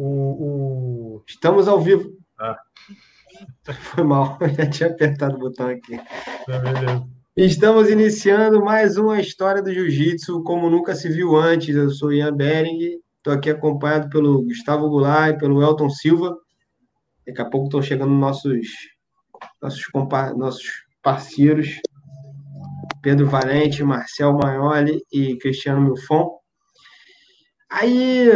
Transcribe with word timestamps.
o, 0.00 1.16
o... 1.16 1.24
Estamos 1.28 1.68
ao 1.68 1.80
vivo. 1.80 2.10
Ah. 2.38 2.56
Foi 3.82 4.04
mal, 4.04 4.38
já 4.56 4.68
tinha 4.68 4.88
apertado 4.88 5.36
o 5.36 5.38
botão 5.38 5.68
aqui. 5.68 5.96
Tá 6.46 7.06
Estamos 7.36 7.88
iniciando 7.88 8.64
mais 8.64 8.96
uma 8.96 9.20
história 9.20 9.62
do 9.62 9.72
Jiu-Jitsu, 9.72 10.42
como 10.42 10.68
nunca 10.68 10.94
se 10.94 11.08
viu 11.08 11.36
antes. 11.36 11.74
Eu 11.74 11.90
sou 11.90 12.12
Ian 12.12 12.34
Bering, 12.34 12.98
estou 13.16 13.32
aqui 13.32 13.50
acompanhado 13.50 14.08
pelo 14.08 14.42
Gustavo 14.42 14.88
Goulart 14.88 15.36
e 15.36 15.38
pelo 15.38 15.62
Elton 15.62 15.88
Silva. 15.90 16.36
Daqui 17.26 17.40
a 17.40 17.48
pouco 17.48 17.66
estão 17.66 17.82
chegando 17.82 18.12
nossos, 18.12 18.68
nossos, 19.62 19.84
nossos 20.36 20.66
parceiros, 21.02 21.80
Pedro 23.00 23.26
Valente, 23.28 23.84
Marcel 23.84 24.32
Maioli 24.32 25.00
e 25.12 25.36
Cristiano 25.36 25.80
Milfon. 25.80 26.39
Aí, 27.70 28.28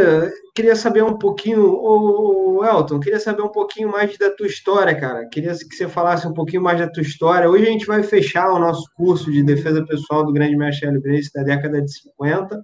queria 0.55 0.77
saber 0.77 1.03
um 1.03 1.17
pouquinho, 1.17 1.61
o 1.61 2.63
Elton, 2.63 3.01
queria 3.01 3.19
saber 3.19 3.41
um 3.41 3.51
pouquinho 3.51 3.91
mais 3.91 4.17
da 4.17 4.31
tua 4.33 4.47
história, 4.47 4.97
cara. 4.97 5.27
Queria 5.27 5.51
que 5.51 5.75
você 5.75 5.89
falasse 5.89 6.25
um 6.25 6.33
pouquinho 6.33 6.63
mais 6.63 6.79
da 6.79 6.89
tua 6.89 7.03
história. 7.03 7.49
Hoje 7.49 7.67
a 7.67 7.69
gente 7.69 7.85
vai 7.85 8.01
fechar 8.01 8.49
o 8.53 8.59
nosso 8.59 8.89
curso 8.95 9.29
de 9.29 9.43
defesa 9.43 9.85
pessoal 9.85 10.25
do 10.25 10.31
grande 10.31 10.55
mestre 10.55 10.87
Hélio 10.87 11.01
Grace 11.01 11.29
da 11.33 11.43
década 11.43 11.81
de 11.81 11.91
50. 11.91 12.55
A 12.55 12.61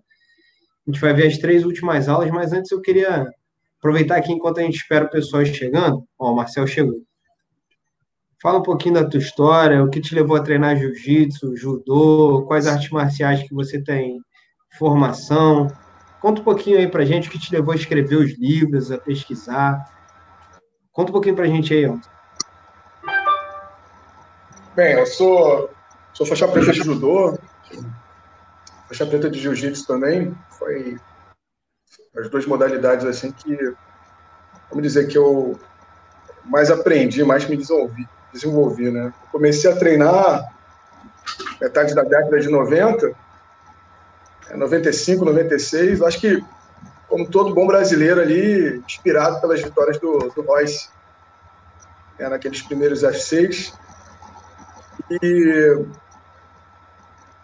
gente 0.88 1.02
vai 1.02 1.14
ver 1.14 1.28
as 1.28 1.38
três 1.38 1.66
últimas 1.66 2.08
aulas, 2.08 2.32
mas 2.32 2.54
antes 2.54 2.72
eu 2.72 2.80
queria 2.80 3.28
aproveitar 3.78 4.16
aqui 4.16 4.32
enquanto 4.32 4.60
a 4.60 4.64
gente 4.64 4.78
espera 4.78 5.06
o 5.06 5.10
pessoal 5.10 5.44
chegando. 5.46 6.06
Ó, 6.18 6.32
o 6.32 6.36
Marcel 6.38 6.66
chegou. 6.66 7.02
Fala 8.42 8.60
um 8.60 8.64
pouquinho 8.64 8.96
da 8.96 9.06
tua 9.06 9.20
história, 9.20 9.84
o 9.84 9.90
que 9.90 10.00
te 10.00 10.16
levou 10.16 10.38
a 10.38 10.42
treinar 10.42 10.78
jiu-jitsu, 10.78 11.56
judô, 11.58 12.46
quais 12.48 12.66
artes 12.66 12.90
marciais 12.92 13.44
que 13.44 13.54
você 13.54 13.84
tem 13.84 14.20
formação, 14.78 15.68
Conta 16.22 16.40
um 16.40 16.44
pouquinho 16.44 16.78
aí 16.78 16.88
pra 16.88 17.04
gente 17.04 17.28
o 17.28 17.32
que 17.32 17.40
te 17.40 17.52
levou 17.52 17.74
a 17.74 17.76
escrever 17.76 18.16
os 18.16 18.38
livros, 18.38 18.92
a 18.92 18.98
pesquisar. 19.00 19.84
Conta 20.92 21.10
um 21.10 21.14
pouquinho 21.14 21.36
pra 21.36 21.48
gente 21.48 21.74
aí, 21.74 21.88
ó. 21.88 21.98
Bem, 24.76 24.94
eu 24.94 25.06
sou, 25.08 25.72
sou 26.14 26.26
faixa 26.28 26.48
preta 26.48 26.72
de 26.72 26.80
judô, 26.80 27.38
faixa 28.88 29.06
preta 29.06 29.32
de 29.32 29.40
jiu-jitsu 29.40 29.88
também. 29.88 30.36
Foi 30.60 30.98
as 32.16 32.30
duas 32.30 32.46
modalidades 32.46 33.06
assim 33.06 33.32
que, 33.32 33.58
vamos 34.70 34.84
dizer 34.84 35.08
que 35.08 35.18
eu 35.18 35.60
mais 36.46 36.70
aprendi, 36.70 37.24
mais 37.24 37.48
me 37.48 37.58
desenvolvi, 37.58 38.08
desenvolvi 38.32 38.92
né? 38.92 39.12
Comecei 39.32 39.72
a 39.72 39.76
treinar 39.76 40.44
metade 41.60 41.96
da 41.96 42.04
década 42.04 42.40
de 42.40 42.48
90 42.48 43.12
95, 44.56 45.26
96. 45.26 46.02
Acho 46.02 46.20
que, 46.20 46.44
como 47.08 47.30
todo 47.30 47.54
bom 47.54 47.68
brasileiro 47.68 48.22
ali, 48.22 48.82
inspirado 48.86 49.40
pelas 49.42 49.62
vitórias 49.62 50.00
do, 50.00 50.18
do 50.36 50.42
Royce 50.42 50.90
né, 52.20 52.30
naqueles 52.30 52.62
primeiros 52.62 53.04
F6. 53.04 53.74
E, 55.22 55.86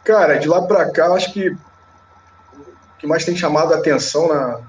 cara, 0.03 0.38
de 0.38 0.47
lá 0.47 0.61
para 0.61 0.89
cá, 0.91 1.08
acho 1.13 1.33
que 1.33 1.50
o 1.50 3.00
que 3.00 3.08
mais 3.08 3.25
tem 3.25 3.35
chamado 3.35 3.73
a 3.73 3.78
atenção 3.78 4.28
na, 4.28 4.61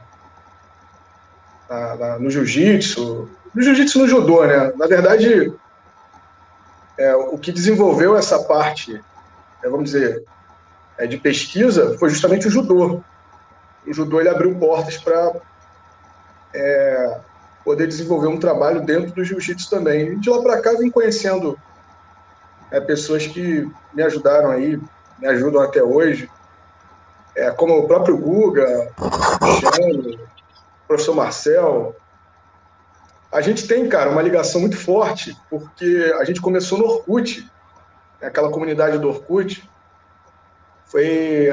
na, 1.69 1.97
na 1.97 2.19
no 2.19 2.31
jiu-jitsu, 2.31 3.31
no 3.55 3.62
jiu-jitsu 3.62 4.00
no 4.00 4.09
judô, 4.09 4.44
né? 4.44 4.72
Na 4.77 4.86
verdade, 4.86 5.53
é, 6.98 7.14
o 7.14 7.39
que 7.39 7.53
desenvolveu 7.53 8.16
essa 8.16 8.41
parte, 8.41 9.03
é, 9.62 9.69
vamos 9.69 9.92
dizer, 9.92 10.25
é, 10.99 11.07
de 11.07 11.17
pesquisa 11.17 11.97
foi 11.99 12.11
justamente 12.11 12.49
o 12.49 12.51
judô. 12.51 13.01
O 13.87 13.93
judô 13.93 14.21
ele 14.21 14.29
abriu 14.29 14.55
portas 14.57 14.99
para 14.99 15.33
é, 16.55 17.21
poder 17.65 17.87
desenvolver 17.87 18.27
um 18.27 18.39
trabalho 18.39 18.81
dentro 18.81 19.13
do 19.13 19.25
jiu-jitsu 19.25 19.71
também. 19.71 20.09
E 20.09 20.17
de 20.17 20.29
lá 20.29 20.43
para 20.43 20.61
cá 20.61 20.73
vim 20.73 20.91
conhecendo 20.91 21.59
é, 22.71 22.81
pessoas 22.81 23.27
que 23.27 23.71
me 23.95 24.03
ajudaram 24.03 24.51
aí, 24.51 24.78
me 25.19 25.27
ajudam 25.28 25.62
até 25.62 25.83
hoje, 25.83 26.28
é, 27.34 27.51
como 27.53 27.78
o 27.78 27.87
próprio 27.87 28.17
Guga, 28.17 28.91
o 30.83 30.87
professor 30.87 31.15
Marcel. 31.15 31.95
A 33.31 33.41
gente 33.41 33.69
tem, 33.69 33.89
cara, 33.89 34.11
uma 34.11 34.22
ligação 34.22 34.61
muito 34.61 34.77
forte, 34.77 35.37
porque 35.49 36.12
a 36.19 36.25
gente 36.25 36.41
começou 36.41 36.78
no 36.78 36.87
Orkut, 36.87 37.49
né, 38.21 38.28
aquela 38.28 38.51
comunidade 38.51 38.99
do 38.99 39.09
Orkut, 39.09 39.69
foi 40.88 41.49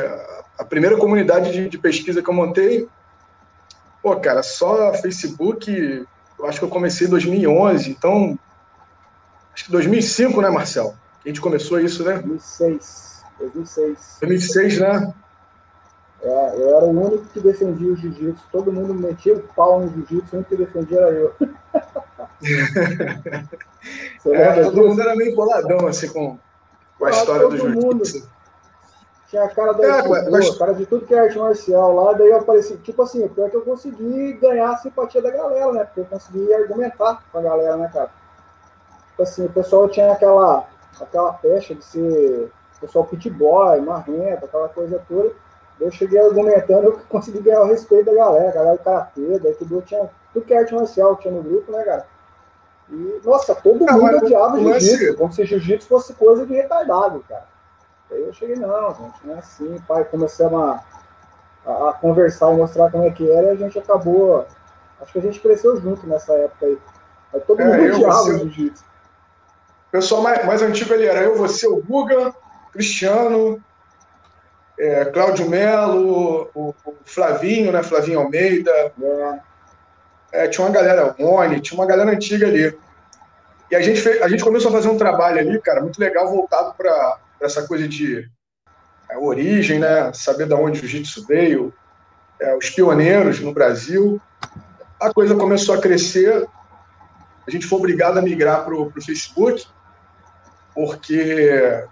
a 0.58 0.64
primeira 0.64 0.98
comunidade 0.98 1.52
de, 1.52 1.70
de 1.70 1.78
pesquisa 1.78 2.22
que 2.22 2.30
eu 2.30 2.34
montei. 2.34 2.88
Pô, 4.02 4.16
cara, 4.18 4.42
só 4.44 4.94
Facebook, 4.94 6.06
eu 6.40 6.46
acho 6.46 6.60
que 6.60 6.66
eu 6.66 6.70
comecei 6.70 7.08
em 7.08 7.10
2011, 7.10 7.90
então 7.90 8.38
acho 9.54 9.66
que 9.66 9.72
2005, 9.72 10.42
né, 10.42 10.50
Marcel? 10.50 10.96
A 11.24 11.28
gente 11.28 11.42
começou 11.42 11.80
isso, 11.80 12.04
né? 12.04 12.14
2006. 12.20 13.24
2006. 13.40 14.18
2006, 14.22 14.80
né? 14.80 15.14
É, 16.22 16.56
eu 16.56 16.78
era 16.78 16.86
o 16.86 16.90
único 16.90 17.26
que 17.26 17.40
defendia 17.40 17.92
o 17.92 17.96
jiu-jitsu. 17.96 18.44
Todo 18.52 18.72
mundo 18.72 18.94
metia 18.94 19.36
o 19.36 19.42
pau 19.42 19.82
no 19.82 19.90
jiu-jitsu, 19.90 20.34
o 20.34 20.36
único 20.38 20.50
que 20.50 20.58
defendia 20.58 21.00
era 21.00 21.12
eu. 21.12 21.36
é, 24.34 24.64
todo 24.64 24.88
mundo 24.88 25.02
era 25.02 25.16
meio 25.16 25.36
boladão, 25.36 25.88
assim, 25.88 26.08
com, 26.08 26.40
com 26.98 27.06
a 27.06 27.10
ah, 27.10 27.12
história 27.12 27.48
do 27.50 27.58
jiu-jitsu. 27.58 28.35
Tinha 29.36 29.44
a 29.44 29.50
cara 29.50 29.74
da 29.74 29.84
é, 29.86 30.30
mas... 30.30 30.58
cara 30.58 30.74
de 30.74 30.86
tudo 30.86 31.06
que 31.06 31.14
é 31.14 31.20
arte 31.20 31.38
marcial 31.38 31.94
lá, 31.94 32.14
daí 32.14 32.30
eu 32.30 32.38
apareci, 32.38 32.78
tipo 32.78 33.02
assim, 33.02 33.26
o 33.26 33.30
pior 33.30 33.48
é 33.48 33.50
que 33.50 33.58
eu 33.58 33.64
consegui 33.64 34.32
ganhar 34.34 34.72
a 34.72 34.78
simpatia 34.78 35.22
da 35.22 35.30
galera, 35.30 35.74
né? 35.74 35.84
Porque 35.84 36.00
eu 36.00 36.06
consegui 36.06 36.54
argumentar 36.54 37.22
com 37.30 37.40
a 37.40 37.42
galera, 37.42 37.76
né, 37.76 37.92
cara? 37.94 38.10
Tipo 39.10 39.24
assim, 39.24 39.46
o 39.46 39.50
pessoal 39.50 39.90
tinha 39.90 40.10
aquela, 40.10 40.66
aquela 41.02 41.34
pecha 41.34 41.76
de 41.76 41.84
ser 41.84 42.50
pessoal 42.80 43.04
pit 43.04 43.30
boy, 43.30 43.82
marrento, 43.82 44.46
aquela 44.46 44.70
coisa 44.70 45.02
toda. 45.06 45.34
Eu 45.82 45.92
cheguei 45.92 46.18
argumentando, 46.18 46.86
eu 46.88 47.00
consegui 47.10 47.42
ganhar 47.42 47.64
o 47.64 47.68
respeito 47.68 48.06
da 48.06 48.14
galera, 48.14 48.50
a 48.52 48.54
galera 48.54 48.78
do 48.78 48.84
karatê, 48.86 49.40
daí 49.40 49.54
tudo 49.56 49.82
tinha, 49.82 50.10
tudo 50.32 50.46
que 50.46 50.54
é 50.54 50.60
arte 50.60 50.74
marcial 50.74 51.18
tinha 51.18 51.34
no 51.34 51.44
grupo, 51.44 51.74
né, 51.74 51.84
cara? 51.84 52.08
E, 52.90 53.20
nossa, 53.22 53.54
todo 53.54 53.84
ah, 53.90 53.98
mundo 53.98 54.18
odiava 54.18 54.58
jiu-jitsu, 54.58 55.18
como 55.18 55.34
se 55.34 55.44
jiu-jitsu 55.44 55.90
fosse 55.90 56.14
coisa 56.14 56.46
de 56.46 56.54
retardado, 56.54 57.22
cara. 57.28 57.54
Aí 58.12 58.22
eu 58.22 58.34
cheguei, 58.34 58.56
não, 58.56 58.94
gente, 58.94 59.16
não 59.24 59.36
é 59.36 59.40
assim, 59.40 59.78
pai. 59.88 60.06
Começamos 60.06 60.62
a, 60.62 60.84
a, 61.66 61.90
a, 61.90 61.94
conversar 61.94 62.54
e 62.54 62.58
mostrar 62.58 62.92
como 62.92 63.06
é 63.06 63.12
que 63.12 63.30
era, 63.30 63.48
e 63.48 63.50
a 63.52 63.56
gente 63.56 63.80
acabou. 63.80 64.46
Acho 65.02 65.12
que 65.12 65.20
a 65.20 65.22
gente 65.22 65.40
cresceu 65.40 65.80
junto 65.82 66.08
nessa 66.08 66.34
época 66.34 66.66
aí. 66.66 66.78
aí 67.34 67.42
todo 67.42 67.62
é, 67.62 67.66
mundo 67.66 67.96
odiava 67.96 68.22
o 68.22 68.38
jiu-jitsu. 68.40 68.84
O 69.88 69.92
pessoal 69.92 70.22
mais, 70.22 70.46
mais 70.46 70.62
antigo 70.62 70.94
ali 70.94 71.06
era 71.06 71.22
eu, 71.22 71.36
você, 71.36 71.68
o 71.68 71.82
Guga, 71.82 72.34
Cristiano, 72.72 73.62
é, 74.78 75.06
Cláudio 75.06 75.50
Melo, 75.50 76.50
o, 76.54 76.76
o, 76.86 76.96
Flavinho, 77.06 77.72
né? 77.72 77.82
Flavinho 77.82 78.20
Almeida. 78.20 78.72
É. 79.02 79.40
É, 80.32 80.48
tinha 80.50 80.66
uma 80.66 80.74
galera, 80.74 81.16
Mone, 81.18 81.62
tinha 81.62 81.80
uma 81.80 81.88
galera 81.88 82.12
antiga 82.12 82.46
ali. 82.46 82.78
E 83.72 83.76
a 83.76 83.82
gente, 83.82 84.02
fez, 84.02 84.22
a 84.22 84.28
gente 84.28 84.44
começou 84.44 84.70
a 84.70 84.74
fazer 84.74 84.90
um 84.90 84.98
trabalho 84.98 85.40
ali, 85.40 85.60
cara, 85.62 85.82
muito 85.82 86.00
legal, 86.00 86.28
voltado 86.28 86.74
para 86.74 87.18
essa 87.42 87.68
coisa 87.68 87.88
de 87.88 88.28
é, 89.10 89.18
origem, 89.18 89.80
né? 89.80 90.12
saber 90.14 90.48
de 90.48 90.54
onde 90.54 90.80
o 90.80 90.82
jiu-jitsu 90.82 91.26
veio, 91.26 91.74
é, 92.40 92.56
os 92.56 92.70
pioneiros 92.70 93.40
no 93.40 93.54
Brasil. 93.54 94.22
A 95.00 95.14
coisa 95.14 95.36
começou 95.36 95.76
a 95.76 95.82
crescer, 95.82 96.48
a 97.48 97.52
gente 97.52 97.68
foi 97.68 97.80
obrigado 97.80 98.18
a 98.18 98.22
migrar 98.22 98.64
para 98.64 98.74
o 98.74 98.92
Facebook, 99.02 99.66
porque 100.74 101.86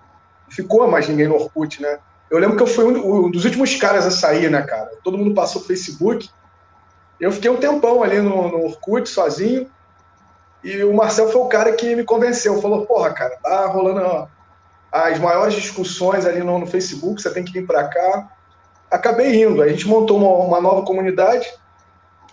ficou 0.50 0.88
mais 0.88 1.08
ninguém 1.08 1.28
no 1.28 1.36
Orkut, 1.36 1.82
né? 1.82 2.00
Eu 2.30 2.40
lembro 2.40 2.58
que 2.58 2.64
eu 2.64 2.68
fui 2.68 2.86
um, 2.86 3.26
um 3.26 3.32
dos 3.32 3.46
últimos 3.46 3.76
caras 3.76 4.06
a 4.06 4.12
sair, 4.12 4.50
né, 4.50 4.62
cara? 4.64 4.92
Todo 5.04 5.18
mundo 5.18 5.36
passou 5.36 5.62
o 5.62 5.66
Facebook. 5.66 6.30
Eu 7.20 7.32
fiquei 7.32 7.50
um 7.50 7.58
tempão 7.58 8.02
ali 8.02 8.20
no, 8.20 8.50
no 8.50 8.66
Orkut, 8.66 9.08
sozinho. 9.08 9.70
E 10.64 10.84
o 10.84 10.94
Marcel 10.94 11.30
foi 11.30 11.42
o 11.42 11.48
cara 11.48 11.74
que 11.74 11.96
me 11.96 12.04
convenceu. 12.04 12.60
Falou, 12.62 12.86
porra, 12.86 13.14
cara, 13.14 13.38
tá 13.44 13.68
rolando 13.68 14.28
as 14.94 15.18
maiores 15.18 15.56
discussões 15.56 16.24
ali 16.24 16.44
no, 16.44 16.60
no 16.60 16.68
Facebook, 16.68 17.20
você 17.20 17.32
tem 17.32 17.44
que 17.44 17.52
vir 17.52 17.66
para 17.66 17.88
cá. 17.88 18.30
Acabei 18.92 19.44
indo, 19.44 19.64
a 19.64 19.68
gente 19.68 19.88
montou 19.88 20.18
uma, 20.18 20.46
uma, 20.46 20.62
nova 20.62 20.86
comunidade. 20.86 21.52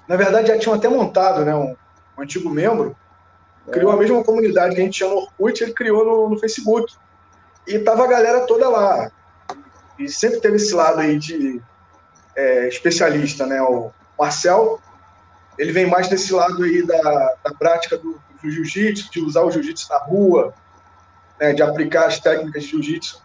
Na 0.06 0.14
verdade, 0.14 0.48
já 0.48 0.58
tinham 0.58 0.74
até 0.74 0.86
montado, 0.86 1.42
né? 1.42 1.54
Um, 1.54 1.74
um 2.18 2.22
antigo 2.22 2.50
membro 2.50 2.94
criou 3.72 3.92
a 3.92 3.96
mesma 3.96 4.22
comunidade 4.22 4.74
que 4.74 4.80
a 4.80 4.84
gente 4.84 4.98
tinha 4.98 5.08
no 5.08 5.16
Orkut, 5.16 5.62
ele 5.62 5.72
criou 5.72 6.04
no, 6.04 6.28
no 6.28 6.38
Facebook. 6.38 6.92
E 7.66 7.78
tava 7.78 8.04
a 8.04 8.08
galera 8.08 8.40
toda 8.40 8.68
lá. 8.68 9.10
E 9.98 10.06
sempre 10.08 10.40
teve 10.40 10.56
esse 10.56 10.74
lado 10.74 11.00
aí 11.00 11.18
de 11.18 11.62
é, 12.36 12.68
especialista, 12.68 13.46
né? 13.46 13.62
O 13.62 13.90
Marcel, 14.18 14.78
ele 15.56 15.72
vem 15.72 15.86
mais 15.86 16.08
desse 16.08 16.30
lado 16.32 16.62
aí 16.62 16.86
da, 16.86 17.36
da 17.42 17.54
prática 17.58 17.96
do, 17.96 18.20
do 18.42 18.50
jiu-jitsu, 18.50 19.10
de 19.10 19.20
usar 19.20 19.44
o 19.44 19.50
jiu-jitsu 19.50 19.88
na 19.88 19.98
rua, 19.98 20.52
né, 21.40 21.54
de 21.54 21.62
aplicar 21.62 22.06
as 22.06 22.20
técnicas 22.20 22.62
de 22.62 22.68
jiu-jitsu 22.68 23.22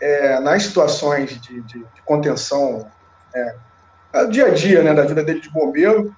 é, 0.00 0.38
nas 0.40 0.62
situações 0.62 1.40
de, 1.40 1.60
de, 1.62 1.78
de 1.78 2.02
contenção 2.04 2.86
é, 3.34 3.54
dia 4.30 4.46
a 4.46 4.50
dia 4.50 4.82
né, 4.82 4.94
da 4.94 5.02
vida 5.02 5.24
dele 5.24 5.40
de 5.40 5.50
bombeiro. 5.50 6.14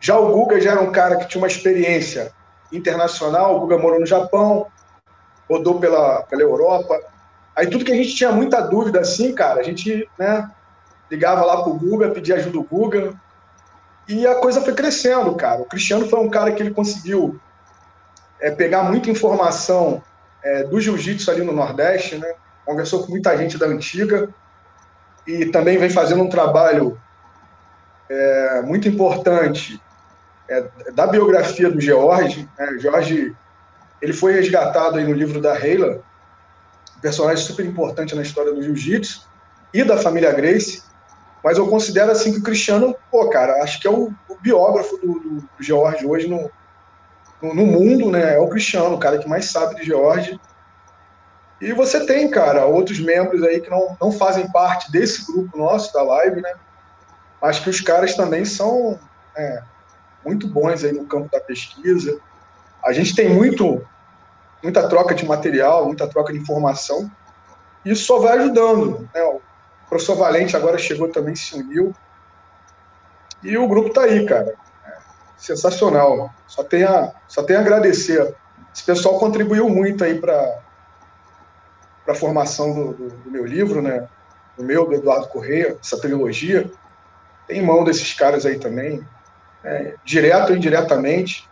Já 0.00 0.18
o 0.18 0.32
Guga 0.32 0.60
já 0.60 0.72
era 0.72 0.80
um 0.80 0.90
cara 0.90 1.16
que 1.16 1.28
tinha 1.28 1.40
uma 1.40 1.46
experiência 1.46 2.32
internacional, 2.72 3.56
o 3.56 3.60
Guga 3.60 3.78
morou 3.78 4.00
no 4.00 4.06
Japão, 4.06 4.66
rodou 5.48 5.78
pela, 5.78 6.22
pela 6.22 6.42
Europa. 6.42 6.98
Aí 7.54 7.68
tudo 7.68 7.84
que 7.84 7.92
a 7.92 7.96
gente 7.96 8.14
tinha 8.14 8.32
muita 8.32 8.60
dúvida 8.60 9.00
assim, 9.00 9.34
cara, 9.34 9.60
a 9.60 9.62
gente 9.62 10.08
né, 10.18 10.50
ligava 11.10 11.44
lá 11.44 11.62
pro 11.62 11.74
Guga, 11.74 12.10
pedia 12.10 12.36
ajuda 12.36 12.52
do 12.52 12.64
Guga. 12.64 13.14
E 14.08 14.26
a 14.26 14.34
coisa 14.36 14.60
foi 14.60 14.74
crescendo, 14.74 15.34
cara. 15.34 15.62
O 15.62 15.66
Cristiano 15.66 16.08
foi 16.08 16.20
um 16.20 16.28
cara 16.28 16.52
que 16.52 16.62
ele 16.62 16.74
conseguiu 16.74 17.40
é, 18.40 18.50
pegar 18.50 18.82
muita 18.82 19.10
informação 19.10 20.02
é, 20.44 20.64
do 20.64 20.80
jiu-jitsu 20.80 21.30
ali 21.30 21.42
no 21.42 21.52
Nordeste, 21.52 22.16
né? 22.16 22.32
Conversou 22.64 23.02
com 23.02 23.10
muita 23.10 23.36
gente 23.36 23.58
da 23.58 23.66
antiga 23.66 24.28
e 25.26 25.46
também 25.46 25.78
vem 25.78 25.90
fazendo 25.90 26.22
um 26.22 26.28
trabalho 26.28 27.00
é, 28.08 28.62
muito 28.62 28.86
importante 28.86 29.80
é, 30.48 30.68
da 30.92 31.06
biografia 31.06 31.70
do 31.70 31.80
George. 31.80 32.48
Né? 32.58 32.78
George 32.78 33.34
ele 34.00 34.12
foi 34.12 34.34
resgatado 34.34 34.98
aí 34.98 35.04
no 35.04 35.14
livro 35.14 35.40
da 35.40 35.54
Reila, 35.54 36.02
um 36.96 37.00
personagem 37.00 37.44
super 37.44 37.64
importante 37.64 38.14
na 38.14 38.22
história 38.22 38.52
do 38.52 38.62
jiu-jitsu 38.62 39.26
e 39.72 39.82
da 39.82 39.96
família 39.96 40.32
Grace. 40.32 40.82
Mas 41.42 41.58
eu 41.58 41.68
considero 41.68 42.10
assim 42.10 42.32
que 42.32 42.38
o 42.38 42.42
Cristiano, 42.42 42.94
pô, 43.10 43.28
cara, 43.28 43.62
acho 43.62 43.80
que 43.80 43.86
é 43.86 43.90
o, 43.90 44.12
o 44.28 44.36
biógrafo 44.40 44.96
do, 44.98 45.14
do, 45.14 45.30
do, 45.40 45.48
George 45.60 46.06
hoje 46.06 46.26
no, 46.26 46.50
no, 47.52 47.66
mundo, 47.66 48.10
né? 48.10 48.36
É 48.36 48.38
o 48.38 48.48
Cristiano, 48.48 48.94
o 48.94 48.98
cara 48.98 49.18
que 49.18 49.28
mais 49.28 49.46
sabe 49.46 49.74
de 49.76 49.84
George. 49.84 50.40
E 51.60 51.72
você 51.72 52.04
tem, 52.06 52.30
cara, 52.30 52.66
outros 52.66 53.00
membros 53.00 53.42
aí 53.42 53.60
que 53.60 53.70
não, 53.70 53.96
não 54.00 54.12
fazem 54.12 54.50
parte 54.50 54.90
desse 54.90 55.26
grupo 55.26 55.56
nosso 55.56 55.92
da 55.92 56.02
live, 56.02 56.40
né? 56.40 56.52
Mas 57.40 57.58
que 57.58 57.70
os 57.70 57.80
caras 57.80 58.14
também 58.14 58.44
são 58.44 58.98
é, 59.36 59.62
muito 60.24 60.48
bons 60.48 60.84
aí 60.84 60.92
no 60.92 61.06
campo 61.06 61.30
da 61.30 61.40
pesquisa. 61.40 62.18
A 62.84 62.92
gente 62.92 63.14
tem 63.14 63.28
muito, 63.28 63.86
muita 64.62 64.88
troca 64.88 65.14
de 65.14 65.26
material, 65.26 65.86
muita 65.86 66.06
troca 66.06 66.32
de 66.32 66.38
informação. 66.38 67.10
Isso 67.84 68.04
só 68.04 68.18
vai 68.18 68.38
ajudando. 68.38 69.08
Né? 69.14 69.22
O 69.22 69.40
professor 69.88 70.16
Valente 70.16 70.56
agora 70.56 70.78
chegou 70.78 71.08
também, 71.08 71.34
se 71.34 71.54
uniu. 71.54 71.94
E 73.42 73.56
o 73.58 73.68
grupo 73.68 73.88
está 73.88 74.02
aí, 74.02 74.24
cara. 74.24 74.54
Sensacional. 75.36 76.30
Só 76.46 76.62
tem, 76.62 76.84
a, 76.84 77.12
só 77.28 77.42
tem 77.42 77.56
a 77.56 77.60
agradecer. 77.60 78.34
Esse 78.74 78.84
pessoal 78.84 79.18
contribuiu 79.18 79.68
muito 79.68 80.02
aí 80.04 80.18
para 80.18 80.60
a 82.08 82.14
formação 82.14 82.72
do, 82.72 82.92
do, 82.92 83.08
do, 83.08 83.30
meu 83.30 83.44
livro, 83.44 83.80
né? 83.80 84.08
Do 84.56 84.64
meu, 84.64 84.86
do 84.86 84.94
Eduardo 84.94 85.28
Correia, 85.28 85.76
essa 85.80 85.98
trilogia. 85.98 86.70
Tem 87.46 87.62
mão 87.62 87.84
desses 87.84 88.12
caras 88.14 88.46
aí 88.46 88.58
também 88.58 89.06
é, 89.64 89.94
direto 90.04 90.50
ou 90.50 90.56
indiretamente. 90.56 91.48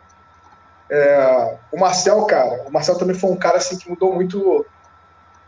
É, 0.91 1.57
o 1.73 1.79
Marcel, 1.79 2.25
cara, 2.27 2.65
o 2.67 2.71
Marcel 2.71 2.99
também 2.99 3.17
foi 3.17 3.31
um 3.31 3.37
cara 3.37 3.57
assim 3.57 3.79
que 3.79 3.89
mudou 3.89 4.15
muito 4.15 4.67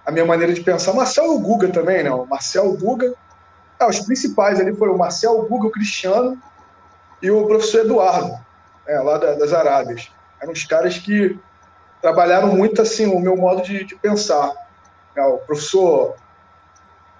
a 0.04 0.10
minha 0.10 0.24
maneira 0.24 0.52
de 0.52 0.62
pensar. 0.62 0.92
O 0.92 0.96
Marcel 0.96 1.24
e 1.24 1.28
o 1.28 1.38
Guga 1.38 1.68
também, 1.68 2.02
né? 2.02 2.10
O 2.10 2.24
Marcel, 2.24 2.66
o 2.66 2.76
Guga. 2.76 3.14
Ah, 3.78 3.88
os 3.88 4.00
principais 4.00 4.60
ali 4.60 4.74
foram 4.74 4.94
o 4.94 4.98
Marcel, 4.98 5.38
o 5.38 5.46
Guga, 5.46 5.68
o 5.68 5.70
Cristiano 5.70 6.40
e 7.24 7.30
o 7.30 7.46
professor 7.46 7.80
Eduardo, 7.80 8.38
é, 8.86 9.00
lá 9.00 9.16
da, 9.16 9.34
das 9.34 9.54
Arábias. 9.54 10.12
Eram 10.42 10.52
os 10.52 10.64
caras 10.64 10.98
que 10.98 11.38
trabalharam 12.02 12.48
muito 12.48 12.82
assim 12.82 13.06
o 13.06 13.18
meu 13.18 13.34
modo 13.34 13.62
de, 13.62 13.82
de 13.82 13.96
pensar. 13.96 14.52
É, 15.16 15.22
o 15.22 15.38
professor 15.38 16.16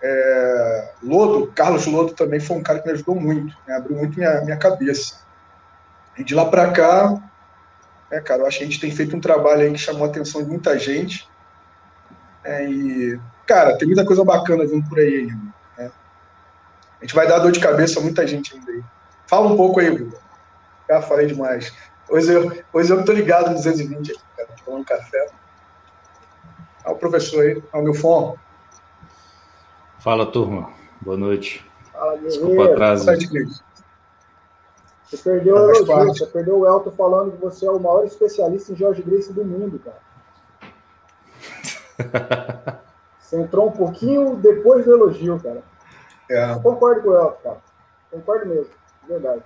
é, 0.03 0.93
Lodo, 1.03 1.51
Carlos 1.55 1.87
Lodo 1.87 2.12
também 2.12 2.39
foi 2.39 2.59
um 2.59 2.62
cara 2.62 2.81
que 2.81 2.87
me 2.87 2.93
ajudou 2.93 3.15
muito, 3.15 3.56
né? 3.67 3.77
abriu 3.77 3.97
muito 3.97 4.19
minha, 4.19 4.43
minha 4.43 4.59
cabeça. 4.59 5.21
E 6.19 6.23
de 6.23 6.35
lá 6.35 6.45
para 6.45 6.71
cá, 6.71 7.19
é, 8.11 8.21
cara, 8.21 8.43
eu 8.43 8.47
acho 8.47 8.59
que 8.59 8.65
a 8.65 8.67
gente 8.67 8.81
tem 8.81 8.91
feito 8.91 9.17
um 9.17 9.21
trabalho 9.21 9.62
aí 9.62 9.73
que 9.73 9.79
chamou 9.79 10.05
a 10.05 10.11
atenção 10.11 10.43
de 10.43 10.51
muita 10.51 10.79
gente. 10.79 11.27
É, 12.45 12.67
e, 12.67 13.19
cara, 13.47 13.79
tem 13.79 13.89
muita 13.89 14.05
coisa 14.05 14.23
bacana 14.23 14.67
vindo 14.67 14.87
por 14.87 14.99
aí 14.99 15.21
ainda. 15.21 15.55
Né? 15.79 15.91
A 17.01 17.05
gente 17.05 17.15
vai 17.15 17.27
dar 17.27 17.39
dor 17.39 17.53
de 17.53 17.61
cabeça 17.61 18.01
a 18.01 18.03
muita 18.03 18.27
gente 18.27 18.55
ainda 18.55 18.71
aí. 18.71 18.85
Fala 19.26 19.47
um 19.47 19.56
pouco 19.56 19.81
aí, 19.81 19.91
Guga. 19.91 20.19
Já 20.88 21.03
falei 21.03 21.26
demais. 21.26 21.73
Hoje 22.11 22.32
eu, 22.32 22.65
hoje 22.73 22.93
eu 22.93 23.05
tô 23.05 23.12
ligado 23.12 23.49
no 23.49 23.55
220 23.55 24.12
aqui, 24.12 24.21
cara, 24.37 24.49
tomando 24.65 24.85
café. 24.85 25.26
Olha 26.85 26.94
o 26.94 26.99
professor 26.99 27.43
aí, 27.43 27.62
olha 27.73 27.81
o 27.81 27.85
meu 27.85 27.94
fone. 27.94 28.38
Fala, 29.99 30.26
turma. 30.26 30.71
Boa 31.00 31.17
noite. 31.17 31.65
Fala, 31.93 32.19
Desculpa 32.19 32.61
o 32.61 32.73
atraso. 32.73 33.06
Você 35.05 35.17
perdeu 35.17 35.55
o 35.55 35.70
elogio, 35.70 36.15
você 36.15 36.27
perdeu 36.27 36.59
o 36.59 36.67
Elton 36.67 36.91
falando 36.91 37.32
que 37.32 37.41
você 37.41 37.67
é 37.67 37.70
o 37.70 37.79
maior 37.79 38.05
especialista 38.05 38.73
em 38.73 38.77
George 38.77 39.03
Grace 39.03 39.32
do 39.32 39.44
mundo, 39.44 39.79
cara. 39.79 40.03
Você 43.20 43.41
entrou 43.41 43.69
um 43.69 43.73
pouquinho 43.73 44.37
depois 44.37 44.85
do 44.85 44.93
elogio, 44.93 45.41
cara. 45.41 45.62
É. 46.31 46.59
Concordo 46.61 47.03
com 47.03 47.09
o 47.09 47.15
Elton, 47.15 47.38
cara. 47.43 47.62
Concordo 48.11 48.47
mesmo, 48.47 48.70
verdade. 49.09 49.43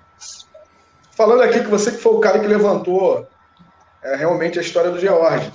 Falando 1.17 1.43
aqui 1.43 1.61
que 1.61 1.69
você 1.69 1.91
que 1.91 1.99
foi 1.99 2.13
o 2.13 2.21
cara 2.21 2.39
que 2.39 2.47
levantou 2.47 3.27
é, 4.03 4.17
realmente 4.17 4.59
a 4.59 4.63
história 4.63 4.91
do 4.91 5.01
George. 5.01 5.53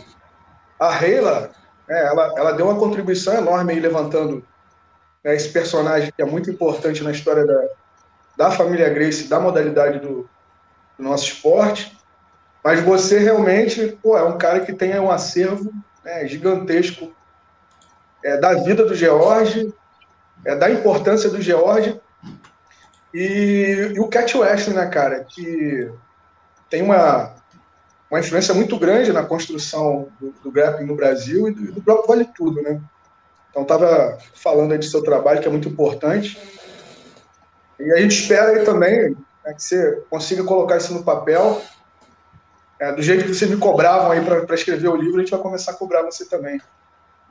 A 0.80 0.92
Reila, 0.92 1.52
é, 1.88 2.08
ela, 2.08 2.34
ela 2.38 2.52
deu 2.52 2.66
uma 2.68 2.80
contribuição 2.80 3.34
enorme 3.34 3.74
aí 3.74 3.80
levantando 3.80 4.46
né, 5.24 5.36
esse 5.36 5.50
personagem 5.50 6.12
que 6.12 6.22
é 6.22 6.26
muito 6.26 6.50
importante 6.50 7.04
na 7.04 7.12
história 7.12 7.46
da, 7.46 7.68
da 8.36 8.52
família 8.52 8.90
Grace, 8.90 9.28
da 9.28 9.40
modalidade 9.40 10.00
do, 10.00 10.30
do 10.98 11.04
nosso 11.04 11.26
esporte, 11.26 11.98
mas 12.64 12.82
você 12.82 13.20
realmente 13.20 13.98
pô, 14.02 14.18
é 14.18 14.24
um 14.24 14.38
cara 14.38 14.62
que 14.62 14.74
tem 14.74 14.98
um 15.00 15.12
acervo 15.12 15.72
né, 16.04 16.28
gigantesco 16.28 17.14
é, 18.24 18.38
da 18.38 18.54
vida 18.54 18.86
do 18.86 18.96
George, 18.96 19.74
é, 20.46 20.56
da 20.56 20.70
importância 20.70 21.30
do 21.30 21.42
George, 21.42 22.00
e, 23.14 23.92
e 23.96 24.00
o 24.00 24.08
Cat 24.08 24.36
West, 24.36 24.70
né, 24.70 24.86
cara, 24.88 25.24
que 25.24 25.92
tem 26.70 26.82
uma, 26.82 27.36
uma 28.10 28.20
influência 28.20 28.54
muito 28.54 28.78
grande 28.80 29.14
na 29.14 29.24
construção 29.24 30.08
do, 30.20 30.32
do 30.44 30.52
grappling 30.52 30.88
no 30.88 30.96
Brasil 30.96 31.48
e 31.48 31.52
do, 31.52 31.74
do 31.74 31.82
próprio 31.82 32.08
Vale 32.08 32.26
Tudo, 32.36 32.62
né? 32.62 32.82
Então, 33.52 33.62
estava 33.62 34.18
falando 34.34 34.72
aí 34.72 34.80
do 34.80 34.86
seu 34.86 35.04
trabalho, 35.04 35.40
que 35.40 35.48
é 35.48 35.52
muito 35.52 35.70
importante. 35.70 36.40
E 37.80 37.92
a 37.92 37.98
gente 37.98 38.20
espera 38.20 38.48
aí 38.48 38.66
também 38.66 39.16
né, 39.46 39.54
que 39.54 39.62
você 39.62 40.02
consiga 40.10 40.44
colocar 40.44 40.78
isso 40.78 40.92
no 40.92 41.04
papel. 41.04 41.62
É, 42.80 42.92
do 42.92 43.02
jeito 43.04 43.26
que 43.26 43.34
vocês 43.34 43.50
me 43.50 43.58
cobravam 43.58 44.12
aí 44.12 44.22
para 44.22 44.56
escrever 44.56 44.88
o 44.88 44.96
livro, 44.96 45.18
a 45.18 45.20
gente 45.20 45.32
vai 45.32 45.40
começar 45.40 45.72
a 45.72 45.76
cobrar 45.76 46.02
você 46.02 46.26
também. 46.26 46.60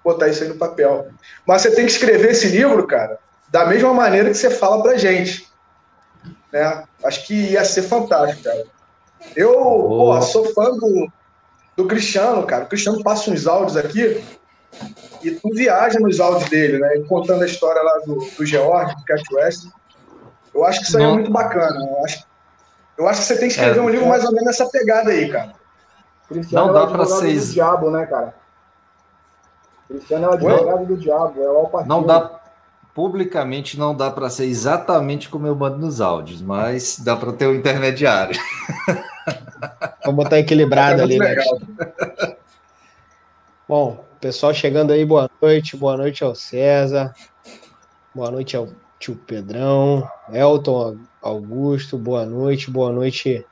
Botar 0.04 0.28
isso 0.28 0.44
aí 0.44 0.48
no 0.48 0.56
papel. 0.56 1.08
Mas 1.44 1.62
você 1.62 1.74
tem 1.74 1.86
que 1.86 1.92
escrever 1.92 2.30
esse 2.30 2.48
livro, 2.48 2.86
cara, 2.86 3.18
da 3.48 3.66
mesma 3.66 3.92
maneira 3.92 4.30
que 4.30 4.36
você 4.36 4.50
fala 4.50 4.80
pra 4.80 4.96
gente. 4.96 5.51
Né? 6.52 6.84
Acho 7.04 7.26
que 7.26 7.34
ia 7.34 7.64
ser 7.64 7.82
fantástico, 7.82 8.42
cara. 8.42 8.64
Eu 9.34 9.56
oh. 9.56 10.20
sou 10.20 10.52
fã 10.52 10.70
do, 10.72 11.10
do 11.76 11.86
Cristiano, 11.86 12.44
cara. 12.44 12.64
O 12.64 12.68
Cristiano 12.68 13.02
passa 13.02 13.30
uns 13.30 13.46
áudios 13.46 13.76
aqui 13.76 14.22
e 15.22 15.30
tu 15.30 15.48
viaja 15.54 15.98
nos 15.98 16.20
áudios 16.20 16.50
dele, 16.50 16.78
né? 16.78 17.02
Contando 17.08 17.42
a 17.42 17.46
história 17.46 17.82
lá 17.82 17.98
do, 18.04 18.16
do 18.16 18.46
George, 18.46 18.94
do 18.96 19.04
Cat 19.04 19.22
West. 19.32 19.66
Eu 20.54 20.64
acho 20.64 20.80
que 20.80 20.86
isso 20.86 20.98
aí 20.98 21.04
é 21.04 21.06
Não. 21.06 21.12
é 21.12 21.16
muito 21.16 21.30
bacana. 21.30 21.78
Eu 21.80 22.04
acho, 22.04 22.26
eu 22.98 23.08
acho 23.08 23.20
que 23.20 23.26
você 23.26 23.38
tem 23.38 23.48
que 23.48 23.54
escrever 23.54 23.78
é, 23.78 23.82
um 23.82 23.88
livro 23.88 24.06
mais 24.06 24.24
ou 24.24 24.32
menos 24.32 24.46
nessa 24.46 24.68
pegada 24.68 25.10
aí, 25.10 25.30
cara. 25.30 25.54
Cristiano 26.28 26.66
não 26.66 26.74
dá 26.74 26.82
é 26.82 26.86
para 26.86 27.06
ser 27.06 27.38
do 27.38 27.46
diabo, 27.46 27.90
né, 27.90 28.06
cara? 28.06 28.34
Cristiano 29.88 30.24
é 30.26 30.28
o 30.28 30.32
advogado 30.32 30.86
do 30.86 30.96
diabo, 30.96 31.42
é 31.42 31.50
o 31.50 31.56
Alpatino. 31.58 31.94
Não 31.94 32.02
dá 32.06 32.41
publicamente 32.94 33.78
não 33.78 33.94
dá 33.94 34.10
para 34.10 34.28
ser 34.28 34.44
exatamente 34.44 35.28
como 35.28 35.46
eu 35.46 35.54
mando 35.54 35.78
nos 35.78 36.00
áudios, 36.00 36.42
mas 36.42 36.98
dá 36.98 37.16
para 37.16 37.32
ter 37.32 37.46
o 37.46 37.50
um 37.50 37.54
intermediário. 37.54 38.38
Vamos 40.04 40.24
botar 40.24 40.38
equilibrado 40.38 41.00
é 41.00 41.04
ali, 41.04 41.18
né? 41.18 41.36
Bom, 43.68 44.04
pessoal 44.20 44.52
chegando 44.52 44.92
aí, 44.92 45.04
boa 45.04 45.30
noite, 45.40 45.76
boa 45.76 45.96
noite 45.96 46.22
ao 46.22 46.34
César, 46.34 47.14
boa 48.14 48.30
noite 48.30 48.56
ao 48.56 48.68
tio 48.98 49.16
Pedrão, 49.16 50.06
Elton 50.32 50.96
Augusto, 51.20 51.96
boa 51.96 52.26
noite, 52.26 52.70
boa 52.70 52.92
noite 52.92 53.44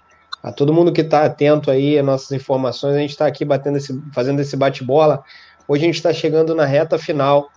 a 0.43 0.53
todo 0.53 0.73
mundo 0.73 0.93
que 0.93 1.01
está 1.03 1.25
atento 1.25 1.71
aí 1.71 1.99
às 1.99 2.05
nossas 2.05 2.33
informações. 2.33 2.95
A 2.95 3.01
gente 3.01 3.11
está 3.11 3.27
aqui 3.27 3.45
batendo 3.45 3.79
esse, 3.79 4.01
fazendo 4.13 4.41
esse 4.41 4.57
bate-bola. 4.57 5.23
Hoje 5.69 5.83
a 5.83 5.87
gente 5.87 5.97
está 5.97 6.13
chegando 6.13 6.55
na 6.55 6.65
reta 6.65 6.99
final 6.99 7.51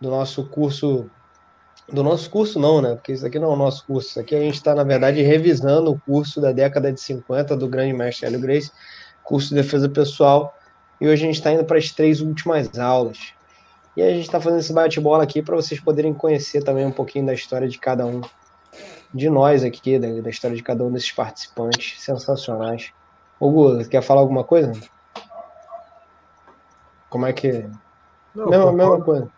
do 0.00 0.10
nosso 0.10 0.44
curso. 0.44 1.10
Do 1.92 2.04
nosso 2.04 2.30
curso, 2.30 2.58
não, 2.58 2.80
né? 2.80 2.94
Porque 2.94 3.12
isso 3.12 3.26
aqui 3.26 3.38
não 3.38 3.50
é 3.50 3.54
o 3.54 3.56
nosso 3.56 3.84
curso. 3.84 4.10
Isso 4.10 4.20
aqui 4.20 4.34
a 4.34 4.40
gente 4.40 4.54
está, 4.54 4.74
na 4.74 4.84
verdade, 4.84 5.22
revisando 5.22 5.90
o 5.90 5.98
curso 5.98 6.40
da 6.40 6.52
década 6.52 6.92
de 6.92 7.00
50 7.00 7.56
do 7.56 7.68
grande 7.68 7.92
mestre 7.92 8.26
Hélio 8.26 8.40
Grace, 8.40 8.70
curso 9.24 9.48
de 9.48 9.56
defesa 9.56 9.88
pessoal. 9.88 10.56
E 11.00 11.08
hoje 11.08 11.24
a 11.24 11.26
gente 11.26 11.36
está 11.36 11.52
indo 11.52 11.64
para 11.64 11.78
as 11.78 11.90
três 11.90 12.20
últimas 12.20 12.78
aulas. 12.78 13.32
E 13.96 14.02
a 14.02 14.10
gente 14.10 14.22
está 14.22 14.40
fazendo 14.40 14.60
esse 14.60 14.72
bate-bola 14.72 15.24
aqui 15.24 15.42
para 15.42 15.56
vocês 15.56 15.80
poderem 15.80 16.14
conhecer 16.14 16.62
também 16.62 16.86
um 16.86 16.92
pouquinho 16.92 17.26
da 17.26 17.34
história 17.34 17.68
de 17.68 17.78
cada 17.78 18.06
um. 18.06 18.20
de 19.12 19.28
nós 19.28 19.64
aqui, 19.64 19.98
da, 19.98 20.08
da 20.20 20.30
história 20.30 20.56
de 20.56 20.62
cada 20.62 20.84
um 20.84 20.92
desses 20.92 21.10
participantes 21.10 22.00
sensacionais. 22.00 22.92
Hugo, 23.40 23.84
quer 23.88 24.02
falar 24.02 24.20
alguma 24.20 24.44
coisa? 24.44 24.72
Como 27.08 27.26
é 27.26 27.32
que. 27.32 27.66
Não, 28.34 28.48
mesma, 28.48 28.72
mesma 28.72 29.00
coisa. 29.00 29.28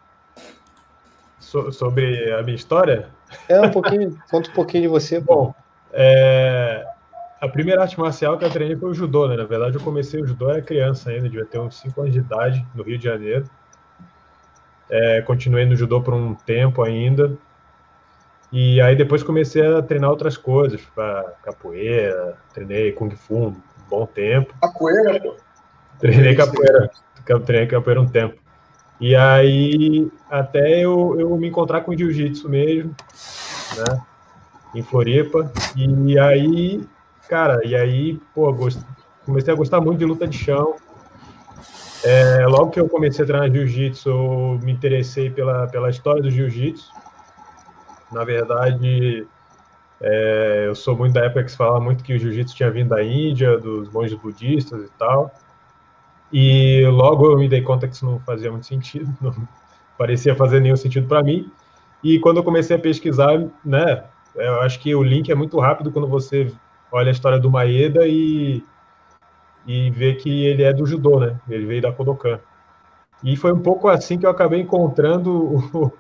So, 1.53 1.71
sobre 1.71 2.33
a 2.33 2.43
minha 2.43 2.57
história? 2.57 3.11
É, 3.47 3.61
um 3.61 3.71
pouquinho. 3.71 4.19
conta 4.31 4.49
um 4.49 4.55
pouquinho 4.55 4.85
de 4.85 4.89
você. 4.89 5.21
Bom, 5.21 5.55
é, 5.93 6.83
a 7.43 7.47
primeira 7.47 7.83
arte 7.83 8.01
marcial 8.01 8.39
que 8.39 8.45
eu 8.47 8.51
treinei 8.51 8.75
foi 8.75 8.89
o 8.89 8.95
judô, 8.95 9.29
né? 9.29 9.37
Na 9.37 9.45
verdade, 9.45 9.77
eu 9.77 9.83
comecei 9.83 10.23
o 10.23 10.27
judô, 10.27 10.49
era 10.49 10.63
criança 10.63 11.11
ainda, 11.11 11.29
devia 11.29 11.45
ter 11.45 11.59
uns 11.59 11.79
5 11.79 12.01
anos 12.01 12.15
de 12.15 12.21
idade, 12.21 12.67
no 12.75 12.83
Rio 12.83 12.97
de 12.97 13.05
Janeiro. 13.05 13.45
É, 14.89 15.21
continuei 15.21 15.67
no 15.67 15.77
judô 15.77 16.01
por 16.01 16.15
um 16.15 16.35
tempo 16.35 16.83
ainda. 16.83 17.37
E 18.51 18.81
aí 18.81 18.97
depois 18.97 19.23
comecei 19.23 19.61
a 19.63 19.83
treinar 19.83 20.09
outras 20.09 20.39
coisas, 20.39 20.81
capoeira, 21.43 22.39
treinei 22.55 22.93
kung 22.93 23.11
fu 23.11 23.49
um 23.49 23.57
bom 23.91 24.07
tempo. 24.07 24.55
Capoeira, 24.59 25.21
pô. 25.21 25.37
Treinei 26.01 26.35
capoeira, 26.35 26.91
treinei 27.45 27.67
capoeira 27.67 28.01
um 28.01 28.09
tempo. 28.09 28.42
E 29.03 29.15
aí 29.15 30.11
até 30.31 30.81
eu, 30.81 31.21
eu 31.21 31.37
me 31.37 31.49
encontrar 31.49 31.83
com 31.83 31.95
jiu-jitsu 31.95 32.49
mesmo, 32.49 32.97
né? 33.77 34.01
Em 34.75 34.83
Floripa. 34.83 35.53
E 35.77 36.19
aí, 36.19 36.83
cara, 37.29 37.61
e 37.67 37.77
aí, 37.77 38.19
pô, 38.35 38.57
comecei 39.27 39.53
a 39.53 39.57
gostar 39.57 39.83
muito 39.83 39.99
de 39.99 40.07
luta 40.07 40.27
de 40.27 40.39
chão. 40.39 40.77
É, 42.03 42.47
logo 42.47 42.71
que 42.71 42.81
eu 42.81 42.89
comecei 42.89 43.25
a 43.25 43.29
treinar 43.29 43.51
jiu-jitsu, 43.51 44.09
eu 44.09 44.61
me 44.63 44.73
interessei 44.73 45.29
pela, 45.29 45.67
pela 45.67 45.91
história 45.91 46.23
do 46.23 46.31
jiu-jitsu 46.31 47.03
na 48.13 48.25
verdade, 48.25 49.27
é, 50.01 50.65
eu 50.67 50.75
sou 50.75 50.97
muito 50.97 51.15
da 51.15 51.25
época 51.25 51.45
que 51.45 51.51
se 51.51 51.57
falava 51.57 51.81
muito 51.81 52.05
que 52.05 52.15
o 52.15 52.19
jiu-jitsu 52.19 52.55
tinha 52.55 52.71
vindo 52.71 52.91
da 52.91 53.03
Índia, 53.03 53.59
dos 53.59 53.91
monges 53.91 54.19
budistas 54.19 54.85
e 54.85 54.93
tal. 54.99 55.33
E 56.33 56.87
logo 56.87 57.27
eu 57.27 57.39
me 57.39 57.49
dei 57.49 57.61
conta 57.61 57.87
que 57.87 57.95
isso 57.95 58.07
não 58.07 58.19
fazia 58.21 58.51
muito 58.51 58.67
sentido, 58.67 59.13
não 59.21 59.33
parecia 59.99 60.35
fazer 60.35 60.61
nenhum 60.61 60.77
sentido 60.77 61.07
para 61.07 61.23
mim. 61.23 61.51
E 62.03 62.19
quando 62.19 62.39
eu 62.39 62.45
comecei 62.45 62.77
a 62.77 62.79
pesquisar, 62.79 63.39
né, 63.65 64.05
eu 64.35 64.61
acho 64.63 64.81
que 64.81 64.95
o 64.95 65.03
link 65.03 65.31
é 65.31 65.35
muito 65.35 65.59
rápido 65.61 65.93
quando 65.93 66.09
você 66.09 66.53
olha 66.91 67.09
a 67.09 67.13
história 67.13 67.39
do 67.39 67.51
Maeda 67.51 68.07
e, 68.07 68.65
e 69.67 69.91
vê 69.91 70.15
que 70.15 70.47
ele 70.47 70.63
é 70.63 70.73
do 70.73 70.87
judô, 70.87 71.21
né? 71.21 71.39
Ele 71.49 71.67
veio 71.67 71.83
da 71.83 71.93
Kodokan. 71.93 72.41
E 73.23 73.37
foi 73.37 73.53
um 73.53 73.61
pouco 73.61 73.89
assim 73.89 74.19
que 74.19 74.27
eu 74.27 74.31
acabei 74.31 74.61
encontrando 74.61 75.31
o, 75.73 75.93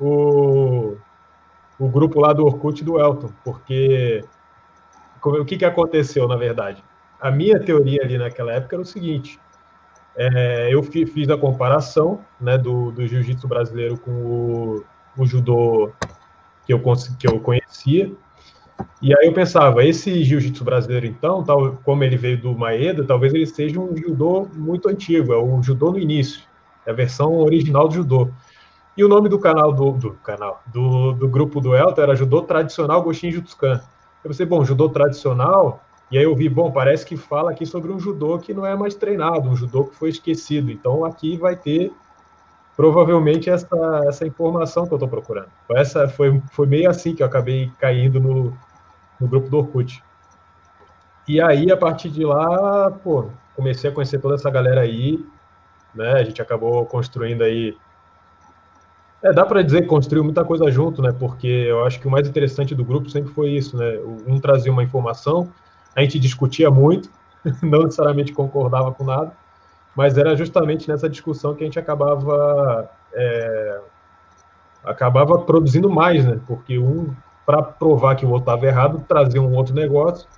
o, 0.00 0.96
o 1.78 1.88
grupo 1.88 2.20
lá 2.20 2.32
do 2.32 2.44
Orkut 2.44 2.82
do 2.82 2.98
Elton, 2.98 3.30
porque 3.44 4.24
o 5.22 5.44
que, 5.44 5.56
que 5.56 5.64
aconteceu, 5.64 6.26
na 6.26 6.36
verdade? 6.36 6.82
A 7.20 7.30
minha 7.30 7.60
teoria 7.60 8.02
ali 8.02 8.18
naquela 8.18 8.52
época 8.52 8.76
era 8.76 8.82
o 8.82 8.86
seguinte, 8.86 9.38
é, 10.18 10.68
eu 10.74 10.82
fiz 10.82 11.30
a 11.30 11.38
comparação 11.38 12.20
né, 12.40 12.58
do, 12.58 12.90
do 12.90 13.06
jiu-jitsu 13.06 13.46
brasileiro 13.46 13.96
com 13.96 14.10
o, 14.10 14.84
o 15.16 15.24
judô 15.24 15.92
que 16.66 16.74
eu, 16.74 16.82
que 17.18 17.28
eu 17.28 17.38
conhecia, 17.38 18.12
e 19.00 19.16
aí 19.16 19.26
eu 19.26 19.32
pensava, 19.32 19.84
esse 19.84 20.24
jiu-jitsu 20.24 20.64
brasileiro, 20.64 21.06
então, 21.06 21.44
tal, 21.44 21.78
como 21.84 22.02
ele 22.02 22.16
veio 22.16 22.40
do 22.40 22.56
Maeda, 22.56 23.04
talvez 23.04 23.32
ele 23.32 23.46
seja 23.46 23.78
um 23.78 23.96
judô 23.96 24.48
muito 24.54 24.88
antigo, 24.88 25.32
é 25.32 25.36
o 25.36 25.62
judô 25.62 25.92
no 25.92 25.98
início, 25.98 26.42
é 26.84 26.90
a 26.90 26.94
versão 26.94 27.36
original 27.36 27.86
do 27.86 27.94
judô. 27.94 28.28
E 28.96 29.04
o 29.04 29.08
nome 29.08 29.28
do 29.28 29.38
canal 29.38 29.72
do, 29.72 29.92
do 29.92 30.10
canal 30.14 30.60
do, 30.66 31.12
do 31.12 31.28
grupo 31.28 31.60
do 31.60 31.76
Elton 31.76 32.02
era 32.02 32.16
Judô 32.16 32.42
Tradicional 32.42 33.00
Goshin 33.00 33.30
Jutsukan. 33.30 33.80
Eu 34.24 34.30
pensei, 34.30 34.44
bom, 34.44 34.64
judô 34.64 34.88
tradicional, 34.88 35.84
e 36.10 36.16
aí 36.16 36.24
eu 36.24 36.34
vi, 36.34 36.48
bom, 36.48 36.70
parece 36.70 37.04
que 37.04 37.16
fala 37.16 37.50
aqui 37.50 37.66
sobre 37.66 37.92
um 37.92 38.00
judô 38.00 38.38
que 38.38 38.54
não 38.54 38.64
é 38.64 38.74
mais 38.74 38.94
treinado, 38.94 39.48
um 39.48 39.56
judô 39.56 39.84
que 39.84 39.94
foi 39.94 40.08
esquecido. 40.08 40.70
Então 40.70 41.04
aqui 41.04 41.36
vai 41.36 41.54
ter 41.54 41.92
provavelmente 42.76 43.50
essa, 43.50 43.68
essa 44.06 44.26
informação 44.26 44.86
que 44.86 44.92
eu 44.92 44.96
estou 44.96 45.08
procurando. 45.08 45.50
Essa 45.70 46.08
foi, 46.08 46.40
foi 46.52 46.66
meio 46.66 46.88
assim 46.88 47.14
que 47.14 47.22
eu 47.22 47.26
acabei 47.26 47.70
caindo 47.78 48.20
no, 48.20 48.56
no 49.20 49.28
grupo 49.28 49.50
do 49.50 49.58
Orkut. 49.58 50.02
E 51.26 51.40
aí, 51.42 51.70
a 51.70 51.76
partir 51.76 52.08
de 52.08 52.24
lá, 52.24 52.90
pô, 52.90 53.26
comecei 53.54 53.90
a 53.90 53.92
conhecer 53.92 54.18
toda 54.18 54.36
essa 54.36 54.48
galera 54.48 54.80
aí, 54.80 55.22
né? 55.94 56.12
A 56.12 56.24
gente 56.24 56.40
acabou 56.40 56.86
construindo 56.86 57.42
aí 57.42 57.76
é, 59.22 59.32
dá 59.32 59.44
para 59.44 59.62
dizer 59.62 59.82
que 59.82 59.88
construiu 59.88 60.22
muita 60.22 60.44
coisa 60.44 60.70
junto, 60.70 61.02
né? 61.02 61.12
Porque 61.12 61.46
eu 61.46 61.84
acho 61.84 62.00
que 62.00 62.06
o 62.06 62.10
mais 62.10 62.28
interessante 62.28 62.74
do 62.74 62.84
grupo 62.84 63.10
sempre 63.10 63.32
foi 63.32 63.50
isso, 63.50 63.76
né? 63.76 63.98
Um 64.26 64.38
trazia 64.38 64.70
uma 64.70 64.82
informação, 64.82 65.50
a 65.98 66.02
gente 66.02 66.18
discutia 66.18 66.70
muito, 66.70 67.10
não 67.62 67.84
necessariamente 67.84 68.32
concordava 68.32 68.92
com 68.92 69.04
nada, 69.04 69.32
mas 69.94 70.16
era 70.16 70.36
justamente 70.36 70.88
nessa 70.88 71.08
discussão 71.08 71.54
que 71.54 71.62
a 71.62 71.66
gente 71.66 71.78
acabava 71.78 72.90
é, 73.12 73.80
acabava 74.84 75.38
produzindo 75.38 75.90
mais, 75.90 76.24
né? 76.24 76.40
Porque 76.46 76.78
um 76.78 77.14
para 77.44 77.62
provar 77.62 78.14
que 78.14 78.26
o 78.26 78.30
outro 78.30 78.50
estava 78.50 78.66
errado 78.66 79.04
trazia 79.08 79.40
um 79.40 79.54
outro 79.54 79.74
negócio 79.74 80.28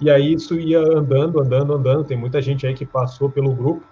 e 0.00 0.08
aí 0.10 0.32
isso 0.34 0.54
ia 0.54 0.80
andando, 0.80 1.40
andando, 1.40 1.74
andando. 1.74 2.04
Tem 2.04 2.16
muita 2.16 2.40
gente 2.40 2.66
aí 2.66 2.74
que 2.74 2.86
passou 2.86 3.28
pelo 3.28 3.52
grupo, 3.52 3.84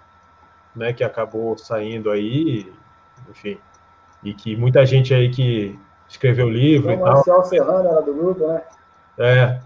né? 0.75 0.93
Que 0.93 1.03
acabou 1.03 1.57
saindo 1.57 2.09
aí, 2.09 2.71
enfim 3.29 3.57
e 4.23 4.33
que 4.33 4.55
muita 4.55 4.85
gente 4.85 5.13
aí 5.13 5.29
que 5.29 5.77
escreveu 6.07 6.49
livro 6.49 6.91
e 6.91 6.97
tal. 6.97 7.15
Marcel 7.15 7.43
Serrano 7.43 7.89
era 7.89 8.01
do 8.01 8.13
grupo, 8.13 8.47
né? 8.47 8.61
É, 9.17 9.59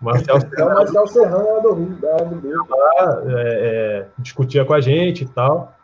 Marcel 0.02 0.40
Serrano. 0.40 0.74
Marcel 0.74 1.06
Serrano 1.08 1.48
era 1.48 1.60
do, 1.60 2.06
era 2.06 2.24
do 2.24 2.36
grupo. 2.36 2.76
Lá, 2.76 3.22
é, 3.26 3.42
é, 3.42 4.06
discutia 4.18 4.64
com 4.64 4.74
a 4.74 4.80
gente 4.80 5.24
e 5.24 5.28
tal. 5.28 5.74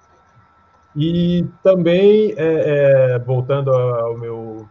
E 0.95 1.47
também, 1.63 2.35
é, 2.37 3.15
é 3.15 3.19
voltando 3.19 3.71
ao 3.71 4.17
meu 4.17 4.67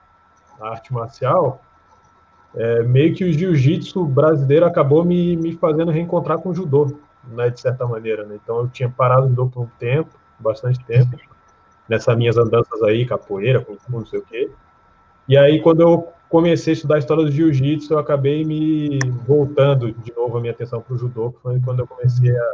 arte 0.60 0.92
marcial, 0.92 1.62
é, 2.56 2.84
meio 2.84 3.14
que 3.14 3.24
o 3.24 3.32
jiu-jitsu 3.32 4.06
brasileiro 4.06 4.66
acabou 4.66 5.04
me, 5.04 5.36
me 5.36 5.56
fazendo 5.56 5.92
reencontrar 5.92 6.40
com 6.40 6.50
o 6.50 6.56
judô, 6.56 6.98
né, 7.26 7.50
de 7.50 7.60
certa 7.60 7.86
maneira. 7.86 8.26
Né? 8.26 8.40
Então 8.42 8.60
eu 8.60 8.68
tinha 8.70 8.90
parado 8.90 9.26
o 9.26 9.30
judô 9.30 9.48
por 9.48 9.64
um 9.64 9.70
tempo, 9.78 10.10
bastante 10.40 10.84
tempo, 10.86 11.18
nessas 11.88 12.18
minhas 12.18 12.38
andanças 12.38 12.82
aí, 12.84 13.06
capoeira, 13.06 13.62
com 13.62 13.76
não 13.90 14.06
sei 14.06 14.20
o 14.20 14.24
quê. 14.24 14.50
E 15.28 15.38
aí, 15.38 15.60
quando 15.62 15.82
eu 15.82 16.14
comecei 16.30 16.74
a 16.74 16.76
estudar 16.76 16.96
a 16.96 17.00
história 17.00 17.24
do 17.24 17.32
jiu-jitsu, 17.32 17.94
eu 17.94 18.00
acabei 18.00 18.44
me 18.44 19.00
voltando 19.28 19.92
de 19.92 20.14
novo 20.14 20.38
a 20.38 20.42
minha 20.42 20.54
atenção 20.54 20.82
para 20.82 20.94
o 20.94 20.98
judô, 20.98 21.32
que 21.32 21.42
foi 21.42 21.60
quando 21.62 21.80
eu 21.80 21.88
comecei 21.88 22.36
a, 22.36 22.54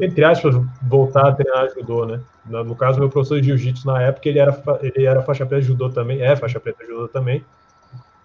entre 0.00 0.24
aspas, 0.24 0.54
voltar 0.82 1.28
a 1.28 1.32
treinar 1.32 1.70
judô, 1.70 2.04
né? 2.04 2.20
No, 2.44 2.76
caso, 2.76 2.98
meu 2.98 3.08
professor 3.08 3.40
de 3.40 3.46
jiu-jitsu 3.46 3.86
na 3.86 4.00
época, 4.02 4.28
ele 4.28 4.38
era, 4.38 4.62
ele 4.82 5.06
era 5.06 5.22
faixa 5.22 5.44
preta 5.46 5.62
de 5.62 5.68
judô 5.68 5.88
também, 5.88 6.22
é 6.22 6.36
faixa 6.36 6.60
preta 6.60 6.84
de 6.84 6.90
judô 6.90 7.08
também. 7.08 7.44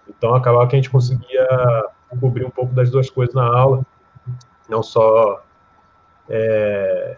Então, 0.08 0.34
acabava 0.34 0.66
que 0.68 0.76
a 0.76 0.78
gente 0.78 0.90
conseguia 0.90 1.48
cobrir 2.20 2.44
um 2.44 2.50
pouco 2.50 2.74
das 2.74 2.90
duas 2.90 3.08
coisas 3.08 3.34
na 3.34 3.44
aula, 3.44 3.84
não 4.68 4.82
só 4.82 5.42
é, 6.28 7.16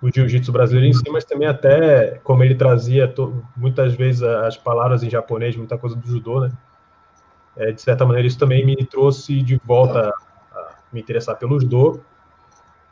o 0.00 0.10
jiu-jitsu 0.12 0.52
brasileiro 0.52 0.88
em 0.88 0.92
si, 0.92 1.08
mas 1.10 1.24
também 1.24 1.48
até 1.48 2.20
como 2.22 2.42
ele 2.44 2.54
trazia 2.54 3.12
muitas 3.56 3.94
vezes 3.94 4.22
as 4.22 4.56
palavras 4.56 5.02
em 5.02 5.10
japonês, 5.10 5.56
muita 5.56 5.78
coisa 5.78 5.96
do 5.96 6.06
judô, 6.06 6.40
né? 6.40 6.52
É, 7.56 7.72
de 7.72 7.80
certa 7.80 8.04
maneira, 8.04 8.28
isso 8.28 8.38
também 8.38 8.64
me 8.64 8.76
trouxe 8.84 9.40
de 9.40 9.58
volta 9.64 10.12
a 10.52 10.74
me 10.92 11.00
interessar 11.00 11.36
pelo 11.36 11.58
judô. 11.58 12.00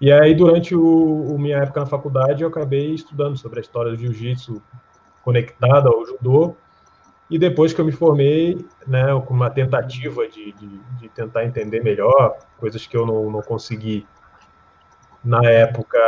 E 0.01 0.11
aí, 0.11 0.35
durante 0.35 0.75
o, 0.75 1.35
o 1.35 1.39
minha 1.39 1.59
época 1.59 1.81
na 1.81 1.87
faculdade, 1.87 2.43
eu 2.43 2.49
acabei 2.49 2.95
estudando 2.95 3.37
sobre 3.37 3.59
a 3.59 3.63
história 3.63 3.93
do 3.93 3.99
jiu-jitsu 3.99 4.63
conectada 5.23 5.91
ao 5.91 6.05
judô. 6.07 6.57
E 7.31 7.39
depois 7.39 7.73
que 7.73 7.81
eu 7.81 7.85
me 7.85 7.93
formei, 7.93 8.67
né, 8.87 9.07
com 9.27 9.35
uma 9.35 9.51
tentativa 9.51 10.27
de, 10.29 10.53
de, 10.53 10.69
de 10.99 11.09
tentar 11.11 11.45
entender 11.45 11.83
melhor, 11.83 12.39
coisas 12.59 12.87
que 12.87 12.97
eu 12.97 13.07
não, 13.07 13.31
não 13.31 13.43
consegui 13.43 14.07
na 15.23 15.43
época 15.45 15.99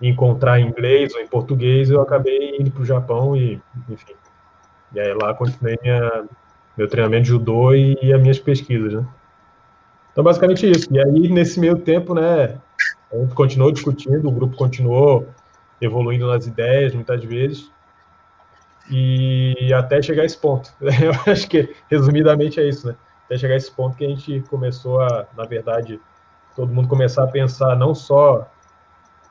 encontrar 0.00 0.60
em 0.60 0.68
inglês 0.68 1.14
ou 1.14 1.20
em 1.20 1.26
português, 1.26 1.90
eu 1.90 2.00
acabei 2.00 2.56
indo 2.58 2.70
para 2.70 2.82
o 2.82 2.86
Japão 2.86 3.36
e, 3.36 3.60
enfim. 3.88 4.14
E 4.92 5.00
aí 5.00 5.12
lá 5.14 5.34
continuei 5.34 5.78
minha, 5.82 6.24
meu 6.76 6.88
treinamento 6.88 7.24
de 7.24 7.28
judô 7.30 7.74
e, 7.74 7.98
e 8.02 8.12
as 8.12 8.20
minhas 8.20 8.38
pesquisas, 8.38 8.92
né? 8.92 9.06
Então, 10.12 10.24
basicamente 10.24 10.70
isso. 10.70 10.88
E 10.90 10.98
aí, 10.98 11.28
nesse 11.28 11.60
meio 11.60 11.78
tempo, 11.78 12.14
né, 12.14 12.58
a 13.12 13.16
gente 13.16 13.34
continuou 13.34 13.70
discutindo, 13.70 14.28
o 14.28 14.32
grupo 14.32 14.56
continuou 14.56 15.28
evoluindo 15.80 16.26
nas 16.26 16.46
ideias, 16.46 16.94
muitas 16.94 17.22
vezes, 17.22 17.70
e 18.90 19.72
até 19.74 20.00
chegar 20.00 20.22
a 20.22 20.24
esse 20.24 20.38
ponto. 20.38 20.72
Eu 20.80 21.12
acho 21.30 21.46
que, 21.48 21.74
resumidamente, 21.90 22.58
é 22.58 22.66
isso, 22.66 22.86
né? 22.86 22.96
Até 23.26 23.36
chegar 23.36 23.54
a 23.54 23.56
esse 23.58 23.70
ponto 23.70 23.96
que 23.96 24.04
a 24.04 24.08
gente 24.08 24.40
começou 24.48 25.02
a, 25.02 25.26
na 25.36 25.44
verdade, 25.44 26.00
todo 26.54 26.72
mundo 26.72 26.88
começar 26.88 27.24
a 27.24 27.28
pensar 27.28 27.76
não 27.76 27.94
só 27.94 28.50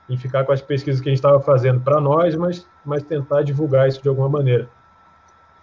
em 0.10 0.18
ficar 0.18 0.44
com 0.44 0.52
as 0.52 0.62
pesquisas 0.62 1.02
que 1.02 1.10
a 1.10 1.12
gente 1.12 1.18
estava 1.18 1.40
fazendo 1.40 1.82
para 1.82 2.00
nós, 2.00 2.36
mas, 2.36 2.68
mas 2.84 3.04
tentar 3.04 3.42
divulgar 3.44 3.88
isso 3.88 4.02
de 4.02 4.10
alguma 4.10 4.30
maneira. 4.30 4.70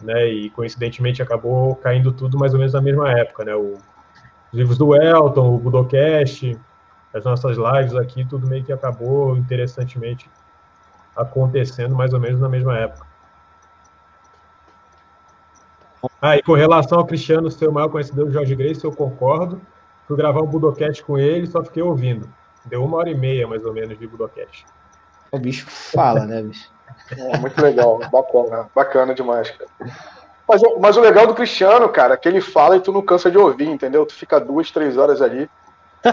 né? 0.01 0.27
E 0.29 0.51
coincidentemente 0.51 1.23
acabou 1.23 1.77
caindo 1.77 2.13
tudo 2.13 2.39
mais 2.39 2.53
ou 2.53 2.59
menos 2.59 2.75
na 2.75 2.81
mesma 2.81 3.11
época, 3.13 3.45
né? 3.45 3.55
O, 3.55 3.75
os 4.53 4.59
livros 4.59 4.77
do 4.77 4.95
Elton, 4.95 5.55
o 5.55 5.59
Budocast, 5.59 6.59
as 7.15 7.25
nossas 7.25 7.57
lives 7.57 7.95
aqui, 7.95 8.25
tudo 8.25 8.47
meio 8.47 8.65
que 8.65 8.73
acabou 8.73 9.37
interessantemente 9.37 10.29
acontecendo 11.17 11.95
mais 11.95 12.13
ou 12.13 12.21
menos 12.21 12.41
na 12.41 12.49
mesma 12.49 12.77
época. 12.77 13.07
Ah, 16.21 16.37
e 16.37 16.43
com 16.43 16.55
relação 16.55 16.99
ao 16.99 17.07
Cristiano 17.07 17.51
ser 17.51 17.69
o 17.69 17.73
maior 17.73 17.89
conhecedor 17.89 18.27
do 18.27 18.33
Jorge 18.33 18.55
Grace, 18.55 18.85
eu 18.85 18.93
concordo. 18.93 19.61
Fui 20.07 20.17
gravar 20.17 20.41
um 20.41 20.47
Budocast 20.47 21.03
com 21.05 21.17
ele, 21.19 21.47
só 21.47 21.63
fiquei 21.63 21.83
ouvindo. 21.83 22.29
Deu 22.65 22.85
uma 22.85 22.99
hora 22.99 23.11
e 23.11 23.15
meia, 23.15 23.47
mais 23.47 23.65
ou 23.65 23.73
menos, 23.73 23.99
de 23.99 24.07
Budocast. 24.07 24.65
O 25.31 25.39
bicho 25.39 25.67
fala, 25.69 26.25
né, 26.27 26.43
bicho? 26.43 26.71
É, 27.17 27.39
muito 27.39 27.61
legal, 27.61 27.99
bacana, 28.11 28.71
bacana 28.75 29.15
demais, 29.15 29.51
cara. 29.51 29.71
Mas, 30.49 30.61
mas 30.79 30.97
o 30.97 31.01
legal 31.01 31.27
do 31.27 31.35
Cristiano, 31.35 31.89
cara, 31.89 32.15
é 32.15 32.17
que 32.17 32.29
ele 32.29 32.41
fala 32.41 32.77
e 32.77 32.81
tu 32.81 32.93
não 32.93 33.03
cansa 33.03 33.31
de 33.31 33.39
ouvir, 33.39 33.69
entendeu? 33.69 34.05
Tu 34.05 34.15
fica 34.15 34.39
duas, 34.39 34.71
três 34.71 34.97
horas 34.97 35.23
ali. 35.23 35.49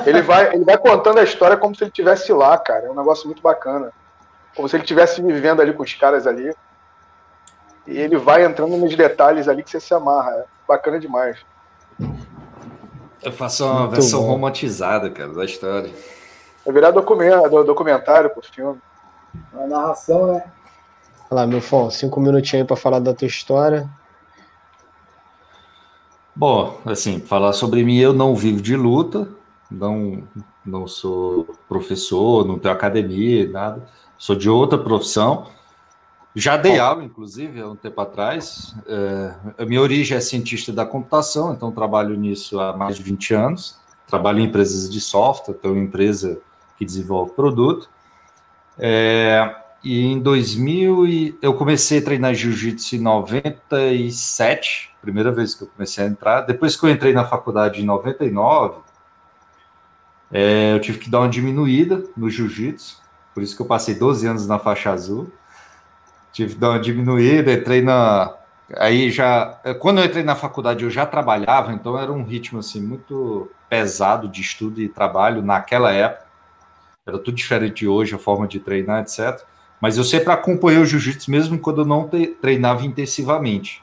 Ele 0.06 0.22
vai, 0.22 0.54
ele 0.54 0.64
vai 0.64 0.78
contando 0.78 1.20
a 1.20 1.24
história 1.24 1.58
como 1.58 1.76
se 1.76 1.84
ele 1.84 1.90
estivesse 1.90 2.32
lá, 2.32 2.58
cara. 2.58 2.86
É 2.86 2.92
um 2.92 2.96
negócio 2.96 3.26
muito 3.26 3.42
bacana. 3.42 3.92
Como 4.56 4.70
se 4.70 4.76
ele 4.76 4.84
estivesse 4.84 5.22
vivendo 5.22 5.62
ali 5.62 5.74
com 5.74 5.84
os 5.84 5.94
caras 5.94 6.28
ali. 6.28 6.54
E 7.88 7.98
ele 7.98 8.18
vai 8.18 8.46
entrando 8.46 8.78
nos 8.78 8.96
detalhes 8.96 9.48
ali 9.48 9.64
que 9.64 9.70
você 9.70 9.80
se 9.80 9.94
amarra. 9.94 10.32
É 10.32 10.46
bacana 10.68 11.00
demais. 11.00 11.38
Eu 13.22 13.32
faço 13.32 13.66
uma 13.66 13.80
muito 13.82 13.92
versão 13.92 14.22
bom. 14.22 14.28
romantizada, 14.28 15.10
cara, 15.10 15.34
da 15.34 15.44
história. 15.44 15.90
É 16.70 16.72
virar 16.72 16.92
documentário, 16.92 17.64
documentário 17.64 18.30
pro 18.30 18.44
filme. 18.44 18.80
Uma 19.52 19.66
narração, 19.66 20.34
né? 20.34 20.44
Olha 21.32 21.42
lá, 21.42 21.48
meu 21.48 21.62
fã, 21.62 21.90
cinco 21.90 22.20
minutinhos 22.20 22.62
aí 22.62 22.64
para 22.64 22.76
falar 22.76 23.00
da 23.00 23.12
tua 23.12 23.28
história. 23.28 23.90
Bom, 26.36 26.80
assim, 26.86 27.20
falar 27.20 27.54
sobre 27.54 27.84
mim, 27.84 27.98
eu 27.98 28.14
não 28.14 28.36
vivo 28.36 28.62
de 28.62 28.76
luta, 28.76 29.28
não, 29.70 30.22
não 30.64 30.88
sou 30.88 31.48
professor, 31.68 32.46
não 32.46 32.60
tenho 32.60 32.72
academia, 32.72 33.50
nada, 33.50 33.88
sou 34.16 34.36
de 34.36 34.48
outra 34.48 34.78
profissão. 34.78 35.48
Já 36.36 36.56
dei 36.56 36.78
aula, 36.78 37.04
inclusive, 37.04 37.60
há 37.62 37.68
um 37.68 37.76
tempo 37.76 38.00
atrás. 38.00 38.76
É, 38.86 39.34
a 39.58 39.66
minha 39.66 39.82
origem 39.82 40.16
é 40.16 40.22
cientista 40.22 40.72
da 40.72 40.86
computação, 40.86 41.52
então 41.52 41.72
trabalho 41.72 42.16
nisso 42.16 42.60
há 42.60 42.78
mais 42.78 42.96
de 42.96 43.02
20 43.02 43.34
anos. 43.34 43.80
Trabalho 44.06 44.40
em 44.40 44.44
empresas 44.44 44.88
de 44.88 45.02
software, 45.02 45.56
tenho 45.56 45.74
uma 45.74 45.84
empresa 45.84 46.40
que 46.80 46.86
desenvolve 46.86 47.34
produto. 47.34 47.90
É, 48.78 49.54
e 49.84 50.06
em 50.06 50.20
2000 50.20 51.06
e, 51.06 51.38
eu 51.42 51.54
comecei 51.54 52.00
a 52.00 52.02
treinar 52.02 52.34
jiu-jitsu 52.34 52.96
em 52.96 53.00
97, 53.00 54.96
primeira 55.02 55.32
vez 55.32 55.54
que 55.54 55.64
eu 55.64 55.68
comecei 55.68 56.06
a 56.06 56.08
entrar. 56.08 56.42
Depois 56.42 56.78
que 56.78 56.86
eu 56.86 56.90
entrei 56.90 57.12
na 57.12 57.26
faculdade 57.26 57.82
em 57.82 57.86
99, 57.86 58.80
é, 60.32 60.74
eu 60.74 60.80
tive 60.80 61.00
que 61.00 61.10
dar 61.10 61.20
uma 61.20 61.30
diminuída 61.30 62.04
no 62.16 62.30
jiu-jitsu, 62.30 63.02
por 63.34 63.44
isso 63.44 63.56
que 63.56 63.62
eu 63.62 63.66
passei 63.66 63.96
12 63.96 64.26
anos 64.26 64.48
na 64.48 64.58
faixa 64.58 64.92
azul. 64.92 65.32
Tive 66.32 66.54
que 66.54 66.60
dar 66.60 66.70
uma 66.70 66.80
diminuída, 66.80 67.52
entrei 67.52 67.82
na. 67.82 68.34
Aí 68.78 69.12
já. 69.12 69.60
Quando 69.80 70.00
eu 70.00 70.06
entrei 70.06 70.24
na 70.24 70.36
faculdade, 70.36 70.84
eu 70.84 70.90
já 70.90 71.06
trabalhava, 71.06 71.74
então 71.74 71.98
era 71.98 72.12
um 72.12 72.24
ritmo 72.24 72.60
assim 72.60 72.80
muito 72.82 73.50
pesado 73.68 74.28
de 74.28 74.42
estudo 74.42 74.82
e 74.82 74.88
trabalho 74.88 75.42
naquela 75.42 75.92
época. 75.92 76.29
Era 77.06 77.18
tudo 77.18 77.36
diferente 77.36 77.80
de 77.80 77.88
hoje, 77.88 78.16
a 78.16 78.20
forma 78.20 78.48
de 78.48 78.60
treinar, 78.60 79.02
etc. 79.02 79.44
Mas 79.82 79.98
eu 79.98 80.04
sempre 80.04 80.32
acompanhei 80.32 80.82
o 80.82 80.86
jiu-jitsu 80.86 81.32
mesmo 81.32 81.58
quando 81.58 81.82
eu 81.82 81.86
não 81.86 82.10
treinava 82.42 82.86
intensivamente. 82.86 83.82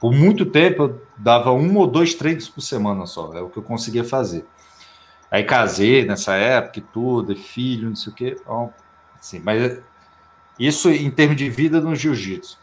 Por 0.00 0.12
muito 0.12 0.46
tempo 0.46 0.82
eu 0.84 1.02
dava 1.16 1.52
um 1.52 1.76
ou 1.76 1.86
dois 1.86 2.14
treinos 2.14 2.48
por 2.48 2.60
semana 2.60 3.06
só, 3.06 3.32
é 3.34 3.40
o 3.40 3.48
que 3.48 3.58
eu 3.58 3.62
conseguia 3.62 4.02
fazer. 4.02 4.44
Aí 5.30 5.44
casei 5.44 6.04
nessa 6.04 6.34
época 6.34 6.80
e 6.80 6.82
tudo, 6.82 7.36
filho, 7.36 7.88
não 7.88 7.96
sei 7.96 8.12
o 8.12 8.16
quê. 8.16 8.36
Então, 8.40 8.74
assim, 9.18 9.40
mas 9.40 9.80
isso 10.58 10.90
em 10.90 11.10
termos 11.10 11.36
de 11.36 11.48
vida 11.48 11.80
no 11.80 11.94
jiu-jitsu. 11.94 12.58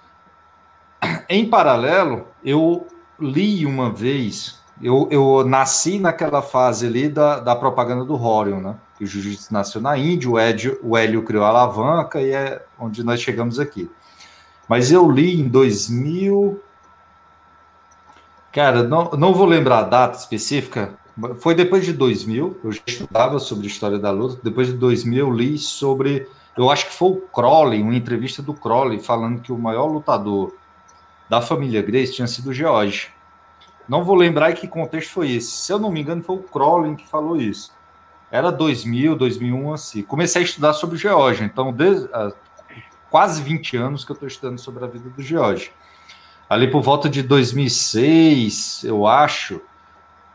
Em 1.29 1.49
paralelo, 1.49 2.27
eu 2.43 2.87
li 3.19 3.65
uma 3.65 3.91
vez, 3.91 4.61
eu, 4.81 5.07
eu 5.09 5.45
nasci 5.45 5.99
naquela 5.99 6.41
fase 6.41 6.87
ali 6.87 7.07
da, 7.07 7.39
da 7.39 7.55
propaganda 7.55 8.03
do 8.03 8.21
Horion, 8.21 8.59
né? 8.59 8.75
Que 8.97 9.03
o 9.03 9.07
jiu-jitsu 9.07 9.53
nasceu 9.53 9.79
na 9.79 9.97
Índia, 9.97 10.29
o, 10.29 10.39
Ed, 10.39 10.77
o 10.81 10.97
Hélio 10.97 11.23
criou 11.23 11.43
a 11.43 11.49
alavanca 11.49 12.21
e 12.21 12.31
é 12.31 12.65
onde 12.79 13.03
nós 13.03 13.21
chegamos 13.21 13.59
aqui. 13.59 13.89
Mas 14.67 14.91
eu 14.91 15.09
li 15.09 15.39
em 15.39 15.47
2000. 15.47 16.59
Cara, 18.51 18.83
não, 18.83 19.11
não 19.11 19.33
vou 19.33 19.45
lembrar 19.45 19.79
a 19.79 19.83
data 19.83 20.17
específica, 20.17 20.97
foi 21.39 21.55
depois 21.55 21.85
de 21.85 21.93
2000, 21.93 22.59
eu 22.63 22.71
já 22.71 22.81
estudava 22.85 23.39
sobre 23.39 23.67
história 23.67 23.99
da 23.99 24.11
luta, 24.11 24.39
depois 24.43 24.67
de 24.67 24.73
2000 24.73 25.27
eu 25.27 25.33
li 25.33 25.57
sobre, 25.57 26.27
eu 26.55 26.69
acho 26.69 26.87
que 26.87 26.93
foi 26.93 27.09
o 27.09 27.21
Crowley, 27.21 27.81
uma 27.81 27.95
entrevista 27.95 28.41
do 28.41 28.53
Crowley, 28.53 28.99
falando 28.99 29.41
que 29.41 29.51
o 29.51 29.57
maior 29.57 29.85
lutador 29.85 30.53
da 31.29 31.41
família 31.41 31.81
Grace 31.81 32.13
tinha 32.13 32.27
sido 32.27 32.49
o 32.49 32.53
George. 32.53 33.09
Não 33.87 34.03
vou 34.03 34.15
lembrar 34.15 34.51
em 34.51 34.55
que 34.55 34.67
contexto 34.67 35.11
foi 35.11 35.31
esse. 35.31 35.49
Se 35.49 35.71
eu 35.71 35.79
não 35.79 35.91
me 35.91 36.01
engano, 36.01 36.21
foi 36.21 36.35
o 36.35 36.43
Crowley 36.43 36.95
que 36.95 37.07
falou 37.07 37.37
isso. 37.37 37.71
Era 38.31 38.51
2000, 38.51 39.15
2001, 39.15 39.73
assim. 39.73 40.01
Comecei 40.01 40.41
a 40.41 40.45
estudar 40.45 40.73
sobre 40.73 40.97
Geórgia, 40.97 41.45
então, 41.45 41.71
desde, 41.71 42.05
uh, 42.07 42.33
quase 43.09 43.41
20 43.41 43.77
anos 43.77 44.03
que 44.03 44.11
eu 44.11 44.13
estou 44.13 44.27
estudando 44.27 44.59
sobre 44.59 44.83
a 44.83 44.87
vida 44.87 45.09
do 45.09 45.21
Geórgia. 45.21 45.71
Ali 46.49 46.69
por 46.69 46.81
volta 46.81 47.09
de 47.09 47.21
2006, 47.21 48.83
eu 48.85 49.05
acho, 49.05 49.61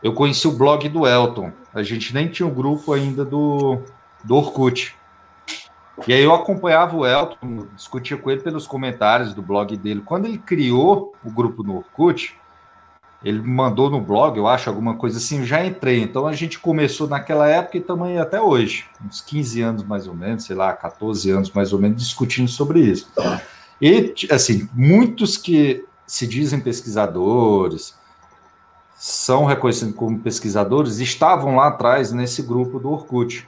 eu 0.01 0.13
conheci 0.13 0.47
o 0.47 0.51
blog 0.51 0.87
do 0.89 1.07
Elton. 1.07 1.51
A 1.73 1.81
gente 1.81 2.13
nem 2.13 2.27
tinha 2.27 2.47
o 2.47 2.51
um 2.51 2.53
grupo 2.53 2.93
ainda 2.93 3.25
do, 3.25 3.79
do 4.23 4.35
Orkut. 4.35 4.95
E 6.07 6.13
aí 6.13 6.23
eu 6.23 6.33
acompanhava 6.33 6.95
o 6.95 7.05
Elton, 7.05 7.67
discutia 7.75 8.17
com 8.17 8.29
ele 8.29 8.41
pelos 8.41 8.67
comentários 8.67 9.33
do 9.33 9.41
blog 9.41 9.75
dele. 9.77 10.01
Quando 10.05 10.25
ele 10.25 10.37
criou 10.37 11.15
o 11.23 11.31
grupo 11.31 11.63
no 11.63 11.77
Orkut, 11.77 12.35
ele 13.23 13.41
mandou 13.41 13.89
no 13.89 14.01
blog, 14.01 14.37
eu 14.37 14.47
acho, 14.47 14.69
alguma 14.69 14.95
coisa 14.95 15.17
assim, 15.17 15.45
já 15.45 15.65
entrei. 15.65 16.01
Então 16.01 16.27
a 16.27 16.33
gente 16.33 16.59
começou 16.59 17.07
naquela 17.07 17.47
época 17.47 17.77
e 17.77 17.81
também 17.81 18.19
até 18.19 18.41
hoje, 18.41 18.85
uns 19.05 19.21
15 19.21 19.61
anos 19.61 19.83
mais 19.83 20.07
ou 20.07 20.13
menos, 20.13 20.43
sei 20.43 20.55
lá, 20.55 20.73
14 20.73 21.29
anos 21.31 21.51
mais 21.51 21.71
ou 21.71 21.79
menos, 21.79 22.01
discutindo 22.01 22.49
sobre 22.49 22.81
isso. 22.81 23.09
E, 23.81 24.13
assim, 24.29 24.67
muitos 24.73 25.37
que 25.37 25.85
se 26.05 26.27
dizem 26.27 26.59
pesquisadores, 26.59 27.95
são 28.95 29.45
reconhecidos 29.45 29.95
como 29.95 30.19
pesquisadores, 30.19 30.99
estavam 30.99 31.55
lá 31.55 31.67
atrás 31.67 32.11
nesse 32.11 32.41
grupo 32.41 32.79
do 32.79 32.91
Orkut. 32.91 33.47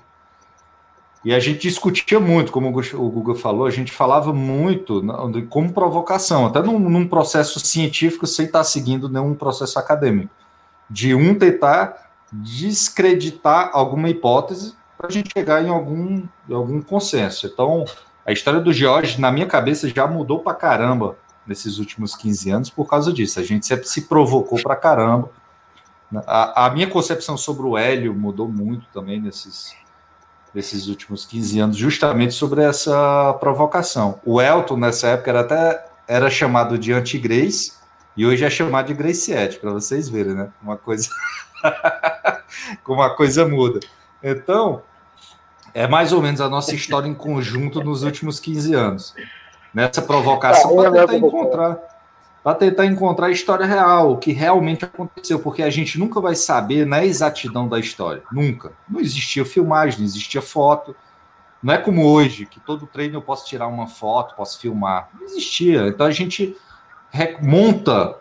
E 1.26 1.34
a 1.34 1.40
gente 1.40 1.68
discutia 1.68 2.20
muito, 2.20 2.52
como 2.52 2.70
o 2.70 3.10
Google 3.10 3.34
falou, 3.34 3.66
a 3.66 3.72
gente 3.72 3.92
falava 3.92 4.32
muito 4.32 5.04
como 5.50 5.74
provocação, 5.74 6.46
até 6.46 6.62
num, 6.62 6.78
num, 6.78 7.08
processo 7.08 7.60
científico 7.60 8.28
sem 8.28 8.46
estar 8.46 8.64
seguindo 8.64 9.10
nenhum 9.10 9.34
processo 9.34 9.80
acadêmico, 9.80 10.30
de 10.88 11.16
um 11.16 11.34
tentar 11.34 12.12
descreditar 12.32 13.72
alguma 13.74 14.08
hipótese 14.08 14.76
para 14.96 15.08
a 15.08 15.12
gente 15.12 15.32
chegar 15.36 15.66
em 15.66 15.70
algum, 15.70 16.24
em 16.48 16.54
algum 16.54 16.80
consenso. 16.80 17.48
Então, 17.48 17.86
a 18.24 18.32
história 18.32 18.60
do 18.60 18.72
George, 18.72 19.20
na 19.20 19.32
minha 19.32 19.48
cabeça, 19.48 19.90
já 19.90 20.06
mudou 20.06 20.42
para 20.42 20.54
caramba 20.54 21.18
nesses 21.48 21.80
últimos 21.80 22.16
15 22.16 22.52
anos 22.52 22.70
por 22.70 22.86
causa 22.86 23.12
disso. 23.12 23.40
A 23.40 23.44
gente 23.44 23.66
sempre 23.66 23.88
se 23.88 24.02
provocou 24.02 24.62
para 24.62 24.76
caramba. 24.76 25.32
A, 26.28 26.68
a 26.68 26.70
minha 26.70 26.88
concepção 26.88 27.36
sobre 27.36 27.66
o 27.66 27.76
Hélio 27.76 28.14
mudou 28.14 28.48
muito 28.48 28.86
também 28.94 29.20
nesses 29.20 29.76
desses 30.56 30.88
últimos 30.88 31.26
15 31.26 31.60
anos, 31.60 31.78
justamente 31.78 32.34
sobre 32.34 32.64
essa 32.64 33.34
provocação. 33.42 34.22
O 34.26 34.42
Elton, 34.42 34.78
nessa 34.78 35.10
época, 35.10 35.30
era 35.30 35.42
até 35.42 35.86
era 36.08 36.30
chamado 36.30 36.78
de 36.78 36.94
anti-Grace, 36.94 37.74
e 38.16 38.26
hoje 38.26 38.46
é 38.46 38.50
chamado 38.50 38.88
de 38.88 38.94
Graciette, 38.94 39.60
para 39.60 39.72
vocês 39.72 40.08
verem, 40.08 40.34
né? 40.34 40.50
Uma 40.64 40.78
coisa. 40.78 41.10
Como 42.86 43.02
a 43.02 43.14
coisa 43.14 43.46
muda. 43.46 43.82
Então, 44.24 44.82
é 45.74 45.86
mais 45.86 46.14
ou 46.14 46.22
menos 46.22 46.40
a 46.40 46.48
nossa 46.48 46.74
história 46.74 47.10
em 47.10 47.14
conjunto 47.14 47.84
nos 47.84 48.04
últimos 48.04 48.40
15 48.40 48.74
anos. 48.74 49.14
Nessa 49.74 50.02
provocação, 50.02 50.74
para 50.74 50.90
tentar 50.90 51.18
encontrar 51.18 51.78
para 52.46 52.54
tentar 52.54 52.86
encontrar 52.86 53.26
a 53.26 53.32
história 53.32 53.66
real, 53.66 54.12
o 54.12 54.18
que 54.18 54.32
realmente 54.32 54.86
aconteceu, 54.86 55.40
porque 55.40 55.64
a 55.64 55.70
gente 55.72 55.98
nunca 55.98 56.22
vai 56.22 56.36
saber 56.36 56.86
na 56.86 57.04
exatidão 57.04 57.68
da 57.68 57.80
história, 57.80 58.22
nunca. 58.32 58.72
Não 58.88 59.00
existia 59.00 59.44
filmagem, 59.44 59.98
não 59.98 60.06
existia 60.06 60.44
foto. 60.44 60.96
Não 61.64 61.74
é 61.74 61.80
como 61.80 62.06
hoje, 62.06 62.46
que 62.46 62.60
todo 62.60 62.86
treino 62.86 63.16
eu 63.16 63.22
posso 63.24 63.48
tirar 63.48 63.66
uma 63.66 63.88
foto, 63.88 64.36
posso 64.36 64.60
filmar. 64.60 65.10
Não 65.16 65.26
existia. 65.26 65.88
Então 65.88 66.06
a 66.06 66.12
gente 66.12 66.56
monta 67.42 68.16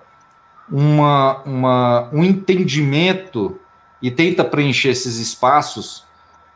uma, 0.72 1.42
uma, 1.42 2.08
um 2.10 2.24
entendimento 2.24 3.60
e 4.00 4.10
tenta 4.10 4.42
preencher 4.42 4.88
esses 4.88 5.18
espaços, 5.18 6.02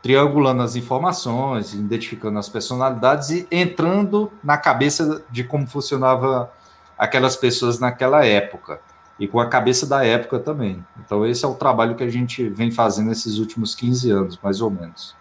triangulando 0.01 0.63
as 0.63 0.75
informações, 0.75 1.75
identificando 1.75 2.39
as 2.39 2.49
personalidades 2.49 3.29
e 3.29 3.47
entrando 3.51 4.31
na 4.43 4.57
cabeça 4.57 5.23
de 5.29 5.43
como 5.43 5.67
funcionava 5.67 6.51
aquelas 6.99 7.37
pessoas 7.37 7.79
naquela 7.79 8.25
época 8.25 8.81
e 9.17 9.27
com 9.27 9.39
a 9.39 9.47
cabeça 9.47 9.87
da 9.87 10.05
época 10.05 10.37
também. 10.39 10.85
Então, 11.03 11.25
esse 11.25 11.45
é 11.45 11.47
o 11.47 11.55
trabalho 11.55 11.95
que 11.95 12.03
a 12.03 12.09
gente 12.09 12.47
vem 12.49 12.69
fazendo 12.69 13.11
esses 13.11 13.37
últimos 13.37 13.73
15 13.73 14.11
anos, 14.11 14.39
mais 14.43 14.59
ou 14.61 14.69
menos. 14.69 15.15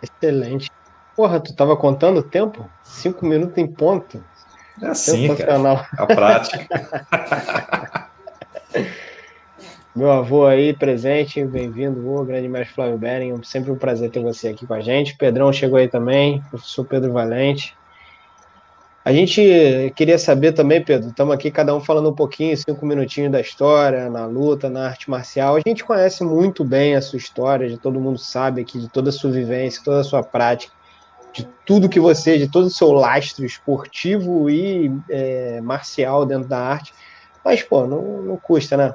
Excelente. 0.00 0.70
Porra, 1.16 1.40
tu 1.40 1.54
tava 1.54 1.76
contando 1.76 2.18
o 2.18 2.22
tempo? 2.22 2.68
Cinco 2.82 3.26
minutos 3.26 3.58
em 3.58 3.66
ponto. 3.66 4.22
É 4.80 4.88
assim, 4.88 5.34
cara. 5.34 5.88
A 5.96 6.06
prática. 6.06 6.66
Meu 9.96 10.12
avô 10.12 10.44
aí 10.44 10.74
presente, 10.74 11.42
bem-vindo, 11.42 12.06
o 12.06 12.22
grande 12.22 12.48
mestre 12.48 12.74
Flávio 12.74 12.98
Bering. 12.98 13.42
Sempre 13.42 13.70
um 13.70 13.76
prazer 13.76 14.10
ter 14.10 14.20
você 14.20 14.48
aqui 14.48 14.66
com 14.66 14.74
a 14.74 14.80
gente. 14.80 15.16
Pedrão 15.16 15.50
chegou 15.50 15.78
aí 15.78 15.88
também, 15.88 16.42
professor 16.50 16.84
Pedro 16.84 17.14
Valente. 17.14 17.74
A 19.06 19.12
gente 19.12 19.92
queria 19.94 20.18
saber 20.18 20.50
também, 20.50 20.82
Pedro, 20.82 21.10
estamos 21.10 21.32
aqui 21.32 21.48
cada 21.48 21.72
um 21.72 21.80
falando 21.80 22.10
um 22.10 22.12
pouquinho, 22.12 22.56
cinco 22.56 22.84
minutinhos 22.84 23.30
da 23.30 23.40
história, 23.40 24.10
na 24.10 24.26
luta, 24.26 24.68
na 24.68 24.88
arte 24.88 25.08
marcial. 25.08 25.54
A 25.54 25.60
gente 25.64 25.84
conhece 25.84 26.24
muito 26.24 26.64
bem 26.64 26.96
a 26.96 27.00
sua 27.00 27.16
história, 27.16 27.78
todo 27.78 28.00
mundo 28.00 28.18
sabe 28.18 28.62
aqui, 28.62 28.80
de 28.80 28.88
toda 28.88 29.10
a 29.10 29.12
sua 29.12 29.30
vivência, 29.30 29.80
toda 29.84 30.00
a 30.00 30.02
sua 30.02 30.24
prática, 30.24 30.72
de 31.32 31.48
tudo 31.64 31.88
que 31.88 32.00
você, 32.00 32.36
de 32.36 32.50
todo 32.50 32.64
o 32.64 32.70
seu 32.70 32.90
lastro 32.90 33.46
esportivo 33.46 34.50
e 34.50 34.90
é, 35.08 35.60
marcial 35.60 36.26
dentro 36.26 36.48
da 36.48 36.58
arte. 36.58 36.92
Mas, 37.44 37.62
pô, 37.62 37.86
não, 37.86 38.02
não 38.22 38.36
custa, 38.36 38.76
né? 38.76 38.92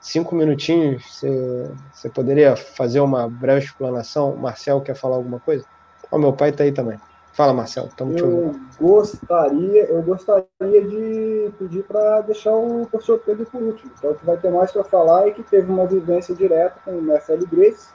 Cinco 0.00 0.36
minutinhos, 0.36 1.02
você, 1.04 1.70
você 1.92 2.08
poderia 2.08 2.54
fazer 2.54 3.00
uma 3.00 3.28
breve 3.28 3.64
explanação? 3.64 4.36
Marcel 4.36 4.80
quer 4.82 4.94
falar 4.94 5.16
alguma 5.16 5.40
coisa? 5.40 5.64
O 6.12 6.16
meu 6.16 6.32
pai 6.32 6.50
está 6.50 6.62
aí 6.62 6.70
também. 6.70 6.96
Fala, 7.32 7.52
Marcelo. 7.52 7.88
Te 7.96 8.02
ouvindo. 8.02 8.60
Gostaria, 8.80 9.84
eu 9.84 10.02
gostaria 10.02 10.46
de 10.60 11.52
pedir 11.58 11.84
para 11.84 12.20
deixar 12.22 12.52
o 12.52 12.86
professor 12.86 13.18
Pedro 13.20 13.46
por 13.46 13.62
último, 13.62 13.92
que 14.00 14.06
é 14.06 14.10
o 14.10 14.14
que 14.14 14.26
vai 14.26 14.36
ter 14.36 14.50
mais 14.50 14.72
para 14.72 14.84
falar 14.84 15.28
e 15.28 15.32
que 15.32 15.42
teve 15.42 15.70
uma 15.70 15.86
vivência 15.86 16.34
direta 16.34 16.76
com 16.84 16.92
o 16.92 17.02
Marcelo 17.02 17.46
Grace. 17.46 17.88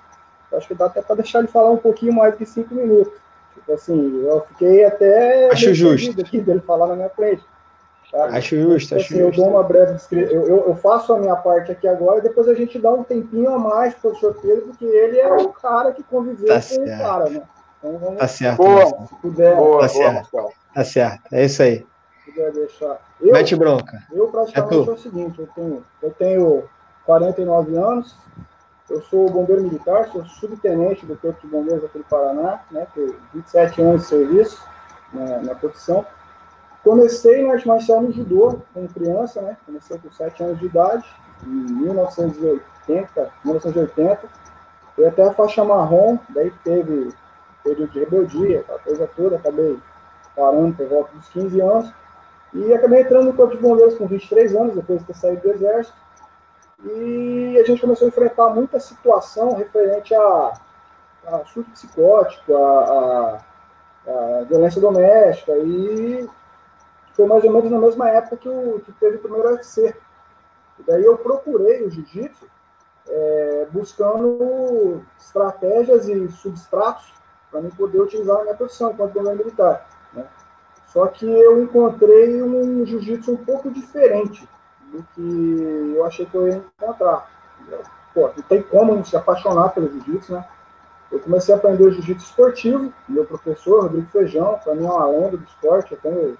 Acho 0.53 0.67
que 0.67 0.75
dá 0.75 0.85
até 0.85 1.01
para 1.01 1.15
deixar 1.15 1.39
ele 1.39 1.47
falar 1.47 1.71
um 1.71 1.77
pouquinho 1.77 2.13
mais 2.13 2.37
de 2.37 2.45
cinco 2.45 2.73
minutos. 2.75 3.13
Tipo 3.53 3.73
assim, 3.73 4.23
eu 4.25 4.41
fiquei 4.49 4.85
até. 4.85 5.49
Acho 5.51 5.73
justo. 5.73 6.19
Aqui 6.21 6.39
dele 6.39 6.61
falar 6.61 6.87
na 6.87 6.95
minha 6.95 7.09
frente. 7.09 7.43
Tá? 8.11 8.25
Acho 8.25 8.55
justo, 8.61 8.89
tipo 8.89 9.01
acho 9.01 9.13
assim, 9.13 9.23
justo. 9.23 9.41
Eu 9.41 9.45
dou 9.45 9.53
uma 9.53 9.63
breve 9.63 9.93
descrição. 9.93 10.31
Eu, 10.35 10.47
eu, 10.47 10.67
eu, 10.67 10.75
faço 10.75 11.13
a 11.13 11.19
minha 11.19 11.35
parte 11.35 11.71
aqui 11.71 11.87
agora 11.87 12.19
e 12.19 12.21
depois 12.21 12.47
a 12.47 12.53
gente 12.53 12.77
dá 12.77 12.91
um 12.91 13.03
tempinho 13.03 13.49
a 13.49 13.57
mais 13.57 13.95
para 13.95 14.09
o 14.09 14.11
professor 14.11 14.39
Pedro, 14.39 14.67
porque 14.67 14.85
ele 14.85 15.17
é 15.19 15.33
o 15.33 15.49
cara 15.49 15.91
que 15.91 16.03
conviveu 16.03 16.47
tá 16.47 16.55
com 16.55 16.61
certo. 16.61 16.83
o 16.83 16.97
cara, 16.97 17.29
né? 17.29 17.41
Então, 17.83 17.97
vamos... 17.97 18.17
Tá 18.17 18.27
certo. 18.29 18.57
Boa, 18.57 18.85
se 18.85 19.15
puder, 19.15 19.55
boa, 19.57 19.81
tá, 19.81 19.89
certo. 19.89 20.53
tá 20.73 20.85
certo. 20.85 21.33
É 21.33 21.43
isso 21.43 21.61
aí. 21.61 21.85
Se 22.23 22.31
puder 22.31 22.51
deixar. 22.53 23.01
Eu, 23.19 23.33
Mete 23.33 23.55
bronca. 23.57 24.01
Eu 24.13 24.27
praticamente 24.29 24.73
é, 24.73 24.77
é, 24.77 24.93
o 24.93 24.97
seguinte, 24.97 25.39
eu 25.41 25.47
tenho, 25.47 25.85
eu 26.01 26.11
tenho 26.11 26.63
49 27.05 27.75
anos, 27.75 28.15
eu 28.89 29.01
sou 29.03 29.29
bombeiro 29.29 29.63
militar, 29.63 30.07
sou 30.07 30.25
subtenente 30.25 31.05
do 31.05 31.17
Corpo 31.17 31.41
de 31.41 31.47
Bombeiros 31.47 31.83
aqui 31.83 31.97
do 31.97 32.05
Paraná, 32.05 32.61
né, 32.71 32.87
tenho 32.95 33.15
27 33.33 33.81
anos 33.81 34.01
de 34.03 34.07
serviço 34.07 34.63
na, 35.11 35.39
na 35.39 35.55
profissão. 35.55 36.05
Comecei 36.83 37.45
na 37.45 37.53
arte 37.53 37.67
marcial 37.67 38.01
no 38.01 38.11
judô, 38.11 38.61
como 38.73 38.87
criança, 38.87 39.41
né, 39.41 39.57
comecei 39.65 39.97
com 39.97 40.09
7 40.09 40.43
anos 40.43 40.59
de 40.59 40.65
idade, 40.67 41.05
em 41.45 41.49
1980, 41.49 43.31
1980, 43.43 44.21
fui 44.95 45.05
até 45.05 45.23
a 45.23 45.33
faixa 45.33 45.63
marrom, 45.65 46.17
daí 46.29 46.51
teve 46.63 47.13
período 47.63 47.91
de 47.91 47.99
rebeldia, 47.99 48.61
aquela 48.61 48.79
coisa 48.79 49.09
toda, 49.15 49.35
acabei 49.37 49.79
parando 50.35 50.75
por 50.75 50.87
volta 50.87 51.15
dos 51.15 51.29
15 51.29 51.61
anos, 51.61 51.93
e 52.53 52.73
acabei 52.73 53.01
entrando 53.01 53.25
no 53.25 53.33
Corpo 53.33 53.55
de 53.55 53.61
Bombeiros 53.61 53.97
com 53.97 54.07
23 54.07 54.55
anos, 54.55 54.75
depois 54.75 54.99
de 54.99 55.05
ter 55.05 55.15
saído 55.15 55.41
do 55.41 55.51
Exército, 55.51 55.97
e 56.83 57.57
a 57.59 57.65
gente 57.65 57.81
começou 57.81 58.05
a 58.05 58.09
enfrentar 58.09 58.49
muita 58.49 58.79
situação 58.79 59.55
referente 59.55 60.13
a, 60.13 60.53
a 61.27 61.45
surto 61.45 61.71
psicótico, 61.71 62.55
a, 62.55 63.39
a, 64.07 64.11
a, 64.11 64.43
violência 64.43 64.81
doméstica, 64.81 65.53
e 65.57 66.27
foi 67.13 67.25
mais 67.25 67.43
ou 67.43 67.51
menos 67.51 67.71
na 67.71 67.79
mesma 67.79 68.09
época 68.09 68.37
que, 68.37 68.49
o, 68.49 68.81
que 68.85 68.91
teve 68.93 69.17
o 69.17 69.19
primeiro 69.19 69.49
UFC. 69.49 69.95
E 70.79 70.83
daí 70.83 71.05
eu 71.05 71.17
procurei 71.17 71.85
o 71.85 71.89
jiu-jitsu 71.89 72.47
é, 73.07 73.67
buscando 73.71 75.01
estratégias 75.17 76.07
e 76.07 76.27
substratos 76.29 77.13
para 77.53 77.61
mim 77.61 77.69
poder 77.69 78.01
utilizar 78.01 78.37
na 78.37 78.43
minha 78.43 78.55
profissão 78.55 78.91
enquanto 78.91 79.13
bombeiro 79.13 79.37
militar. 79.37 79.87
Né? 80.11 80.25
Só 80.87 81.05
que 81.05 81.25
eu 81.25 81.61
encontrei 81.61 82.41
um 82.41 82.83
jiu-jitsu 82.83 83.31
um 83.31 83.37
pouco 83.37 83.69
diferente 83.69 84.49
do 84.91 85.03
que 85.13 85.93
eu 85.95 86.03
achei 86.03 86.25
que 86.25 86.35
eu 86.35 86.47
ia 86.47 86.55
encontrar. 86.55 87.29
Pô, 88.11 88.31
não 88.35 88.43
tem 88.43 88.63
como 88.63 89.05
se 89.05 89.15
apaixonar 89.15 89.69
pelo 89.69 89.89
jiu-jitsu, 89.89 90.33
né? 90.33 90.45
Eu 91.11 91.19
comecei 91.19 91.53
a 91.53 91.57
aprender 91.57 91.91
jiu-jitsu 91.91 92.25
esportivo, 92.25 92.91
meu 93.07 93.23
professor, 93.23 93.83
Rodrigo 93.83 94.07
Feijão, 94.07 94.59
para 94.63 94.73
mim 94.73 94.85
é 94.85 94.89
uma 94.89 95.05
lenda 95.05 95.37
do 95.37 95.43
esporte, 95.43 95.91
eu 95.91 95.99
tenho 96.01 96.37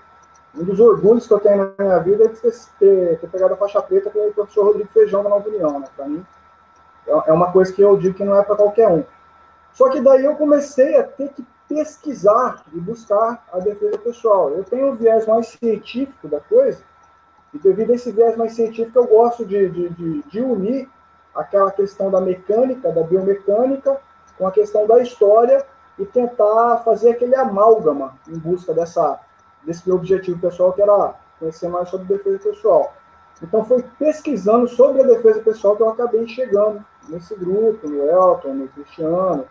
um 0.56 0.64
dos 0.64 0.80
orgulhos 0.80 1.28
que 1.28 1.34
eu 1.34 1.40
tenho 1.40 1.58
na 1.78 1.86
minha 1.86 2.00
vida 2.00 2.26
é 2.26 2.28
ter, 2.28 2.54
ter, 2.80 3.20
ter 3.20 3.28
pegado 3.28 3.54
a 3.54 3.58
faixa 3.58 3.82
preta 3.82 4.10
com 4.10 4.28
o 4.28 4.34
professor 4.34 4.66
Rodrigo 4.66 4.90
Feijão 4.90 5.24
da 5.24 5.30
Nova 5.30 5.48
União, 5.48 5.80
né? 5.80 5.88
Para 5.96 6.08
mim, 6.08 6.26
é, 7.08 7.12
é 7.12 7.34
uma 7.34 7.52
coisa 7.52 7.72
que 7.72 7.82
eu 7.82 7.98
digo 7.98 8.16
que 8.16 8.24
não 8.24 8.36
é 8.36 8.44
para 8.44 8.56
qualquer 8.56 8.88
um. 8.88 9.04
Só 9.74 9.90
que 9.90 10.00
daí 10.02 10.24
eu 10.24 10.36
comecei 10.36 10.96
a 10.98 11.04
ter 11.04 11.30
que 11.30 11.46
pesquisar 11.68 12.64
e 12.72 12.80
buscar 12.80 13.46
a 13.52 13.60
defesa 13.60 13.98
pessoal. 13.98 14.52
Eu 14.52 14.64
tenho 14.64 14.92
um 14.92 14.96
viés 14.96 15.26
mais 15.26 15.48
científico 15.48 16.28
da 16.28 16.40
coisa, 16.40 16.84
e 17.54 17.60
devido 17.60 17.92
a 17.92 17.96
esse 17.96 18.12
viés 18.12 18.36
mais 18.36 18.54
científico, 18.54 18.98
eu 18.98 19.08
gosto 19.08 19.46
de, 19.46 19.70
de, 19.70 19.90
de, 19.90 20.24
de 20.24 20.42
unir 20.42 20.90
aquela 21.36 21.72
questão 21.72 22.10
da 22.10 22.20
mecânica, 22.20 22.92
da 22.92 23.04
biomecânica, 23.04 24.00
com 24.38 24.48
a 24.48 24.52
questão 24.52 24.88
da 24.88 25.00
história 25.02 25.66
e 25.98 26.06
tentar 26.06 26.78
fazer 26.84 27.12
aquele 27.12 27.36
amálgama 27.36 28.16
em 28.28 28.38
busca 28.38 28.74
dessa, 28.74 29.20
desse 29.64 29.88
meu 29.88 29.98
objetivo 29.98 30.40
pessoal, 30.40 30.74
que 30.74 30.82
era 30.82 31.14
conhecer 31.40 31.68
mais 31.70 31.90
sobre 31.90 32.08
defesa 32.08 32.40
pessoal. 32.40 32.94
Então, 33.42 33.64
foi 33.66 33.84
pesquisando 34.00 34.68
sobre 34.68 35.04
a 35.04 35.06
defesa 35.06 35.40
pessoal 35.42 35.76
que 35.76 35.84
eu 35.84 35.90
acabei 35.90 36.28
chegando 36.28 36.84
nesse 37.10 37.36
grupo, 37.36 37.88
no 37.88 38.04
Elton, 38.04 38.54
no 38.54 38.68
Cristiano, 38.70 39.46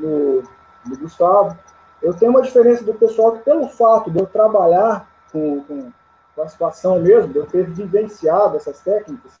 no, 0.00 0.42
no 0.86 0.98
Gustavo. 0.98 1.56
Eu 2.02 2.14
tenho 2.14 2.30
uma 2.30 2.42
diferença 2.42 2.82
do 2.82 2.94
pessoal 2.94 3.32
que, 3.32 3.44
pelo 3.44 3.68
fato 3.68 4.10
de 4.10 4.18
eu 4.18 4.26
trabalhar 4.26 5.08
com, 5.30 5.62
com, 5.64 5.92
com 6.34 6.42
a 6.42 6.48
situação 6.48 6.98
mesmo, 6.98 7.32
de 7.32 7.38
eu 7.38 7.46
ter 7.46 7.64
vivenciado 7.64 8.56
essas 8.56 8.80
técnicas, 8.80 9.32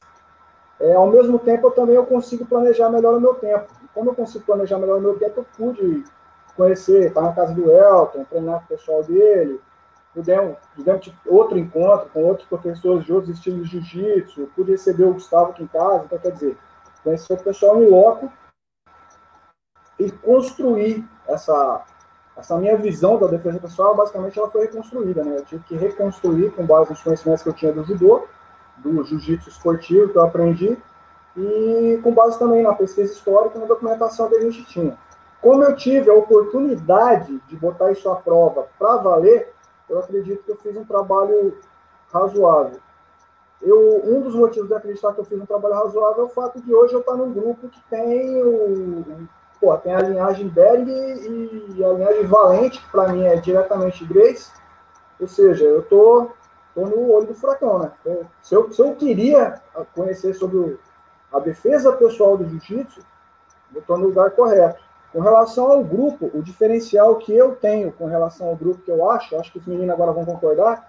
é, 0.78 0.94
ao 0.94 1.10
mesmo 1.10 1.38
tempo 1.38 1.66
eu 1.66 1.70
também 1.70 1.96
eu 1.96 2.06
consigo 2.06 2.44
planejar 2.46 2.88
melhor 2.90 3.16
o 3.16 3.20
meu 3.20 3.34
tempo. 3.34 3.66
E 3.82 3.88
como 3.94 4.10
eu 4.10 4.14
consigo 4.14 4.44
planejar 4.44 4.78
melhor 4.78 4.98
o 4.98 5.02
meu 5.02 5.18
tempo, 5.18 5.40
eu 5.40 5.46
pude 5.56 6.04
conhecer, 6.56 7.08
estar 7.08 7.22
na 7.22 7.32
casa 7.32 7.54
do 7.54 7.70
Elton, 7.70 8.24
treinar 8.24 8.58
com 8.58 8.64
o 8.64 8.76
pessoal 8.76 9.02
dele, 9.02 9.60
pudemos, 10.14 10.56
tivemos 10.74 11.12
outro 11.26 11.58
encontro 11.58 12.08
com 12.12 12.24
outros 12.24 12.48
professores 12.48 13.04
de 13.04 13.12
outros 13.12 13.36
estilos 13.36 13.68
de 13.68 13.80
jiu-jitsu, 13.80 14.50
pude 14.54 14.72
receber 14.72 15.04
o 15.04 15.14
Gustavo 15.14 15.50
aqui 15.50 15.62
em 15.62 15.66
casa, 15.66 16.04
então 16.04 16.18
quer 16.18 16.32
dizer, 16.32 16.56
conhecer 17.02 17.32
o 17.32 17.42
pessoal 17.42 17.82
em 17.82 17.88
loco 17.88 18.30
e 20.00 20.10
construir 20.10 21.04
essa, 21.28 21.82
essa 22.36 22.56
minha 22.56 22.76
visão 22.76 23.18
da 23.18 23.26
defesa 23.26 23.60
pessoal, 23.60 23.94
basicamente 23.94 24.38
ela 24.38 24.50
foi 24.50 24.62
reconstruída, 24.62 25.22
né? 25.22 25.36
Eu 25.36 25.44
tive 25.44 25.62
que 25.64 25.76
reconstruir 25.76 26.50
com 26.52 26.64
base 26.64 26.90
nos 26.90 27.02
conhecimentos 27.02 27.42
que 27.42 27.48
eu 27.50 27.52
tinha 27.52 27.72
do 27.72 27.84
judô, 27.84 28.24
do 28.78 29.04
jiu-jitsu 29.04 29.50
esportivo 29.50 30.10
que 30.10 30.16
eu 30.16 30.24
aprendi, 30.24 30.78
e 31.36 32.00
com 32.02 32.12
base 32.12 32.38
também 32.38 32.62
na 32.62 32.74
pesquisa 32.74 33.12
histórica 33.12 33.58
e 33.58 33.60
na 33.60 33.66
documentação 33.66 34.28
que 34.28 34.36
a 34.36 34.40
gente 34.40 34.64
tinha. 34.64 34.96
Como 35.40 35.62
eu 35.62 35.76
tive 35.76 36.10
a 36.10 36.14
oportunidade 36.14 37.38
de 37.46 37.56
botar 37.56 37.92
isso 37.92 38.10
à 38.10 38.16
prova 38.16 38.66
para 38.78 38.96
valer, 38.96 39.52
eu 39.88 39.98
acredito 39.98 40.42
que 40.42 40.50
eu 40.50 40.56
fiz 40.56 40.76
um 40.76 40.84
trabalho 40.84 41.58
razoável. 42.12 42.78
Eu, 43.60 44.02
um 44.04 44.22
dos 44.22 44.34
motivos 44.34 44.68
de 44.68 44.74
acreditar 44.74 45.12
que 45.12 45.20
eu 45.20 45.24
fiz 45.24 45.38
um 45.38 45.46
trabalho 45.46 45.74
razoável 45.74 46.22
é 46.22 46.26
o 46.26 46.30
fato 46.30 46.60
de 46.60 46.74
hoje 46.74 46.94
eu 46.94 47.00
estar 47.00 47.14
num 47.14 47.32
grupo 47.32 47.68
que 47.68 47.80
tem 47.90 48.42
o, 48.42 49.28
pô, 49.60 49.76
tem 49.76 49.94
a 49.94 50.00
linhagem 50.00 50.48
Berg 50.48 50.90
e 50.90 51.84
a 51.84 51.92
linhagem 51.92 52.26
Valente, 52.26 52.80
que 52.80 52.90
para 52.90 53.12
mim 53.12 53.24
é 53.24 53.36
diretamente 53.36 54.04
Grace. 54.04 54.50
Ou 55.20 55.28
seja, 55.28 55.64
eu 55.64 55.82
tô, 55.82 56.30
tô 56.74 56.86
no 56.86 57.12
olho 57.12 57.26
do 57.26 57.34
furacão, 57.34 57.78
né? 57.78 57.92
Se, 58.40 58.54
eu, 58.54 58.72
se 58.72 58.80
eu 58.80 58.94
queria 58.94 59.60
conhecer 59.94 60.34
sobre 60.34 60.78
a 61.32 61.38
defesa 61.38 61.92
pessoal 61.92 62.36
do 62.36 62.48
jiu-jitsu, 62.48 63.00
eu 63.74 63.80
estou 63.80 63.98
no 63.98 64.06
lugar 64.06 64.30
correto. 64.30 64.82
Com 65.12 65.20
relação 65.20 65.70
ao 65.70 65.84
grupo, 65.84 66.30
o 66.32 66.42
diferencial 66.42 67.16
que 67.16 67.36
eu 67.36 67.54
tenho 67.56 67.92
com 67.92 68.06
relação 68.06 68.48
ao 68.48 68.56
grupo 68.56 68.82
que 68.82 68.90
eu 68.90 69.10
acho, 69.10 69.36
acho 69.36 69.52
que 69.52 69.58
os 69.58 69.66
meninos 69.66 69.90
agora 69.90 70.12
vão 70.12 70.24
concordar, 70.24 70.88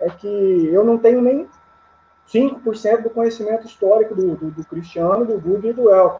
é 0.00 0.08
que 0.08 0.68
eu 0.72 0.84
não 0.84 0.98
tenho 0.98 1.20
nem 1.20 1.48
5% 2.28 3.02
do 3.02 3.10
conhecimento 3.10 3.66
histórico 3.66 4.14
do, 4.14 4.36
do, 4.36 4.50
do 4.50 4.64
Cristiano, 4.64 5.24
do 5.24 5.38
Guga 5.38 5.68
e 5.68 5.72
do 5.72 5.90
Elton. 5.90 6.18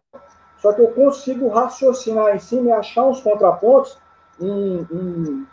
Só 0.58 0.72
que 0.72 0.80
eu 0.80 0.88
consigo 0.88 1.48
raciocinar 1.48 2.34
em 2.34 2.38
cima 2.38 2.68
e 2.68 2.72
achar 2.72 3.04
uns 3.04 3.20
contrapontos 3.20 3.98
em, 4.40 4.86
em, 4.90 5.46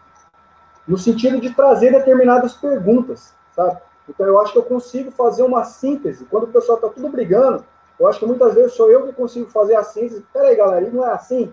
no 0.88 0.98
sentido 0.98 1.40
de 1.40 1.54
trazer 1.54 1.92
determinadas 1.92 2.54
perguntas, 2.54 3.34
sabe? 3.56 3.80
Então 4.10 4.26
eu 4.26 4.40
acho 4.40 4.52
que 4.52 4.60
eu 4.60 4.64
consigo 4.64 5.12
fazer 5.12 5.44
uma 5.44 5.64
síntese. 5.64 6.26
Quando 6.26 6.44
o 6.44 6.52
pessoal 6.52 6.78
está 6.78 6.90
tudo 6.90 7.10
brigando, 7.10 7.64
eu 8.00 8.08
acho 8.08 8.20
que 8.20 8.26
muitas 8.26 8.54
vezes 8.54 8.74
sou 8.74 8.92
eu 8.92 9.06
que 9.06 9.14
consigo 9.14 9.50
fazer 9.50 9.76
a 9.76 9.84
síntese. 9.84 10.26
Peraí, 10.34 10.56
galera, 10.56 10.90
não 10.92 11.06
é 11.06 11.12
assim? 11.12 11.52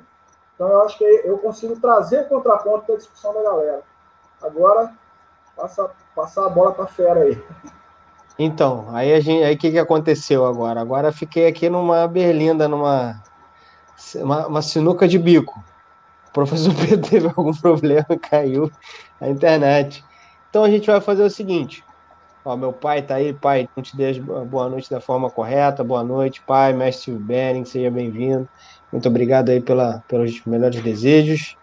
Então 0.55 0.69
eu 0.69 0.83
acho 0.83 0.99
que 0.99 1.05
eu 1.05 1.39
consigo 1.39 1.79
trazer 1.81 2.23
o 2.23 2.29
contraponto 2.29 2.93
da 2.93 2.99
discussão 2.99 3.33
da 3.35 3.43
galera. 3.43 3.83
Agora, 4.43 4.93
passa, 5.57 5.91
passar 6.15 6.47
a 6.47 6.49
bola 6.49 6.73
para 6.73 6.87
fera 6.87 7.21
aí. 7.21 7.43
Então, 8.39 8.87
aí 8.91 9.13
a 9.13 9.21
gente, 9.21 9.45
aí 9.45 9.55
o 9.55 9.59
que, 9.59 9.71
que 9.71 9.79
aconteceu 9.79 10.45
agora? 10.47 10.81
Agora 10.81 11.13
fiquei 11.13 11.47
aqui 11.47 11.69
numa 11.69 12.07
berlinda, 12.09 12.67
numa 12.67 13.23
uma, 14.17 14.47
uma 14.47 14.63
sinuca 14.63 15.07
de 15.07 15.19
bico. 15.19 15.63
O 16.29 16.33
professor 16.33 16.75
Pedro 16.87 17.09
teve 17.09 17.27
algum 17.29 17.53
problema, 17.53 18.07
caiu 18.21 18.71
a 19.21 19.29
internet. 19.29 20.05
Então 20.49 20.65
a 20.65 20.71
gente 20.71 20.87
vai 20.87 21.01
fazer 21.01 21.23
o 21.23 21.31
seguinte: 21.31 21.83
Ó, 22.45 22.57
meu 22.57 22.73
pai 22.73 23.03
tá 23.03 23.15
aí, 23.15 23.33
pai, 23.33 23.69
não 23.77 23.85
te 23.85 23.97
dê 23.97 24.21
boa 24.21 24.69
noite 24.69 24.91
da 24.91 25.01
forma 25.01 25.31
correta. 25.31 25.85
Boa 25.85 26.03
noite, 26.03 26.43
pai, 26.45 26.73
mestre 26.73 27.13
Bering, 27.13 27.65
seja 27.65 27.89
bem-vindo. 27.89 28.49
Muito 28.91 29.09
obrigado 29.09 29.51
aí 29.51 29.61
pela, 29.61 30.03
pelos 30.09 30.45
melhores 30.45 30.83
desejos. 30.83 31.57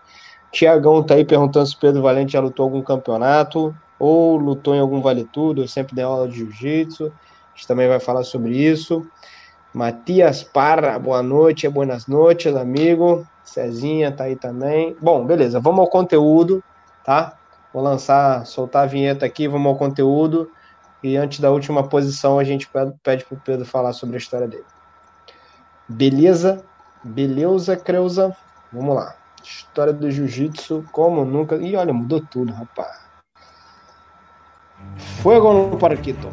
Tiagão 0.53 1.03
tá 1.03 1.15
aí 1.15 1.25
perguntando 1.25 1.67
se 1.67 1.77
Pedro 1.77 2.01
Valente 2.01 2.31
já 2.31 2.39
lutou 2.39 2.63
algum 2.63 2.81
campeonato 2.81 3.75
ou 3.99 4.37
lutou 4.37 4.73
em 4.73 4.79
algum 4.79 5.01
vale 5.01 5.25
tudo. 5.25 5.63
Eu 5.63 5.67
sempre 5.67 5.93
dei 5.93 6.05
aula 6.05 6.29
de 6.29 6.37
jiu-jitsu. 6.37 7.07
A 7.07 7.57
gente 7.57 7.67
também 7.67 7.89
vai 7.89 7.99
falar 7.99 8.23
sobre 8.23 8.57
isso. 8.57 9.05
Matias 9.73 10.41
Parra, 10.41 10.97
boa 10.97 11.21
noite, 11.21 11.69
buenas 11.69 12.07
noites, 12.07 12.55
amigo. 12.55 13.25
Cezinha 13.43 14.11
tá 14.11 14.23
aí 14.23 14.35
também. 14.35 14.97
Bom, 14.99 15.25
beleza, 15.25 15.59
vamos 15.59 15.81
ao 15.81 15.89
conteúdo, 15.89 16.63
tá? 17.05 17.37
Vou 17.71 17.83
lançar, 17.83 18.45
soltar 18.47 18.83
a 18.83 18.87
vinheta 18.87 19.27
aqui, 19.27 19.47
vamos 19.47 19.67
ao 19.67 19.77
conteúdo. 19.77 20.49
E 21.03 21.15
antes 21.15 21.39
da 21.39 21.51
última 21.51 21.87
posição, 21.87 22.39
a 22.39 22.43
gente 22.43 22.67
pede 23.03 23.23
para 23.25 23.37
o 23.37 23.41
Pedro 23.41 23.65
falar 23.65 23.93
sobre 23.93 24.15
a 24.15 24.19
história 24.19 24.47
dele. 24.47 24.65
Beleza? 25.87 26.63
Beleza, 27.03 27.77
Creuza? 27.77 28.35
Vamos 28.73 28.95
lá. 28.95 29.15
História 29.43 29.93
do 29.93 30.09
jiu-jitsu, 30.09 30.83
como 30.91 31.23
nunca. 31.23 31.55
Ih, 31.57 31.75
olha, 31.75 31.93
mudou 31.93 32.21
tudo, 32.21 32.51
rapaz. 32.51 33.07
Fuego 35.21 35.53
no 35.53 35.77
parquito. 35.77 36.27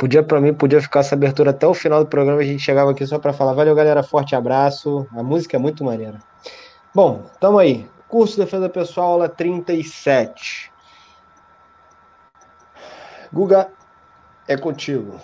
Podia, 0.00 0.22
para 0.22 0.40
mim, 0.40 0.54
podia 0.54 0.80
ficar 0.80 1.00
essa 1.00 1.14
abertura 1.14 1.50
até 1.50 1.66
o 1.66 1.74
final 1.74 2.02
do 2.02 2.08
programa. 2.08 2.40
A 2.40 2.44
gente 2.44 2.62
chegava 2.62 2.90
aqui 2.90 3.06
só 3.06 3.18
para 3.18 3.34
falar. 3.34 3.52
Valeu, 3.52 3.74
galera. 3.74 4.02
Forte 4.02 4.34
abraço. 4.34 5.06
A 5.14 5.22
música 5.22 5.58
é 5.58 5.60
muito 5.60 5.84
maneira. 5.84 6.18
Bom, 6.94 7.26
tamo 7.38 7.58
aí. 7.58 7.86
Curso 8.08 8.36
de 8.36 8.40
Defesa 8.40 8.70
Pessoal, 8.70 9.08
aula 9.08 9.28
37. 9.28 10.72
Guga, 13.30 13.68
é 14.48 14.56
contigo. 14.56 15.20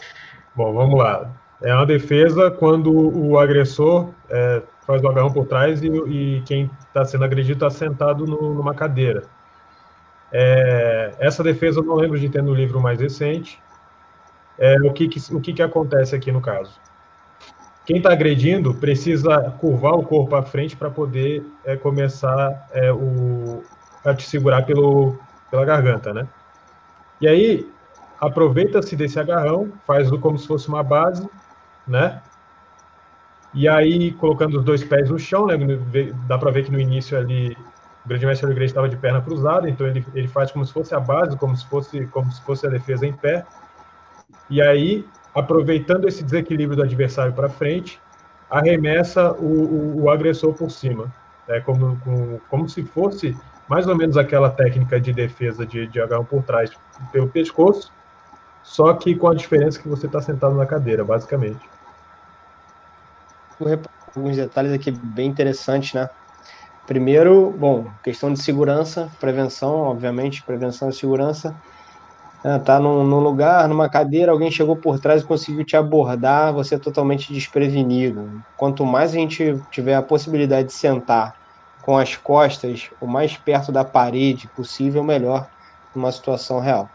Bom, 0.54 0.74
vamos 0.74 0.98
lá. 0.98 1.32
É 1.62 1.74
uma 1.74 1.86
defesa 1.86 2.50
quando 2.50 2.92
o 2.92 3.38
agressor 3.38 4.10
é, 4.28 4.62
faz 4.86 5.02
o 5.02 5.08
agarrão 5.08 5.32
por 5.32 5.46
trás 5.46 5.82
e, 5.82 5.86
e 5.86 6.42
quem 6.42 6.70
está 6.86 7.02
sendo 7.02 7.24
agredido 7.24 7.64
está 7.64 7.70
sentado 7.70 8.26
no, 8.26 8.52
numa 8.52 8.74
cadeira. 8.74 9.22
É, 10.30 11.14
essa 11.18 11.42
defesa 11.42 11.80
eu 11.80 11.84
não 11.84 11.94
lembro 11.94 12.20
de 12.20 12.28
ter 12.28 12.42
no 12.42 12.52
livro 12.52 12.78
mais 12.78 13.00
recente. 13.00 13.58
É, 14.58 14.76
o 14.82 14.92
que, 14.92 15.08
que, 15.08 15.34
o 15.34 15.40
que, 15.40 15.52
que 15.52 15.62
acontece 15.62 16.14
aqui 16.14 16.32
no 16.32 16.40
caso? 16.40 16.72
Quem 17.84 17.98
está 17.98 18.12
agredindo 18.12 18.74
precisa 18.74 19.50
curvar 19.60 19.94
o 19.94 20.02
corpo 20.02 20.34
à 20.34 20.42
frente 20.42 20.76
para 20.76 20.90
poder 20.90 21.44
é, 21.64 21.76
começar 21.76 22.68
é, 22.72 22.92
o, 22.92 23.62
a 24.04 24.12
te 24.14 24.24
segurar 24.24 24.62
pelo, 24.66 25.16
pela 25.50 25.64
garganta, 25.64 26.12
né? 26.12 26.26
E 27.20 27.28
aí, 27.28 27.70
aproveita-se 28.20 28.96
desse 28.96 29.20
agarrão, 29.20 29.72
faz 29.86 30.10
como 30.10 30.38
se 30.38 30.46
fosse 30.46 30.68
uma 30.68 30.82
base, 30.82 31.28
né? 31.86 32.20
E 33.54 33.68
aí, 33.68 34.12
colocando 34.12 34.58
os 34.58 34.64
dois 34.64 34.82
pés 34.82 35.08
no 35.08 35.18
chão, 35.18 35.46
né? 35.46 35.56
Dá 36.26 36.36
para 36.36 36.50
ver 36.50 36.64
que 36.64 36.72
no 36.72 36.80
início 36.80 37.16
ali 37.16 37.56
o 38.04 38.08
grande 38.08 38.26
mestre 38.26 38.50
igreja 38.50 38.70
estava 38.70 38.88
de 38.88 38.96
perna 38.96 39.20
cruzada, 39.20 39.68
então 39.68 39.86
ele, 39.86 40.04
ele 40.14 40.28
faz 40.28 40.50
como 40.52 40.64
se 40.64 40.72
fosse 40.72 40.94
a 40.94 41.00
base, 41.00 41.36
como 41.36 41.56
se 41.56 41.66
fosse, 41.66 42.06
como 42.06 42.30
se 42.30 42.40
fosse 42.42 42.66
a 42.66 42.70
defesa 42.70 43.06
em 43.06 43.12
pé. 43.12 43.44
E 44.48 44.62
aí, 44.62 45.04
aproveitando 45.34 46.06
esse 46.06 46.22
desequilíbrio 46.22 46.76
do 46.76 46.82
adversário 46.82 47.32
para 47.32 47.48
frente, 47.48 48.00
arremessa 48.50 49.32
o, 49.32 49.44
o, 49.44 50.02
o, 50.02 50.10
agressor 50.10 50.54
por 50.54 50.70
cima. 50.70 51.12
É 51.48 51.60
como, 51.60 51.98
como, 52.00 52.40
como 52.48 52.68
se 52.68 52.82
fosse 52.82 53.36
mais 53.68 53.86
ou 53.86 53.96
menos 53.96 54.16
aquela 54.16 54.50
técnica 54.50 55.00
de 55.00 55.12
defesa 55.12 55.66
de, 55.66 55.86
de 55.88 56.00
agarrão 56.00 56.24
por 56.24 56.42
trás 56.42 56.70
pelo 57.12 57.28
pescoço, 57.28 57.92
só 58.62 58.92
que 58.94 59.14
com 59.14 59.28
a 59.28 59.34
diferença 59.34 59.80
que 59.80 59.88
você 59.88 60.06
está 60.06 60.20
sentado 60.20 60.54
na 60.54 60.66
cadeira, 60.66 61.04
basicamente. 61.04 61.60
Alguns 64.14 64.36
detalhes 64.36 64.72
aqui 64.72 64.90
bem 64.90 65.28
interessantes, 65.28 65.94
né? 65.94 66.08
Primeiro, 66.86 67.50
bom, 67.50 67.90
questão 68.02 68.32
de 68.32 68.40
segurança, 68.40 69.10
prevenção, 69.18 69.74
obviamente, 69.74 70.42
prevenção 70.42 70.88
e 70.88 70.92
segurança. 70.92 71.54
É, 72.46 72.60
tá 72.60 72.78
num, 72.78 73.02
num, 73.02 73.18
lugar, 73.18 73.68
numa 73.68 73.88
cadeira, 73.88 74.30
alguém 74.30 74.52
chegou 74.52 74.76
por 74.76 75.00
trás 75.00 75.20
e 75.20 75.24
conseguiu 75.24 75.64
te 75.64 75.76
abordar, 75.76 76.52
você 76.52 76.76
é 76.76 76.78
totalmente 76.78 77.32
desprevenido. 77.32 78.40
Quanto 78.56 78.86
mais 78.86 79.10
a 79.10 79.14
gente 79.14 79.60
tiver 79.68 79.96
a 79.96 80.02
possibilidade 80.02 80.68
de 80.68 80.72
sentar 80.72 81.34
com 81.82 81.98
as 81.98 82.14
costas 82.14 82.88
o 83.00 83.06
mais 83.08 83.36
perto 83.36 83.72
da 83.72 83.84
parede 83.84 84.46
possível, 84.54 85.02
melhor 85.02 85.48
numa 85.92 86.12
situação 86.12 86.60
real. 86.60 86.88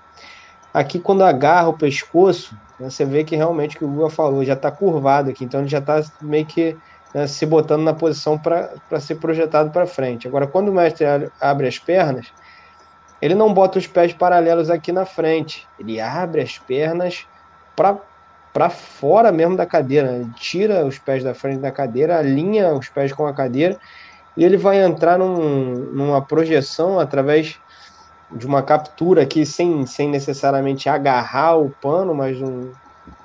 Aqui, 0.73 0.99
quando 0.99 1.21
agarra 1.21 1.67
o 1.67 1.77
pescoço, 1.77 2.57
né, 2.79 2.89
você 2.89 3.03
vê 3.03 3.25
que 3.25 3.35
realmente 3.35 3.75
o 3.75 3.79
que 3.79 3.83
o 3.83 3.89
Google 3.89 4.09
falou 4.09 4.45
já 4.45 4.53
está 4.53 4.71
curvado 4.71 5.31
aqui, 5.31 5.43
então 5.43 5.59
ele 5.59 5.67
já 5.67 5.79
está 5.79 6.01
meio 6.21 6.45
que 6.45 6.77
né, 7.13 7.27
se 7.27 7.45
botando 7.45 7.83
na 7.83 7.93
posição 7.93 8.37
para 8.37 8.99
ser 9.01 9.15
projetado 9.15 9.69
para 9.69 9.85
frente. 9.85 10.29
Agora, 10.29 10.47
quando 10.47 10.69
o 10.69 10.73
mestre 10.73 11.05
abre 11.41 11.67
as 11.67 11.77
pernas, 11.77 12.27
ele 13.21 13.35
não 13.35 13.53
bota 13.53 13.77
os 13.77 13.85
pés 13.85 14.13
paralelos 14.13 14.69
aqui 14.69 14.91
na 14.91 15.05
frente. 15.05 15.67
Ele 15.79 15.99
abre 15.99 16.41
as 16.41 16.57
pernas 16.57 17.27
para 17.75 18.69
fora 18.69 19.31
mesmo 19.31 19.55
da 19.55 19.65
cadeira. 19.65 20.13
Ele 20.13 20.29
tira 20.35 20.85
os 20.85 20.97
pés 20.97 21.23
da 21.23 21.33
frente 21.33 21.59
da 21.59 21.71
cadeira, 21.71 22.17
alinha 22.17 22.73
os 22.73 22.89
pés 22.89 23.13
com 23.13 23.27
a 23.27 23.33
cadeira 23.33 23.77
e 24.35 24.43
ele 24.43 24.57
vai 24.57 24.81
entrar 24.81 25.17
num, 25.17 25.75
numa 25.93 26.21
projeção 26.21 26.99
através 26.99 27.59
de 28.31 28.47
uma 28.47 28.63
captura 28.63 29.23
aqui, 29.23 29.45
sem, 29.45 29.85
sem 29.85 30.09
necessariamente 30.09 30.87
agarrar 30.87 31.57
o 31.57 31.69
pano, 31.69 32.15
mas 32.15 32.41
um, 32.41 32.71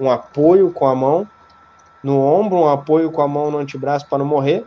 um 0.00 0.10
apoio 0.10 0.70
com 0.72 0.86
a 0.86 0.94
mão 0.94 1.28
no 2.02 2.20
ombro, 2.20 2.58
um 2.58 2.68
apoio 2.68 3.10
com 3.10 3.22
a 3.22 3.28
mão 3.28 3.50
no 3.50 3.58
antebraço 3.58 4.06
para 4.08 4.18
não 4.18 4.26
morrer. 4.26 4.64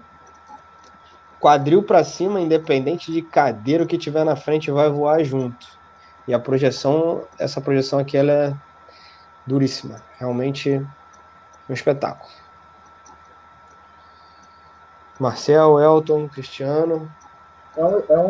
Quadril 1.39 1.83
para 1.83 2.03
cima, 2.03 2.39
independente 2.39 3.11
de 3.11 3.21
cadeira, 3.21 3.85
que 3.85 3.97
tiver 3.97 4.23
na 4.23 4.35
frente 4.35 4.71
vai 4.71 4.89
voar 4.89 5.23
junto. 5.23 5.67
E 6.27 6.33
a 6.33 6.39
projeção, 6.39 7.23
essa 7.39 7.59
projeção 7.59 7.99
aqui, 7.99 8.17
ela 8.17 8.31
é 8.31 8.53
duríssima. 9.45 10.01
Realmente 10.17 10.85
um 11.69 11.73
espetáculo. 11.73 12.29
Marcel, 15.19 15.79
Elton, 15.79 16.29
Cristiano. 16.29 17.11
É 17.75 17.83
um, 17.83 18.03
é 18.09 18.17
um 18.19 18.27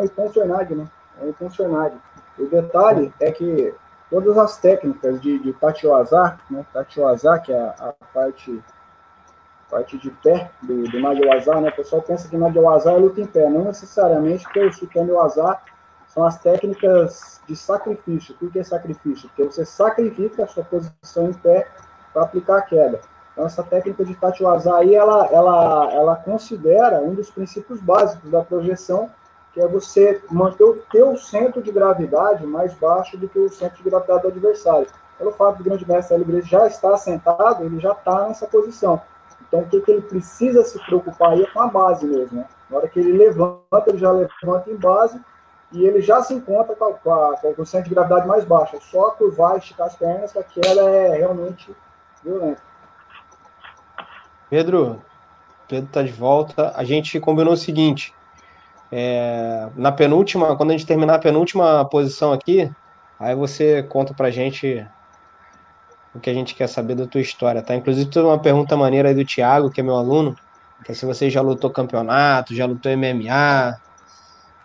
né? 0.75 0.87
É 1.21 1.25
um 1.25 1.33
funcionário. 1.33 2.01
O 2.37 2.45
detalhe 2.45 3.13
é 3.19 3.31
que 3.31 3.73
todas 4.09 4.37
as 4.37 4.57
técnicas 4.57 5.21
de, 5.21 5.39
de 5.39 5.53
Tachioazar, 5.53 6.39
né? 6.49 6.65
Tachioazar, 6.73 7.41
que 7.41 7.51
é 7.51 7.59
a, 7.59 7.89
a 7.89 8.05
parte 8.13 8.63
parte 9.69 9.97
de 9.97 10.09
pé 10.09 10.51
do, 10.61 10.83
do 10.83 10.99
Nagyawazar, 10.99 11.61
né? 11.61 11.69
O 11.69 11.75
pessoal 11.75 12.01
pensa 12.01 12.27
que 12.27 12.37
Nagyawazar 12.37 12.95
é 12.95 12.97
luta 12.97 13.21
em 13.21 13.25
pé, 13.25 13.49
não 13.49 13.65
necessariamente, 13.65 14.43
porque 14.43 14.59
o 14.59 14.71
Shikanyawazar 14.71 15.61
são 16.07 16.25
as 16.25 16.37
técnicas 16.39 17.39
de 17.47 17.55
sacrifício. 17.55 18.35
Por 18.35 18.51
que 18.51 18.63
sacrifício? 18.63 19.29
Porque 19.29 19.43
você 19.43 19.65
sacrifica 19.65 20.43
a 20.43 20.47
sua 20.47 20.63
posição 20.63 21.29
em 21.29 21.33
pé 21.33 21.67
para 22.11 22.23
aplicar 22.23 22.57
a 22.57 22.61
queda. 22.61 22.99
Então, 23.31 23.45
essa 23.45 23.63
técnica 23.63 24.03
de 24.03 24.15
Tachioazar 24.15 24.75
aí, 24.75 24.95
ela, 24.95 25.27
ela, 25.27 25.93
ela 25.93 26.15
considera 26.15 26.99
um 26.99 27.13
dos 27.13 27.29
princípios 27.29 27.79
básicos 27.79 28.29
da 28.29 28.41
projeção, 28.41 29.09
que 29.53 29.61
é 29.61 29.67
você 29.67 30.21
manter 30.29 30.63
o 30.63 30.75
teu 30.91 31.15
centro 31.15 31.61
de 31.61 31.71
gravidade 31.71 32.45
mais 32.45 32.73
baixo 32.73 33.17
do 33.17 33.29
que 33.29 33.39
o 33.39 33.49
centro 33.49 33.77
de 33.77 33.89
gravidade 33.89 34.23
do 34.23 34.27
adversário. 34.27 34.87
Pelo 35.17 35.31
fato 35.31 35.57
do 35.57 35.63
grande 35.63 35.87
mestre 35.87 36.15
L. 36.15 36.41
já 36.41 36.67
estar 36.67 36.97
sentado, 36.97 37.63
ele 37.63 37.79
já 37.79 37.91
está 37.91 38.27
nessa 38.27 38.47
posição. 38.47 39.01
Então, 39.49 39.61
o 39.61 39.67
que, 39.67 39.81
que 39.81 39.91
ele 39.91 40.01
precisa 40.01 40.63
se 40.63 40.79
preocupar 40.85 41.31
aí 41.31 41.41
é 41.41 41.47
com 41.47 41.59
a 41.59 41.67
base 41.67 42.05
mesmo. 42.05 42.37
Né? 42.37 42.45
Na 42.69 42.77
hora 42.77 42.87
que 42.87 42.99
ele 42.99 43.13
levanta, 43.13 43.85
ele 43.87 43.97
já 43.97 44.11
levanta 44.11 44.69
em 44.69 44.75
base 44.75 45.19
e 45.71 45.83
ele 45.83 46.01
já 46.01 46.21
se 46.21 46.35
encontra 46.35 46.75
com, 46.75 46.85
a, 46.85 46.93
com, 46.93 47.11
a, 47.11 47.35
com 47.55 47.61
o 47.61 47.65
centro 47.65 47.89
de 47.89 47.95
gravidade 47.95 48.27
mais 48.27 48.45
baixo. 48.45 48.75
É 48.75 48.79
só 48.79 49.09
curvar, 49.11 49.57
esticar 49.57 49.87
as 49.87 49.95
pernas, 49.95 50.31
que 50.31 50.39
a 50.39 50.43
queda 50.43 50.81
é 50.81 51.17
realmente 51.17 51.75
violenta. 52.23 52.61
Pedro, 54.51 55.01
Pedro 55.67 55.85
está 55.85 56.03
de 56.03 56.11
volta. 56.11 56.71
A 56.75 56.83
gente 56.83 57.19
combinou 57.19 57.53
o 57.53 57.57
seguinte: 57.57 58.13
é, 58.91 59.67
na 59.75 59.91
penúltima, 59.91 60.55
quando 60.55 60.69
a 60.69 60.73
gente 60.73 60.85
terminar 60.85 61.15
a 61.15 61.19
penúltima 61.19 61.83
posição 61.85 62.31
aqui, 62.31 62.71
aí 63.19 63.35
você 63.35 63.81
conta 63.81 64.13
pra 64.13 64.29
gente 64.29 64.85
o 66.13 66.19
que 66.19 66.29
a 66.29 66.33
gente 66.33 66.55
quer 66.55 66.67
saber 66.67 66.95
da 66.95 67.07
tua 67.07 67.21
história, 67.21 67.61
tá? 67.61 67.75
Inclusive, 67.75 68.09
tem 68.09 68.23
uma 68.23 68.39
pergunta 68.39 68.75
maneira 68.75 69.09
aí 69.09 69.15
do 69.15 69.25
Thiago, 69.25 69.69
que 69.69 69.79
é 69.79 69.83
meu 69.83 69.95
aluno, 69.95 70.35
que 70.83 70.91
é 70.91 70.95
se 70.95 71.05
você 71.05 71.29
já 71.29 71.41
lutou 71.41 71.69
campeonato, 71.69 72.55
já 72.55 72.65
lutou 72.65 72.91
MMA, 72.91 73.77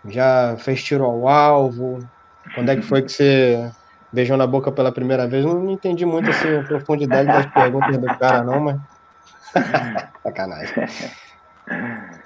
já 0.07 0.55
fez 0.57 0.83
tiro 0.83 1.03
ao 1.03 1.27
alvo, 1.27 1.99
quando 2.53 2.69
é 2.69 2.75
que 2.75 2.81
foi 2.81 3.01
que 3.01 3.11
você 3.11 3.71
beijou 4.11 4.37
na 4.37 4.47
boca 4.47 4.71
pela 4.71 4.91
primeira 4.91 5.27
vez? 5.27 5.45
Não 5.45 5.69
entendi 5.69 6.05
muito 6.05 6.29
assim, 6.29 6.55
a 6.57 6.63
profundidade 6.63 7.27
das 7.27 7.45
perguntas 7.47 7.97
do 7.97 8.17
cara, 8.17 8.43
não, 8.43 8.59
mas. 8.59 8.79
Sacanagem. 10.23 10.73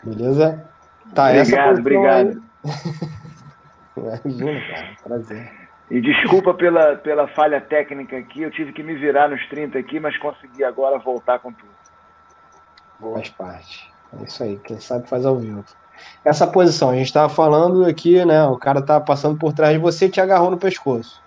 Beleza? 0.04 0.66
Tá, 1.14 1.30
obrigado, 1.32 1.80
obrigado. 1.80 2.44
Imagina, 3.98 4.62
cara, 4.68 4.96
prazer. 5.04 5.59
E 5.90 6.00
desculpa 6.00 6.54
pela, 6.54 6.96
pela 6.98 7.28
falha 7.30 7.60
técnica 7.60 8.18
aqui, 8.18 8.44
eu 8.44 8.52
tive 8.52 8.72
que 8.72 8.84
me 8.84 8.96
virar 8.96 9.28
nos 9.28 9.44
30 9.48 9.78
aqui, 9.80 10.00
mas 10.00 10.16
consegui 10.18 10.64
agora 10.64 11.00
voltar 11.00 11.40
com 11.40 11.52
tudo. 11.52 11.72
Faz 13.14 13.30
parte. 13.30 13.92
É 14.20 14.24
isso 14.24 14.44
aí, 14.44 14.60
quem 14.64 14.80
sabe 14.80 15.08
faz 15.08 15.26
ao 15.26 15.38
vivo. 15.38 15.64
Essa 16.24 16.46
posição, 16.46 16.92
a 16.92 16.96
gente 16.96 17.08
estava 17.08 17.28
falando 17.28 17.86
aqui, 17.86 18.24
né? 18.24 18.46
O 18.46 18.58
cara 18.58 18.82
tá 18.82 19.00
passando 19.00 19.38
por 19.38 19.52
trás 19.52 19.74
de 19.74 19.80
você 19.80 20.06
e 20.06 20.10
te 20.10 20.22
agarrou 20.22 20.52
no 20.52 20.58
pescoço. 20.58 21.22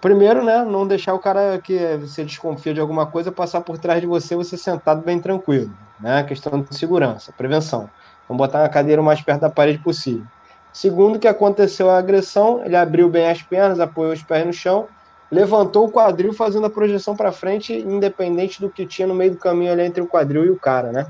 Primeiro, 0.00 0.44
né? 0.44 0.64
Não 0.64 0.86
deixar 0.86 1.14
o 1.14 1.18
cara 1.18 1.58
que 1.58 1.96
você 1.96 2.24
desconfia 2.24 2.74
de 2.74 2.80
alguma 2.80 3.06
coisa 3.06 3.32
passar 3.32 3.60
por 3.60 3.78
trás 3.78 4.00
de 4.00 4.06
você, 4.06 4.36
você 4.36 4.56
sentado 4.56 5.02
bem 5.02 5.20
tranquilo. 5.20 5.72
Né? 5.98 6.22
Questão 6.24 6.60
de 6.60 6.76
segurança, 6.76 7.32
prevenção. 7.32 7.88
Vamos 8.28 8.44
botar 8.44 8.64
a 8.64 8.68
cadeira 8.68 9.00
o 9.00 9.04
mais 9.04 9.22
perto 9.22 9.40
da 9.40 9.50
parede 9.50 9.78
possível. 9.78 10.26
Segundo 10.76 11.18
que 11.18 11.26
aconteceu 11.26 11.88
a 11.88 11.96
agressão, 11.96 12.62
ele 12.62 12.76
abriu 12.76 13.08
bem 13.08 13.30
as 13.30 13.40
pernas, 13.40 13.80
apoiou 13.80 14.12
os 14.12 14.22
pés 14.22 14.44
no 14.44 14.52
chão, 14.52 14.86
levantou 15.30 15.86
o 15.86 15.90
quadril 15.90 16.34
fazendo 16.34 16.66
a 16.66 16.70
projeção 16.70 17.16
para 17.16 17.32
frente, 17.32 17.72
independente 17.72 18.60
do 18.60 18.68
que 18.68 18.84
tinha 18.84 19.08
no 19.08 19.14
meio 19.14 19.30
do 19.30 19.38
caminho 19.38 19.72
ali 19.72 19.80
entre 19.80 20.02
o 20.02 20.06
quadril 20.06 20.44
e 20.44 20.50
o 20.50 20.58
cara, 20.58 20.92
né? 20.92 21.06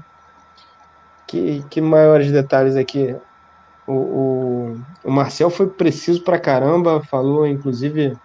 Que, 1.26 1.64
que 1.68 1.81
maiores 1.81 2.31
detalhes 2.31 2.76
aqui. 2.76 3.16
O, 3.88 3.92
o, 3.92 4.81
o 5.02 5.11
Marcel 5.11 5.50
foi 5.50 5.66
preciso 5.68 6.22
para 6.22 6.38
caramba, 6.38 7.02
falou 7.02 7.44
inclusive 7.44 8.16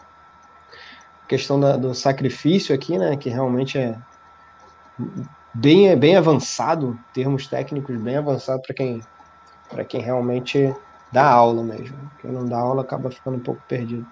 questão 1.28 1.60
da, 1.60 1.76
do 1.76 1.96
sacrifício 1.96 2.76
aqui, 2.76 3.00
né? 3.00 3.18
Que 3.18 3.32
realmente 3.32 3.80
é 3.80 3.98
bem, 5.52 5.98
bem 5.98 6.16
avançado, 6.16 7.00
termos 7.12 7.48
técnicos 7.48 8.00
bem 8.00 8.18
avançados 8.18 8.64
para 8.64 8.76
quem, 8.76 9.02
quem 9.88 10.02
realmente 10.02 10.72
dá 11.12 11.26
aula 11.30 11.64
mesmo. 11.64 11.98
Quem 12.20 12.32
não 12.32 12.46
dá 12.46 12.58
aula 12.58 12.82
acaba 12.82 13.12
ficando 13.12 13.38
um 13.38 13.42
pouco 13.42 13.62
perdido. 13.68 14.06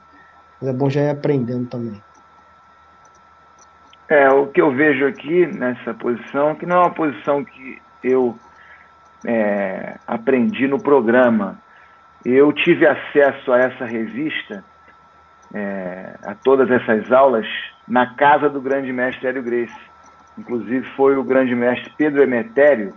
Mas 0.59 0.69
é 0.69 0.73
bom 0.73 0.89
já 0.89 1.01
ir 1.01 1.09
aprendendo 1.09 1.69
também. 1.69 2.01
É, 4.09 4.29
o 4.29 4.47
que 4.47 4.59
eu 4.59 4.71
vejo 4.71 5.05
aqui 5.05 5.45
nessa 5.45 5.93
posição, 5.93 6.55
que 6.55 6.65
não 6.65 6.77
é 6.77 6.79
uma 6.79 6.93
posição 6.93 7.43
que 7.45 7.79
eu 8.03 8.38
é, 9.25 9.97
aprendi 10.07 10.67
no 10.67 10.81
programa. 10.81 11.62
Eu 12.25 12.51
tive 12.51 12.88
acesso 12.88 13.53
a 13.53 13.59
essa 13.59 13.85
revista, 13.85 14.63
é, 15.53 16.15
a 16.23 16.33
todas 16.33 16.69
essas 16.69 17.12
aulas, 17.12 17.45
na 17.88 18.15
casa 18.15 18.49
do 18.49 18.59
grande 18.59 18.91
mestre 18.91 19.27
Hélio 19.27 19.43
Grace. 19.43 19.89
Inclusive 20.38 20.85
foi 20.95 21.15
o 21.15 21.23
grande 21.23 21.53
mestre 21.53 21.93
Pedro 21.95 22.23
Emetério 22.23 22.93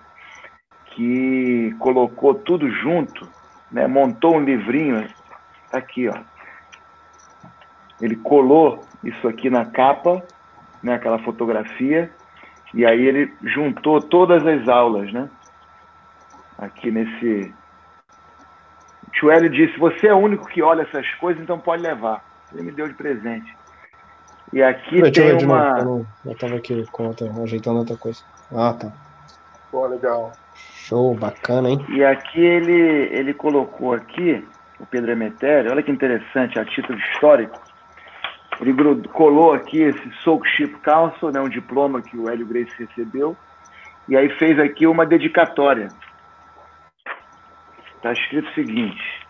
que 0.86 1.74
colocou 1.78 2.34
tudo 2.34 2.70
junto 2.70 3.28
né, 3.72 3.87
montou 3.87 4.37
um 4.37 4.44
livrinho, 4.44 5.08
tá 5.70 5.78
aqui, 5.78 6.08
ó. 6.08 6.14
Ele 8.00 8.16
colou 8.16 8.87
isso 9.02 9.26
aqui 9.26 9.48
na 9.48 9.64
capa, 9.64 10.22
né, 10.82 10.94
aquela 10.94 11.18
fotografia, 11.20 12.12
e 12.74 12.85
aí 12.85 13.00
ele 13.00 13.32
juntou 13.42 14.00
todas 14.00 14.46
as 14.46 14.68
aulas, 14.68 15.12
né? 15.12 15.28
Aqui 16.58 16.90
nesse. 16.90 17.52
O 19.06 19.11
tio 19.12 19.30
Hélio 19.30 19.50
disse: 19.50 19.78
Você 19.78 20.06
é 20.08 20.14
o 20.14 20.18
único 20.18 20.46
que 20.46 20.62
olha 20.62 20.82
essas 20.82 21.08
coisas, 21.16 21.42
então 21.42 21.58
pode 21.58 21.82
levar. 21.82 22.22
Ele 22.52 22.62
me 22.62 22.72
deu 22.72 22.88
de 22.88 22.94
presente. 22.94 23.52
E 24.52 24.62
aqui 24.62 24.98
eu 24.98 25.12
tem 25.12 25.44
uma. 25.44 25.78
Eu, 25.78 26.06
eu 26.24 26.38
tava 26.38 26.56
aqui 26.56 26.85
conta, 26.92 27.24
ajeitando 27.42 27.78
outra 27.78 27.96
coisa. 27.96 28.20
Ah, 28.54 28.72
tá. 28.74 28.92
Pô, 29.70 29.87
legal. 29.87 30.32
Show, 30.88 31.14
bacana, 31.14 31.70
hein? 31.70 31.86
E 31.90 32.04
aqui 32.04 32.40
ele, 32.40 33.08
ele 33.12 33.32
colocou 33.32 33.94
aqui, 33.94 34.44
o 34.80 34.86
Pedro 34.86 35.12
Emetério, 35.12 35.70
olha 35.70 35.82
que 35.82 35.92
interessante, 35.92 36.58
a 36.58 36.64
título 36.64 36.98
histórico, 36.98 37.56
ele 38.60 38.74
colou 39.08 39.54
aqui 39.54 39.80
esse 39.80 40.12
Soakship 40.22 40.74
Council, 40.82 41.30
né, 41.30 41.40
um 41.40 41.48
diploma 41.48 42.02
que 42.02 42.16
o 42.16 42.28
Hélio 42.28 42.46
Grace 42.46 42.74
recebeu, 42.76 43.36
e 44.08 44.16
aí 44.16 44.28
fez 44.38 44.58
aqui 44.58 44.84
uma 44.84 45.06
dedicatória. 45.06 45.86
Está 47.96 48.12
escrito 48.12 48.48
o 48.48 48.54
seguinte: 48.54 49.26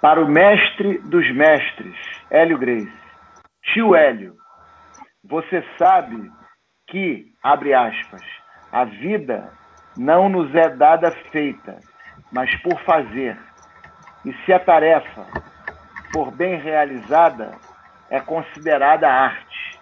Para 0.00 0.20
o 0.20 0.28
mestre 0.28 0.98
dos 0.98 1.32
mestres, 1.32 1.96
Hélio 2.28 2.58
Grace, 2.58 2.92
tio 3.62 3.94
Hélio, 3.94 4.34
você 5.22 5.64
sabe 5.78 6.28
que, 6.88 7.26
abre 7.40 7.72
aspas, 7.72 8.22
a 8.72 8.84
vida 8.84 9.52
não 9.96 10.28
nos 10.28 10.54
é 10.54 10.68
dada 10.68 11.10
feita, 11.30 11.80
mas 12.30 12.54
por 12.56 12.78
fazer. 12.82 13.38
E 14.24 14.32
se 14.44 14.52
a 14.52 14.58
tarefa 14.58 15.26
for 16.12 16.30
bem 16.30 16.56
realizada, 16.56 17.52
é 18.10 18.20
considerada 18.20 19.08
arte. 19.08 19.80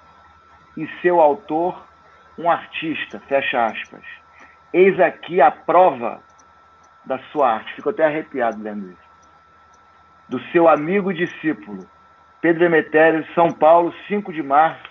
E 0.76 0.88
seu 1.00 1.20
autor, 1.20 1.86
um 2.38 2.50
artista, 2.50 3.20
fecha 3.28 3.66
aspas. 3.66 4.02
Eis 4.72 4.98
aqui 4.98 5.40
a 5.40 5.50
prova 5.50 6.20
da 7.04 7.18
sua 7.30 7.54
arte. 7.54 7.74
Fico 7.74 7.90
até 7.90 8.04
arrepiado 8.04 8.62
lendo 8.62 8.90
isso. 8.90 9.04
Do 10.28 10.40
seu 10.50 10.68
amigo 10.68 11.12
e 11.12 11.14
discípulo, 11.14 11.86
Pedro 12.40 12.64
Emetério, 12.64 13.26
São 13.34 13.50
Paulo, 13.50 13.94
5 14.08 14.32
de 14.32 14.42
março 14.42 14.82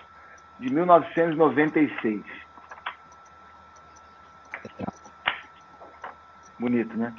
de 0.58 0.72
1996. 0.72 2.22
Bonito, 6.64 6.96
né? 6.96 7.12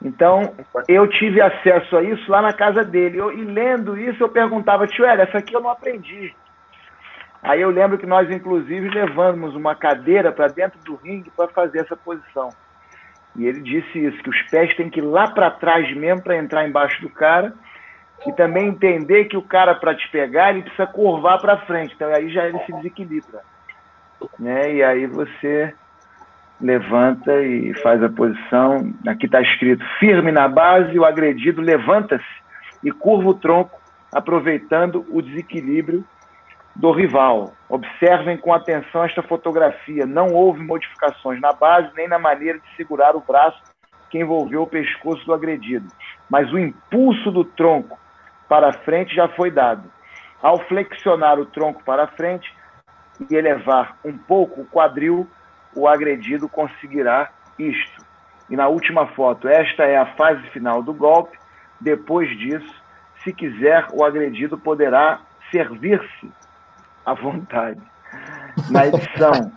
Então, 0.00 0.54
eu 0.86 1.08
tive 1.08 1.40
acesso 1.40 1.96
a 1.96 2.02
isso 2.04 2.30
lá 2.30 2.40
na 2.40 2.52
casa 2.52 2.84
dele. 2.84 3.18
Eu, 3.18 3.32
e 3.32 3.42
lendo 3.42 3.98
isso, 3.98 4.22
eu 4.22 4.28
perguntava, 4.28 4.86
tio 4.86 5.04
Hélio, 5.04 5.24
essa 5.24 5.38
aqui 5.38 5.52
eu 5.52 5.60
não 5.60 5.70
aprendi. 5.70 6.32
Aí 7.42 7.60
eu 7.60 7.70
lembro 7.70 7.98
que 7.98 8.06
nós, 8.06 8.30
inclusive, 8.30 8.88
levamos 8.88 9.56
uma 9.56 9.74
cadeira 9.74 10.30
para 10.30 10.46
dentro 10.46 10.78
do 10.84 10.94
ringue 10.94 11.28
para 11.36 11.48
fazer 11.48 11.80
essa 11.80 11.96
posição. 11.96 12.50
E 13.34 13.46
ele 13.46 13.60
disse 13.60 13.98
isso, 13.98 14.22
que 14.22 14.30
os 14.30 14.42
pés 14.42 14.76
têm 14.76 14.88
que 14.88 15.00
ir 15.00 15.04
lá 15.04 15.32
para 15.32 15.50
trás 15.50 15.92
mesmo 15.96 16.22
para 16.22 16.36
entrar 16.36 16.68
embaixo 16.68 17.02
do 17.02 17.10
cara 17.10 17.52
e 18.24 18.32
também 18.32 18.68
entender 18.68 19.24
que 19.24 19.36
o 19.36 19.42
cara, 19.42 19.74
para 19.74 19.92
te 19.92 20.08
pegar, 20.12 20.50
ele 20.50 20.62
precisa 20.62 20.86
curvar 20.86 21.40
para 21.40 21.66
frente. 21.66 21.92
Então 21.96 22.14
aí 22.14 22.32
já 22.32 22.46
ele 22.46 22.60
se 22.60 22.72
desequilibra. 22.74 23.40
Né? 24.38 24.74
E 24.74 24.84
aí 24.84 25.04
você 25.06 25.74
levanta 26.60 27.42
e 27.42 27.74
faz 27.82 28.02
a 28.02 28.08
posição. 28.08 28.92
Aqui 29.06 29.26
está 29.26 29.40
escrito 29.40 29.84
firme 29.98 30.32
na 30.32 30.48
base, 30.48 30.98
o 30.98 31.04
agredido 31.04 31.60
levanta-se 31.60 32.24
e 32.82 32.90
curva 32.90 33.30
o 33.30 33.34
tronco, 33.34 33.80
aproveitando 34.12 35.04
o 35.10 35.20
desequilíbrio 35.20 36.04
do 36.76 36.90
rival. 36.92 37.52
Observem 37.68 38.36
com 38.36 38.52
atenção 38.52 39.04
esta 39.04 39.22
fotografia. 39.22 40.06
Não 40.06 40.32
houve 40.32 40.62
modificações 40.62 41.40
na 41.40 41.52
base 41.52 41.90
nem 41.96 42.08
na 42.08 42.18
maneira 42.18 42.58
de 42.58 42.76
segurar 42.76 43.14
o 43.16 43.20
braço 43.20 43.60
que 44.10 44.18
envolveu 44.18 44.62
o 44.62 44.66
pescoço 44.66 45.24
do 45.26 45.34
agredido, 45.34 45.88
mas 46.30 46.52
o 46.52 46.58
impulso 46.58 47.32
do 47.32 47.44
tronco 47.44 47.98
para 48.48 48.72
frente 48.72 49.14
já 49.14 49.28
foi 49.28 49.50
dado. 49.50 49.90
Ao 50.40 50.58
flexionar 50.68 51.40
o 51.40 51.46
tronco 51.46 51.82
para 51.82 52.06
frente 52.06 52.54
e 53.28 53.34
elevar 53.34 53.96
um 54.04 54.16
pouco 54.16 54.60
o 54.60 54.66
quadril, 54.66 55.26
o 55.74 55.88
agredido 55.88 56.48
conseguirá 56.48 57.30
isto. 57.58 58.04
E 58.48 58.56
na 58.56 58.68
última 58.68 59.06
foto, 59.08 59.48
esta 59.48 59.84
é 59.84 59.96
a 59.96 60.14
fase 60.14 60.42
final 60.50 60.82
do 60.82 60.92
golpe. 60.92 61.38
Depois 61.80 62.28
disso, 62.38 62.82
se 63.22 63.32
quiser, 63.32 63.86
o 63.92 64.04
agredido 64.04 64.58
poderá 64.58 65.20
servir-se 65.50 66.30
à 67.04 67.14
vontade. 67.14 67.80
Na 68.70 68.86
edição. 68.86 69.32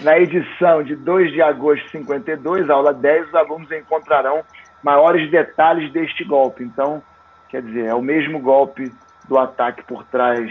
na 0.00 0.18
edição 0.18 0.82
de 0.82 0.96
2 0.96 1.32
de 1.32 1.42
agosto 1.42 1.84
de 1.84 1.90
52, 1.90 2.70
aula 2.70 2.92
10, 2.92 3.28
os 3.28 3.34
alunos 3.34 3.70
encontrarão 3.70 4.42
maiores 4.82 5.30
detalhes 5.30 5.92
deste 5.92 6.24
golpe. 6.24 6.64
Então, 6.64 7.02
quer 7.48 7.62
dizer, 7.62 7.86
é 7.86 7.94
o 7.94 8.02
mesmo 8.02 8.40
golpe 8.40 8.92
do 9.28 9.38
ataque 9.38 9.84
por 9.84 10.04
trás 10.04 10.50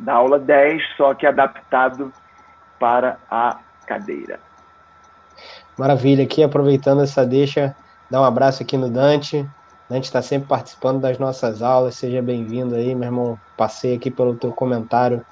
da 0.00 0.14
aula 0.14 0.38
10, 0.38 0.82
só 0.96 1.14
que 1.14 1.26
adaptado 1.26 2.12
para 2.78 3.18
a 3.30 3.58
cadeira. 3.86 4.40
Maravilha, 5.78 6.24
aqui 6.24 6.42
aproveitando 6.42 7.02
essa 7.02 7.24
deixa, 7.24 7.74
dar 8.10 8.20
um 8.20 8.24
abraço 8.24 8.62
aqui 8.62 8.76
no 8.76 8.90
Dante. 8.90 9.48
Dante 9.88 10.04
está 10.04 10.22
sempre 10.22 10.48
participando 10.48 11.00
das 11.00 11.18
nossas 11.18 11.62
aulas, 11.62 11.96
seja 11.96 12.22
bem-vindo 12.22 12.74
aí, 12.74 12.94
meu 12.94 13.06
irmão. 13.06 13.38
Passei 13.56 13.94
aqui 13.94 14.10
pelo 14.10 14.36
teu 14.36 14.52
comentário. 14.52 15.24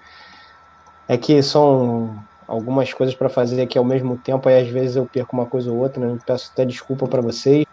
É 1.06 1.16
que 1.16 1.42
são 1.42 2.18
algumas 2.46 2.92
coisas 2.92 3.14
para 3.14 3.28
fazer 3.28 3.62
aqui 3.62 3.78
ao 3.78 3.84
mesmo 3.84 4.16
tempo, 4.18 4.48
aí 4.48 4.60
às 4.60 4.68
vezes 4.68 4.96
eu 4.96 5.06
perco 5.06 5.36
uma 5.36 5.46
coisa 5.46 5.70
ou 5.70 5.78
outra, 5.78 6.04
né? 6.04 6.18
peço 6.26 6.50
até 6.52 6.64
desculpa 6.64 7.06
para 7.06 7.22
vocês. 7.22 7.64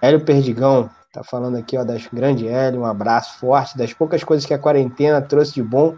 Hélio 0.00 0.24
Perdigão 0.24 0.88
tá 1.12 1.22
falando 1.22 1.56
aqui, 1.56 1.76
ó, 1.76 1.84
das 1.84 2.06
grande 2.06 2.46
Hélio, 2.46 2.80
um 2.80 2.86
abraço 2.86 3.38
forte, 3.38 3.76
das 3.76 3.92
poucas 3.92 4.22
coisas 4.22 4.46
que 4.46 4.54
a 4.54 4.58
quarentena 4.58 5.20
trouxe 5.20 5.54
de 5.54 5.62
bom 5.62 5.96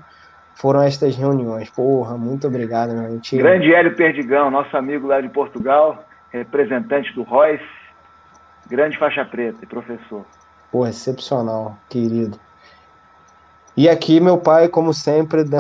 foram 0.55 0.83
estas 0.83 1.17
reuniões. 1.17 1.71
Porra, 1.71 2.17
muito 2.17 2.47
obrigado, 2.47 2.93
meu 2.93 3.11
gente. 3.11 3.37
Grande 3.37 3.75
Hélio 3.75 3.97
Perdigão, 3.97 4.51
nosso 4.51 4.77
amigo 4.77 5.07
lá 5.07 5.21
de 5.21 5.29
Portugal, 5.29 6.05
representante 6.31 7.13
do 7.15 7.23
Royce, 7.23 7.63
grande 8.69 8.99
faixa 8.99 9.25
preta 9.25 9.59
e 9.63 9.67
professor. 9.67 10.25
Porra, 10.71 10.91
excepcional, 10.91 11.77
querido. 11.89 12.39
E 13.77 13.89
aqui 13.89 14.21
meu 14.21 14.39
pai, 14.39 14.69
como 14.69 14.93
sempre, 14.93 15.45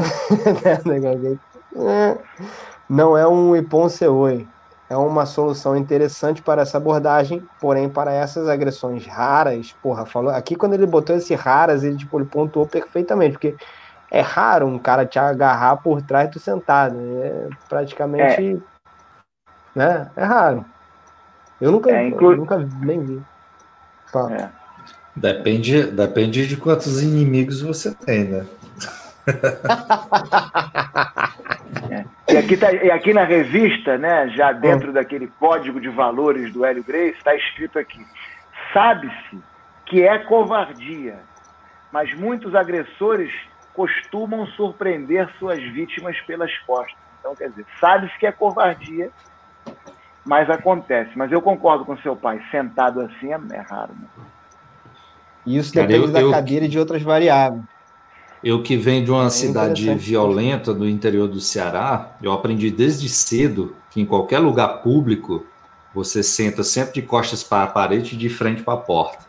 não 2.88 3.16
é 3.16 3.26
um 3.26 3.56
Ipon 3.56 3.88
Seoi, 3.88 4.46
é 4.92 4.96
uma 4.96 5.24
solução 5.24 5.74
interessante 5.74 6.42
para 6.42 6.60
essa 6.60 6.76
abordagem, 6.76 7.42
porém 7.58 7.88
para 7.88 8.12
essas 8.12 8.46
agressões 8.46 9.06
raras, 9.06 9.74
porra, 9.82 10.04
falou 10.04 10.30
aqui 10.30 10.54
quando 10.54 10.74
ele 10.74 10.84
botou 10.84 11.16
esse 11.16 11.34
raras, 11.34 11.82
ele 11.82 11.96
tipo 11.96 12.18
ele 12.18 12.26
pontuou 12.26 12.66
perfeitamente, 12.66 13.32
porque 13.32 13.56
é 14.12 14.20
raro 14.20 14.66
um 14.66 14.78
cara 14.78 15.06
te 15.06 15.18
agarrar 15.18 15.78
por 15.78 16.02
trás 16.02 16.30
do 16.30 16.38
sentado, 16.38 16.98
é 17.22 17.48
praticamente, 17.66 18.62
é. 18.62 19.48
né? 19.74 20.10
É 20.14 20.22
raro. 20.22 20.66
Eu 21.58 21.72
nunca, 21.72 21.90
é, 21.90 22.08
inclu... 22.08 22.32
eu 22.32 22.36
nunca 22.36 22.58
nem 22.58 23.02
vi. 23.02 23.22
É. 24.38 24.50
Depende, 25.16 25.84
depende 25.84 26.46
de 26.46 26.58
quantos 26.58 27.02
inimigos 27.02 27.62
você 27.62 27.94
tem, 27.94 28.24
né? 28.24 28.46
É. 31.90 32.04
E, 32.34 32.36
aqui 32.36 32.56
tá, 32.56 32.70
e 32.70 32.90
aqui 32.90 33.14
na 33.14 33.24
revista, 33.24 33.96
né, 33.96 34.28
já 34.28 34.52
dentro 34.52 34.90
hum. 34.90 34.92
daquele 34.92 35.26
código 35.26 35.80
de 35.80 35.88
valores 35.88 36.52
do 36.52 36.64
Hélio 36.64 36.84
Grace, 36.84 37.16
está 37.16 37.34
escrito 37.34 37.78
aqui: 37.78 38.06
sabe-se 38.72 39.38
que 39.86 40.02
é 40.02 40.18
covardia, 40.18 41.18
mas 41.90 42.14
muitos 42.14 42.54
agressores 42.54 43.32
costumam 43.74 44.46
surpreender 44.48 45.28
suas 45.38 45.62
vítimas 45.62 46.18
pelas 46.22 46.56
costas. 46.60 46.96
Então, 47.20 47.34
quer 47.34 47.50
dizer, 47.50 47.66
sabe-se 47.80 48.18
que 48.18 48.26
é 48.26 48.32
covardia, 48.32 49.10
mas 50.24 50.50
acontece. 50.50 51.10
Mas 51.16 51.30
eu 51.32 51.40
concordo 51.40 51.84
com 51.84 51.96
seu 51.98 52.16
pai, 52.16 52.42
sentado 52.50 53.00
assim 53.00 53.32
é, 53.32 53.40
é 53.52 53.60
raro. 53.60 53.92
Né? 53.92 54.06
Isso 55.46 55.72
depende 55.72 55.94
Cara, 55.94 56.06
eu, 56.06 56.12
da 56.12 56.20
eu... 56.20 56.30
cadeira 56.30 56.66
e 56.66 56.68
de 56.68 56.78
outras 56.78 57.02
variáveis. 57.02 57.62
Eu 58.42 58.60
que 58.60 58.76
venho 58.76 59.04
de 59.04 59.10
uma 59.10 59.26
é 59.26 59.30
cidade 59.30 59.94
violenta 59.94 60.74
do 60.74 60.88
interior 60.88 61.28
do 61.28 61.40
Ceará, 61.40 62.16
eu 62.20 62.32
aprendi 62.32 62.72
desde 62.72 63.08
cedo 63.08 63.76
que 63.88 64.00
em 64.00 64.06
qualquer 64.06 64.40
lugar 64.40 64.82
público 64.82 65.46
você 65.94 66.24
senta 66.24 66.64
sempre 66.64 66.94
de 66.94 67.02
costas 67.02 67.44
para 67.44 67.64
a 67.64 67.66
parede 67.68 68.14
e 68.14 68.18
de 68.18 68.28
frente 68.28 68.62
para 68.62 68.74
a 68.74 68.78
porta. 68.78 69.24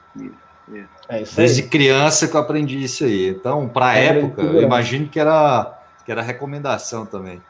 É 1.09 1.24
desde 1.36 1.64
criança 1.64 2.28
que 2.28 2.36
eu 2.36 2.39
aprendi 2.39 2.84
isso 2.84 3.03
aí. 3.03 3.30
Então, 3.30 3.68
para 3.68 3.88
a 3.88 3.97
é 3.97 4.07
época, 4.07 4.41
eu 4.41 4.61
imagino 4.61 5.07
que 5.07 5.20
era, 5.20 5.74
que 6.05 6.11
era 6.11 6.22
recomendação 6.22 7.05
também. 7.05 7.41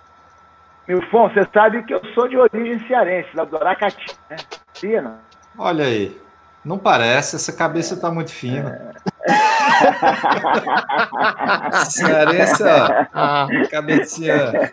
Milfon, 0.88 1.30
você 1.30 1.47
sabe 1.53 1.84
que 1.84 1.93
eu 1.93 2.01
sou 2.14 2.28
de 2.28 2.38
origem 2.38 2.86
cearense, 2.88 3.30
lá 3.36 3.45
do 3.45 3.55
Aracati, 3.55 4.05
né? 4.30 4.36
Fina. 4.74 5.20
Olha 5.57 5.86
aí. 5.86 6.22
Não 6.66 6.78
parece, 6.78 7.36
essa 7.36 7.51
cabeça 7.51 7.95
está 7.95 8.09
muito 8.09 8.32
fina. 8.32 8.93
Cearense, 11.89 12.64
ó, 12.64 13.68
cabecinha. 13.70 14.72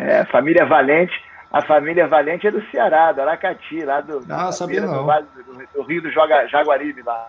É, 0.00 0.24
família 0.24 0.66
Valente. 0.66 1.14
A 1.52 1.60
família 1.60 2.08
Valente 2.08 2.46
é 2.46 2.50
do 2.50 2.64
Ceará, 2.70 3.12
do 3.12 3.20
Aracati, 3.20 3.84
lá 3.84 4.00
do, 4.00 4.26
não, 4.26 4.50
sabia 4.50 4.80
não. 4.80 5.04
Do, 5.04 5.66
do, 5.74 5.82
Rio 5.82 6.00
do 6.00 6.10
Jaguaribe, 6.10 7.02
lá. 7.02 7.28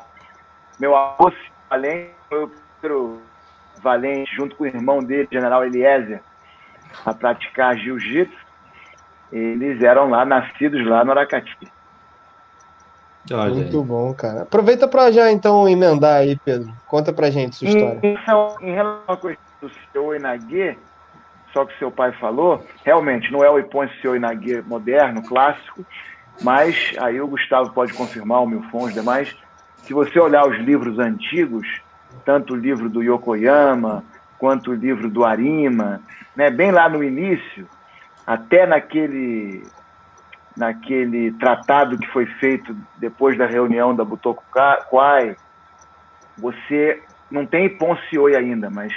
Meu 0.79 0.95
avô 0.95 1.29
Valente 1.69 2.13
foi 2.29 2.45
o 2.45 2.51
Pedro 2.81 3.21
Valente, 3.81 4.33
junto 4.33 4.55
com 4.55 4.63
o 4.63 4.67
irmão 4.67 4.99
dele, 4.99 5.27
general 5.29 5.65
Eliezer, 5.65 6.21
a 7.05 7.13
praticar 7.13 7.77
jiu-jitsu. 7.77 8.43
Eles 9.29 9.83
eram 9.83 10.09
lá, 10.09 10.23
nascidos 10.23 10.85
lá 10.87 11.03
no 11.03 11.11
Aracati. 11.11 11.57
Olha 13.31 13.53
Muito 13.53 13.79
aí. 13.79 13.83
bom, 13.83 14.13
cara. 14.13 14.43
Aproveita 14.43 14.87
para 14.87 15.11
já 15.11 15.31
então 15.31 15.67
emendar 15.67 16.17
aí, 16.17 16.37
Pedro. 16.37 16.71
Conta 16.87 17.11
pra 17.11 17.29
gente 17.29 17.55
sua 17.55 17.67
história. 17.67 17.99
Em, 18.03 18.17
em 18.61 18.73
relação 18.73 19.03
à 19.07 19.17
questão 19.17 19.37
do 19.61 19.71
seu 19.91 20.15
Inagê, 20.15 20.77
só 21.53 21.65
que 21.65 21.77
seu 21.77 21.91
pai 21.91 22.11
falou, 22.13 22.65
realmente 22.83 23.31
não 23.31 23.43
é 23.43 23.49
o 23.49 23.59
Ipon 23.59 23.87
seu 24.01 24.15
Inagê 24.15 24.61
moderno, 24.63 25.21
clássico, 25.21 25.85
mas 26.41 26.93
aí 26.97 27.21
o 27.21 27.27
Gustavo 27.27 27.71
pode 27.71 27.93
confirmar, 27.93 28.41
o 28.41 28.47
Milfon, 28.47 28.85
os 28.85 28.93
demais, 28.93 29.33
se 29.83 29.93
você 29.93 30.19
olhar 30.19 30.47
os 30.47 30.57
livros 30.57 30.97
antigos, 30.97 31.67
tanto 32.25 32.53
o 32.53 32.57
livro 32.57 32.89
do 32.89 33.03
Yokoyama, 33.03 34.03
quanto 34.39 34.71
o 34.71 34.75
livro 34.75 35.09
do 35.09 35.23
Arima, 35.23 36.01
né, 36.35 36.49
bem 36.49 36.71
lá 36.71 36.89
no 36.89 37.03
início, 37.03 37.67
até 38.25 38.65
naquele 38.65 39.63
naquele 40.55 41.31
tratado 41.31 41.97
que 41.97 42.07
foi 42.09 42.27
feito 42.27 42.75
depois 42.97 43.35
da 43.35 43.47
reunião 43.47 43.95
da 43.95 44.05
Butoku 44.05 44.43
Kwai, 44.87 45.35
você 46.37 47.01
não 47.31 47.43
tem 47.43 47.67
Ponsioi 47.67 48.35
ainda, 48.35 48.69
mas 48.69 48.93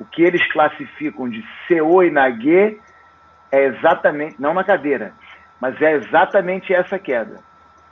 o 0.00 0.04
que 0.06 0.22
eles 0.22 0.44
classificam 0.50 1.28
de 1.28 1.44
Seoi 1.68 2.10
Nage 2.10 2.80
é 3.52 3.64
exatamente, 3.66 4.40
não 4.40 4.54
na 4.54 4.64
cadeira, 4.64 5.12
mas 5.60 5.80
é 5.80 5.92
exatamente 5.92 6.72
essa 6.72 6.98
queda. 6.98 7.36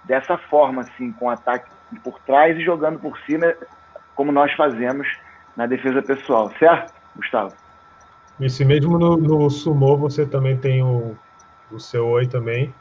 Dessa 0.04 0.38
forma, 0.38 0.82
assim, 0.82 1.12
com 1.12 1.28
ataque 1.28 1.68
por 2.02 2.18
trás 2.20 2.56
e 2.56 2.64
jogando 2.64 2.98
por 2.98 3.18
cima, 3.20 3.54
como 4.14 4.32
nós 4.32 4.52
fazemos 4.54 5.06
na 5.56 5.66
defesa 5.66 6.02
pessoal, 6.02 6.50
certo, 6.58 6.94
Gustavo? 7.14 7.54
Isso 8.40 8.64
mesmo 8.64 8.98
no, 8.98 9.16
no 9.16 9.96
você 9.98 10.24
também 10.24 10.56
tem 10.56 10.82
o, 10.82 11.16
o 11.70 11.78
Seoi 11.78 12.26
também, 12.26 12.72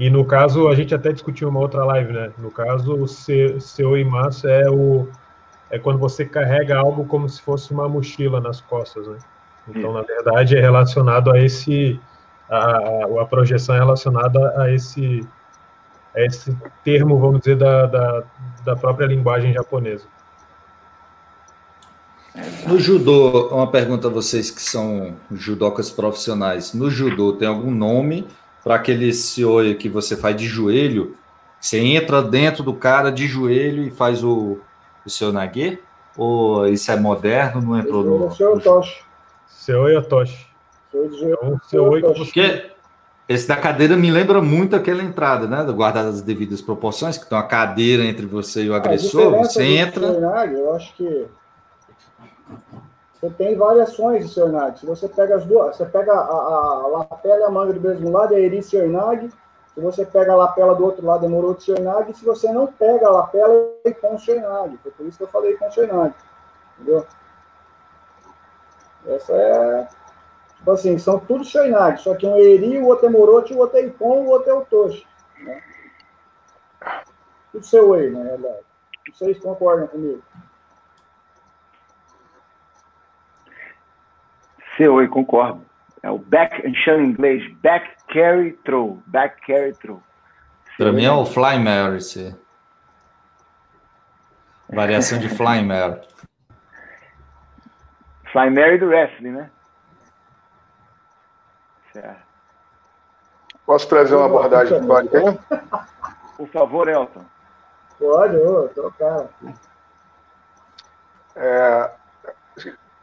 e 0.00 0.08
no 0.08 0.24
caso, 0.24 0.68
a 0.68 0.74
gente 0.74 0.94
até 0.94 1.12
discutiu 1.12 1.50
uma 1.50 1.60
outra 1.60 1.84
live, 1.84 2.10
né? 2.10 2.32
No 2.38 2.50
caso, 2.50 2.94
o 2.94 3.06
seu 3.06 3.98
imaço 3.98 4.48
é 4.48 4.66
o 4.70 5.06
é 5.70 5.78
quando 5.78 5.98
você 5.98 6.24
carrega 6.24 6.76
algo 6.76 7.04
como 7.04 7.28
se 7.28 7.40
fosse 7.40 7.72
uma 7.72 7.88
mochila 7.88 8.40
nas 8.40 8.60
costas, 8.60 9.06
né? 9.06 9.18
Então, 9.68 9.92
na 9.92 10.02
verdade, 10.02 10.56
é 10.56 10.60
relacionado 10.60 11.30
a 11.30 11.38
esse 11.38 12.00
a, 12.50 13.20
a 13.20 13.24
projeção 13.26 13.76
é 13.76 13.78
relacionada 13.78 14.60
a 14.60 14.74
esse, 14.74 15.24
a 16.14 16.20
esse 16.22 16.56
termo, 16.84 17.18
vamos 17.18 17.40
dizer, 17.40 17.56
da, 17.56 17.86
da, 17.86 18.24
da 18.64 18.76
própria 18.76 19.06
linguagem 19.06 19.52
japonesa. 19.52 20.04
No 22.66 22.78
judô, 22.78 23.48
uma 23.48 23.70
pergunta 23.70 24.08
a 24.08 24.10
vocês 24.10 24.50
que 24.50 24.62
são 24.62 25.16
judocas 25.30 25.90
profissionais. 25.90 26.74
No 26.74 26.90
judô, 26.90 27.34
tem 27.34 27.46
algum 27.46 27.70
nome 27.70 28.26
para 28.62 28.74
aquele 28.74 29.12
seoi 29.12 29.74
que 29.74 29.88
você 29.88 30.16
faz 30.16 30.36
de 30.36 30.46
joelho? 30.46 31.16
Você 31.60 31.78
entra 31.78 32.22
dentro 32.22 32.62
do 32.62 32.74
cara 32.74 33.10
de 33.10 33.26
joelho 33.26 33.84
e 33.84 33.90
faz 33.90 34.24
o, 34.24 34.58
o 35.04 35.10
seu 35.10 35.32
nage? 35.32 35.78
Ou 36.16 36.66
isso 36.66 36.90
é 36.90 36.96
moderno, 36.96 37.60
não 37.60 37.78
entrou 37.78 38.04
no... 38.04 38.26
É 38.26 38.30
seu 38.30 38.60
Toshi. 38.60 39.04
Seoi 39.46 39.96
Otoshi. 39.96 40.46
Seoi 41.68 42.02
Porque 42.02 42.70
esse 43.28 43.46
da 43.46 43.56
cadeira 43.56 43.96
me 43.96 44.10
lembra 44.10 44.42
muito 44.42 44.74
aquela 44.74 45.02
entrada, 45.02 45.46
né? 45.46 45.62
Guardar 45.72 46.04
as 46.04 46.20
devidas 46.20 46.60
proporções, 46.60 47.16
que 47.16 47.28
tem 47.28 47.38
uma 47.38 47.46
cadeira 47.46 48.04
entre 48.04 48.26
você 48.26 48.64
e 48.64 48.70
o 48.70 48.74
agressor, 48.74 49.30
você 49.36 49.64
entra... 49.76 50.06
Eu 50.06 50.74
acho 50.74 50.94
que 50.96 51.26
você 53.20 53.30
tem 53.30 53.54
variações 53.54 54.26
de 54.26 54.32
Cernag. 54.32 54.80
Se 54.80 54.86
você 54.86 55.06
pega 55.06 55.36
as 55.36 55.44
duas, 55.44 55.76
você 55.76 55.84
pega 55.84 56.12
a, 56.12 56.16
a, 56.16 56.82
a 56.84 56.86
lapela 56.86 57.40
e 57.40 57.42
a 57.42 57.50
manga 57.50 57.72
do 57.74 57.80
mesmo 57.80 58.10
lado, 58.10 58.34
é 58.34 58.40
Eri 58.40 58.62
Cernag. 58.62 59.28
Se 59.74 59.80
você 59.80 60.04
pega 60.04 60.32
a 60.32 60.36
lapela 60.36 60.74
do 60.74 60.84
outro 60.84 61.06
lado, 61.06 61.24
é 61.24 61.28
Moroto 61.28 61.62
Cernag. 61.62 62.12
Se 62.14 62.24
você 62.24 62.52
não 62.52 62.66
pega 62.66 63.06
a 63.06 63.10
lapela, 63.10 63.72
é 63.84 63.92
com 63.92 64.18
Cernag. 64.18 64.76
Foi 64.78 64.90
por 64.90 65.06
isso 65.06 65.18
que 65.18 65.24
eu 65.24 65.28
falei 65.28 65.56
com 65.56 65.70
Cernag. 65.70 66.12
Entendeu? 66.74 67.06
Essa 69.06 69.32
é. 69.32 69.88
Tipo 70.56 70.70
assim, 70.72 70.98
são 70.98 71.18
tudo 71.20 71.44
Cernag. 71.44 72.00
Só 72.00 72.14
que 72.14 72.26
um 72.26 72.36
é 72.36 72.40
Eri, 72.40 72.78
o 72.78 72.86
outro 72.86 73.06
é 73.06 73.10
Moroto, 73.10 73.54
o 73.54 73.58
outro 73.58 73.78
é 73.78 73.86
Ipon, 73.86 74.24
o 74.24 74.28
outro 74.28 74.50
é 74.50 74.54
o 74.54 74.64
Toshi. 74.64 75.06
Né? 75.38 75.62
Tudo 77.52 77.64
seu 77.64 77.94
aí, 77.94 78.10
na 78.10 78.22
verdade. 78.22 78.64
Vocês 79.12 79.38
concordam 79.38 79.86
comigo? 79.86 80.22
Seu, 84.76 85.00
eu 85.00 85.08
concordo. 85.08 85.64
É 86.02 86.10
o 86.10 86.18
back, 86.18 86.74
chama 86.76 87.02
em 87.02 87.10
inglês 87.10 87.54
back 87.56 87.99
carry 88.12 88.52
throw. 88.64 89.02
Back 89.06 89.40
carry 89.46 89.72
throw. 89.74 90.02
Para 90.76 90.92
mim 90.92 91.04
é 91.04 91.12
o 91.12 91.24
Fly 91.24 91.58
Mary. 91.58 91.98
Variação 94.68 95.18
de 95.18 95.28
Fly 95.28 95.62
Mary. 95.64 96.00
Fly 98.32 98.50
Mary 98.50 98.78
do 98.78 98.86
wrestling, 98.86 99.32
né? 99.32 99.50
Certo. 101.92 102.30
Posso 103.66 103.88
trazer 103.88 104.14
uma 104.14 104.26
abordagem 104.26 104.78
histórica? 104.78 105.38
Por 106.36 106.48
favor, 106.48 106.88
Elton. 106.88 107.24
Pode, 107.98 108.36
ô, 108.36 108.68
trocar. 108.68 109.28
É, 111.36 111.90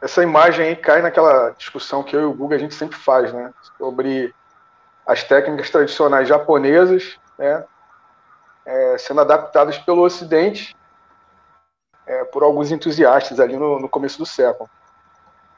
essa 0.02 0.22
imagem 0.22 0.66
aí 0.66 0.76
cai 0.76 1.02
naquela 1.02 1.50
discussão 1.50 2.02
que 2.02 2.14
eu 2.14 2.22
e 2.22 2.24
o 2.24 2.34
Google 2.34 2.56
a 2.56 2.60
gente 2.60 2.74
sempre 2.74 2.98
faz, 2.98 3.32
né? 3.32 3.52
Sobre 3.78 4.34
as 5.08 5.24
técnicas 5.24 5.70
tradicionais 5.70 6.28
japonesas, 6.28 7.18
né? 7.38 7.64
É, 8.66 8.98
sendo 8.98 9.22
adaptadas 9.22 9.78
pelo 9.78 10.02
Ocidente 10.02 10.76
é, 12.06 12.24
por 12.24 12.42
alguns 12.42 12.70
entusiastas 12.70 13.40
ali 13.40 13.56
no, 13.56 13.80
no 13.80 13.88
começo 13.88 14.18
do 14.18 14.26
século. 14.26 14.68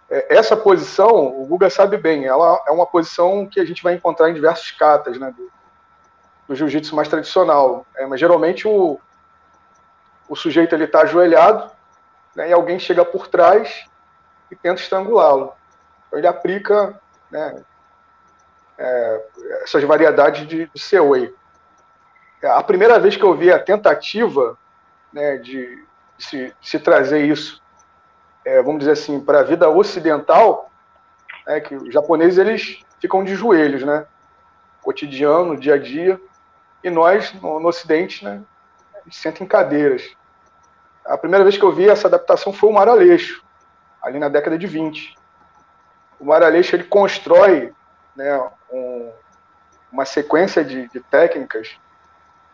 É, 0.08 0.36
essa 0.36 0.56
posição, 0.56 1.26
o 1.42 1.44
Guga 1.46 1.68
sabe 1.68 1.96
bem, 1.96 2.26
ela 2.26 2.62
é 2.68 2.70
uma 2.70 2.86
posição 2.86 3.44
que 3.44 3.58
a 3.58 3.64
gente 3.64 3.82
vai 3.82 3.94
encontrar 3.94 4.30
em 4.30 4.34
diversos 4.34 4.70
katas, 4.70 5.18
né? 5.18 5.34
Do, 5.36 5.50
do 6.46 6.54
jiu-jitsu 6.54 6.94
mais 6.94 7.08
tradicional. 7.08 7.84
É, 7.96 8.06
mas 8.06 8.20
geralmente 8.20 8.68
o, 8.68 9.00
o 10.28 10.36
sujeito 10.36 10.76
está 10.76 11.00
ajoelhado 11.00 11.68
né, 12.36 12.50
e 12.50 12.52
alguém 12.52 12.78
chega 12.78 13.04
por 13.04 13.26
trás 13.26 13.84
e 14.48 14.54
tenta 14.54 14.80
estrangulá-lo. 14.80 15.52
Então, 16.06 16.20
ele 16.20 16.28
aplica 16.28 17.00
né, 17.32 17.64
é, 18.80 19.22
essas 19.62 19.84
variedades 19.84 20.46
de, 20.46 20.66
de 20.66 20.80
Seoway. 20.80 21.32
É, 22.42 22.48
a 22.48 22.62
primeira 22.62 22.98
vez 22.98 23.14
que 23.14 23.22
eu 23.22 23.34
vi 23.34 23.52
a 23.52 23.58
tentativa 23.58 24.58
né, 25.12 25.36
de, 25.36 25.84
se, 26.18 26.52
se, 26.62 26.78
trazer 26.78 27.26
isso, 27.26 27.62
é, 28.42 28.62
vamos 28.62 28.78
dizer 28.80 28.92
assim, 28.92 29.20
para 29.20 29.40
a 29.40 29.42
vida 29.42 29.68
ocidental, 29.68 30.70
é 31.46 31.60
que 31.60 31.74
os 31.74 31.92
japoneses 31.92 32.38
eles 32.38 32.82
ficam 32.98 33.22
de 33.22 33.34
joelhos, 33.34 33.82
né? 33.82 34.06
Cotidiano, 34.82 35.58
dia 35.58 35.74
a 35.74 35.78
dia, 35.78 36.18
e 36.82 36.88
nós, 36.88 37.34
no, 37.34 37.60
no 37.60 37.68
Ocidente, 37.68 38.24
né, 38.24 38.40
senta 39.10 39.44
em 39.44 39.46
cadeiras. 39.46 40.10
A 41.04 41.18
primeira 41.18 41.44
vez 41.44 41.58
que 41.58 41.64
eu 41.64 41.72
vi 41.72 41.88
essa 41.88 42.08
adaptação 42.08 42.52
foi 42.52 42.70
o 42.70 42.72
Mar 42.72 42.88
Aleixo, 42.88 43.44
ali 44.02 44.18
na 44.18 44.30
década 44.30 44.56
de 44.56 44.66
20. 44.66 45.14
O 46.18 46.24
Maraleixo 46.24 46.76
ele 46.76 46.84
constrói 46.84 47.74
né, 48.16 48.50
um, 48.70 49.12
uma 49.90 50.04
sequência 50.04 50.64
de, 50.64 50.88
de, 50.88 51.00
técnicas 51.00 51.76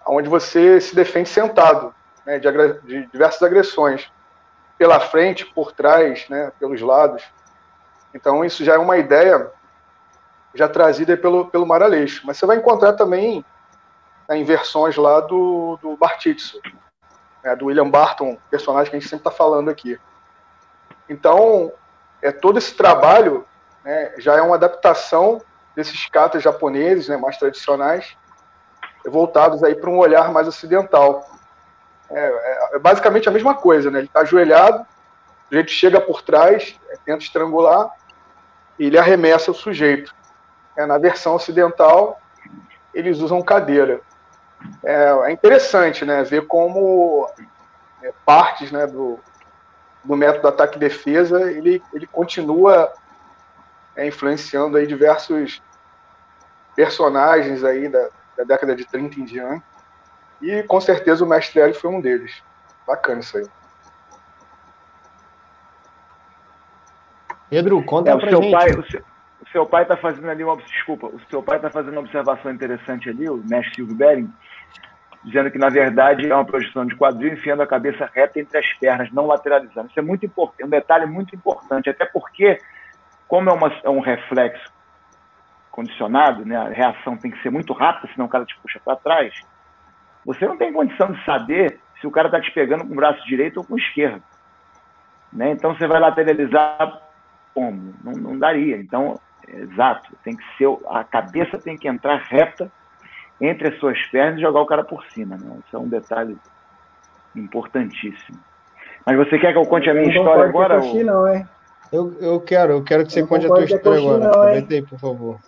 onde 0.06 0.28
você 0.28 0.80
se 0.80 0.94
defende 0.94 1.28
sentado 1.28 1.94
né, 2.24 2.38
de, 2.38 2.50
de, 2.82 3.06
diversas 3.06 3.42
agressões 3.42 4.10
pela 4.78 5.00
frente, 5.00 5.44
por 5.46 5.72
trás, 5.72 6.28
né, 6.28 6.52
pelos 6.58 6.80
lados. 6.80 7.22
Então 8.14 8.44
isso 8.44 8.64
já 8.64 8.74
é 8.74 8.78
uma 8.78 8.96
ideia 8.96 9.50
já 10.54 10.68
trazida 10.68 11.16
pelo, 11.16 11.46
pelo 11.46 11.66
Maraleixo. 11.66 12.22
Mas 12.26 12.38
você 12.38 12.46
vai 12.46 12.56
encontrar 12.56 12.94
também 12.94 13.44
né, 14.28 14.36
em 14.36 14.44
versões 14.44 14.96
lá 14.96 15.20
do, 15.20 15.78
do 15.82 15.96
Bartitsu, 15.96 16.60
né, 17.42 17.54
do 17.54 17.66
William 17.66 17.90
Barton, 17.90 18.38
personagem 18.50 18.90
que 18.90 18.96
a 18.96 19.00
gente 19.00 19.08
sempre 19.08 19.28
está 19.28 19.30
falando 19.30 19.68
aqui. 19.70 19.98
Então, 21.08 21.72
é, 22.20 22.32
todo 22.32 22.58
esse 22.58 22.74
trabalho 22.74 23.46
né, 23.86 24.12
já 24.18 24.34
é 24.34 24.42
uma 24.42 24.56
adaptação 24.56 25.40
desses 25.76 26.08
katas 26.08 26.42
japoneses, 26.42 27.08
né, 27.08 27.16
mais 27.16 27.38
tradicionais, 27.38 28.16
voltados 29.06 29.62
aí 29.62 29.76
para 29.76 29.88
um 29.88 29.98
olhar 29.98 30.32
mais 30.32 30.48
ocidental. 30.48 31.24
É, 32.10 32.18
é, 32.18 32.70
é, 32.74 32.78
basicamente 32.80 33.28
a 33.28 33.32
mesma 33.32 33.54
coisa, 33.54 33.88
né? 33.88 34.00
Ele 34.00 34.08
está 34.08 34.20
ajoelhado, 34.20 34.80
o 34.80 35.48
sujeito 35.48 35.70
chega 35.70 36.00
por 36.00 36.20
trás, 36.22 36.76
é, 36.88 36.96
tenta 37.04 37.22
estrangular 37.22 37.88
e 38.76 38.86
ele 38.86 38.98
arremessa 38.98 39.52
o 39.52 39.54
sujeito. 39.54 40.12
É, 40.76 40.84
na 40.84 40.98
versão 40.98 41.36
ocidental, 41.36 42.20
eles 42.92 43.20
usam 43.20 43.40
cadeira. 43.40 44.00
É, 44.82 45.10
é 45.26 45.30
interessante, 45.30 46.04
né? 46.04 46.24
Ver 46.24 46.46
como 46.48 47.28
é, 48.02 48.12
partes 48.24 48.72
né, 48.72 48.84
do, 48.86 49.20
do 50.02 50.16
método 50.16 50.48
ataque 50.48 50.76
e 50.76 50.80
defesa, 50.80 51.52
ele, 51.52 51.80
ele 51.92 52.06
continua 52.08 52.92
é, 53.96 54.06
influenciando 54.06 54.76
aí 54.76 54.86
diversos 54.86 55.62
personagens 56.74 57.64
aí 57.64 57.88
da, 57.88 58.08
da, 58.36 58.44
década 58.44 58.76
de 58.76 58.84
30 58.84 59.20
em 59.20 59.24
diante. 59.24 59.64
E 60.40 60.62
com 60.64 60.80
certeza 60.80 61.24
o 61.24 61.28
Mestre 61.28 61.60
L 61.60 61.72
foi 61.72 61.90
um 61.90 62.00
deles. 62.00 62.42
Bacana 62.86 63.20
isso 63.20 63.38
aí. 63.38 63.46
Pedro, 67.48 67.82
conta 67.84 68.10
é, 68.10 68.16
pra 68.16 68.28
seu 68.28 68.42
gente. 68.42 68.52
Pai, 68.52 68.70
o, 68.70 68.90
seu, 68.90 69.00
o 69.00 69.48
seu 69.50 69.66
pai 69.66 69.82
está 69.82 69.96
fazendo 69.96 70.28
ali 70.28 70.44
uma. 70.44 70.56
Desculpa, 70.56 71.06
o 71.06 71.20
seu 71.30 71.42
pai 71.42 71.56
está 71.56 71.70
fazendo 71.70 71.92
uma 71.92 72.00
observação 72.00 72.52
interessante 72.52 73.08
ali, 73.08 73.28
o 73.28 73.36
mestre 73.48 73.76
Silvio 73.76 73.94
Bering, 73.94 74.30
dizendo 75.24 75.50
que, 75.50 75.58
na 75.58 75.68
verdade, 75.68 76.30
é 76.30 76.34
uma 76.34 76.44
projeção 76.44 76.84
de 76.84 76.94
quadril 76.96 77.32
enfiando 77.32 77.62
a 77.62 77.66
cabeça 77.66 78.08
reta 78.12 78.38
entre 78.38 78.58
as 78.58 78.72
pernas, 78.74 79.10
não 79.12 79.26
lateralizando. 79.26 79.88
Isso 79.88 79.98
é 79.98 80.02
muito 80.02 80.26
importante, 80.26 80.62
é 80.62 80.66
um 80.66 80.70
detalhe 80.70 81.06
muito 81.06 81.34
importante, 81.34 81.88
até 81.88 82.04
porque, 82.04 82.58
como 83.28 83.50
é, 83.50 83.52
uma, 83.52 83.72
é 83.82 83.90
um 83.90 84.00
reflexo 84.00 84.72
condicionado, 85.70 86.44
né, 86.44 86.56
a 86.56 86.68
reação 86.68 87.16
tem 87.16 87.30
que 87.30 87.42
ser 87.42 87.50
muito 87.50 87.72
rápida, 87.72 88.10
senão 88.12 88.26
o 88.26 88.30
cara 88.30 88.46
te 88.46 88.58
puxa 88.60 88.80
para 88.82 88.96
trás, 88.96 89.34
você 90.24 90.46
não 90.46 90.56
tem 90.56 90.72
condição 90.72 91.12
de 91.12 91.22
saber 91.24 91.78
se 92.00 92.06
o 92.06 92.10
cara 92.10 92.28
está 92.28 92.40
te 92.40 92.50
pegando 92.52 92.84
com 92.86 92.92
o 92.92 92.96
braço 92.96 93.24
direito 93.26 93.58
ou 93.58 93.64
com 93.64 93.74
o 93.74 93.78
esquerdo. 93.78 94.22
Né? 95.32 95.50
Então, 95.50 95.74
você 95.74 95.86
vai 95.86 96.00
lateralizar 96.00 97.02
como? 97.54 97.94
Não, 98.02 98.12
não 98.12 98.38
daria. 98.38 98.76
Então, 98.76 99.20
é 99.46 99.56
exato, 99.60 100.16
tem 100.24 100.36
que 100.36 100.44
ser, 100.56 100.66
a 100.88 101.04
cabeça 101.04 101.58
tem 101.58 101.76
que 101.76 101.88
entrar 101.88 102.16
reta 102.16 102.70
entre 103.40 103.68
as 103.68 103.78
suas 103.78 104.00
pernas 104.06 104.38
e 104.38 104.42
jogar 104.42 104.60
o 104.60 104.66
cara 104.66 104.82
por 104.82 105.04
cima. 105.06 105.36
Né? 105.36 105.58
Isso 105.64 105.76
é 105.76 105.78
um 105.78 105.88
detalhe 105.88 106.36
importantíssimo. 107.34 108.38
Mas 109.04 109.16
você 109.16 109.38
quer 109.38 109.52
que 109.52 109.58
eu 109.58 109.66
conte 109.66 109.88
a 109.88 109.94
minha 109.94 110.08
história 110.08 110.44
agora? 110.44 110.80
Ou... 110.80 111.04
Não, 111.04 111.26
é? 111.26 111.46
Eu, 111.92 112.16
eu 112.20 112.40
quero, 112.40 112.72
eu 112.72 112.84
quero 112.84 113.04
que 113.04 113.12
você 113.12 113.26
conte 113.26 113.46
a 113.46 113.48
tua 113.48 113.64
história 113.64 113.98
agora. 113.98 114.28
Aproveita 114.28 114.74
aí, 114.74 114.82
por 114.82 114.98
favor. 114.98 115.40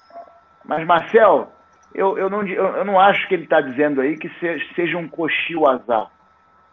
Mas, 0.64 0.86
Marcel, 0.86 1.52
eu, 1.94 2.16
eu, 2.18 2.30
não, 2.30 2.46
eu, 2.46 2.64
eu 2.76 2.84
não 2.84 2.98
acho 3.00 3.26
que 3.28 3.34
ele 3.34 3.44
está 3.44 3.60
dizendo 3.60 4.00
aí 4.00 4.16
que 4.16 4.28
seja, 4.38 4.64
seja 4.74 4.96
um 4.98 5.08
coxio 5.08 5.66
azar. 5.66 6.10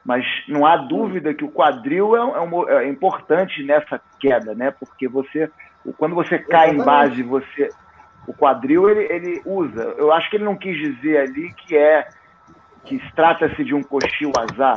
Mas 0.03 0.23
não 0.47 0.65
há 0.65 0.77
dúvida 0.77 1.33
que 1.33 1.43
o 1.43 1.49
quadril 1.49 2.15
é, 2.15 2.19
é, 2.19 2.41
um, 2.41 2.69
é 2.69 2.87
importante 2.87 3.63
nessa 3.63 3.99
queda, 4.19 4.53
né? 4.53 4.69
Porque 4.71 5.07
você, 5.07 5.49
quando 5.97 6.13
você 6.13 6.37
cai 6.37 6.69
Exatamente. 6.69 6.81
em 6.81 6.85
base, 6.85 7.23
você 7.23 7.69
O 8.27 8.33
quadril 8.33 8.89
ele, 8.89 9.11
ele 9.11 9.41
usa. 9.45 9.81
Eu 9.97 10.11
acho 10.11 10.29
que 10.29 10.37
ele 10.37 10.43
não 10.43 10.55
quis 10.55 10.77
dizer 10.77 11.17
ali 11.17 11.51
que 11.53 11.75
é 11.75 12.07
que 12.83 13.01
trata-se 13.15 13.63
de 13.63 13.73
um 13.73 13.81
cochil 13.81 14.31
azar. 14.37 14.75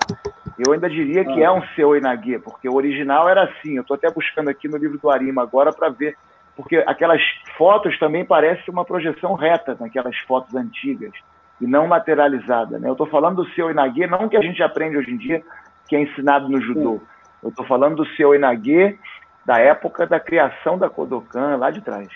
Eu 0.58 0.72
ainda 0.72 0.90
diria 0.90 1.24
que 1.24 1.42
é 1.42 1.50
um 1.50 1.62
seu 1.76 1.96
Inagê, 1.96 2.38
porque 2.38 2.68
o 2.68 2.74
original 2.74 3.28
era 3.28 3.44
assim. 3.44 3.76
Eu 3.76 3.82
estou 3.82 3.94
até 3.94 4.10
buscando 4.10 4.50
aqui 4.50 4.66
no 4.66 4.76
livro 4.76 4.98
do 4.98 5.08
Arima 5.08 5.42
agora 5.42 5.72
para 5.72 5.88
ver, 5.88 6.16
porque 6.56 6.82
aquelas 6.86 7.22
fotos 7.56 7.96
também 7.98 8.24
parecem 8.24 8.64
uma 8.68 8.84
projeção 8.84 9.34
reta 9.34 9.76
naquelas 9.78 10.16
fotos 10.26 10.54
antigas 10.56 11.12
e 11.60 11.66
não 11.66 11.86
materializada. 11.86 12.78
Né? 12.78 12.88
Eu 12.88 12.92
estou 12.92 13.06
falando 13.06 13.44
do 13.44 13.50
seu 13.50 13.70
Inagê, 13.70 14.06
não 14.06 14.28
que 14.28 14.36
a 14.36 14.42
gente 14.42 14.60
aprende 14.62 14.96
hoje 14.96 15.12
em 15.12 15.16
dia, 15.16 15.42
que 15.88 15.94
é 15.94 16.02
ensinado 16.02 16.48
no 16.48 16.60
judô. 16.60 17.00
Eu 17.42 17.50
estou 17.50 17.64
falando 17.64 17.96
do 17.96 18.06
seu 18.16 18.34
Inagê 18.34 18.98
da 19.46 19.58
época 19.58 20.06
da 20.06 20.18
criação 20.18 20.76
da 20.76 20.90
Kodokan, 20.90 21.56
lá 21.56 21.70
de 21.70 21.80
trás. 21.80 22.08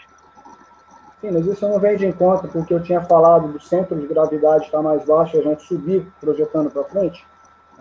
Sim, 1.20 1.30
mas 1.30 1.46
isso 1.46 1.66
não 1.68 1.78
vem 1.78 1.96
de 1.96 2.06
encontro 2.06 2.48
com 2.48 2.58
o 2.58 2.66
que 2.66 2.74
eu 2.74 2.82
tinha 2.82 3.00
falado 3.00 3.46
do 3.46 3.60
centro 3.60 3.96
de 3.98 4.08
gravidade 4.08 4.64
estar 4.64 4.82
mais 4.82 5.04
baixo 5.06 5.36
e 5.36 5.40
a 5.40 5.42
gente 5.42 5.62
subir 5.62 6.04
projetando 6.20 6.70
para 6.70 6.82
frente. 6.84 7.24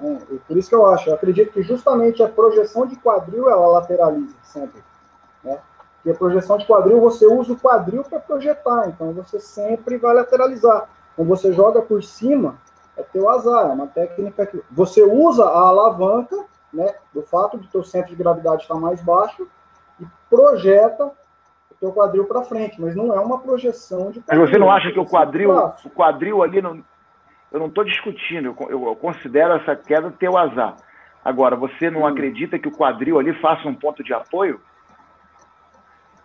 É, 0.02 0.36
por 0.48 0.58
isso 0.58 0.70
que 0.70 0.76
eu 0.76 0.86
acho, 0.88 1.10
eu 1.10 1.14
acredito 1.14 1.54
que 1.54 1.62
justamente 1.62 2.24
a 2.24 2.28
projeção 2.28 2.86
de 2.86 2.96
quadril 2.96 3.50
ela 3.50 3.68
lateraliza 3.68 4.36
sempre. 4.44 4.82
Né? 5.44 5.60
Porque 5.96 6.10
a 6.10 6.16
projeção 6.16 6.58
de 6.58 6.66
quadril, 6.66 7.00
você 7.00 7.26
usa 7.26 7.54
o 7.54 7.60
quadril 7.60 8.04
para 8.04 8.20
projetar, 8.20 8.90
então 8.90 9.14
você 9.14 9.40
sempre 9.40 9.98
vai 9.98 10.16
lateralizar. 10.16 10.90
Quando 11.16 11.28
você 11.28 11.54
joga 11.54 11.82
por 11.82 12.04
cima, 12.04 12.56
é 12.98 13.04
teu 13.04 13.30
azar, 13.30 13.70
é 13.70 13.74
uma 13.74 13.88
técnica 13.88 14.46
que 14.46 14.62
você 14.72 15.04
usa 15.04 15.46
a 15.46 15.68
alavanca, 15.68 16.46
né, 16.74 16.96
do 17.14 17.22
fato 17.22 17.60
de 17.60 17.68
teu 17.68 17.84
centro 17.84 18.10
de 18.10 18.16
gravidade 18.16 18.64
estar 18.64 18.76
mais 18.76 19.02
baixo 19.02 19.48
e 20.00 20.06
projeta 20.30 21.12
teu 21.82 21.92
quadril 21.92 22.26
para 22.26 22.44
frente, 22.44 22.80
mas 22.80 22.96
não 22.96 23.12
é 23.12 23.20
uma 23.20 23.40
projeção 23.40 24.12
de 24.12 24.22
quadril. 24.22 24.42
Mas 24.42 24.52
você 24.52 24.58
não 24.60 24.72
acha 24.72 24.92
que 24.92 25.00
o 25.00 25.06
quadril, 25.06 25.52
o 25.52 25.90
quadril 25.90 26.44
ali, 26.44 26.62
não, 26.62 26.84
eu 27.52 27.60
não 27.60 27.68
estou 27.68 27.84
discutindo, 27.84 28.56
eu, 28.70 28.88
eu, 28.88 28.96
considero 28.96 29.54
essa 29.54 29.76
queda 29.76 30.14
teu 30.18 30.38
azar. 30.38 30.78
Agora, 31.24 31.56
você 31.56 31.90
não 31.90 32.06
acredita 32.06 32.58
que 32.58 32.68
o 32.68 32.72
quadril 32.72 33.20
ali 33.20 33.34
faça 33.42 33.68
um 33.68 33.76
ponto 33.76 34.04
de 34.04 34.14
apoio? 34.14 34.60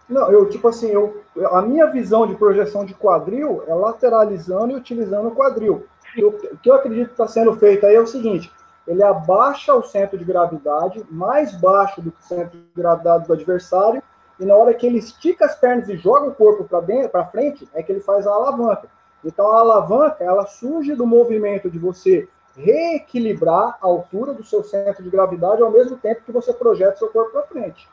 Não, 0.09 0.31
eu, 0.31 0.49
tipo 0.49 0.69
assim, 0.69 0.89
eu, 0.89 1.23
a 1.51 1.61
minha 1.63 1.87
visão 1.87 2.27
de 2.27 2.37
projeção 2.37 2.85
de 2.85 2.95
quadril 2.95 3.65
é 3.67 3.75
lateralizando 3.75 4.73
e 4.73 4.77
utilizando 4.77 5.29
o 5.29 5.35
quadril. 5.35 5.85
Eu, 6.17 6.29
o 6.29 6.57
que 6.59 6.71
eu 6.71 6.75
acredito 6.75 7.09
que 7.09 7.13
está 7.13 7.27
sendo 7.27 7.55
feito 7.57 7.85
aí 7.85 7.97
é 7.97 8.01
o 8.01 8.07
seguinte: 8.07 8.51
ele 8.87 9.03
abaixa 9.03 9.75
o 9.75 9.83
centro 9.83 10.17
de 10.17 10.25
gravidade 10.25 11.05
mais 11.11 11.53
baixo 11.61 12.01
do 12.01 12.13
que 12.13 12.21
o 12.21 12.25
centro 12.25 12.57
de 12.57 12.81
gravidade 12.81 13.27
do 13.27 13.33
adversário 13.33 14.03
e 14.39 14.45
na 14.45 14.55
hora 14.55 14.75
que 14.75 14.87
ele 14.87 14.99
estica 14.99 15.47
as 15.47 15.59
pernas 15.59 15.89
e 15.89 15.97
joga 15.97 16.27
o 16.27 16.35
corpo 16.35 16.65
para 16.65 17.25
frente, 17.27 17.69
é 17.75 17.83
que 17.83 17.91
ele 17.91 18.01
faz 18.01 18.27
a 18.27 18.33
alavanca. 18.33 18.89
Então 19.25 19.51
a 19.51 19.61
alavanca, 19.61 20.23
ela 20.23 20.47
surge 20.47 20.95
do 20.95 21.07
movimento 21.07 21.71
de 21.71 21.79
você 21.79 22.29
reequilibrar 22.57 23.77
a 23.83 23.87
altura 23.87 24.33
do 24.33 24.45
seu 24.45 24.65
centro 24.65 25.03
de 25.03 25.11
gravidade 25.11 25.63
ao 25.63 25.71
mesmo 25.71 25.97
tempo 25.97 26.23
que 26.25 26.33
você 26.33 26.53
projeta 26.53 26.97
seu 26.97 27.09
corpo 27.09 27.33
para 27.33 27.43
frente. 27.43 27.89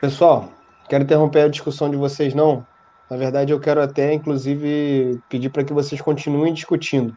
Pessoal, 0.00 0.48
quero 0.88 1.04
interromper 1.04 1.42
a 1.42 1.48
discussão 1.48 1.88
de 1.88 1.96
vocês 1.96 2.34
não. 2.34 2.66
Na 3.08 3.16
verdade, 3.16 3.52
eu 3.52 3.60
quero 3.60 3.80
até 3.80 4.12
inclusive 4.12 5.20
pedir 5.28 5.48
para 5.50 5.62
que 5.62 5.72
vocês 5.72 6.00
continuem 6.00 6.52
discutindo. 6.52 7.16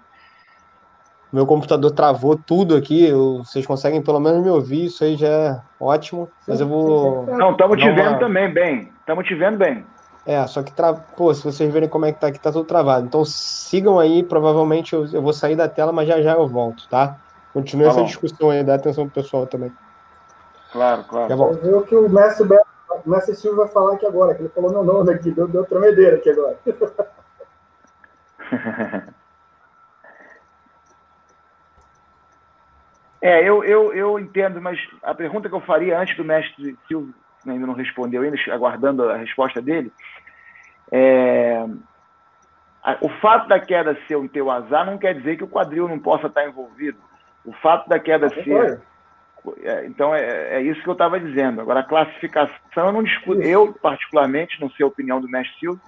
Meu 1.32 1.46
computador 1.46 1.92
travou 1.92 2.36
tudo 2.36 2.76
aqui. 2.76 3.06
Eu, 3.06 3.44
vocês 3.44 3.66
conseguem 3.66 4.02
pelo 4.02 4.20
menos 4.20 4.44
me 4.44 4.50
ouvir, 4.50 4.86
isso 4.86 5.04
aí 5.04 5.16
já 5.16 5.28
é 5.28 5.62
ótimo. 5.80 6.30
Mas 6.48 6.60
eu 6.60 6.68
vou. 6.68 7.26
Não, 7.26 7.52
estamos 7.52 7.78
te 7.78 7.90
vendo 7.90 8.10
uma... 8.10 8.20
também 8.20 8.52
bem. 8.52 8.92
Estamos 9.00 9.28
te 9.28 9.36
vendo 9.36 9.58
bem. 9.58 9.86
É, 10.26 10.46
só 10.48 10.62
que, 10.62 10.72
tra... 10.72 10.94
pô, 10.94 11.34
se 11.34 11.44
vocês 11.44 11.72
verem 11.72 11.90
como 11.90 12.06
é 12.06 12.12
que 12.12 12.20
tá 12.20 12.28
aqui, 12.28 12.40
tá 12.40 12.52
tudo 12.52 12.66
travado. 12.66 13.06
Então 13.06 13.24
sigam 13.26 14.00
aí, 14.00 14.22
provavelmente 14.22 14.94
eu, 14.94 15.06
eu 15.12 15.22
vou 15.22 15.34
sair 15.34 15.56
da 15.56 15.68
tela, 15.68 15.92
mas 15.92 16.08
já 16.08 16.22
já 16.22 16.34
eu 16.34 16.48
volto, 16.48 16.88
tá? 16.90 17.18
Continue 17.54 17.86
tá 17.86 17.92
essa 17.92 18.00
bom. 18.02 18.06
discussão 18.06 18.50
aí, 18.50 18.64
dá 18.64 18.76
atenção 18.76 19.06
pro 19.10 19.22
pessoal 19.22 19.48
também. 19.48 19.72
Claro, 20.72 21.04
claro. 21.06 21.34
Eu 21.34 21.54
ver 21.54 21.76
o 21.76 21.82
que 21.82 21.96
o 21.96 22.08
mestre, 22.08 22.48
o 23.06 23.10
mestre 23.10 23.36
Silva 23.36 23.64
vai 23.64 23.74
falar 23.74 23.94
aqui 23.94 24.06
agora, 24.06 24.36
que 24.36 24.42
ele 24.42 24.50
falou 24.50 24.72
meu 24.72 24.84
nome 24.84 25.12
aqui, 25.14 25.32
deu, 25.32 25.48
deu 25.48 25.66
tremedeira 25.66 26.18
aqui 26.18 26.30
agora. 26.30 26.58
É, 33.22 33.44
eu, 33.44 33.64
eu, 33.64 33.94
eu 33.94 34.18
entendo, 34.18 34.62
mas 34.62 34.80
a 35.04 35.14
pergunta 35.14 35.50
que 35.50 35.56
eu 35.56 35.60
faria 35.60 36.00
antes 36.00 36.16
do 36.16 36.24
mestre 36.24 36.78
Silvio, 36.88 37.14
que 37.14 37.20
ainda 37.48 37.66
não 37.66 37.74
respondeu, 37.74 38.22
ainda 38.22 38.38
aguardando 38.52 39.10
a 39.10 39.18
resposta 39.18 39.62
dele, 39.62 39.92
é, 40.92 41.66
o 43.02 43.10
fato 43.22 43.48
da 43.48 43.60
queda 43.60 43.98
ser 44.08 44.16
um 44.16 44.28
teu 44.28 44.50
azar 44.50 44.86
não 44.86 44.98
quer 44.98 45.14
dizer 45.14 45.38
que 45.38 45.44
o 45.44 45.48
quadril 45.48 45.88
não 45.88 46.00
possa 46.00 46.28
estar 46.28 46.48
envolvido. 46.48 46.98
O 47.46 47.52
fato 47.54 47.88
da 47.90 48.00
queda 48.00 48.30
ser. 48.30 48.82
É, 49.64 49.86
então, 49.86 50.14
é, 50.14 50.58
é, 50.58 50.62
isso 50.62 50.82
que 50.82 50.90
eu 50.90 50.94
estava 50.94 51.20
dizendo. 51.20 51.62
Agora, 51.62 51.82
a 51.82 51.84
classificação 51.84 52.88
eu 52.88 52.92
não 52.92 53.04
discuto. 53.04 53.42
Eu, 53.42 53.74
particularmente, 53.74 54.60
não 54.60 54.70
sei 54.72 54.84
a 54.84 54.88
opinião 54.88 55.22
do 55.22 55.30
mestre 55.30 55.58
Silvio, 55.60 55.82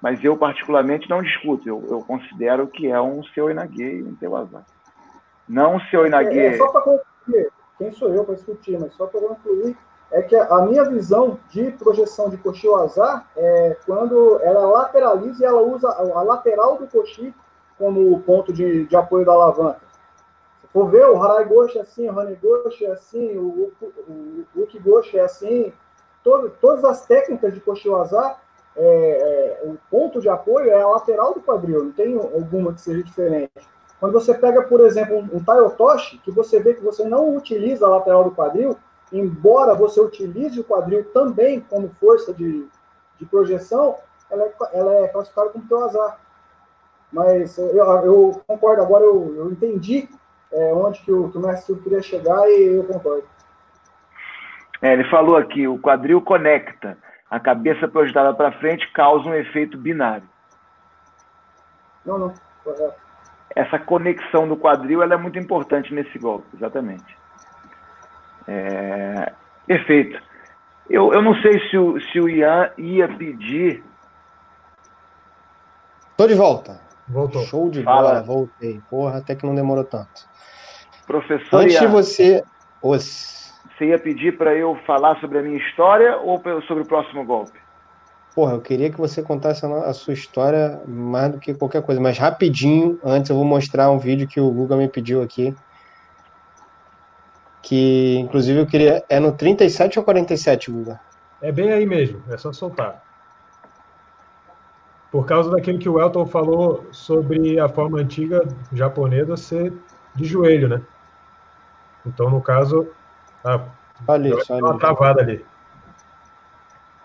mas 0.00 0.22
eu, 0.24 0.36
particularmente, 0.36 1.08
não 1.08 1.22
discuto. 1.22 1.68
Eu, 1.68 1.84
eu 1.88 2.00
considero 2.00 2.66
que 2.66 2.86
é 2.90 3.00
um 3.00 3.22
seu 3.24 3.50
Inaguei 3.50 3.98
e 3.98 4.02
um 4.02 4.14
teu 4.14 4.36
azar. 4.36 4.64
Não 5.48 5.76
o 5.76 5.80
seu 5.82 6.06
Inagui. 6.06 6.38
É, 6.38 6.46
é, 6.46 6.56
só 6.56 6.68
para 6.68 6.80
concluir, 6.80 7.48
quem 7.78 7.92
sou 7.92 8.12
eu 8.12 8.24
para 8.24 8.34
discutir, 8.34 8.78
mas 8.78 8.94
só 8.94 9.06
para 9.06 9.20
concluir, 9.20 9.76
é 10.10 10.22
que 10.22 10.36
a 10.36 10.60
minha 10.62 10.84
visão 10.84 11.38
de 11.50 11.70
projeção 11.72 12.28
de 12.28 12.36
coxinha 12.36 12.76
azar 12.78 13.28
é 13.36 13.76
quando 13.84 14.40
ela 14.42 14.64
lateraliza 14.66 15.42
e 15.42 15.46
ela 15.46 15.60
usa 15.60 15.88
a 15.88 16.22
lateral 16.22 16.76
do 16.76 16.86
coxinho 16.86 17.34
como 17.78 18.20
ponto 18.22 18.52
de, 18.52 18.86
de 18.86 18.96
apoio 18.96 19.26
da 19.26 19.32
alavanca. 19.32 19.80
For 20.72 20.88
ver, 20.90 21.06
o 21.06 21.22
Harai 21.22 21.44
Goshi 21.44 21.78
é 21.78 21.82
assim, 21.82 22.08
o 22.08 22.18
Hane 22.18 22.36
Goshi 22.36 22.84
é 22.84 22.92
assim, 22.92 23.36
o, 23.36 23.72
Uki 24.54 24.78
Goshi 24.78 25.18
é 25.18 25.22
assim, 25.22 25.72
todo, 26.22 26.50
todas 26.60 26.84
as 26.84 27.06
técnicas 27.06 27.54
de 27.54 27.60
coxinha 27.60 27.96
azar, 27.96 28.40
é, 28.76 29.60
é, 29.62 29.66
o 29.66 29.78
ponto 29.90 30.20
de 30.20 30.28
apoio 30.28 30.70
é 30.70 30.82
a 30.82 30.86
lateral 30.86 31.32
do 31.32 31.40
quadril, 31.40 31.84
não 31.84 31.92
tem 31.92 32.14
alguma 32.14 32.74
que 32.74 32.80
seja 32.80 33.02
diferente. 33.02 33.52
Quando 33.98 34.12
você 34.12 34.34
pega, 34.34 34.62
por 34.62 34.80
exemplo, 34.80 35.16
um, 35.16 35.36
um 35.36 35.42
Taiotoshi, 35.42 36.18
que 36.18 36.30
você 36.30 36.60
vê 36.60 36.74
que 36.74 36.82
você 36.82 37.04
não 37.04 37.34
utiliza 37.34 37.86
a 37.86 37.88
lateral 37.88 38.24
do 38.24 38.32
quadril, 38.32 38.76
embora 39.12 39.74
você 39.74 40.00
utilize 40.00 40.58
o 40.58 40.64
quadril 40.64 41.04
também 41.12 41.60
como 41.60 41.88
força 42.00 42.32
de, 42.32 42.66
de 43.18 43.26
projeção, 43.26 43.96
ela 44.30 44.44
é, 44.44 44.54
ela 44.72 44.94
é 44.94 45.08
classificada 45.08 45.50
como 45.50 45.66
teu 45.66 45.84
azar. 45.84 46.18
Mas 47.12 47.56
eu, 47.58 47.76
eu 47.76 48.42
concordo, 48.46 48.82
agora 48.82 49.04
eu, 49.04 49.34
eu 49.36 49.50
entendi 49.50 50.08
é, 50.52 50.72
onde 50.74 51.00
que 51.02 51.12
o, 51.12 51.30
que 51.30 51.38
o 51.38 51.40
mestre 51.40 51.76
queria 51.76 52.02
chegar 52.02 52.48
e 52.48 52.76
eu 52.76 52.84
concordo. 52.84 53.24
É, 54.82 54.92
ele 54.92 55.04
falou 55.04 55.36
aqui, 55.36 55.66
o 55.66 55.78
quadril 55.78 56.20
conecta. 56.20 56.98
A 57.30 57.40
cabeça 57.40 57.88
projetada 57.88 58.32
para 58.34 58.52
frente 58.58 58.90
causa 58.92 59.28
um 59.28 59.34
efeito 59.34 59.76
binário. 59.76 60.28
Não, 62.04 62.18
não, 62.18 62.34
correto 62.62 63.06
essa 63.56 63.78
conexão 63.78 64.46
do 64.46 64.54
quadril 64.54 65.02
ela 65.02 65.14
é 65.14 65.16
muito 65.16 65.38
importante 65.38 65.94
nesse 65.94 66.18
golpe, 66.18 66.46
exatamente. 66.54 67.15
É, 68.48 69.32
perfeito. 69.66 70.20
Eu, 70.88 71.12
eu 71.12 71.20
não 71.20 71.34
sei 71.42 71.58
se 71.68 71.76
o, 71.76 72.00
se 72.00 72.20
o 72.20 72.28
Ian 72.28 72.70
ia 72.78 73.08
pedir. 73.08 73.82
Tô 76.16 76.26
de 76.26 76.34
volta. 76.34 76.80
Voltou. 77.08 77.42
Show 77.44 77.70
de 77.70 77.82
Fala. 77.82 78.08
bola, 78.08 78.22
voltei. 78.22 78.80
Porra, 78.88 79.18
até 79.18 79.34
que 79.34 79.46
não 79.46 79.54
demorou 79.54 79.84
tanto. 79.84 80.26
Professor 81.06 81.62
Antes 81.62 81.74
Ian, 81.74 81.80
de 81.80 81.86
você. 81.86 82.44
Os... 82.82 83.54
Você 83.76 83.86
ia 83.86 83.98
pedir 83.98 84.36
para 84.38 84.54
eu 84.54 84.76
falar 84.86 85.20
sobre 85.20 85.38
a 85.38 85.42
minha 85.42 85.58
história 85.58 86.16
ou 86.16 86.42
sobre 86.66 86.82
o 86.82 86.86
próximo 86.86 87.24
golpe? 87.24 87.58
Porra, 88.34 88.52
eu 88.52 88.60
queria 88.60 88.90
que 88.90 88.98
você 88.98 89.22
contasse 89.22 89.64
a 89.64 89.92
sua 89.92 90.12
história 90.12 90.80
mais 90.86 91.32
do 91.32 91.38
que 91.38 91.54
qualquer 91.54 91.82
coisa, 91.82 92.00
mas 92.00 92.18
rapidinho, 92.18 92.98
antes 93.02 93.30
eu 93.30 93.36
vou 93.36 93.44
mostrar 93.44 93.90
um 93.90 93.98
vídeo 93.98 94.28
que 94.28 94.38
o 94.38 94.50
Guga 94.50 94.76
me 94.76 94.88
pediu 94.88 95.22
aqui. 95.22 95.54
Que, 97.66 98.16
inclusive, 98.20 98.60
eu 98.60 98.66
queria. 98.66 99.04
É 99.08 99.18
no 99.18 99.32
37 99.32 99.98
ou 99.98 100.04
47, 100.04 100.70
Guga? 100.70 101.00
É 101.42 101.50
bem 101.50 101.72
aí 101.72 101.84
mesmo, 101.84 102.22
é 102.30 102.38
só 102.38 102.52
soltar. 102.52 103.02
Por 105.10 105.26
causa 105.26 105.50
daquilo 105.50 105.76
que 105.76 105.88
o 105.88 106.00
Elton 106.00 106.26
falou 106.26 106.86
sobre 106.92 107.58
a 107.58 107.68
forma 107.68 107.98
antiga 107.98 108.46
japonesa 108.72 109.36
ser 109.36 109.72
de 110.14 110.24
joelho, 110.24 110.68
né? 110.68 110.80
Então, 112.06 112.30
no 112.30 112.40
caso, 112.40 112.88
ah, 113.44 113.60
ali, 114.06 114.32
só 114.44 114.58
uma 114.58 114.78
travada 114.78 115.22
ali. 115.22 115.44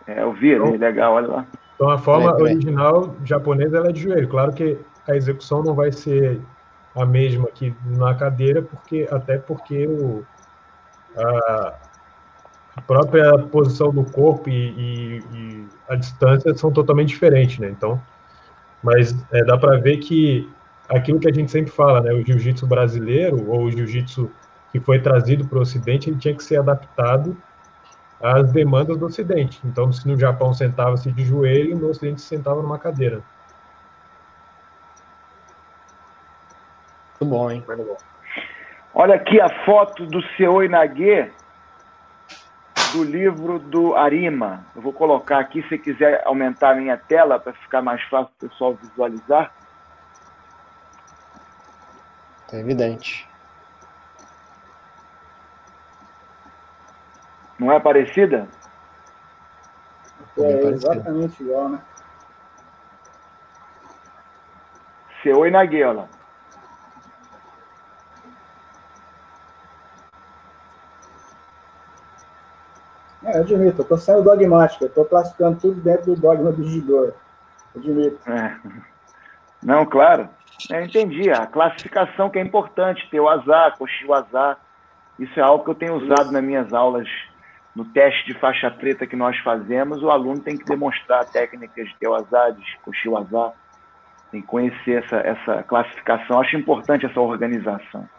É, 0.06 0.22
eu 0.22 0.32
vi 0.32 0.54
então, 0.54 0.76
legal, 0.78 1.16
olha 1.16 1.28
lá. 1.28 1.46
Então 1.74 1.90
a 1.90 1.98
forma 1.98 2.30
é, 2.30 2.36
original 2.36 3.16
japonesa 3.24 3.78
ela 3.78 3.90
é 3.90 3.92
de 3.92 4.02
joelho. 4.02 4.28
Claro 4.28 4.54
que 4.54 4.78
a 5.10 5.16
execução 5.16 5.64
não 5.64 5.74
vai 5.74 5.92
ser 5.92 6.40
a 6.96 7.04
mesma 7.04 7.48
aqui 7.48 7.76
na 7.84 8.14
cadeira, 8.14 8.62
porque 8.62 9.08
até 9.12 9.40
porque 9.40 9.88
o, 9.88 10.24
a, 11.18 11.74
própria 12.88 13.38
posição 13.38 13.92
do 13.92 14.04
corpo 14.04 14.50
e, 14.50 14.54
e, 14.54 15.24
e 15.34 15.68
a 15.90 15.96
distância 15.96 16.56
são 16.56 16.72
totalmente 16.72 17.10
diferentes, 17.10 17.60
né? 17.60 17.70
Então, 17.70 18.02
mas 18.84 19.16
é, 19.32 19.44
dá 19.44 19.58
para 19.58 19.78
ver 19.78 19.98
que 19.98 20.50
aquilo 20.90 21.20
que 21.20 21.30
a 21.30 21.34
gente 21.34 21.52
sempre 21.52 21.72
fala, 21.72 22.02
né? 22.02 22.12
O 22.14 22.26
jiu-jitsu 22.26 22.66
brasileiro 22.66 23.50
ou 23.50 23.64
o 23.64 23.72
jiu-jitsu 23.72 24.30
que 24.72 24.80
foi 24.80 25.00
trazido 25.00 25.46
para 25.46 25.60
o 25.60 25.62
Ocidente, 25.62 26.10
ele 26.10 26.18
tinha 26.18 26.34
que 26.34 26.44
ser 26.44 26.58
adaptado 26.58 27.36
às 28.22 28.52
demandas 28.52 28.98
do 28.98 29.06
Ocidente. 29.06 29.60
Então, 29.66 29.92
se 29.92 30.08
no 30.08 30.18
Japão 30.18 30.54
sentava-se 30.54 31.12
de 31.12 31.26
joelho, 31.26 31.78
no 31.78 31.90
Ocidente 31.90 32.22
se 32.22 32.28
sentava 32.28 32.62
numa 32.62 32.80
cadeira. 32.80 33.22
Muito 37.20 37.30
bom, 37.36 37.52
hein? 37.52 37.64
Muito 37.68 37.84
bom. 37.84 37.98
Olha 38.94 39.16
aqui 39.16 39.40
a 39.40 39.50
foto 39.66 40.06
do 40.06 40.22
Seo 40.36 40.62
Inagê, 40.62 41.34
do 42.94 43.04
livro 43.04 43.58
do 43.58 43.96
Arima. 43.96 44.66
Eu 44.76 44.82
vou 44.82 44.92
colocar 44.92 45.40
aqui, 45.40 45.64
se 45.70 45.78
quiser 45.78 46.22
aumentar 46.26 46.72
a 46.72 46.76
minha 46.76 46.98
tela 46.98 47.40
para 47.40 47.54
ficar 47.54 47.82
mais 47.82 48.02
fácil 48.04 48.34
o 48.36 48.50
pessoal 48.50 48.76
visualizar. 48.76 49.54
É 52.52 52.60
evidente. 52.60 53.30
Não 57.58 57.72
é 57.72 57.80
parecida? 57.80 58.50
É, 60.38 60.42
é 60.42 60.68
exatamente 60.68 61.42
igual, 61.42 61.70
né? 61.70 61.82
Seu 65.24 65.46
Inagê, 65.46 65.84
olha 65.86 66.02
lá. 66.02 66.21
É, 73.32 73.40
admito, 73.40 73.82
eu 73.82 73.86
tô 73.86 73.98
sendo 73.98 74.24
dogmático, 74.24 74.84
eu 74.84 74.90
tô 74.90 75.06
classificando 75.06 75.60
tudo 75.60 75.80
dentro 75.80 76.14
do 76.14 76.20
dogma 76.20 76.52
do 76.52 76.64
judô. 76.64 77.14
Admito. 77.76 78.20
É. 78.30 78.58
Não, 79.64 79.86
claro. 79.86 80.28
Eu 80.70 80.84
entendi. 80.84 81.32
A 81.32 81.48
classificação 81.48 82.30
que 82.30 82.38
é 82.38 82.42
importante, 82.42 83.08
ter 83.10 83.20
o 83.20 83.30
azar, 83.30 83.78
coxi 83.78 84.06
o 84.06 84.14
azar. 84.14 84.58
Isso 85.18 85.40
é 85.40 85.44
algo 85.44 85.64
que 85.64 85.70
eu 85.70 85.76
tenho 85.76 85.96
usado 85.96 86.24
Isso. 86.24 86.34
nas 86.34 86.44
minhas 86.44 86.74
aulas. 86.74 87.08
No 87.74 87.86
teste 87.86 88.26
de 88.26 88.38
faixa 88.38 88.70
preta 88.70 89.08
que 89.08 89.16
nós 89.16 89.38
fazemos, 89.38 90.04
o 90.04 90.10
aluno 90.10 90.42
tem 90.42 90.58
que 90.58 90.66
demonstrar 90.66 91.24
técnicas 91.26 91.88
de 91.88 91.96
ter 91.96 92.08
o 92.08 92.16
azar, 92.16 92.52
de 92.52 92.80
coxi 92.84 93.08
o 93.08 93.18
azar. 93.18 93.54
Tem 94.30 94.42
que 94.42 94.48
conhecer 94.48 95.04
essa, 95.04 95.18
essa 95.18 95.64
classificação. 95.64 96.42
Acho 96.42 96.58
importante 96.58 97.06
essa 97.06 97.20
organização. 97.22 98.10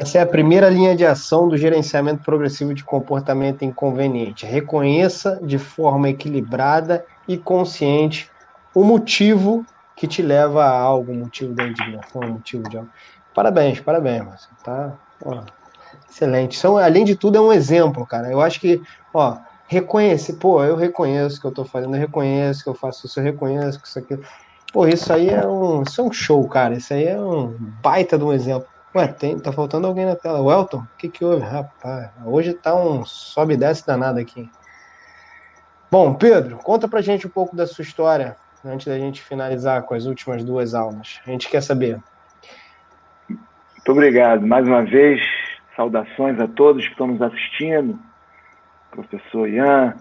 Essa 0.00 0.18
é 0.18 0.20
a 0.22 0.26
primeira 0.26 0.68
linha 0.70 0.96
de 0.96 1.04
ação 1.04 1.48
do 1.48 1.56
gerenciamento 1.56 2.22
progressivo 2.22 2.72
de 2.72 2.82
comportamento 2.82 3.62
inconveniente. 3.62 4.46
Reconheça 4.46 5.38
de 5.42 5.58
forma 5.58 6.08
equilibrada 6.08 7.04
e 7.28 7.36
consciente 7.36 8.30
o 8.74 8.82
motivo 8.82 9.66
que 9.94 10.06
te 10.06 10.22
leva 10.22 10.64
a 10.64 10.78
algo, 10.78 11.12
o 11.12 11.14
motivo 11.14 11.54
da 11.54 11.64
indignação, 11.64 12.22
o 12.22 12.32
motivo 12.32 12.68
de 12.68 12.78
algo. 12.78 12.90
Parabéns, 13.34 13.80
parabéns, 13.80 14.24
Marcelo. 14.24 14.56
Tá 14.64 14.92
ó, 15.24 15.42
excelente. 16.10 16.58
São, 16.58 16.76
além 16.76 17.04
de 17.04 17.14
tudo, 17.14 17.36
é 17.36 17.40
um 17.40 17.52
exemplo, 17.52 18.06
cara. 18.06 18.30
Eu 18.30 18.40
acho 18.40 18.60
que, 18.60 18.82
ó, 19.12 19.36
reconhece, 19.66 20.34
pô, 20.34 20.62
eu 20.64 20.76
reconheço 20.76 21.40
que 21.40 21.46
eu 21.46 21.52
tô 21.52 21.64
fazendo, 21.64 21.94
eu 21.94 22.00
reconheço 22.00 22.62
que 22.62 22.68
eu 22.68 22.74
faço 22.74 23.06
isso, 23.06 23.20
eu 23.20 23.24
reconheço 23.24 23.80
que 23.80 23.86
isso 23.86 23.98
aqui. 23.98 24.18
Pô, 24.72 24.86
isso 24.86 25.12
aí 25.12 25.28
é 25.28 25.46
um, 25.46 25.82
isso 25.82 26.00
é 26.00 26.04
um 26.04 26.12
show, 26.12 26.46
cara. 26.48 26.74
Isso 26.74 26.92
aí 26.94 27.06
é 27.06 27.20
um 27.20 27.54
baita 27.82 28.16
de 28.16 28.24
um 28.24 28.32
exemplo. 28.32 28.66
Ué, 28.94 29.08
tem, 29.08 29.38
tá 29.38 29.50
faltando 29.50 29.86
alguém 29.86 30.04
na 30.04 30.14
tela. 30.14 30.42
Welton, 30.42 30.80
o 30.80 30.96
que 30.98 31.08
que 31.08 31.24
houve? 31.24 31.42
Rapaz, 31.42 32.10
hoje 32.26 32.52
tá 32.52 32.74
um 32.74 33.06
sobe 33.06 33.54
e 33.54 33.56
desce 33.56 33.86
danado 33.86 34.18
aqui. 34.18 34.50
Bom, 35.90 36.12
Pedro, 36.12 36.58
conta 36.58 36.86
pra 36.86 37.00
gente 37.00 37.26
um 37.26 37.30
pouco 37.30 37.56
da 37.56 37.66
sua 37.66 37.82
história, 37.82 38.36
antes 38.62 38.86
da 38.86 38.98
gente 38.98 39.22
finalizar 39.22 39.82
com 39.84 39.94
as 39.94 40.04
últimas 40.04 40.44
duas 40.44 40.74
aulas. 40.74 41.20
A 41.26 41.30
gente 41.30 41.48
quer 41.48 41.62
saber. 41.62 42.02
Muito 43.28 43.88
obrigado. 43.88 44.46
Mais 44.46 44.68
uma 44.68 44.82
vez, 44.82 45.22
saudações 45.74 46.38
a 46.38 46.46
todos 46.46 46.84
que 46.84 46.92
estão 46.92 47.06
nos 47.06 47.22
assistindo. 47.22 47.98
Professor 48.90 49.48
Ian, 49.48 49.96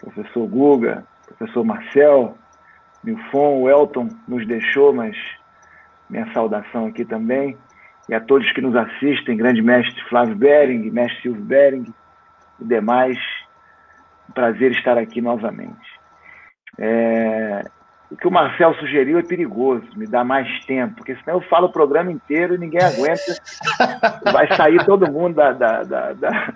professor 0.00 0.46
Guga, 0.46 1.04
professor 1.26 1.64
Marcel, 1.64 2.34
Milfon, 3.04 3.60
o 3.60 3.68
Elton 3.68 4.08
nos 4.26 4.46
deixou, 4.46 4.90
mas 4.90 5.14
minha 6.08 6.32
saudação 6.32 6.86
aqui 6.86 7.04
também 7.04 7.58
e 8.12 8.14
a 8.14 8.20
todos 8.20 8.52
que 8.52 8.60
nos 8.60 8.76
assistem, 8.76 9.38
grande 9.38 9.62
mestre 9.62 9.98
Flávio 10.04 10.36
Bering, 10.36 10.90
mestre 10.90 11.22
Silvio 11.22 11.42
Bering 11.42 11.86
e 12.60 12.64
demais. 12.64 13.18
Um 14.28 14.32
prazer 14.34 14.72
estar 14.72 14.98
aqui 14.98 15.22
novamente. 15.22 15.80
É, 16.78 17.64
o 18.10 18.16
que 18.16 18.28
o 18.28 18.30
Marcel 18.30 18.74
sugeriu 18.74 19.18
é 19.18 19.22
perigoso, 19.22 19.86
me 19.96 20.06
dá 20.06 20.22
mais 20.22 20.46
tempo, 20.66 20.96
porque 20.96 21.16
senão 21.16 21.38
eu 21.38 21.48
falo 21.48 21.68
o 21.68 21.72
programa 21.72 22.12
inteiro 22.12 22.54
e 22.54 22.58
ninguém 22.58 22.82
aguenta. 22.82 23.34
Vai 24.30 24.54
sair 24.56 24.84
todo 24.84 25.10
mundo 25.10 25.36
da. 25.36 25.52
da, 25.52 25.82
da, 25.82 26.12
da... 26.12 26.52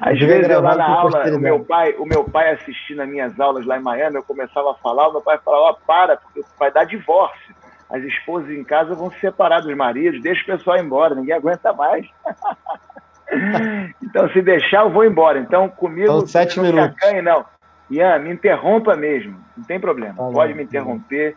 Às 0.00 0.18
vezes 0.18 0.48
eu 0.48 0.62
lá 0.62 0.74
na 0.74 0.88
aula, 0.88 1.36
o 1.36 1.38
meu, 1.38 1.60
pai, 1.60 1.94
o 1.98 2.06
meu 2.06 2.24
pai 2.24 2.52
assistindo 2.52 3.02
as 3.02 3.08
minhas 3.08 3.38
aulas 3.38 3.66
lá 3.66 3.78
em 3.78 3.82
Miami, 3.82 4.16
eu 4.16 4.22
começava 4.22 4.70
a 4.70 4.74
falar, 4.76 5.08
o 5.08 5.12
meu 5.12 5.20
pai 5.20 5.38
falava, 5.44 5.78
oh, 5.78 5.86
para, 5.86 6.16
porque 6.16 6.42
vai 6.58 6.72
dar 6.72 6.84
divórcio 6.84 7.54
as 7.94 8.02
esposas 8.02 8.50
em 8.50 8.64
casa 8.64 8.92
vão 8.92 9.08
se 9.08 9.20
separar 9.20 9.60
dos 9.60 9.74
maridos, 9.76 10.20
deixa 10.20 10.42
o 10.42 10.46
pessoal 10.46 10.78
embora, 10.78 11.14
ninguém 11.14 11.36
aguenta 11.36 11.72
mais. 11.72 12.04
então, 14.02 14.28
se 14.30 14.42
deixar, 14.42 14.84
eu 14.84 14.90
vou 14.90 15.04
embora. 15.04 15.38
Então, 15.38 15.68
comigo. 15.68 16.26
Sete 16.26 16.56
não 16.56 16.64
minutos. 16.64 16.96
Acanhe, 16.96 17.22
não. 17.22 17.44
Ian, 17.88 18.18
me 18.18 18.32
interrompa 18.32 18.96
mesmo, 18.96 19.38
não 19.56 19.64
tem 19.64 19.78
problema. 19.78 20.14
Tá 20.14 20.28
Pode 20.32 20.54
me 20.54 20.64
interromper 20.64 21.36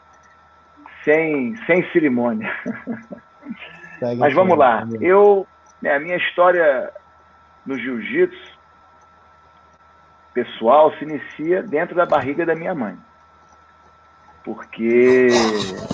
sem, 1.04 1.56
sem 1.68 1.88
cerimônia. 1.92 2.52
Mas 4.18 4.34
vamos 4.34 4.58
lá. 4.58 4.88
Eu, 5.00 5.46
né, 5.80 5.96
a 5.96 6.00
minha 6.00 6.18
história 6.18 6.92
no 7.68 7.78
jiu-jitsu 7.78 8.58
pessoal 10.34 10.92
se 10.98 11.04
inicia 11.04 11.62
dentro 11.62 11.96
da 11.96 12.06
barriga 12.06 12.46
da 12.46 12.56
minha 12.56 12.74
mãe 12.74 12.98
porque 14.48 15.28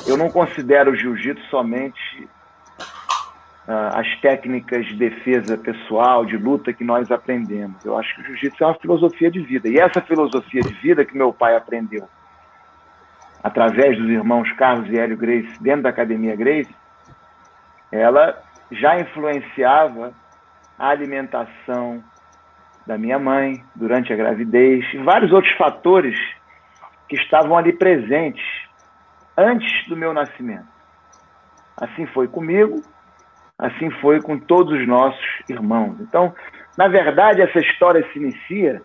eu 0.06 0.16
não 0.16 0.30
considero 0.30 0.91
o 0.91 0.95
jiu-jitsu 0.95 1.43
somente 1.49 2.30
uh, 3.68 3.97
as 3.97 4.16
técnicas 4.22 4.86
de 4.86 4.93
defesa 4.93 5.58
pessoal, 5.58 6.24
de 6.24 6.38
luta 6.38 6.72
que 6.72 6.84
nós 6.84 7.10
aprendemos. 7.10 7.84
Eu 7.84 7.97
acho 7.97 8.14
que 8.14 8.22
o 8.22 8.26
jiu-jitsu 8.26 8.64
é 8.64 8.68
uma 8.68 8.76
filosofia 8.76 9.32
de 9.32 9.39
vida. 9.39 9.68
E 9.68 9.80
essa 9.80 9.99
filosofia 10.01 10.62
de 10.62 10.72
vida 10.76 11.04
que 11.04 11.18
meu 11.18 11.34
pai 11.34 11.56
aprendeu 11.56 12.08
através 13.43 13.97
dos 13.97 14.08
irmãos 14.08 14.51
Carlos 14.51 14.88
e 14.88 14.99
Hélio 14.99 15.18
Grace 15.18 15.51
dentro 15.60 15.82
da 15.82 15.89
Academia 15.89 16.36
Grace, 16.36 16.74
ela 17.91 18.39
já 18.72 18.99
influenciava 18.99 20.14
a 20.78 20.89
alimentação 20.89 22.04
da 22.86 22.99
minha 22.99 23.18
mãe 23.18 23.64
durante 23.74 24.14
a 24.14 24.16
gravidez 24.16 24.86
e 24.93 24.97
vários 24.99 25.32
outros 25.32 25.54
fatores 25.56 26.16
que 27.08 27.16
estavam 27.16 27.58
ali 27.58 27.74
presentes 27.74 28.43
antes 29.38 29.88
do 29.88 29.95
meu 29.95 30.14
nascimento. 30.14 30.68
Assim 31.78 32.06
foi 32.08 32.28
comigo, 32.28 32.82
assim 33.58 33.89
foi 34.01 34.22
com 34.22 34.38
todos 34.38 34.80
os 34.80 34.88
nossos 34.88 35.26
irmãos. 35.49 35.99
Então, 35.99 36.34
na 36.78 36.88
verdade, 36.88 37.41
essa 37.41 37.60
história 37.60 38.08
se 38.12 38.20
inicia 38.20 38.82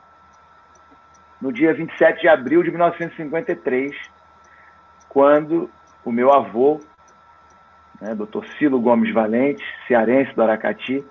no 1.41 1.53
dia 1.53 1.73
27 1.73 2.21
de 2.21 2.29
abril 2.29 2.63
de 2.63 2.71
1953, 2.71 3.95
quando 5.09 5.71
o 6.05 6.11
meu 6.11 6.33
avô, 6.33 6.81
né, 8.01 8.15
Dr. 8.15 8.45
Silo 8.59 8.81
Gomes 8.81 9.13
Valente, 9.13 9.65
cearense 9.87 10.35
do 10.35 10.43
Aracati, 10.43 11.05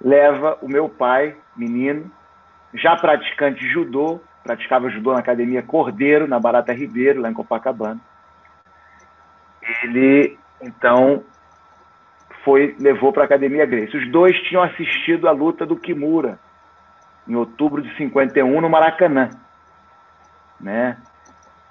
leva 0.00 0.58
o 0.60 0.68
meu 0.68 0.88
pai, 0.88 1.36
menino, 1.56 2.10
já 2.74 2.96
praticante 2.96 3.60
de 3.60 3.68
judô, 3.68 4.20
praticava 4.46 4.88
judô 4.88 5.12
na 5.12 5.18
academia 5.18 5.62
Cordeiro, 5.62 6.28
na 6.28 6.38
Barata 6.38 6.72
Ribeiro, 6.72 7.20
lá 7.20 7.28
em 7.28 7.34
Copacabana. 7.34 8.00
Ele, 9.82 10.38
então, 10.62 11.24
foi 12.44 12.76
levou 12.78 13.12
para 13.12 13.22
a 13.22 13.26
academia 13.26 13.66
Grace. 13.66 13.96
Os 13.96 14.08
dois 14.10 14.40
tinham 14.42 14.62
assistido 14.62 15.28
a 15.28 15.32
luta 15.32 15.66
do 15.66 15.76
Kimura, 15.76 16.38
em 17.26 17.34
outubro 17.34 17.82
de 17.82 17.94
51, 17.96 18.60
no 18.60 18.70
Maracanã. 18.70 19.30
Né? 20.60 20.96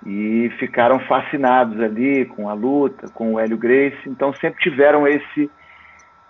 E 0.06 0.52
ficaram 0.60 1.00
fascinados 1.00 1.80
ali 1.80 2.26
com 2.26 2.50
a 2.50 2.54
luta, 2.54 3.08
com 3.14 3.34
o 3.34 3.40
Hélio 3.40 3.58
Grace, 3.58 3.98
então 4.06 4.34
sempre 4.34 4.62
tiveram 4.62 5.08
esse 5.08 5.50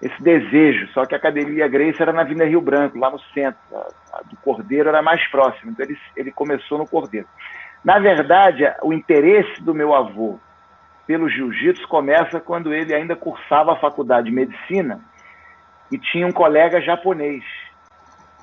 esse 0.02 0.22
desejo, 0.22 0.88
só 0.94 1.06
que 1.06 1.16
a 1.16 1.18
Academia 1.18 1.68
Grace 1.68 2.02
era 2.02 2.12
na 2.12 2.22
Avenida 2.22 2.46
Rio 2.46 2.62
Branco, 2.62 2.98
lá 2.98 3.10
no 3.10 3.20
centro, 3.34 3.60
a, 3.74 4.18
a 4.18 4.22
do 4.24 4.36
Cordeiro 4.38 4.90
era 4.90 5.02
mais 5.02 5.26
próximo, 5.30 5.72
então 5.72 5.86
ele, 5.86 5.98
ele 6.16 6.32
começou 6.32 6.78
no 6.78 6.88
Cordeiro. 6.88 7.28
Na 7.84 8.00
verdade, 8.00 8.64
o 8.82 8.92
interesse 8.92 9.62
do 9.62 9.74
meu 9.74 9.94
avô 9.94 10.40
pelo 11.08 11.30
jiu-jitsu 11.30 11.88
começa 11.88 12.40
quando 12.40 12.74
ele 12.74 12.94
ainda 12.94 13.16
cursava 13.16 13.74
a 13.74 13.80
faculdade 13.80 14.28
de 14.28 14.36
medicina 14.36 15.00
e 15.92 15.98
tinha 15.98 16.26
um 16.26 16.32
colega 16.32 16.82
japonês, 16.82 17.44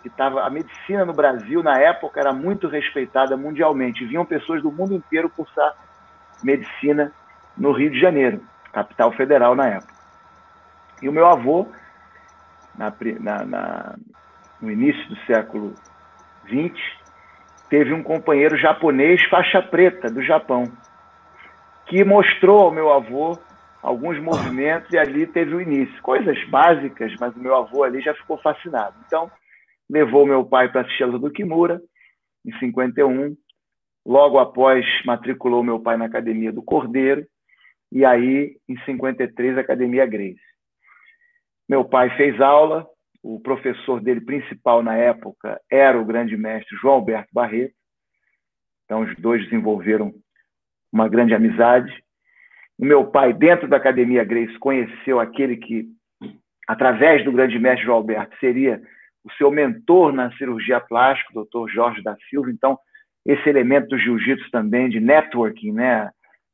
que 0.00 0.08
estava 0.08 0.42
a 0.42 0.50
medicina 0.50 1.04
no 1.04 1.12
Brasil 1.12 1.62
na 1.62 1.78
época 1.78 2.20
era 2.20 2.32
muito 2.32 2.68
respeitada 2.68 3.36
mundialmente. 3.36 4.04
Vinham 4.04 4.24
pessoas 4.24 4.62
do 4.62 4.70
mundo 4.70 4.94
inteiro 4.94 5.30
cursar 5.30 5.74
medicina 6.42 7.12
no 7.56 7.72
Rio 7.72 7.90
de 7.90 8.00
Janeiro, 8.00 8.42
capital 8.72 9.12
federal 9.12 9.54
na 9.54 9.68
época. 9.68 9.91
E 11.02 11.08
o 11.08 11.12
meu 11.12 11.26
avô, 11.26 11.66
na, 12.78 12.94
na, 13.20 13.44
na, 13.44 13.96
no 14.60 14.70
início 14.70 15.08
do 15.08 15.16
século 15.26 15.74
XX, 16.46 16.80
teve 17.68 17.92
um 17.92 18.02
companheiro 18.02 18.56
japonês 18.56 19.22
faixa 19.24 19.60
preta 19.60 20.08
do 20.08 20.22
Japão, 20.22 20.64
que 21.86 22.04
mostrou 22.04 22.60
ao 22.60 22.70
meu 22.70 22.92
avô 22.92 23.36
alguns 23.82 24.18
movimentos 24.20 24.92
e 24.92 24.98
ali 24.98 25.26
teve 25.26 25.54
o 25.54 25.60
início. 25.60 26.00
Coisas 26.02 26.38
básicas, 26.48 27.12
mas 27.18 27.34
o 27.34 27.40
meu 27.40 27.56
avô 27.56 27.82
ali 27.82 28.00
já 28.00 28.14
ficou 28.14 28.38
fascinado. 28.38 28.94
Então, 29.06 29.30
levou 29.90 30.24
meu 30.24 30.44
pai 30.44 30.70
para 30.70 30.82
assistir 30.82 31.02
a 31.02 31.08
do 31.08 31.30
Kimura, 31.30 31.80
em 32.46 32.56
51. 32.58 33.36
Logo 34.06 34.38
após, 34.38 34.86
matriculou 35.04 35.64
meu 35.64 35.80
pai 35.80 35.96
na 35.96 36.06
Academia 36.06 36.52
do 36.52 36.62
Cordeiro. 36.62 37.26
E 37.90 38.04
aí, 38.04 38.56
em 38.68 38.78
53, 38.84 39.58
a 39.58 39.60
Academia 39.60 40.06
Grace. 40.06 40.51
Meu 41.72 41.86
pai 41.86 42.14
fez 42.18 42.38
aula, 42.38 42.86
o 43.22 43.40
professor 43.40 43.98
dele 43.98 44.20
principal 44.20 44.82
na 44.82 44.94
época 44.94 45.58
era 45.70 45.98
o 45.98 46.04
grande 46.04 46.36
mestre 46.36 46.76
João 46.76 46.96
Alberto 46.96 47.30
Barreto. 47.32 47.72
Então, 48.84 49.00
os 49.00 49.16
dois 49.16 49.42
desenvolveram 49.44 50.12
uma 50.92 51.08
grande 51.08 51.32
amizade. 51.32 51.90
O 52.78 52.84
meu 52.84 53.06
pai, 53.06 53.32
dentro 53.32 53.66
da 53.66 53.78
Academia 53.78 54.22
Grace, 54.22 54.58
conheceu 54.58 55.18
aquele 55.18 55.56
que, 55.56 55.86
através 56.68 57.24
do 57.24 57.32
grande 57.32 57.58
mestre 57.58 57.86
João 57.86 57.96
Alberto, 57.96 58.36
seria 58.38 58.78
o 59.24 59.32
seu 59.38 59.50
mentor 59.50 60.12
na 60.12 60.30
cirurgia 60.32 60.78
plástica, 60.78 61.30
o 61.30 61.36
doutor 61.36 61.70
Jorge 61.70 62.02
da 62.02 62.14
Silva. 62.28 62.50
Então, 62.50 62.78
esse 63.24 63.48
elemento 63.48 63.88
do 63.88 63.98
jiu-jitsu 63.98 64.50
também, 64.50 64.90
de 64.90 65.00
networking, 65.00 65.72
né? 65.72 66.10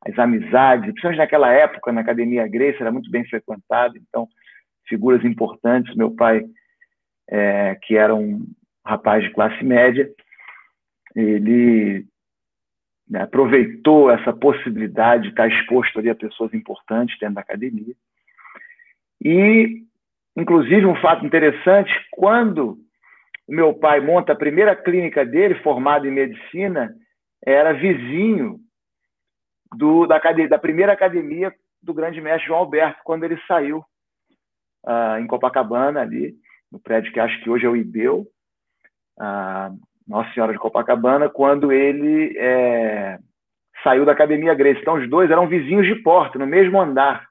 as 0.06 0.16
amizades, 0.16 0.86
principalmente 0.92 1.18
naquela 1.18 1.50
época, 1.50 1.90
na 1.90 2.02
Academia 2.02 2.46
Grace, 2.46 2.80
era 2.80 2.92
muito 2.92 3.10
bem 3.10 3.24
frequentado. 3.26 3.96
Então, 3.96 4.28
figuras 4.88 5.24
importantes. 5.24 5.94
Meu 5.94 6.10
pai, 6.10 6.44
é, 7.28 7.76
que 7.82 7.96
era 7.96 8.14
um 8.14 8.44
rapaz 8.84 9.22
de 9.22 9.30
classe 9.30 9.62
média, 9.62 10.08
ele 11.14 12.06
né, 13.08 13.22
aproveitou 13.22 14.10
essa 14.10 14.32
possibilidade 14.32 15.24
de 15.24 15.28
estar 15.30 15.48
exposto 15.48 15.98
ali 15.98 16.10
a 16.10 16.14
pessoas 16.14 16.52
importantes 16.54 17.18
dentro 17.18 17.36
da 17.36 17.40
academia. 17.40 17.94
E, 19.22 19.82
inclusive, 20.36 20.86
um 20.86 20.96
fato 20.96 21.24
interessante, 21.24 21.92
quando 22.12 22.78
o 23.46 23.52
meu 23.52 23.74
pai 23.74 24.00
monta 24.00 24.32
a 24.32 24.36
primeira 24.36 24.76
clínica 24.76 25.24
dele, 25.24 25.54
formado 25.62 26.06
em 26.06 26.10
medicina, 26.10 26.94
era 27.44 27.72
vizinho 27.72 28.60
do, 29.74 30.06
da, 30.06 30.18
da 30.18 30.58
primeira 30.58 30.92
academia 30.92 31.52
do 31.82 31.94
grande 31.94 32.20
mestre 32.20 32.46
João 32.46 32.60
Alberto, 32.60 33.00
quando 33.04 33.24
ele 33.24 33.38
saiu 33.46 33.82
uh, 34.84 35.18
em 35.18 35.26
Copacabana, 35.26 36.00
ali, 36.00 36.34
no 36.70 36.78
prédio 36.78 37.12
que 37.12 37.20
acho 37.20 37.40
que 37.42 37.50
hoje 37.50 37.66
é 37.66 37.68
o 37.68 37.76
IBEU, 37.76 38.26
uh, 39.18 39.78
Nossa 40.06 40.32
Senhora 40.32 40.52
de 40.52 40.58
Copacabana, 40.58 41.28
quando 41.28 41.72
ele 41.72 42.36
é, 42.38 43.18
saiu 43.82 44.04
da 44.04 44.12
Academia 44.12 44.54
Grace. 44.54 44.80
Então, 44.80 44.94
os 44.94 45.08
dois 45.08 45.30
eram 45.30 45.48
vizinhos 45.48 45.86
de 45.86 45.96
porta, 45.96 46.38
no 46.38 46.46
mesmo 46.46 46.80
andar. 46.80 47.26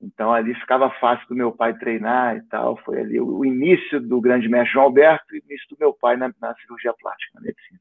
Então, 0.00 0.32
ali 0.32 0.54
ficava 0.54 0.90
fácil 1.00 1.26
do 1.28 1.34
meu 1.34 1.50
pai 1.50 1.76
treinar 1.78 2.36
e 2.36 2.42
tal. 2.42 2.76
Foi 2.78 3.00
ali 3.00 3.18
o, 3.20 3.44
início 3.44 4.00
do 4.00 4.20
grande 4.20 4.48
mestre 4.48 4.72
João 4.72 4.86
Alberto 4.86 5.34
e 5.34 5.38
o 5.38 5.42
início 5.44 5.66
do 5.70 5.76
meu 5.80 5.94
pai 5.94 6.16
na, 6.16 6.32
na 6.40 6.54
cirurgia 6.56 6.92
plástica, 7.00 7.32
na 7.34 7.40
medicina. 7.40 7.80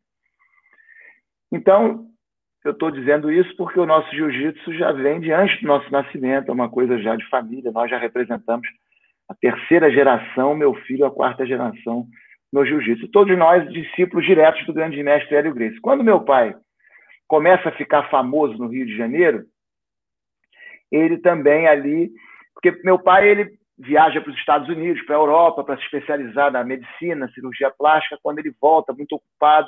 Então, 1.52 2.08
eu 2.64 2.72
estou 2.72 2.90
dizendo 2.90 3.32
isso 3.32 3.56
porque 3.58 3.80
o 3.80 3.86
nosso 3.86 4.10
jiu-jitsu 4.16 4.74
já 4.74 4.92
vem 4.92 5.20
de 5.20 5.32
antes 5.32 5.60
do 5.62 5.68
nosso 5.68 5.92
nascimento, 5.92 6.50
é 6.50 6.54
uma 6.54 6.70
coisa 6.70 6.98
já 6.98 7.16
de 7.16 7.28
família. 7.30 7.72
Nós 7.72 7.90
já 7.90 7.98
representamos 7.98 8.68
a 9.28 9.36
terceira 9.36 9.92
geração, 9.92 10.56
meu 10.56 10.74
filho 10.74 11.06
a 11.06 11.12
quarta 11.12 11.46
geração 11.46 12.08
no 12.52 12.66
jiu-jitsu. 12.66 13.10
Todos 13.10 13.38
nós 13.38 13.68
discípulos 13.72 14.26
diretos 14.26 14.66
do 14.66 14.74
grande 14.74 15.02
mestre 15.04 15.36
Hélio 15.36 15.54
Gracie. 15.54 15.82
Quando 15.82 16.04
meu 16.04 16.22
pai 16.22 16.56
começa 17.28 17.70
a 17.70 17.74
ficar 17.74 18.10
famoso 18.10 18.58
no 18.58 18.68
Rio 18.68 18.86
de 18.86 18.96
Janeiro, 18.96 19.44
ele 20.92 21.18
também 21.18 21.68
ali, 21.68 22.12
porque 22.54 22.80
meu 22.84 23.00
pai 23.00 23.28
ele 23.28 23.58
viaja 23.78 24.22
para 24.22 24.32
os 24.32 24.38
Estados 24.38 24.70
Unidos, 24.70 25.04
para 25.04 25.16
a 25.16 25.20
Europa, 25.20 25.64
para 25.64 25.78
se 25.78 25.84
especializar 25.84 26.52
na 26.52 26.64
medicina, 26.64 27.30
cirurgia 27.34 27.72
plástica. 27.72 28.20
Quando 28.22 28.40
ele 28.40 28.54
volta, 28.62 28.94
muito 28.94 29.14
ocupado, 29.14 29.68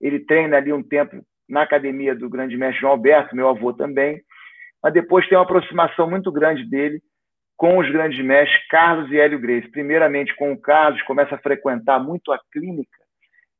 ele 0.00 0.20
treina 0.20 0.56
ali 0.56 0.72
um 0.72 0.82
tempo 0.82 1.20
na 1.50 1.62
academia 1.62 2.14
do 2.14 2.30
grande 2.30 2.56
mestre 2.56 2.80
João 2.80 2.92
Alberto, 2.92 3.36
meu 3.36 3.48
avô 3.48 3.72
também, 3.72 4.22
mas 4.82 4.92
depois 4.92 5.28
tem 5.28 5.36
uma 5.36 5.44
aproximação 5.44 6.08
muito 6.08 6.32
grande 6.32 6.64
dele 6.64 7.00
com 7.56 7.76
os 7.78 7.90
grandes 7.90 8.24
mestres 8.24 8.66
Carlos 8.68 9.10
e 9.10 9.18
Hélio 9.18 9.38
Grace. 9.38 9.70
Primeiramente 9.70 10.34
com 10.36 10.52
o 10.52 10.60
Carlos, 10.60 11.02
começa 11.02 11.34
a 11.34 11.38
frequentar 11.38 12.02
muito 12.02 12.32
a 12.32 12.40
clínica 12.50 13.00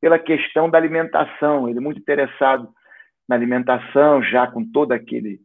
pela 0.01 0.19
questão 0.19 0.71
da 0.71 0.79
alimentação, 0.79 1.69
ele 1.69 1.79
é 1.79 1.83
muito 1.83 2.01
interessado 2.01 2.69
na 3.29 3.37
alimentação, 3.37 4.23
já 4.23 4.47
com 4.47 4.65
todo 4.65 4.93
aquele, 4.93 5.39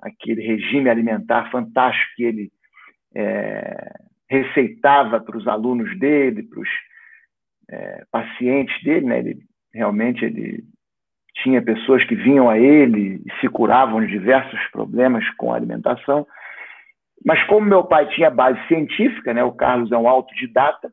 aquele 0.00 0.42
regime 0.42 0.88
alimentar 0.88 1.50
fantástico 1.50 2.12
que 2.16 2.24
ele 2.24 2.50
é, 3.14 3.92
receitava 4.28 5.20
para 5.20 5.36
os 5.36 5.46
alunos 5.46 5.96
dele, 5.98 6.42
para 6.44 6.60
os 6.60 6.68
é, 7.70 8.04
pacientes 8.10 8.82
dele, 8.82 9.06
né? 9.06 9.18
ele 9.18 9.38
realmente 9.72 10.24
ele 10.24 10.64
tinha 11.34 11.62
pessoas 11.62 12.04
que 12.04 12.14
vinham 12.14 12.48
a 12.48 12.58
ele 12.58 13.22
e 13.24 13.40
se 13.40 13.48
curavam 13.48 14.00
de 14.00 14.06
diversos 14.06 14.60
problemas 14.70 15.28
com 15.36 15.52
a 15.52 15.56
alimentação. 15.56 16.26
Mas 17.24 17.42
como 17.44 17.66
meu 17.66 17.84
pai 17.84 18.06
tinha 18.08 18.30
base 18.30 18.60
científica, 18.68 19.32
né, 19.32 19.42
o 19.42 19.52
Carlos 19.52 19.90
é 19.90 19.96
um 19.96 20.08
autodidata, 20.08 20.92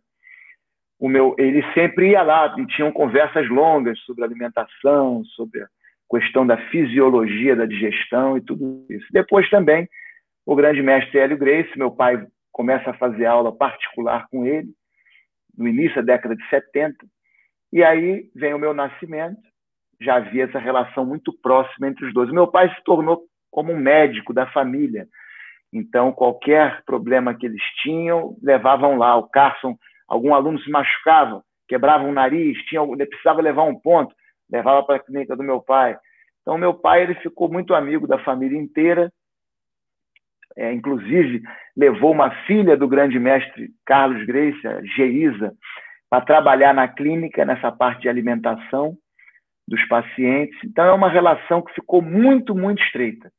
o 0.99 1.09
meu, 1.09 1.35
ele 1.37 1.63
sempre 1.73 2.11
ia 2.11 2.21
lá 2.21 2.53
e 2.57 2.65
tinham 2.67 2.91
conversas 2.91 3.49
longas 3.49 3.99
sobre 4.01 4.23
alimentação, 4.23 5.23
sobre 5.35 5.61
a 5.61 5.67
questão 6.09 6.45
da 6.45 6.57
fisiologia 6.69 7.55
da 7.55 7.65
digestão 7.65 8.37
e 8.37 8.41
tudo 8.41 8.85
isso. 8.89 9.07
Depois 9.11 9.49
também 9.49 9.87
o 10.45 10.55
grande 10.55 10.81
mestre 10.81 11.19
Hélio 11.19 11.37
Grace, 11.37 11.77
meu 11.77 11.91
pai 11.91 12.25
começa 12.51 12.91
a 12.91 12.97
fazer 12.97 13.25
aula 13.25 13.55
particular 13.55 14.27
com 14.29 14.45
ele 14.45 14.69
no 15.57 15.67
início 15.67 15.95
da 15.97 16.13
década 16.13 16.35
de 16.35 16.47
70, 16.49 16.95
e 17.73 17.83
aí 17.83 18.29
vem 18.35 18.53
o 18.53 18.59
meu 18.59 18.73
nascimento, 18.73 19.41
já 20.01 20.15
havia 20.15 20.45
essa 20.45 20.59
relação 20.59 21.05
muito 21.05 21.31
próxima 21.41 21.87
entre 21.87 22.05
os 22.05 22.13
dois. 22.13 22.31
meu 22.31 22.47
pai 22.47 22.73
se 22.73 22.83
tornou 22.83 23.23
como 23.51 23.71
um 23.71 23.77
médico 23.77 24.33
da 24.33 24.47
família. 24.47 25.07
Então, 25.71 26.11
qualquer 26.11 26.83
problema 26.85 27.33
que 27.33 27.45
eles 27.45 27.61
tinham, 27.81 28.35
levavam 28.41 28.97
lá. 28.97 29.15
O 29.15 29.29
Carson, 29.29 29.77
algum 30.07 30.33
aluno 30.33 30.59
se 30.59 30.69
machucava, 30.69 31.43
quebrava 31.67 32.03
um 32.03 32.11
nariz, 32.11 32.57
tinha, 32.65 32.81
precisava 33.07 33.41
levar 33.41 33.63
um 33.63 33.79
ponto, 33.79 34.13
levava 34.51 34.83
para 34.83 34.95
a 34.95 34.99
clínica 34.99 35.35
do 35.35 35.43
meu 35.43 35.61
pai. 35.61 35.97
Então, 36.41 36.57
meu 36.57 36.73
pai 36.73 37.03
ele 37.03 37.15
ficou 37.15 37.49
muito 37.49 37.73
amigo 37.73 38.07
da 38.07 38.17
família 38.19 38.57
inteira. 38.57 39.11
É, 40.57 40.73
inclusive, 40.73 41.41
levou 41.77 42.11
uma 42.11 42.31
filha 42.45 42.75
do 42.75 42.87
grande 42.87 43.17
mestre 43.17 43.69
Carlos 43.85 44.25
Grace, 44.25 44.67
a 44.67 44.81
Geisa, 44.81 45.53
para 46.09 46.25
trabalhar 46.25 46.73
na 46.73 46.89
clínica, 46.89 47.45
nessa 47.45 47.71
parte 47.71 48.01
de 48.01 48.09
alimentação 48.09 48.97
dos 49.71 49.87
pacientes. 49.87 50.59
Então, 50.65 50.85
é 50.85 50.91
uma 50.91 51.09
relação 51.09 51.61
que 51.61 51.73
ficou 51.73 52.01
muito, 52.01 52.53
muito 52.53 52.83
estreita. 52.83 53.31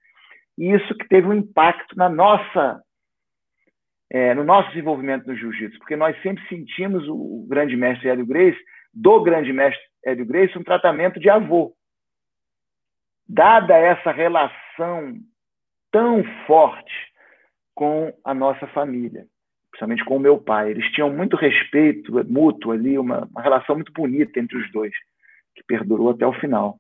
E 0.58 0.72
isso 0.72 0.96
que 0.96 1.06
teve 1.06 1.28
um 1.28 1.34
impacto 1.34 1.94
na 1.94 2.08
nossa, 2.08 2.82
é, 4.10 4.34
no 4.34 4.42
nosso 4.42 4.70
desenvolvimento 4.70 5.26
no 5.26 5.36
jiu-jitsu, 5.36 5.78
porque 5.78 5.94
nós 5.94 6.20
sempre 6.22 6.42
sentimos 6.48 7.06
o, 7.06 7.46
grande 7.48 7.76
mestre 7.76 8.08
Hélio 8.08 8.26
Grace, 8.26 8.58
do 8.92 9.22
grande 9.22 9.52
mestre 9.52 9.82
Hélio 10.04 10.24
Grace, 10.24 10.58
um 10.58 10.64
tratamento 10.64 11.20
de 11.20 11.28
avô. 11.28 11.74
Dada 13.28 13.76
essa 13.76 14.10
relação 14.10 15.18
tão 15.90 16.24
forte 16.46 16.94
com 17.74 18.12
a 18.24 18.32
nossa 18.32 18.66
família, 18.68 19.26
principalmente 19.70 20.04
com 20.04 20.16
o 20.16 20.20
meu 20.20 20.38
pai. 20.38 20.70
Eles 20.70 20.90
tinham 20.92 21.10
muito 21.12 21.36
respeito 21.36 22.12
mútuo 22.26 22.72
ali, 22.72 22.98
uma, 22.98 23.28
uma 23.30 23.42
relação 23.42 23.74
muito 23.74 23.92
bonita 23.92 24.40
entre 24.40 24.56
os 24.56 24.70
dois 24.72 24.92
que 25.54 25.62
perdurou 25.64 26.10
até 26.10 26.26
o 26.26 26.32
final. 26.32 26.76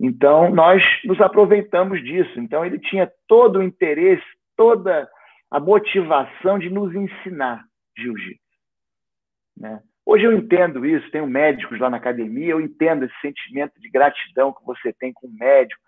Então, 0.00 0.50
nós 0.50 0.82
nos 1.04 1.20
aproveitamos 1.20 2.02
disso. 2.02 2.38
Então, 2.40 2.64
ele 2.64 2.78
tinha 2.78 3.10
todo 3.28 3.58
o 3.58 3.62
interesse, 3.62 4.24
toda 4.56 5.08
a 5.50 5.60
motivação 5.60 6.58
de 6.58 6.68
nos 6.68 6.94
ensinar 6.94 7.64
jiu-jitsu. 7.96 8.40
Né? 9.56 9.80
Hoje 10.06 10.24
eu 10.24 10.32
entendo 10.32 10.84
isso, 10.84 11.10
tenho 11.10 11.26
médicos 11.26 11.78
lá 11.78 11.88
na 11.88 11.96
academia, 11.96 12.50
eu 12.50 12.60
entendo 12.60 13.04
esse 13.04 13.14
sentimento 13.20 13.80
de 13.80 13.88
gratidão 13.88 14.52
que 14.52 14.64
você 14.64 14.92
tem 14.92 15.12
com 15.12 15.28
o 15.28 15.32
médico. 15.32 15.80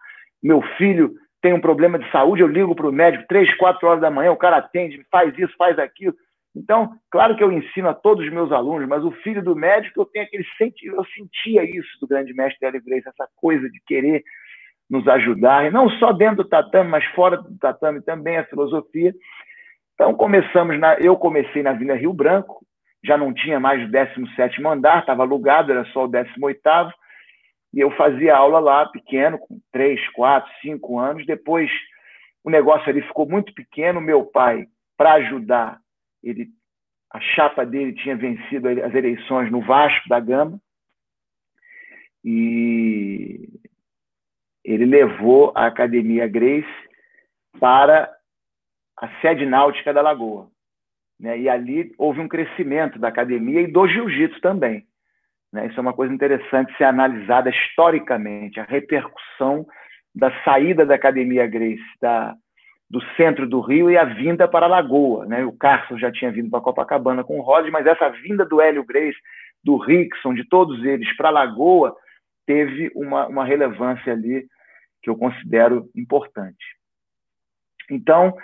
Meu 0.42 0.62
filho 0.78 1.14
tem 1.42 1.52
um 1.52 1.60
problema 1.60 1.98
de 1.98 2.10
saúde, 2.10 2.42
eu 2.42 2.48
ligo 2.48 2.74
para 2.74 2.88
o 2.88 2.92
médico 2.92 3.26
três, 3.28 3.54
quatro 3.56 3.86
horas 3.86 4.00
da 4.00 4.10
manhã, 4.10 4.32
o 4.32 4.36
cara 4.36 4.56
atende, 4.56 5.04
faz 5.10 5.36
isso, 5.38 5.54
faz 5.58 5.78
aquilo. 5.78 6.14
Então, 6.56 6.90
claro 7.10 7.36
que 7.36 7.44
eu 7.44 7.52
ensino 7.52 7.88
a 7.88 7.94
todos 7.94 8.24
os 8.24 8.32
meus 8.32 8.50
alunos, 8.50 8.88
mas 8.88 9.04
o 9.04 9.10
filho 9.22 9.42
do 9.42 9.54
médico, 9.54 10.00
eu 10.00 10.06
tenho 10.06 10.24
aquele 10.24 10.44
eu 10.84 11.04
sentia 11.14 11.62
isso 11.64 12.00
do 12.00 12.08
grande 12.08 12.32
mestre 12.32 12.66
Hélio 12.66 12.82
Grace, 12.82 13.08
essa 13.08 13.28
coisa 13.36 13.68
de 13.68 13.80
querer 13.86 14.22
nos 14.88 15.06
ajudar, 15.06 15.66
e 15.66 15.70
não 15.70 15.90
só 15.90 16.12
dentro 16.12 16.44
do 16.44 16.48
tatame, 16.48 16.90
mas 16.90 17.04
fora 17.06 17.36
do 17.36 17.58
tatame 17.58 18.00
também 18.00 18.38
a 18.38 18.44
filosofia. 18.44 19.12
Então 19.94 20.14
começamos 20.14 20.78
na, 20.78 20.94
eu 20.94 21.16
comecei 21.16 21.62
na 21.62 21.72
Vila 21.72 21.94
Rio 21.94 22.12
Branco, 22.12 22.64
já 23.04 23.18
não 23.18 23.34
tinha 23.34 23.60
mais 23.60 23.82
o 23.82 23.90
17 23.90 24.64
andar, 24.66 25.00
estava 25.00 25.22
alugado, 25.22 25.72
era 25.72 25.84
só 25.86 26.04
o 26.04 26.08
18 26.08 26.60
e 27.74 27.80
eu 27.80 27.90
fazia 27.90 28.34
aula 28.34 28.58
lá, 28.58 28.86
pequeno, 28.86 29.38
com 29.38 29.60
3, 29.70 30.00
4, 30.12 30.50
5 30.62 30.98
anos. 30.98 31.26
Depois 31.26 31.70
o 32.42 32.48
negócio 32.48 32.88
ali 32.88 33.02
ficou 33.02 33.28
muito 33.28 33.52
pequeno. 33.52 34.00
Meu 34.00 34.24
pai, 34.24 34.66
para 34.96 35.12
ajudar, 35.14 35.78
ele, 36.22 36.48
a 37.12 37.20
chapa 37.20 37.64
dele 37.64 37.92
tinha 37.94 38.16
vencido 38.16 38.68
as 38.68 38.94
eleições 38.94 39.50
no 39.50 39.60
Vasco 39.60 40.08
da 40.08 40.20
Gama. 40.20 40.60
E 42.24 43.48
ele 44.64 44.84
levou 44.84 45.52
a 45.54 45.66
Academia 45.66 46.26
Grace 46.26 46.66
para 47.60 48.12
a 48.98 49.08
sede 49.20 49.46
náutica 49.46 49.92
da 49.92 50.02
Lagoa. 50.02 50.50
Né? 51.18 51.38
E 51.38 51.48
ali 51.48 51.92
houve 51.96 52.20
um 52.20 52.28
crescimento 52.28 52.98
da 52.98 53.08
academia 53.08 53.60
e 53.60 53.66
do 53.66 53.86
jiu-jitsu 53.86 54.40
também. 54.40 54.86
Né? 55.52 55.66
Isso 55.66 55.78
é 55.78 55.80
uma 55.80 55.92
coisa 55.92 56.12
interessante 56.12 56.76
ser 56.76 56.84
analisada 56.84 57.50
historicamente, 57.50 58.60
a 58.60 58.64
repercussão 58.64 59.66
da 60.14 60.32
saída 60.42 60.84
da 60.84 60.94
Academia 60.94 61.46
Grace 61.46 61.84
da, 62.00 62.34
do 62.88 63.00
centro 63.16 63.48
do 63.48 63.60
Rio 63.60 63.90
e 63.90 63.96
a 63.96 64.04
vinda 64.04 64.46
para 64.46 64.66
a 64.66 64.68
Lagoa. 64.68 65.26
Né? 65.26 65.44
O 65.44 65.52
Carson 65.52 65.98
já 65.98 66.10
tinha 66.10 66.30
vindo 66.30 66.50
para 66.50 66.60
Copacabana 66.60 67.24
com 67.24 67.38
o 67.38 67.42
Rhodes, 67.42 67.70
mas 67.70 67.86
essa 67.86 68.08
vinda 68.08 68.44
do 68.44 68.60
Hélio 68.60 68.84
Grace, 68.84 69.18
do 69.62 69.76
Rickson, 69.76 70.34
de 70.34 70.48
todos 70.48 70.84
eles 70.84 71.14
para 71.16 71.28
a 71.28 71.32
Lagoa, 71.32 71.96
teve 72.46 72.90
uma, 72.94 73.26
uma 73.26 73.44
relevância 73.44 74.12
ali 74.12 74.46
que 75.02 75.10
eu 75.10 75.16
considero 75.16 75.90
importante. 75.94 76.64
Então, 77.90 78.36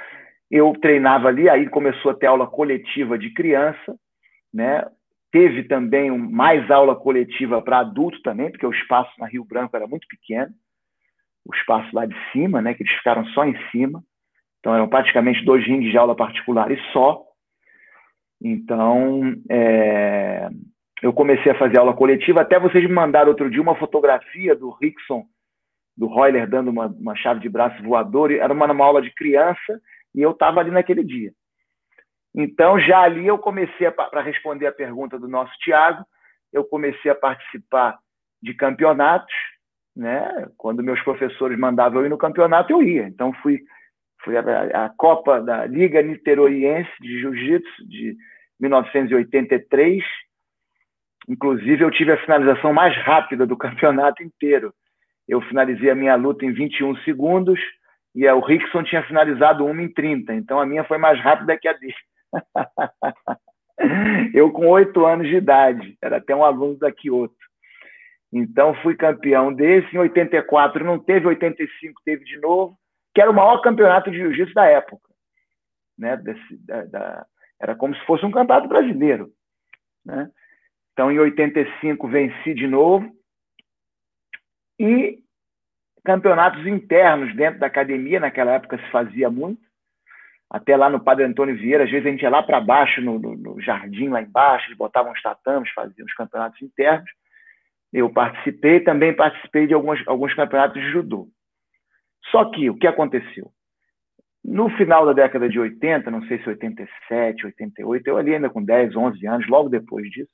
eu 0.51 0.73
treinava 0.81 1.29
ali, 1.29 1.49
aí 1.49 1.69
começou 1.69 2.11
a 2.11 2.15
ter 2.15 2.27
aula 2.27 2.47
coletiva 2.47 3.19
de 3.19 3.33
criança, 3.33 3.97
né? 4.53 4.85
Teve 5.31 5.65
também 5.65 6.11
um, 6.11 6.19
mais 6.19 6.71
aula 6.71 6.95
coletiva 6.95 7.63
para 7.63 7.79
adulto 7.79 8.21
também, 8.23 8.51
porque 8.51 8.67
o 8.67 8.73
espaço 8.73 9.11
na 9.19 9.27
Rio 9.27 9.45
Branco 9.45 9.75
era 9.75 9.87
muito 9.87 10.07
pequeno, 10.07 10.53
o 11.45 11.55
espaço 11.55 11.89
lá 11.95 12.05
de 12.05 12.15
cima, 12.31 12.61
né, 12.61 12.75
que 12.75 12.83
eles 12.83 12.93
ficaram 12.95 13.25
só 13.29 13.45
em 13.45 13.57
cima. 13.71 14.05
Então, 14.63 14.77
eram 14.77 14.89
praticamente 14.89 15.45
dois 15.45 15.67
rings 15.67 15.91
de 15.91 15.99
aula 15.99 16.15
particular 16.15 16.71
e 16.71 16.81
só. 16.93 17.21
Então, 18.41 19.35
é, 19.51 20.49
eu 21.03 21.13
comecei 21.13 21.51
a 21.51 21.59
fazer 21.59 21.79
aula 21.79 21.93
coletiva. 21.93 22.43
Até 22.43 22.61
vocês 22.61 22.85
me 22.85 22.93
mandaram 22.93 23.31
outro 23.31 23.51
dia 23.51 23.61
uma 23.61 23.75
fotografia 23.75 24.55
do 24.55 24.71
Rickson, 24.71 25.25
do 25.97 26.07
Royler, 26.07 26.49
dando 26.49 26.71
uma, 26.71 26.87
uma 26.87 27.17
chave 27.17 27.41
de 27.41 27.49
braço 27.49 27.83
voador. 27.83 28.31
Era 28.31 28.53
uma, 28.53 28.71
uma 28.71 28.85
aula 28.85 29.03
de 29.03 29.13
criança 29.13 29.81
e 30.15 30.23
eu 30.23 30.31
estava 30.31 30.61
ali 30.61 30.71
naquele 30.71 31.03
dia. 31.03 31.33
Então, 32.33 32.79
já 32.79 33.01
ali 33.01 33.27
eu 33.27 33.39
comecei, 33.39 33.91
para 33.91 34.23
responder 34.23 34.69
a 34.69 34.73
pergunta 34.73 35.19
do 35.19 35.27
nosso 35.27 35.53
Tiago, 35.59 36.05
eu 36.53 36.65
comecei 36.65 37.11
a 37.11 37.17
participar 37.17 37.99
de 38.41 38.55
campeonatos, 38.55 39.35
né? 39.97 40.49
Quando 40.57 40.85
meus 40.85 41.03
professores 41.03 41.59
mandavam 41.59 42.01
eu 42.01 42.07
ir 42.07 42.11
no 42.11 42.17
campeonato, 42.17 42.73
eu 42.73 42.81
ia. 42.81 43.09
Então, 43.09 43.33
fui, 43.43 43.61
fui 44.25 44.37
a, 44.37 44.85
a 44.85 44.89
Copa 44.91 45.41
da 45.41 45.67
Liga 45.67 46.03
Niteroiense 46.03 46.91
de 47.01 47.21
Jiu-Jitsu 47.21 47.89
de 47.89 48.17
1983. 48.61 50.03
Inclusive, 51.29 51.85
eu 51.85 51.91
tive 51.91 52.13
a 52.13 52.19
finalização 52.19 52.73
mais 52.73 52.97
rápida 53.05 53.47
do 53.47 53.57
campeonato 53.57 54.23
inteiro. 54.23 54.73
Eu 55.29 55.41
finalizei 55.43 55.91
a 55.91 55.95
minha 55.95 56.17
luta 56.17 56.45
em 56.45 56.53
21 56.53 56.97
segundos 56.99 57.61
e 58.15 58.29
o 58.29 58.41
Rickson 58.41 58.83
tinha 58.83 59.03
finalizado 59.05 59.65
uma 59.65 59.83
em 59.83 59.93
30. 59.93 60.35
Então, 60.35 60.61
a 60.61 60.67
minha 60.67 60.85
foi 60.85 60.99
mais 60.99 61.19
rápida 61.21 61.57
que 61.57 61.69
a 61.69 61.73
dele. 61.73 61.95
eu 64.35 64.51
com 64.51 64.67
oito 64.69 65.07
anos 65.07 65.29
de 65.29 65.37
idade, 65.37 65.97
era 66.03 66.19
até 66.19 66.35
um 66.35 66.45
aluno 66.45 66.79
da 66.79 66.93
Kyoto. 66.93 67.35
Então 68.33 68.75
fui 68.77 68.97
campeão 68.97 69.53
desse, 69.53 69.95
em 69.95 69.99
84 69.99 70.85
não 70.85 70.99
teve, 70.99 71.27
85 71.27 72.01
teve 72.05 72.25
de 72.25 72.41
novo, 72.41 72.79
que 73.15 73.21
era 73.21 73.31
o 73.31 73.35
maior 73.35 73.61
campeonato 73.61 74.11
de 74.11 74.19
jiu-jitsu 74.19 74.55
da 74.55 74.67
época. 74.67 75.09
Né? 75.99 76.17
Desse, 76.17 76.57
da, 76.67 76.85
da, 76.85 77.27
era 77.61 77.75
como 77.75 77.95
se 77.95 78.05
fosse 78.07 78.25
um 78.25 78.31
campeonato 78.31 78.69
brasileiro. 78.69 79.31
Né? 80.05 80.31
Então 80.93 81.11
em 81.11 81.19
85 81.19 82.09
venci 82.09 82.55
de 82.55 82.67
novo. 82.67 83.11
E 84.79 85.23
campeonatos 86.05 86.67
internos 86.67 87.35
dentro 87.37 87.61
da 87.61 87.67
academia, 87.67 88.19
naquela 88.19 88.53
época 88.53 88.79
se 88.79 88.91
fazia 88.91 89.31
muito 89.31 89.63
até 90.53 90.77
lá 90.77 90.91
no 90.91 91.01
Padre 91.01 91.25
Antônio 91.25 91.57
Vieira, 91.57 91.85
às 91.85 91.91
vezes 91.91 92.07
a 92.07 92.11
gente 92.11 92.21
ia 92.21 92.29
lá 92.29 92.43
para 92.43 92.61
baixo, 92.61 93.01
no, 93.01 93.19
no, 93.19 93.35
no, 93.35 93.59
jardim 93.59 94.09
lá 94.09 94.21
embaixo, 94.21 94.67
eles 94.69 94.77
botavam 94.77 95.11
os 95.11 95.23
tatames, 95.23 95.73
faziam 95.73 96.05
os 96.05 96.13
campeonatos 96.13 96.61
internos. 96.61 97.11
Eu 97.91 98.11
participei, 98.11 98.81
também 98.81 99.17
participei 99.17 99.67
de 99.67 99.73
alguns, 99.73 100.07
alguns 100.07 100.35
campeonatos 100.35 100.79
de 100.79 100.91
judô. 100.91 101.27
Só 102.31 102.51
que 102.51 102.71
o 102.71 102.77
que 102.77 102.87
aconteceu? 102.87 103.51
No 104.45 104.69
final 104.77 105.07
da 105.07 105.13
década 105.13 105.49
de 105.49 105.59
80, 105.59 106.11
não 106.11 106.23
sei 106.27 106.43
se 106.43 106.49
87, 106.49 107.47
88, 107.47 108.07
eu 108.09 108.17
ali 108.17 108.35
ainda 108.35 108.51
com 108.51 108.63
10, 108.63 108.97
11 108.97 109.27
anos, 109.27 109.49
logo 109.49 109.69
depois 109.69 110.11
disso, 110.11 110.31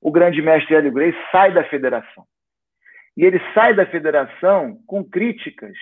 o 0.00 0.12
grande 0.12 0.42
mestre 0.42 0.74
Hélio 0.74 0.92
Grace 0.92 1.16
sai 1.32 1.52
da 1.52 1.64
federação. 1.64 2.24
E 3.16 3.24
ele 3.24 3.40
sai 3.54 3.74
da 3.74 3.86
federação 3.86 4.78
com 4.86 5.02
críticas 5.02 5.76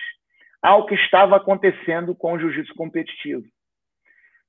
ao 0.61 0.85
que 0.85 0.95
estava 0.95 1.35
acontecendo 1.35 2.15
com 2.15 2.33
o 2.33 2.39
jiu-jitsu 2.39 2.73
competitivo. 2.75 3.43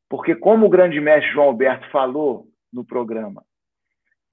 Porque, 0.09 0.37
como 0.37 0.67
o 0.67 0.71
grande 0.71 1.01
mestre 1.01 1.33
João 1.33 1.49
Alberto 1.49 1.91
falou 1.91 2.47
no 2.73 2.85
programa 2.85 3.43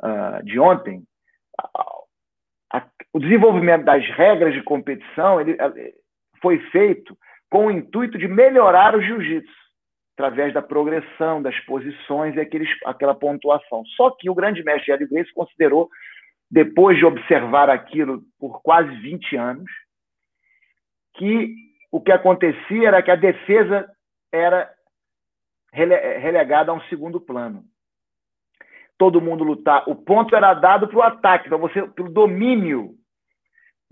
uh, 0.04 0.44
de 0.44 0.60
ontem, 0.60 1.04
a, 1.60 2.78
a, 2.78 2.88
o 3.12 3.20
desenvolvimento 3.20 3.86
das 3.86 4.06
regras 4.12 4.54
de 4.54 4.62
competição 4.62 5.42
ele, 5.42 5.58
foi 6.42 6.60
feito 6.70 7.18
com 7.50 7.68
o 7.68 7.72
intuito 7.72 8.18
de 8.18 8.28
melhorar 8.28 8.96
o 8.96 9.02
jiu-jitsu, 9.02 9.52
através 10.16 10.54
da 10.54 10.62
progressão, 10.62 11.42
das 11.42 11.58
posições 11.62 12.36
e 12.36 12.40
aqueles, 12.40 12.70
aquela 12.86 13.14
pontuação. 13.14 13.84
Só 13.98 14.12
que 14.12 14.30
o 14.30 14.36
grande 14.36 14.64
mestre 14.64 14.92
Hélio 14.92 15.10
Grace 15.10 15.34
considerou, 15.34 15.90
depois 16.50 16.98
de 16.98 17.06
observar 17.06 17.70
aquilo 17.70 18.22
por 18.40 18.62
quase 18.62 18.90
20 18.98 19.36
anos, 19.36 19.70
que 21.16 21.54
o 21.92 22.00
que 22.00 22.12
acontecia 22.12 22.88
era 22.88 23.02
que 23.02 23.12
a 23.12 23.16
defesa 23.16 23.90
era 24.32 24.72
relegada 25.74 26.72
a 26.72 26.76
um 26.76 26.82
segundo 26.84 27.20
plano. 27.20 27.64
Todo 28.98 29.22
mundo 29.22 29.44
lutar. 29.44 29.84
O 29.88 29.96
ponto 29.96 30.36
era 30.36 30.54
dado 30.54 30.88
para 30.88 30.98
o 30.98 31.02
ataque, 31.02 31.50
para 31.50 31.58
você, 31.58 31.84
para 31.84 32.06
o 32.06 32.12
domínio. 32.12 32.96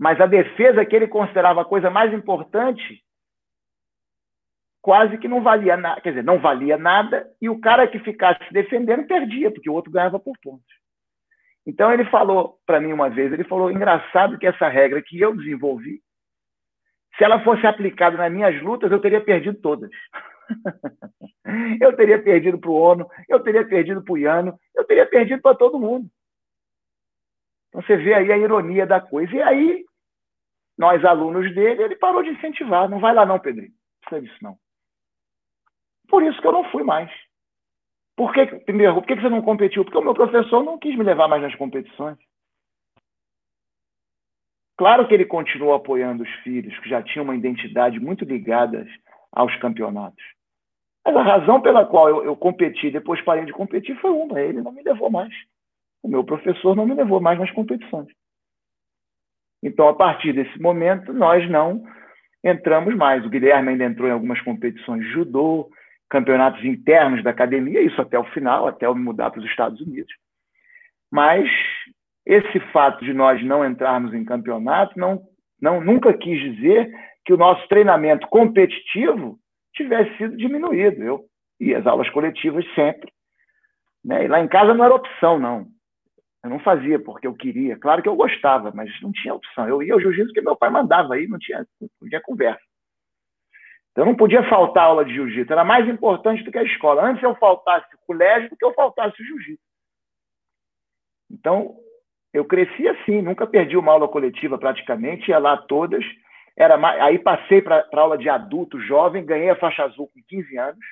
Mas 0.00 0.18
a 0.18 0.24
defesa 0.24 0.86
que 0.86 0.96
ele 0.96 1.06
considerava 1.06 1.60
a 1.60 1.64
coisa 1.64 1.90
mais 1.90 2.10
importante, 2.14 3.04
quase 4.80 5.18
que 5.18 5.28
não 5.28 5.42
valia 5.42 5.76
nada. 5.76 6.00
Quer 6.00 6.08
dizer, 6.08 6.24
não 6.24 6.40
valia 6.40 6.78
nada, 6.78 7.30
e 7.38 7.50
o 7.50 7.60
cara 7.60 7.86
que 7.86 7.98
ficasse 7.98 8.42
se 8.46 8.50
defendendo 8.50 9.06
perdia, 9.06 9.50
porque 9.50 9.68
o 9.68 9.74
outro 9.74 9.92
ganhava 9.92 10.18
por 10.18 10.32
pontos. 10.42 10.64
Então 11.66 11.92
ele 11.92 12.06
falou 12.06 12.58
para 12.64 12.80
mim 12.80 12.94
uma 12.94 13.10
vez, 13.10 13.30
ele 13.30 13.44
falou, 13.44 13.70
engraçado 13.70 14.38
que 14.38 14.46
essa 14.46 14.68
regra 14.68 15.02
que 15.02 15.20
eu 15.20 15.36
desenvolvi, 15.36 16.00
se 17.18 17.22
ela 17.22 17.44
fosse 17.44 17.66
aplicada 17.66 18.16
nas 18.16 18.32
minhas 18.32 18.58
lutas, 18.62 18.90
eu 18.90 19.02
teria 19.02 19.20
perdido 19.20 19.60
todas. 19.60 19.90
eu 21.78 21.94
teria 21.94 22.22
perdido 22.22 22.58
para 22.58 22.70
o 22.70 22.74
ONU, 22.74 23.06
eu 23.28 23.38
teria 23.40 23.66
perdido 23.66 24.02
para 24.02 24.14
o 24.14 24.16
Iano, 24.16 24.58
eu 24.74 24.82
teria 24.86 25.04
perdido 25.04 25.42
para 25.42 25.54
todo 25.54 25.78
mundo. 25.78 26.08
Então 27.68 27.82
você 27.82 27.98
vê 27.98 28.14
aí 28.14 28.32
a 28.32 28.38
ironia 28.38 28.86
da 28.86 28.98
coisa. 28.98 29.34
E 29.34 29.42
aí, 29.42 29.84
nós 30.78 31.04
alunos 31.04 31.54
dele, 31.54 31.82
ele 31.82 31.96
parou 31.96 32.22
de 32.22 32.30
incentivar. 32.30 32.88
Não 32.88 32.98
vai 32.98 33.14
lá 33.14 33.26
não, 33.26 33.38
Pedrinho. 33.38 33.70
Não 33.70 34.00
precisa 34.00 34.22
disso 34.22 34.44
não. 34.44 34.56
Por 36.08 36.22
isso 36.22 36.40
que 36.40 36.46
eu 36.46 36.52
não 36.52 36.64
fui 36.70 36.82
mais. 36.82 37.10
Por 38.16 38.32
que, 38.32 38.46
primeiro, 38.46 38.94
por 38.94 39.06
que 39.06 39.14
você 39.14 39.28
não 39.28 39.42
competiu? 39.42 39.84
Porque 39.84 39.98
o 39.98 40.02
meu 40.02 40.14
professor 40.14 40.62
não 40.62 40.78
quis 40.78 40.96
me 40.96 41.04
levar 41.04 41.28
mais 41.28 41.42
nas 41.42 41.54
competições. 41.54 42.18
Claro 44.76 45.06
que 45.06 45.14
ele 45.14 45.26
continuou 45.26 45.74
apoiando 45.74 46.22
os 46.22 46.30
filhos, 46.42 46.78
que 46.80 46.88
já 46.88 47.02
tinham 47.02 47.24
uma 47.24 47.36
identidade 47.36 48.00
muito 48.00 48.24
ligada 48.24 48.86
aos 49.30 49.54
campeonatos. 49.56 50.24
Mas 51.04 51.16
a 51.16 51.22
razão 51.22 51.60
pela 51.60 51.86
qual 51.86 52.08
eu, 52.08 52.24
eu 52.24 52.36
competi 52.36 52.90
depois 52.90 53.20
parei 53.22 53.44
de 53.44 53.52
competir 53.52 53.98
foi 54.00 54.10
uma: 54.10 54.40
ele 54.40 54.60
não 54.62 54.72
me 54.72 54.82
levou 54.82 55.10
mais. 55.10 55.34
O 56.02 56.08
meu 56.08 56.24
professor 56.24 56.74
não 56.74 56.86
me 56.86 56.94
levou 56.94 57.20
mais 57.20 57.38
nas 57.38 57.50
competições. 57.50 58.08
Então, 59.62 59.88
a 59.88 59.94
partir 59.94 60.32
desse 60.32 60.60
momento, 60.60 61.12
nós 61.12 61.48
não 61.50 61.82
entramos 62.42 62.94
mais. 62.96 63.24
O 63.24 63.28
Guilherme 63.28 63.70
ainda 63.70 63.84
entrou 63.84 64.08
em 64.08 64.12
algumas 64.12 64.40
competições 64.40 65.02
de 65.02 65.12
judô, 65.12 65.70
campeonatos 66.08 66.64
internos 66.64 67.22
da 67.22 67.30
academia, 67.30 67.80
isso 67.82 68.00
até 68.00 68.18
o 68.18 68.24
final, 68.24 68.66
até 68.66 68.86
eu 68.86 68.94
mudar 68.94 69.30
para 69.30 69.40
os 69.40 69.46
Estados 69.46 69.80
Unidos. 69.80 70.12
Mas 71.10 71.48
esse 72.26 72.60
fato 72.72 73.04
de 73.04 73.12
nós 73.12 73.42
não 73.44 73.64
entrarmos 73.64 74.14
em 74.14 74.24
campeonato 74.24 74.98
não, 74.98 75.22
não 75.60 75.80
nunca 75.80 76.12
quis 76.12 76.40
dizer 76.40 76.90
que 77.24 77.32
o 77.32 77.36
nosso 77.36 77.66
treinamento 77.68 78.26
competitivo 78.28 79.38
tivesse 79.74 80.16
sido 80.16 80.36
diminuído. 80.36 81.02
Eu 81.02 81.24
ia 81.60 81.78
às 81.78 81.86
aulas 81.86 82.08
coletivas 82.10 82.64
sempre. 82.74 83.12
Né? 84.04 84.24
E 84.24 84.28
lá 84.28 84.40
em 84.40 84.48
casa 84.48 84.74
não 84.74 84.84
era 84.84 84.94
opção, 84.94 85.38
não. 85.38 85.66
Eu 86.42 86.50
não 86.50 86.58
fazia 86.60 86.98
porque 86.98 87.26
eu 87.26 87.34
queria. 87.34 87.78
Claro 87.78 88.02
que 88.02 88.08
eu 88.08 88.16
gostava, 88.16 88.72
mas 88.74 88.90
não 89.02 89.12
tinha 89.12 89.34
opção. 89.34 89.68
Eu 89.68 89.82
ia 89.82 89.92
ao 89.92 90.00
jiu-jitsu 90.00 90.28
porque 90.28 90.40
meu 90.40 90.56
pai 90.56 90.70
mandava 90.70 91.14
aí, 91.14 91.26
não 91.26 91.38
tinha, 91.38 91.66
não 91.80 92.08
tinha 92.08 92.20
conversa. 92.20 92.62
Então 93.92 94.06
não 94.06 94.16
podia 94.16 94.48
faltar 94.48 94.84
aula 94.84 95.04
de 95.04 95.12
jiu-jitsu. 95.12 95.52
Era 95.52 95.64
mais 95.64 95.86
importante 95.88 96.42
do 96.42 96.50
que 96.50 96.58
a 96.58 96.64
escola. 96.64 97.04
Antes 97.04 97.22
eu 97.22 97.34
faltasse 97.36 97.94
o 97.94 98.06
colégio 98.06 98.48
do 98.48 98.56
que 98.56 98.64
eu 98.64 98.72
faltasse 98.72 99.20
o 99.20 99.24
jiu-jitsu. 99.24 99.62
Então, 101.30 101.76
eu 102.32 102.44
cresci 102.44 102.88
assim, 102.88 103.20
nunca 103.20 103.46
perdi 103.46 103.76
uma 103.76 103.92
aula 103.92 104.08
coletiva 104.08 104.58
praticamente, 104.58 105.30
ia 105.30 105.38
lá 105.38 105.56
todas. 105.56 106.04
Era 106.56 106.76
mais... 106.76 107.00
Aí 107.02 107.18
passei 107.18 107.60
para 107.60 107.86
aula 107.92 108.16
de 108.16 108.28
adulto, 108.28 108.80
jovem, 108.80 109.24
ganhei 109.24 109.50
a 109.50 109.56
faixa 109.56 109.84
azul 109.84 110.08
com 110.08 110.20
15 110.26 110.56
anos. 110.56 110.84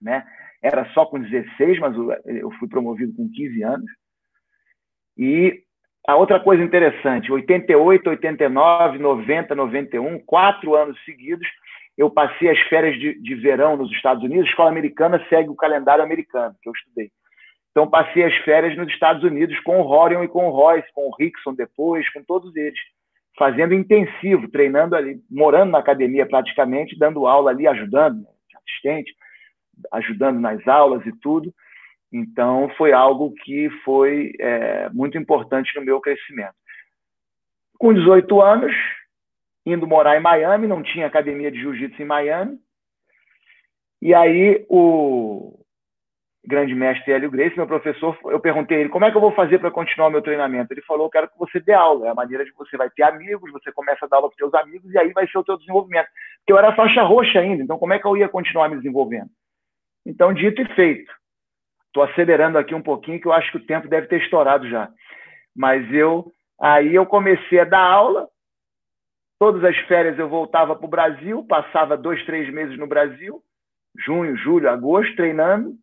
Né? 0.00 0.26
Era 0.62 0.84
só 0.92 1.06
com 1.06 1.20
16, 1.20 1.78
mas 1.78 1.94
eu 2.26 2.50
fui 2.58 2.68
promovido 2.68 3.14
com 3.14 3.30
15 3.30 3.62
anos. 3.62 3.90
E 5.16 5.62
a 6.06 6.14
outra 6.16 6.38
coisa 6.38 6.62
interessante, 6.62 7.32
88, 7.32 8.10
89, 8.10 8.98
90, 8.98 9.54
91, 9.54 10.18
quatro 10.20 10.74
anos 10.74 10.96
seguidos, 11.04 11.46
eu 11.96 12.10
passei 12.10 12.50
as 12.50 12.58
férias 12.68 12.98
de, 12.98 13.20
de 13.20 13.34
verão 13.34 13.76
nos 13.76 13.90
Estados 13.90 14.22
Unidos. 14.22 14.46
A 14.46 14.50
escola 14.50 14.70
americana 14.70 15.24
segue 15.28 15.48
o 15.48 15.56
calendário 15.56 16.04
americano, 16.04 16.54
que 16.62 16.68
eu 16.68 16.72
estudei. 16.72 17.10
Então, 17.70 17.88
passei 17.88 18.24
as 18.24 18.34
férias 18.38 18.76
nos 18.76 18.88
Estados 18.88 19.22
Unidos 19.22 19.58
com 19.60 19.80
o 19.80 19.82
Rorion 19.82 20.22
e 20.22 20.28
com 20.28 20.46
o 20.46 20.50
Royce, 20.50 20.86
com 20.94 21.08
o 21.08 21.14
Rickson 21.14 21.54
depois, 21.54 22.08
com 22.10 22.22
todos 22.22 22.54
eles, 22.56 22.78
fazendo 23.38 23.74
intensivo, 23.74 24.48
treinando 24.48 24.96
ali, 24.96 25.20
morando 25.30 25.72
na 25.72 25.78
academia 25.78 26.26
praticamente, 26.26 26.98
dando 26.98 27.26
aula 27.26 27.50
ali, 27.50 27.66
ajudando, 27.66 28.22
né, 28.22 28.28
assistente, 28.56 29.14
ajudando 29.92 30.40
nas 30.40 30.66
aulas 30.66 31.04
e 31.04 31.12
tudo. 31.20 31.52
Então, 32.12 32.68
foi 32.76 32.92
algo 32.92 33.34
que 33.44 33.68
foi 33.84 34.32
é, 34.38 34.88
muito 34.90 35.18
importante 35.18 35.74
no 35.76 35.84
meu 35.84 36.00
crescimento. 36.00 36.54
Com 37.78 37.92
18 37.92 38.40
anos, 38.40 38.74
indo 39.66 39.86
morar 39.86 40.16
em 40.16 40.22
Miami, 40.22 40.66
não 40.66 40.82
tinha 40.82 41.06
academia 41.06 41.50
de 41.50 41.58
jiu-jitsu 41.58 42.00
em 42.00 42.06
Miami. 42.06 42.58
E 44.00 44.14
aí 44.14 44.64
o 44.68 45.58
grande 46.46 46.74
mestre 46.74 47.12
Hélio 47.12 47.30
Grace, 47.30 47.56
meu 47.56 47.66
professor, 47.66 48.16
eu 48.26 48.38
perguntei 48.38 48.76
a 48.76 48.80
ele 48.80 48.88
como 48.88 49.04
é 49.04 49.10
que 49.10 49.16
eu 49.16 49.20
vou 49.20 49.32
fazer 49.32 49.58
para 49.58 49.70
continuar 49.70 50.08
o 50.08 50.10
meu 50.10 50.22
treinamento. 50.22 50.72
Ele 50.72 50.82
falou, 50.82 51.06
eu 51.06 51.10
quero 51.10 51.28
que 51.28 51.38
você 51.38 51.58
dê 51.58 51.72
aula, 51.72 52.06
é 52.06 52.10
a 52.10 52.14
maneira 52.14 52.44
de 52.44 52.52
você 52.52 52.76
vai 52.76 52.88
ter 52.88 53.02
amigos, 53.02 53.50
você 53.50 53.72
começa 53.72 54.06
a 54.06 54.08
dar 54.08 54.18
aula 54.18 54.28
para 54.28 54.36
seus 54.36 54.54
amigos 54.54 54.92
e 54.92 54.98
aí 54.98 55.12
vai 55.12 55.26
ser 55.26 55.38
o 55.38 55.44
teu 55.44 55.58
desenvolvimento. 55.58 56.06
Porque 56.38 56.52
eu 56.52 56.58
era 56.58 56.74
faixa 56.76 57.02
roxa 57.02 57.40
ainda, 57.40 57.62
então 57.62 57.78
como 57.78 57.92
é 57.92 57.98
que 57.98 58.06
eu 58.06 58.16
ia 58.16 58.28
continuar 58.28 58.68
me 58.68 58.76
desenvolvendo? 58.76 59.28
Então, 60.06 60.32
dito 60.32 60.62
e 60.62 60.74
feito. 60.76 61.12
Estou 61.96 62.04
acelerando 62.04 62.58
aqui 62.58 62.74
um 62.74 62.82
pouquinho, 62.82 63.18
que 63.18 63.26
eu 63.26 63.32
acho 63.32 63.50
que 63.50 63.56
o 63.56 63.66
tempo 63.66 63.88
deve 63.88 64.06
ter 64.06 64.20
estourado 64.20 64.68
já. 64.68 64.90
Mas 65.56 65.90
eu, 65.94 66.30
aí 66.60 66.94
eu 66.94 67.06
comecei 67.06 67.60
a 67.60 67.64
dar 67.64 67.80
aula, 67.80 68.28
Todas 69.38 69.62
as 69.64 69.76
férias 69.86 70.18
eu 70.18 70.28
voltava 70.28 70.74
para 70.74 70.86
o 70.86 70.90
Brasil, 70.90 71.44
passava 71.44 71.96
dois, 71.96 72.24
três 72.24 72.50
meses 72.52 72.78
no 72.78 72.86
Brasil, 72.86 73.42
junho, 73.98 74.34
julho, 74.36 74.70
agosto, 74.70 75.14
treinando, 75.14 75.74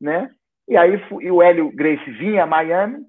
né? 0.00 0.30
E 0.66 0.76
aí 0.76 0.98
e 1.20 1.30
o 1.30 1.42
Hélio 1.42 1.70
Grace 1.72 2.10
vinha 2.12 2.44
a 2.44 2.46
Miami, 2.46 3.04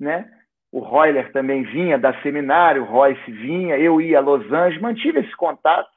né? 0.00 0.28
O 0.72 0.80
Royler 0.80 1.32
também 1.32 1.62
vinha 1.62 1.96
da 1.96 2.20
seminário, 2.22 2.82
o 2.82 2.86
Royce 2.86 3.30
vinha, 3.30 3.78
eu 3.78 4.00
ia 4.00 4.18
a 4.18 4.20
Los 4.20 4.52
Angeles, 4.52 4.80
mantive 4.80 5.20
esse 5.20 5.36
contato. 5.36 5.88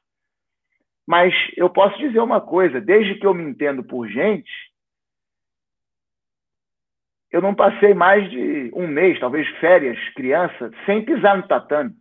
Mas 1.07 1.33
eu 1.57 1.69
posso 1.69 1.97
dizer 1.97 2.19
uma 2.19 2.39
coisa, 2.39 2.79
desde 2.79 3.15
que 3.15 3.25
eu 3.25 3.33
me 3.33 3.43
entendo 3.43 3.83
por 3.83 4.07
gente, 4.07 4.51
eu 7.31 7.41
não 7.41 7.55
passei 7.55 7.93
mais 7.93 8.29
de 8.29 8.71
um 8.73 8.87
mês, 8.87 9.19
talvez 9.19 9.47
férias, 9.59 9.97
criança, 10.15 10.71
sem 10.85 11.03
pisar 11.03 11.37
no 11.37 11.47
tatame. 11.47 11.93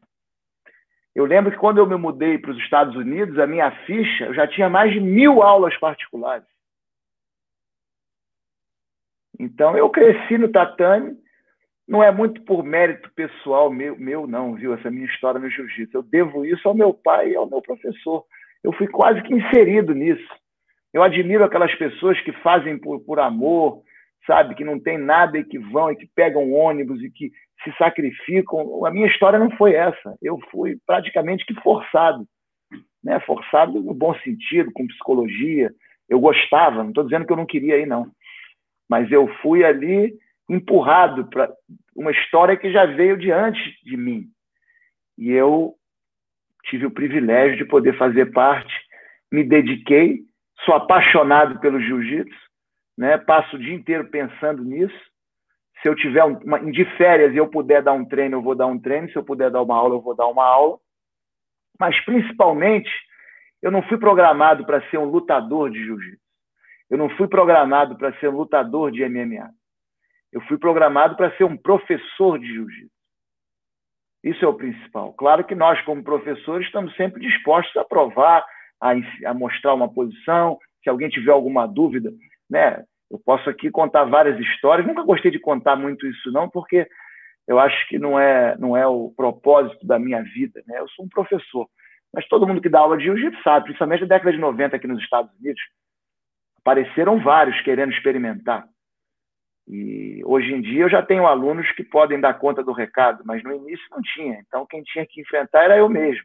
Eu 1.14 1.24
lembro 1.24 1.52
que 1.52 1.58
quando 1.58 1.78
eu 1.78 1.86
me 1.86 1.96
mudei 1.96 2.38
para 2.38 2.50
os 2.50 2.58
Estados 2.58 2.96
Unidos, 2.96 3.38
a 3.38 3.46
minha 3.46 3.70
ficha, 3.84 4.24
eu 4.26 4.34
já 4.34 4.46
tinha 4.46 4.68
mais 4.68 4.92
de 4.92 5.00
mil 5.00 5.42
aulas 5.42 5.76
particulares. 5.78 6.46
Então, 9.38 9.76
eu 9.76 9.88
cresci 9.88 10.36
no 10.36 10.50
tatame, 10.50 11.16
não 11.88 12.02
é 12.02 12.10
muito 12.10 12.42
por 12.42 12.62
mérito 12.62 13.10
pessoal 13.14 13.70
meu, 13.70 13.96
meu 13.98 14.26
não, 14.26 14.54
viu? 14.54 14.74
Essa 14.74 14.90
minha 14.90 15.06
história 15.06 15.40
no 15.40 15.48
jiu-jitsu. 15.48 15.96
Eu 15.96 16.02
devo 16.02 16.44
isso 16.44 16.68
ao 16.68 16.74
meu 16.74 16.92
pai 16.92 17.30
e 17.30 17.36
ao 17.36 17.48
meu 17.48 17.62
professor. 17.62 18.24
Eu 18.62 18.72
fui 18.72 18.86
quase 18.86 19.22
que 19.22 19.34
inserido 19.34 19.94
nisso. 19.94 20.28
Eu 20.92 21.02
admiro 21.02 21.42
aquelas 21.42 21.74
pessoas 21.76 22.20
que 22.20 22.32
fazem 22.42 22.78
por, 22.78 23.00
por 23.00 23.18
amor, 23.18 23.82
sabe? 24.26 24.54
Que 24.54 24.64
não 24.64 24.78
tem 24.78 24.98
nada 24.98 25.38
e 25.38 25.44
que 25.44 25.58
vão 25.58 25.90
e 25.90 25.96
que 25.96 26.08
pegam 26.14 26.52
ônibus 26.52 27.02
e 27.02 27.10
que 27.10 27.30
se 27.62 27.72
sacrificam. 27.76 28.84
A 28.84 28.90
minha 28.90 29.06
história 29.06 29.38
não 29.38 29.50
foi 29.52 29.74
essa. 29.74 30.16
Eu 30.22 30.38
fui 30.50 30.78
praticamente 30.86 31.44
que 31.44 31.54
forçado, 31.60 32.24
né? 33.02 33.20
Forçado 33.20 33.80
no 33.80 33.94
bom 33.94 34.14
sentido, 34.20 34.72
com 34.72 34.86
psicologia. 34.86 35.70
Eu 36.08 36.20
gostava. 36.20 36.82
Não 36.82 36.90
estou 36.90 37.04
dizendo 37.04 37.26
que 37.26 37.32
eu 37.32 37.36
não 37.36 37.46
queria 37.46 37.78
ir 37.78 37.86
não, 37.86 38.10
mas 38.88 39.10
eu 39.12 39.28
fui 39.42 39.64
ali 39.64 40.12
empurrado 40.48 41.28
para 41.30 41.48
uma 41.94 42.10
história 42.10 42.56
que 42.56 42.72
já 42.72 42.84
veio 42.84 43.16
de 43.16 43.30
antes 43.30 43.62
de 43.84 43.96
mim. 43.96 44.26
E 45.16 45.30
eu 45.30 45.74
tive 46.64 46.86
o 46.86 46.90
privilégio 46.90 47.56
de 47.56 47.64
poder 47.64 47.96
fazer 47.96 48.32
parte, 48.32 48.74
me 49.30 49.44
dediquei, 49.44 50.20
sou 50.64 50.74
apaixonado 50.74 51.60
pelo 51.60 51.80
jiu-jitsu, 51.80 52.49
né? 53.00 53.16
Passo 53.16 53.56
o 53.56 53.58
dia 53.58 53.74
inteiro 53.74 54.10
pensando 54.10 54.62
nisso 54.62 55.10
se 55.82 55.88
eu 55.88 55.94
tiver 55.94 56.22
uma, 56.24 56.58
de 56.70 56.84
férias 56.96 57.32
e 57.32 57.38
eu 57.38 57.48
puder 57.48 57.82
dar 57.82 57.92
um 57.92 58.04
treino, 58.04 58.36
eu 58.36 58.42
vou 58.42 58.54
dar 58.54 58.66
um 58.66 58.78
treino. 58.78 59.10
Se 59.10 59.16
eu 59.16 59.24
puder 59.24 59.50
dar 59.50 59.62
uma 59.62 59.76
aula, 59.76 59.94
eu 59.94 60.00
vou 60.00 60.14
dar 60.14 60.26
uma 60.26 60.44
aula. 60.44 60.78
Mas, 61.78 61.98
principalmente, 62.04 62.90
eu 63.62 63.70
não 63.70 63.82
fui 63.84 63.96
programado 63.96 64.66
para 64.66 64.82
ser 64.90 64.98
um 64.98 65.06
lutador 65.06 65.70
de 65.70 65.82
jiu-jitsu. 65.82 66.20
Eu 66.90 66.98
não 66.98 67.08
fui 67.16 67.28
programado 67.28 67.96
para 67.96 68.12
ser 68.18 68.28
um 68.28 68.36
lutador 68.36 68.90
de 68.90 69.02
MMA. 69.08 69.48
Eu 70.32 70.40
fui 70.42 70.58
programado 70.58 71.16
para 71.16 71.34
ser 71.36 71.44
um 71.44 71.56
professor 71.56 72.38
de 72.38 72.46
jiu-jitsu. 72.46 72.92
Isso 74.22 74.44
é 74.44 74.48
o 74.48 74.54
principal. 74.54 75.14
Claro 75.14 75.44
que 75.44 75.54
nós, 75.54 75.80
como 75.82 76.04
professores, 76.04 76.66
estamos 76.66 76.94
sempre 76.94 77.22
dispostos 77.22 77.74
a 77.78 77.84
provar, 77.84 78.44
a, 78.78 78.92
a 79.26 79.32
mostrar 79.32 79.72
uma 79.72 79.90
posição. 79.90 80.58
Se 80.82 80.90
alguém 80.90 81.08
tiver 81.08 81.32
alguma 81.32 81.66
dúvida, 81.66 82.12
né? 82.50 82.84
Eu 83.10 83.18
posso 83.24 83.50
aqui 83.50 83.70
contar 83.70 84.04
várias 84.04 84.38
histórias. 84.38 84.86
Nunca 84.86 85.02
gostei 85.02 85.30
de 85.30 85.38
contar 85.38 85.76
muito 85.76 86.06
isso, 86.06 86.30
não, 86.30 86.48
porque 86.48 86.86
eu 87.46 87.58
acho 87.58 87.88
que 87.88 87.98
não 87.98 88.18
é, 88.18 88.56
não 88.58 88.76
é 88.76 88.86
o 88.86 89.12
propósito 89.16 89.84
da 89.86 89.98
minha 89.98 90.22
vida. 90.22 90.62
Né? 90.66 90.78
Eu 90.78 90.88
sou 90.90 91.04
um 91.04 91.08
professor. 91.08 91.66
Mas 92.14 92.26
todo 92.28 92.46
mundo 92.46 92.60
que 92.60 92.68
dá 92.68 92.80
aula 92.80 92.96
de 92.96 93.04
jiu-jitsu 93.04 93.42
sabe, 93.42 93.64
principalmente 93.64 94.02
na 94.02 94.06
década 94.06 94.32
de 94.32 94.38
90 94.38 94.76
aqui 94.76 94.86
nos 94.86 95.02
Estados 95.02 95.32
Unidos, 95.38 95.60
apareceram 96.60 97.20
vários 97.20 97.60
querendo 97.62 97.92
experimentar. 97.92 98.68
E 99.66 100.20
hoje 100.24 100.52
em 100.52 100.60
dia 100.60 100.82
eu 100.82 100.90
já 100.90 101.02
tenho 101.02 101.26
alunos 101.26 101.70
que 101.72 101.84
podem 101.84 102.20
dar 102.20 102.34
conta 102.34 102.62
do 102.62 102.72
recado, 102.72 103.22
mas 103.24 103.42
no 103.42 103.54
início 103.54 103.84
não 103.90 104.00
tinha. 104.02 104.40
Então 104.46 104.66
quem 104.66 104.82
tinha 104.82 105.06
que 105.06 105.20
enfrentar 105.20 105.64
era 105.64 105.76
eu 105.76 105.88
mesmo. 105.88 106.24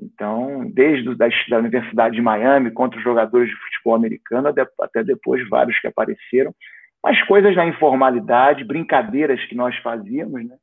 Então, 0.00 0.70
desde 0.70 1.14
da, 1.16 1.28
da 1.48 1.58
Universidade 1.58 2.14
de 2.14 2.22
Miami, 2.22 2.70
contra 2.70 2.98
os 2.98 3.04
jogadores 3.04 3.48
de 3.48 3.56
futebol 3.56 3.94
americano, 3.94 4.48
até 4.80 5.02
depois 5.02 5.46
vários 5.48 5.78
que 5.80 5.88
apareceram, 5.88 6.54
mas 7.02 7.20
coisas 7.24 7.54
na 7.56 7.66
informalidade, 7.66 8.64
brincadeiras 8.64 9.44
que 9.46 9.54
nós 9.54 9.76
fazíamos, 9.78 10.46
né? 10.46 10.56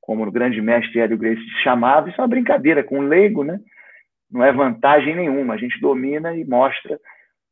como 0.00 0.26
o 0.26 0.32
grande 0.32 0.60
mestre 0.60 1.00
Hélio 1.00 1.18
Grace 1.18 1.42
chamava, 1.62 2.08
isso 2.08 2.20
é 2.20 2.22
uma 2.22 2.28
brincadeira 2.28 2.82
com 2.82 2.98
um 2.98 3.08
leigo, 3.08 3.44
né? 3.44 3.60
não 4.30 4.44
é 4.44 4.52
vantagem 4.52 5.14
nenhuma, 5.14 5.54
a 5.54 5.56
gente 5.56 5.80
domina 5.80 6.36
e 6.36 6.44
mostra, 6.44 6.98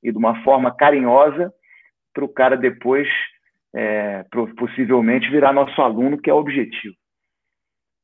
e 0.02 0.12
de 0.12 0.18
uma 0.18 0.42
forma 0.42 0.74
carinhosa, 0.74 1.52
para 2.14 2.24
o 2.24 2.28
cara 2.28 2.56
depois, 2.56 3.08
é, 3.74 4.24
possivelmente, 4.56 5.30
virar 5.30 5.52
nosso 5.52 5.80
aluno, 5.82 6.18
que 6.18 6.30
é 6.30 6.34
o 6.34 6.38
objetivo. 6.38 6.94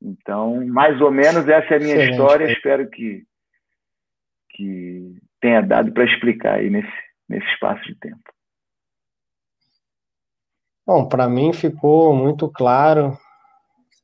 Então, 0.05 0.67
mais 0.67 1.01
ou 1.01 1.11
menos 1.11 1.49
essa 1.49 1.75
é 1.75 1.77
a 1.77 1.81
minha 1.81 1.95
Excelente. 1.95 2.11
história. 2.11 2.53
Espero 2.53 2.91
que, 2.91 3.23
que 4.51 5.17
tenha 5.41 5.61
dado 5.63 5.93
para 5.93 6.05
explicar 6.05 6.55
aí 6.55 6.69
nesse, 6.69 6.93
nesse 7.29 7.47
espaço 7.49 7.83
de 7.85 7.95
tempo. 7.95 8.23
Bom, 10.85 11.09
para 11.09 11.29
mim 11.29 11.53
ficou 11.53 12.15
muito 12.15 12.49
claro. 12.49 13.17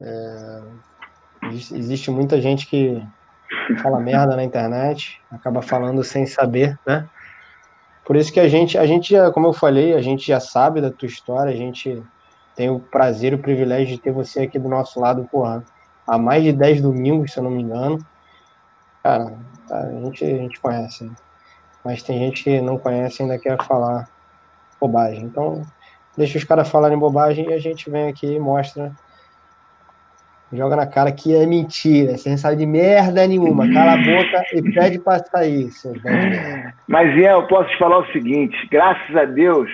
É, 0.00 0.62
existe 1.50 2.10
muita 2.10 2.40
gente 2.40 2.66
que 2.68 3.02
fala 3.82 3.98
merda 3.98 4.36
na 4.36 4.44
internet, 4.44 5.20
acaba 5.30 5.60
falando 5.60 6.04
sem 6.04 6.24
saber, 6.24 6.78
né? 6.86 7.08
Por 8.04 8.16
isso 8.16 8.32
que 8.32 8.40
a 8.40 8.48
gente, 8.48 8.78
a 8.78 8.86
gente 8.86 9.10
já, 9.10 9.30
como 9.32 9.48
eu 9.48 9.52
falei, 9.52 9.94
a 9.94 10.00
gente 10.00 10.26
já 10.26 10.38
sabe 10.38 10.80
da 10.80 10.90
tua 10.90 11.06
história, 11.08 11.52
a 11.52 11.56
gente 11.56 12.02
tem 12.54 12.70
o 12.70 12.78
prazer 12.78 13.32
e 13.32 13.34
o 13.36 13.42
privilégio 13.42 13.96
de 13.96 14.00
ter 14.00 14.12
você 14.12 14.42
aqui 14.42 14.58
do 14.58 14.68
nosso 14.68 14.98
lado, 14.98 15.28
porra, 15.30 15.64
há 16.08 16.18
mais 16.18 16.42
de 16.42 16.52
10 16.52 16.80
domingos, 16.80 17.32
se 17.32 17.38
eu 17.38 17.44
não 17.44 17.50
me 17.50 17.62
engano. 17.62 17.98
Cara, 19.02 19.34
a 19.70 19.90
gente, 19.90 20.24
a 20.24 20.28
gente 20.28 20.60
conhece, 20.60 21.04
né? 21.04 21.12
mas 21.84 22.02
tem 22.02 22.18
gente 22.18 22.42
que 22.42 22.60
não 22.60 22.78
conhece 22.78 23.20
e 23.20 23.22
ainda 23.22 23.38
quer 23.38 23.56
falar 23.64 24.08
bobagem. 24.80 25.24
Então, 25.24 25.62
deixa 26.16 26.38
os 26.38 26.44
caras 26.44 26.68
falarem 26.68 26.98
bobagem 26.98 27.50
e 27.50 27.52
a 27.52 27.58
gente 27.58 27.90
vem 27.90 28.08
aqui 28.08 28.26
e 28.26 28.40
mostra 28.40 28.92
joga 30.52 30.76
na 30.76 30.86
cara 30.86 31.12
que 31.12 31.34
é 31.34 31.44
mentira, 31.44 32.16
você 32.16 32.30
não 32.30 32.38
sabe 32.38 32.56
de 32.56 32.66
merda 32.66 33.26
nenhuma, 33.26 33.70
cala 33.70 33.92
a 33.92 33.96
boca 33.96 34.42
e 34.54 34.62
pede 34.62 34.98
para 34.98 35.22
sair, 35.24 35.68
Mas, 36.86 37.14
Ian, 37.16 37.32
eu 37.32 37.46
posso 37.46 37.68
te 37.68 37.78
falar 37.78 37.98
o 37.98 38.12
seguinte, 38.12 38.56
graças 38.70 39.14
a 39.14 39.26
Deus, 39.26 39.70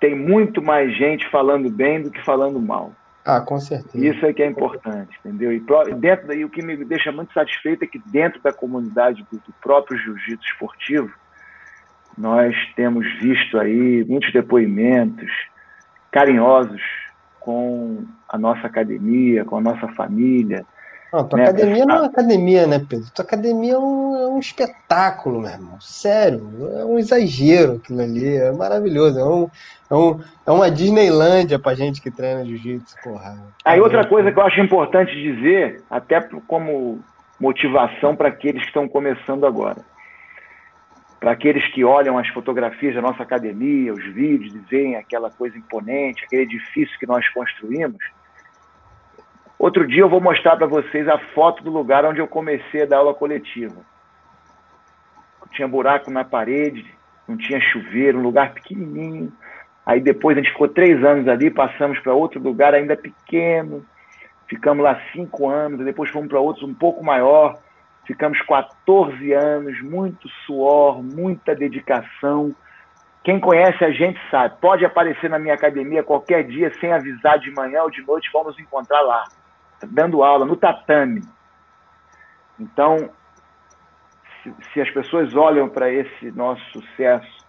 tem 0.00 0.16
muito 0.16 0.62
mais 0.62 0.96
gente 0.96 1.28
falando 1.28 1.70
bem 1.70 2.02
do 2.02 2.10
que 2.10 2.24
falando 2.24 2.58
mal. 2.58 2.92
Ah, 3.24 3.40
com 3.40 3.60
certeza. 3.60 4.04
Isso 4.04 4.24
é 4.24 4.32
que 4.32 4.42
é 4.42 4.46
importante, 4.46 5.18
entendeu? 5.20 5.52
E 5.52 5.60
dentro 5.94 6.26
daí, 6.26 6.44
o 6.44 6.48
que 6.48 6.62
me 6.62 6.76
deixa 6.84 7.12
muito 7.12 7.32
satisfeito 7.32 7.84
é 7.84 7.86
que 7.86 8.00
dentro 8.06 8.40
da 8.40 8.52
comunidade 8.52 9.26
do, 9.30 9.40
próprio 9.60 9.98
jiu-jitsu 9.98 10.46
esportivo, 10.46 11.12
nós 12.16 12.54
temos 12.74 13.06
visto 13.20 13.58
aí 13.58 14.04
muitos 14.08 14.32
depoimentos 14.32 15.30
carinhosos 16.10 16.82
com 17.38 18.04
a 18.28 18.38
nossa 18.38 18.66
academia, 18.66 19.44
com 19.44 19.58
a 19.58 19.60
nossa 19.60 19.88
família. 19.88 20.64
Não, 21.12 21.26
tua 21.26 21.38
né? 21.38 21.44
academia 21.44 21.84
não 21.84 21.94
é 21.94 21.98
uma 21.98 22.06
academia, 22.06 22.66
né, 22.66 22.78
Pedro? 22.78 23.10
Tua 23.12 23.24
academia 23.24 23.74
é 23.74 23.78
um, 23.78 24.16
é 24.16 24.26
um, 24.28 24.38
espetáculo, 24.38 25.40
meu 25.40 25.50
irmão. 25.50 25.80
Sério, 25.80 26.50
é 26.78 26.84
um 26.84 26.98
exagero 26.98 27.80
aquilo 27.82 28.00
ali. 28.00 28.36
É 28.36 28.52
maravilhoso. 28.52 29.18
É, 29.18 29.24
um, 29.24 29.50
é, 29.90 29.94
um, 29.94 30.20
é 30.46 30.50
uma 30.50 30.70
Disneylândia 30.70 31.58
pra 31.58 31.74
gente 31.74 32.00
que 32.00 32.10
treina 32.10 32.44
jiu-jitsu, 32.44 32.96
porra. 33.02 33.36
Aí 33.64 33.80
outra 33.80 34.06
coisa 34.06 34.30
que 34.30 34.38
eu 34.38 34.44
acho 34.44 34.60
importante 34.60 35.12
dizer, 35.12 35.82
até 35.90 36.20
como 36.46 37.00
motivação 37.40 38.14
para 38.14 38.28
aqueles 38.28 38.62
que 38.62 38.68
estão 38.68 38.86
começando 38.86 39.46
agora 39.46 39.78
para 41.20 41.32
aqueles 41.32 41.66
que 41.68 41.84
olham 41.84 42.16
as 42.16 42.26
fotografias 42.28 42.94
da 42.94 43.02
nossa 43.02 43.22
academia, 43.22 43.92
os 43.92 44.02
vídeos 44.06 44.54
e 44.54 44.58
veem 44.58 44.96
aquela 44.96 45.30
coisa 45.30 45.56
imponente, 45.58 46.24
aquele 46.24 46.42
edifício 46.42 46.98
que 46.98 47.06
nós 47.06 47.28
construímos. 47.28 48.02
Outro 49.60 49.86
dia 49.86 50.00
eu 50.00 50.08
vou 50.08 50.22
mostrar 50.22 50.56
para 50.56 50.66
vocês 50.66 51.06
a 51.06 51.18
foto 51.34 51.62
do 51.62 51.70
lugar 51.70 52.06
onde 52.06 52.18
eu 52.18 52.26
comecei 52.26 52.82
a 52.82 52.86
dar 52.86 52.96
aula 52.96 53.12
coletiva. 53.12 53.76
Tinha 55.52 55.68
buraco 55.68 56.10
na 56.10 56.24
parede, 56.24 56.86
não 57.28 57.36
tinha 57.36 57.60
chuveiro, 57.60 58.18
um 58.18 58.22
lugar 58.22 58.54
pequenininho. 58.54 59.30
Aí 59.84 60.00
depois 60.00 60.36
a 60.36 60.40
gente 60.40 60.52
ficou 60.52 60.68
três 60.68 61.04
anos 61.04 61.28
ali, 61.28 61.50
passamos 61.50 61.98
para 61.98 62.14
outro 62.14 62.40
lugar 62.40 62.72
ainda 62.72 62.96
pequeno, 62.96 63.84
ficamos 64.48 64.82
lá 64.82 64.98
cinco 65.12 65.48
anos, 65.48 65.84
depois 65.84 66.08
fomos 66.08 66.28
para 66.28 66.40
outros 66.40 66.66
um 66.66 66.72
pouco 66.72 67.04
maior 67.04 67.58
Ficamos 68.10 68.40
14 68.42 69.32
anos, 69.32 69.80
muito 69.82 70.28
suor, 70.44 71.00
muita 71.00 71.54
dedicação. 71.54 72.52
Quem 73.22 73.38
conhece 73.38 73.84
a 73.84 73.92
gente 73.92 74.18
sabe, 74.28 74.56
pode 74.60 74.84
aparecer 74.84 75.30
na 75.30 75.38
minha 75.38 75.54
academia 75.54 76.02
qualquer 76.02 76.42
dia 76.42 76.72
sem 76.80 76.92
avisar 76.92 77.38
de 77.38 77.52
manhã 77.52 77.84
ou 77.84 77.90
de 77.90 78.02
noite, 78.02 78.28
vamos 78.32 78.56
nos 78.56 78.58
encontrar 78.58 79.00
lá, 79.02 79.24
dando 79.86 80.22
aula 80.22 80.44
no 80.44 80.56
tatame. 80.56 81.22
Então, 82.58 83.10
se, 84.42 84.54
se 84.72 84.80
as 84.80 84.90
pessoas 84.90 85.34
olham 85.34 85.68
para 85.68 85.90
esse 85.90 86.30
nosso 86.32 86.62
sucesso 86.72 87.40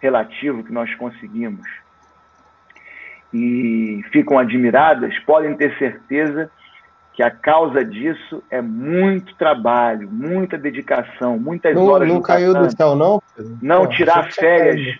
relativo 0.00 0.62
que 0.62 0.72
nós 0.72 0.94
conseguimos 0.94 1.66
e 3.32 4.02
ficam 4.12 4.38
admiradas, 4.38 5.18
podem 5.20 5.56
ter 5.56 5.76
certeza 5.78 6.50
que 7.12 7.22
a 7.22 7.30
causa 7.30 7.84
disso 7.84 8.42
é 8.50 8.60
muito 8.60 9.34
trabalho, 9.36 10.08
muita 10.10 10.58
dedicação, 10.58 11.38
muitas 11.38 11.74
não, 11.74 11.86
horas 11.86 12.08
Não 12.08 12.20
caiu 12.20 12.54
do 12.54 12.70
céu, 12.76 12.94
não? 12.94 13.22
Não 13.60 13.86
Pô, 13.86 13.88
tirar 13.88 14.30
férias. 14.30 14.98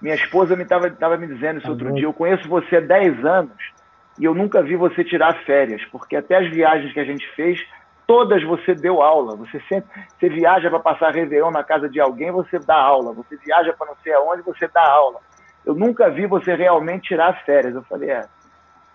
Minha 0.00 0.14
esposa 0.14 0.54
me 0.54 0.62
estava 0.62 1.16
me 1.16 1.26
dizendo 1.26 1.56
isso 1.56 1.66
tá 1.66 1.72
outro 1.72 1.92
dia. 1.94 2.04
Eu 2.04 2.12
conheço 2.12 2.46
você 2.48 2.76
há 2.76 2.80
10 2.80 3.24
anos 3.24 3.77
e 4.18 4.24
eu 4.24 4.34
nunca 4.34 4.62
vi 4.62 4.74
você 4.74 5.04
tirar 5.04 5.44
férias, 5.44 5.84
porque 5.92 6.16
até 6.16 6.36
as 6.36 6.50
viagens 6.50 6.92
que 6.92 7.00
a 7.00 7.04
gente 7.04 7.26
fez, 7.34 7.64
todas 8.06 8.42
você 8.42 8.74
deu 8.74 9.00
aula. 9.00 9.36
Você 9.36 9.60
sempre 9.68 9.88
você 10.18 10.28
viaja 10.28 10.68
para 10.68 10.80
passar 10.80 11.14
Réveillon 11.14 11.50
na 11.50 11.62
casa 11.62 11.88
de 11.88 12.00
alguém, 12.00 12.32
você 12.32 12.58
dá 12.58 12.74
aula. 12.74 13.12
Você 13.12 13.36
viaja 13.36 13.72
para 13.72 13.86
não 13.86 13.96
sei 14.02 14.12
aonde, 14.14 14.42
você 14.42 14.66
dá 14.68 14.82
aula. 14.82 15.20
Eu 15.64 15.74
nunca 15.74 16.10
vi 16.10 16.26
você 16.26 16.54
realmente 16.54 17.08
tirar 17.08 17.44
férias. 17.44 17.74
Eu 17.74 17.82
falei, 17.82 18.10
é, 18.10 18.26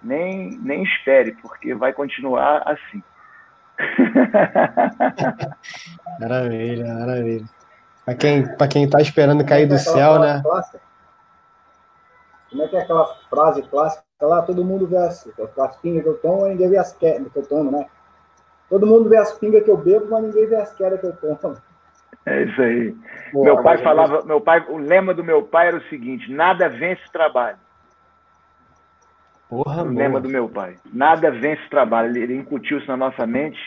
nem, 0.01 0.57
nem 0.61 0.83
espere, 0.83 1.33
porque 1.41 1.73
vai 1.73 1.93
continuar 1.93 2.63
assim. 2.65 3.01
maravilha, 6.19 6.93
maravilha. 6.93 7.45
Para 8.03 8.15
quem, 8.15 8.57
pra 8.57 8.67
quem 8.67 8.89
tá 8.89 8.99
esperando 8.99 9.45
cair 9.45 9.67
do 9.67 9.75
é 9.75 9.79
céu, 9.79 10.19
né? 10.19 10.41
Clássica? 10.43 10.81
Como 12.49 12.63
é 12.63 12.67
que 12.67 12.75
é 12.75 12.81
aquela 12.81 13.05
frase 13.29 13.63
clássica 13.63 14.03
lá? 14.27 14.41
Todo 14.41 14.63
mundo 14.63 14.87
vê 14.87 14.97
as, 14.97 15.27
as 15.57 15.77
pingas 15.77 16.03
que 16.03 16.09
eu 16.09 16.17
tomo, 16.17 16.47
ninguém 16.47 16.69
vê 16.69 16.77
as 16.77 16.93
quedas 16.93 17.31
que 17.31 17.39
eu 17.39 17.45
tomo, 17.45 17.71
né? 17.71 17.85
Todo 18.69 18.87
mundo 18.87 19.09
vê 19.09 19.17
as 19.17 19.31
pingas 19.37 19.63
que 19.63 19.71
eu 19.71 19.77
bebo, 19.77 20.07
mas 20.09 20.23
ninguém 20.23 20.47
vê 20.47 20.55
as 20.55 20.73
quedas 20.73 20.99
que 20.99 21.05
eu 21.05 21.37
tomo. 21.37 21.57
É 22.25 22.43
isso 22.43 22.61
aí. 22.61 22.95
Boa, 23.33 23.45
meu 23.45 23.63
pai 23.63 23.77
falava, 23.79 24.23
meu 24.23 24.39
pai, 24.39 24.65
o 24.69 24.77
lema 24.77 25.13
do 25.13 25.23
meu 25.23 25.43
pai 25.43 25.67
era 25.67 25.77
o 25.77 25.89
seguinte: 25.89 26.31
nada 26.31 26.69
vence 26.69 27.01
o 27.07 27.11
trabalho. 27.11 27.57
Porra, 29.49 29.83
o 29.83 29.93
lema 29.93 30.19
do 30.19 30.29
meu 30.29 30.47
pai. 30.49 30.77
Nada 30.91 31.29
vence 31.29 31.61
o 31.65 31.69
trabalho. 31.69 32.15
Ele, 32.17 32.35
incutiu 32.35 32.77
isso 32.79 32.87
na 32.87 32.97
nossa 32.97 33.27
mente 33.27 33.59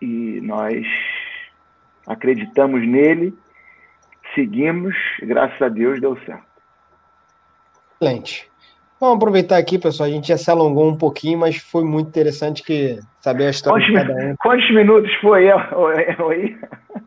e 0.00 0.40
nós 0.42 0.86
acreditamos 2.06 2.86
nele, 2.86 3.36
seguimos, 4.34 4.94
graças 5.22 5.60
a 5.60 5.68
Deus 5.68 6.00
deu 6.00 6.16
certo. 6.24 6.44
Excelente. 8.00 8.50
Vamos 9.00 9.16
aproveitar 9.16 9.58
aqui, 9.58 9.78
pessoal. 9.78 10.08
A 10.08 10.12
gente 10.12 10.28
já 10.28 10.38
se 10.38 10.50
alongou 10.50 10.88
um 10.88 10.96
pouquinho, 10.96 11.38
mas 11.38 11.56
foi 11.56 11.84
muito 11.84 12.08
interessante 12.08 12.62
que 12.62 12.98
saber 13.20 13.46
a 13.46 13.50
história 13.50 13.84
quantos, 13.84 14.02
de 14.02 14.08
cada 14.08 14.26
um. 14.26 14.34
Quantos 14.36 14.74
minutos 14.74 15.14
foi 15.20 15.50
aí? 15.50 16.56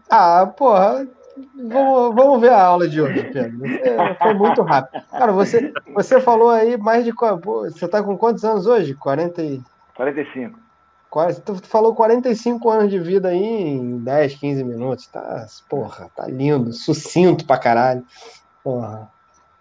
Ah, 0.09 0.45
porra, 0.55 1.07
Vamos, 1.55 2.15
vamos 2.15 2.41
ver 2.41 2.51
a 2.51 2.63
aula 2.63 2.87
de 2.87 3.01
hoje, 3.01 3.23
Pedro. 3.31 3.59
Você, 3.59 4.15
foi 4.21 4.33
muito 4.33 4.61
rápido. 4.61 5.03
Cara, 5.11 5.31
você, 5.31 5.71
você 5.93 6.21
falou 6.21 6.49
aí 6.49 6.77
mais 6.77 7.03
de. 7.03 7.11
Você 7.11 7.85
está 7.85 8.01
com 8.01 8.17
quantos 8.17 8.43
anos 8.43 8.65
hoje? 8.65 8.93
40 8.95 9.41
e... 9.41 9.61
45. 9.95 10.59
Tu 11.45 11.55
falou 11.67 11.95
45 11.95 12.69
anos 12.69 12.89
de 12.91 12.99
vida 12.99 13.29
aí 13.29 13.43
em 13.43 13.99
10, 13.99 14.35
15 14.35 14.63
minutos. 14.63 15.07
Tá, 15.07 15.47
porra, 15.69 16.09
tá 16.15 16.27
lindo, 16.27 16.71
sucinto 16.73 17.45
pra 17.45 17.57
caralho. 17.57 18.03
Porra, 18.63 19.09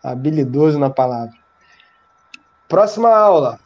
habilidoso 0.02 0.78
na 0.78 0.90
palavra. 0.90 1.32
Próxima 2.68 3.10
aula. 3.10 3.58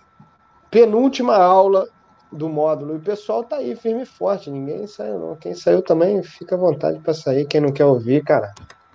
Penúltima 0.70 1.36
aula 1.36 1.88
do 2.30 2.48
módulo. 2.48 2.94
E 2.94 2.96
o 2.98 3.00
pessoal 3.00 3.42
tá 3.42 3.56
aí 3.56 3.74
firme 3.74 4.02
e 4.02 4.06
forte, 4.06 4.50
ninguém 4.50 4.86
saiu 4.86 5.18
não. 5.18 5.36
Quem 5.36 5.54
saiu 5.54 5.82
também, 5.82 6.22
fica 6.22 6.54
à 6.54 6.58
vontade 6.58 6.98
para 7.00 7.14
sair. 7.14 7.46
Quem 7.46 7.60
não 7.60 7.72
quer 7.72 7.84
ouvir, 7.84 8.22
cara, 8.22 8.52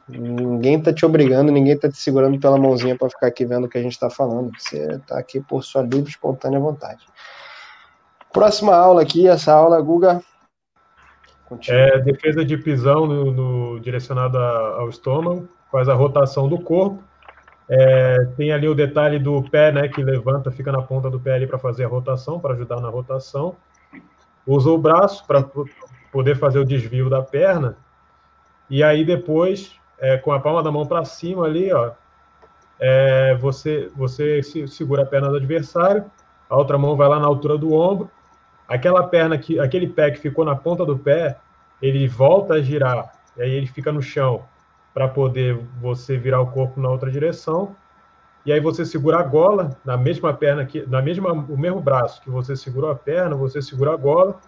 ninguém 0.07 0.81
tá 0.81 0.93
te 0.93 1.05
obrigando, 1.05 1.51
ninguém 1.51 1.77
tá 1.77 1.89
te 1.89 1.97
segurando 1.97 2.39
pela 2.39 2.57
mãozinha 2.57 2.95
para 2.95 3.09
ficar 3.09 3.27
aqui 3.27 3.45
vendo 3.45 3.65
o 3.65 3.69
que 3.69 3.77
a 3.77 3.81
gente 3.81 3.99
tá 3.99 4.09
falando. 4.09 4.51
Você 4.57 4.99
tá 5.07 5.17
aqui 5.17 5.41
por 5.41 5.63
sua 5.63 5.81
livre 5.81 6.09
espontânea 6.09 6.59
vontade. 6.59 7.05
Próxima 8.31 8.75
aula 8.75 9.01
aqui, 9.01 9.27
essa 9.27 9.53
aula, 9.53 9.81
Guga. 9.81 10.21
Continua. 11.47 11.79
É 11.79 11.99
defesa 11.99 12.43
de 12.43 12.57
pisão 12.57 13.05
no, 13.05 13.31
no 13.31 13.79
direcionada 13.79 14.39
ao 14.39 14.89
estômago, 14.89 15.47
faz 15.71 15.87
a 15.87 15.93
rotação 15.93 16.47
do 16.47 16.59
corpo 16.59 17.03
é, 17.67 18.25
tem 18.37 18.51
ali 18.51 18.67
o 18.67 18.75
detalhe 18.75 19.17
do 19.17 19.41
pé, 19.43 19.71
né, 19.71 19.87
que 19.87 20.03
levanta, 20.03 20.51
fica 20.51 20.71
na 20.71 20.81
ponta 20.81 21.09
do 21.09 21.19
pé 21.19 21.33
ali 21.33 21.47
para 21.47 21.57
fazer 21.57 21.85
a 21.85 21.87
rotação, 21.87 22.39
para 22.39 22.53
ajudar 22.53 22.79
na 22.79 22.89
rotação. 22.89 23.55
Usa 24.45 24.69
o 24.69 24.77
braço 24.77 25.25
para 25.25 25.43
poder 26.11 26.35
fazer 26.35 26.59
o 26.59 26.65
desvio 26.65 27.09
da 27.09 27.21
perna. 27.21 27.77
E 28.69 28.83
aí 28.83 29.03
depois, 29.03 29.75
é, 29.97 30.17
com 30.17 30.31
a 30.31 30.39
palma 30.39 30.61
da 30.61 30.71
mão 30.71 30.85
para 30.85 31.03
cima 31.05 31.45
ali, 31.45 31.71
ó, 31.73 31.91
é, 32.79 33.35
você 33.35 33.89
você 33.95 34.43
segura 34.43 35.03
a 35.03 35.05
perna 35.05 35.29
do 35.29 35.37
adversário, 35.37 36.05
a 36.49 36.55
outra 36.55 36.77
mão 36.77 36.95
vai 36.95 37.07
lá 37.07 37.19
na 37.19 37.25
altura 37.25 37.57
do 37.57 37.73
ombro. 37.73 38.09
Aquela 38.67 39.03
perna 39.03 39.37
que, 39.37 39.59
aquele 39.59 39.87
pé 39.87 40.11
que 40.11 40.19
ficou 40.19 40.45
na 40.45 40.55
ponta 40.55 40.85
do 40.85 40.97
pé, 40.97 41.37
ele 41.81 42.07
volta 42.07 42.55
a 42.55 42.61
girar, 42.61 43.11
e 43.37 43.41
aí 43.41 43.51
ele 43.51 43.67
fica 43.67 43.91
no 43.91 44.01
chão 44.01 44.43
para 44.95 45.09
poder 45.09 45.61
você 45.81 46.17
virar 46.17 46.39
o 46.39 46.47
corpo 46.47 46.79
na 46.79 46.89
outra 46.89 47.11
direção. 47.11 47.75
E 48.45 48.53
aí 48.53 48.61
você 48.61 48.85
segura 48.85 49.19
a 49.19 49.23
gola 49.23 49.77
na 49.83 49.97
mesma 49.97 50.33
perna 50.33 50.65
que 50.65 50.87
na 50.87 51.01
mesma 51.01 51.33
o 51.33 51.57
mesmo 51.57 51.81
braço 51.81 52.21
que 52.21 52.29
você 52.29 52.55
segurou 52.55 52.89
a 52.89 52.95
perna, 52.95 53.35
você 53.35 53.61
segura 53.61 53.91
a 53.91 53.97
gola. 53.97 54.39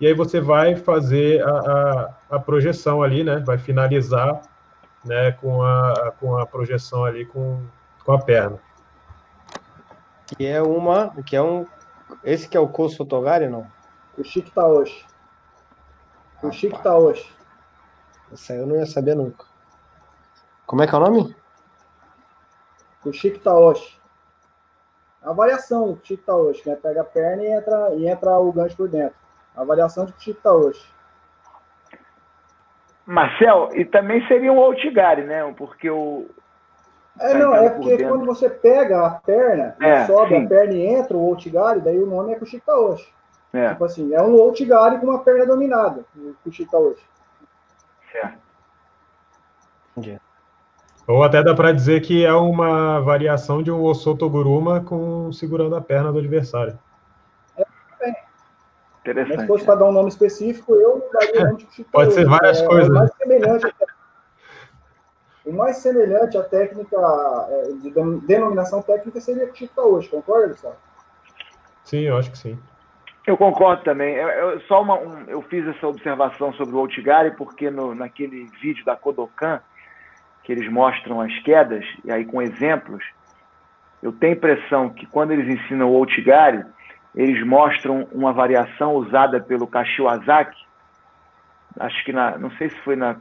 E 0.00 0.06
aí 0.06 0.14
você 0.14 0.40
vai 0.40 0.74
fazer 0.74 1.46
a, 1.46 1.50
a, 1.50 2.36
a 2.36 2.40
projeção 2.40 3.02
ali, 3.02 3.22
né? 3.22 3.40
Vai 3.46 3.58
finalizar 3.58 4.40
né, 5.04 5.32
com 5.32 5.62
a, 5.62 6.12
com 6.18 6.38
a 6.38 6.46
projeção 6.46 7.04
ali 7.04 7.26
com, 7.26 7.60
com 8.06 8.12
a 8.12 8.18
perna. 8.18 8.58
Que 10.26 10.46
é 10.46 10.62
uma, 10.62 11.10
que 11.26 11.36
é 11.36 11.42
um, 11.42 11.66
esse 12.24 12.48
que 12.48 12.56
é 12.56 12.60
o 12.60 12.68
Koso 12.68 12.96
Sotogari, 12.96 13.48
não? 13.48 13.66
O 14.16 14.24
Chique 14.24 14.50
Taoshi. 14.50 15.04
O 16.42 16.50
Chique 16.50 16.82
Taoshi. 16.82 17.30
Isso 18.32 18.50
aí 18.50 18.58
eu 18.58 18.66
não 18.66 18.76
ia 18.76 18.86
saber 18.86 19.14
nunca. 19.14 19.53
Como 20.66 20.82
é 20.82 20.86
que 20.86 20.94
é 20.94 20.98
o 20.98 21.00
nome? 21.00 21.36
O 23.04 23.12
Chique 23.12 23.38
Taoshi. 23.38 24.00
A 25.22 25.32
variação 25.32 25.92
do 25.92 26.00
Chique 26.02 26.22
Taoshi, 26.22 26.68
né? 26.68 26.76
Pega 26.76 27.02
a 27.02 27.04
perna 27.04 27.42
e 27.42 27.46
entra, 27.46 27.94
e 27.94 28.08
entra 28.08 28.38
o 28.38 28.52
gancho 28.52 28.76
por 28.76 28.88
dentro. 28.88 29.16
A 29.56 29.64
variação 29.64 30.06
do 30.06 30.14
Chique 30.18 30.40
Taoshi. 30.40 30.92
Marcel, 33.06 33.68
e 33.74 33.84
também 33.84 34.26
seria 34.26 34.52
um 34.52 34.58
Outigari, 34.58 35.24
né? 35.24 35.52
Porque 35.56 35.90
o. 35.90 36.26
É, 37.20 37.32
tá 37.32 37.38
não, 37.38 37.54
é 37.54 37.70
porque 37.70 37.98
por 37.98 38.08
quando 38.08 38.26
você 38.26 38.48
pega 38.48 39.06
a 39.06 39.10
perna, 39.10 39.76
é, 39.80 40.06
sobe 40.06 40.34
sim. 40.34 40.44
a 40.44 40.48
perna 40.48 40.74
e 40.74 40.86
entra 40.86 41.16
o 41.16 41.20
Outigari, 41.20 41.80
daí 41.80 41.98
o 41.98 42.06
nome 42.06 42.32
é 42.32 42.38
Kushitaoshi. 42.38 43.12
É. 43.52 43.68
Tipo 43.68 43.84
assim, 43.84 44.12
é 44.12 44.20
um 44.20 44.34
Outigari 44.34 44.98
com 44.98 45.06
uma 45.06 45.22
perna 45.22 45.46
dominada, 45.46 46.04
o 46.16 46.34
Kushitaoshi. 46.42 47.04
Certo. 48.10 48.43
Ou 51.06 51.22
até 51.22 51.42
dá 51.42 51.54
para 51.54 51.72
dizer 51.72 52.00
que 52.00 52.24
é 52.24 52.32
uma 52.32 53.00
variação 53.00 53.62
de 53.62 53.70
um 53.70 53.82
Osotoguruma 53.82 54.80
com 54.80 55.30
segurando 55.32 55.76
a 55.76 55.80
perna 55.80 56.10
do 56.10 56.18
adversário. 56.18 56.78
Interessante. 59.04 59.36
Mas 59.36 59.40
se 59.42 59.46
fosse 59.46 59.64
para 59.66 59.74
dar 59.74 59.84
um 59.84 59.92
nome 59.92 60.08
específico, 60.08 60.74
eu 60.74 61.06
daria 61.12 61.42
o 61.42 61.44
nome 61.44 61.66
de 61.66 61.84
Pode 61.92 62.14
ser 62.14 62.24
várias 62.24 62.62
é, 62.62 62.66
coisas. 62.66 62.88
O 62.88 62.94
mais, 62.94 63.10
semelhante, 63.16 63.74
o 65.44 65.52
mais 65.52 65.76
semelhante 65.76 66.38
à 66.38 66.42
técnica, 66.42 66.96
é, 67.50 67.72
de 67.82 67.90
denominação 68.26 68.80
técnica 68.80 69.20
seria 69.20 69.54
Chico 69.54 69.78
hoje, 69.82 70.08
concorda, 70.08 70.48
Gustavo? 70.48 70.76
Sim, 71.84 72.00
eu 72.00 72.16
acho 72.16 72.30
que 72.30 72.38
sim. 72.38 72.58
Eu 73.26 73.36
concordo 73.36 73.84
também. 73.84 74.14
Eu, 74.14 74.28
eu 74.28 74.60
só 74.62 74.80
uma, 74.80 74.98
um, 74.98 75.24
eu 75.28 75.42
fiz 75.42 75.66
essa 75.66 75.86
observação 75.86 76.54
sobre 76.54 76.74
o 76.74 76.78
Outigari 76.78 77.30
porque 77.32 77.70
no, 77.70 77.94
naquele 77.94 78.46
vídeo 78.62 78.84
da 78.86 78.96
Kodokan, 78.96 79.60
que 80.44 80.52
eles 80.52 80.70
mostram 80.70 81.20
as 81.20 81.36
quedas, 81.40 81.84
e 82.04 82.12
aí 82.12 82.24
com 82.24 82.40
exemplos, 82.40 83.02
eu 84.02 84.12
tenho 84.12 84.34
a 84.34 84.36
impressão 84.36 84.90
que 84.90 85.06
quando 85.06 85.32
eles 85.32 85.48
ensinam 85.48 85.88
o 85.88 85.94
Outigari, 85.94 86.64
eles 87.14 87.44
mostram 87.44 88.06
uma 88.12 88.32
variação 88.32 88.94
usada 88.94 89.40
pelo 89.40 89.66
Kashiwazaki, 89.66 90.62
acho 91.80 92.04
que 92.04 92.12
na, 92.12 92.36
não 92.38 92.50
sei 92.52 92.68
se 92.68 92.76
foi 92.80 92.94
na, 92.94 93.16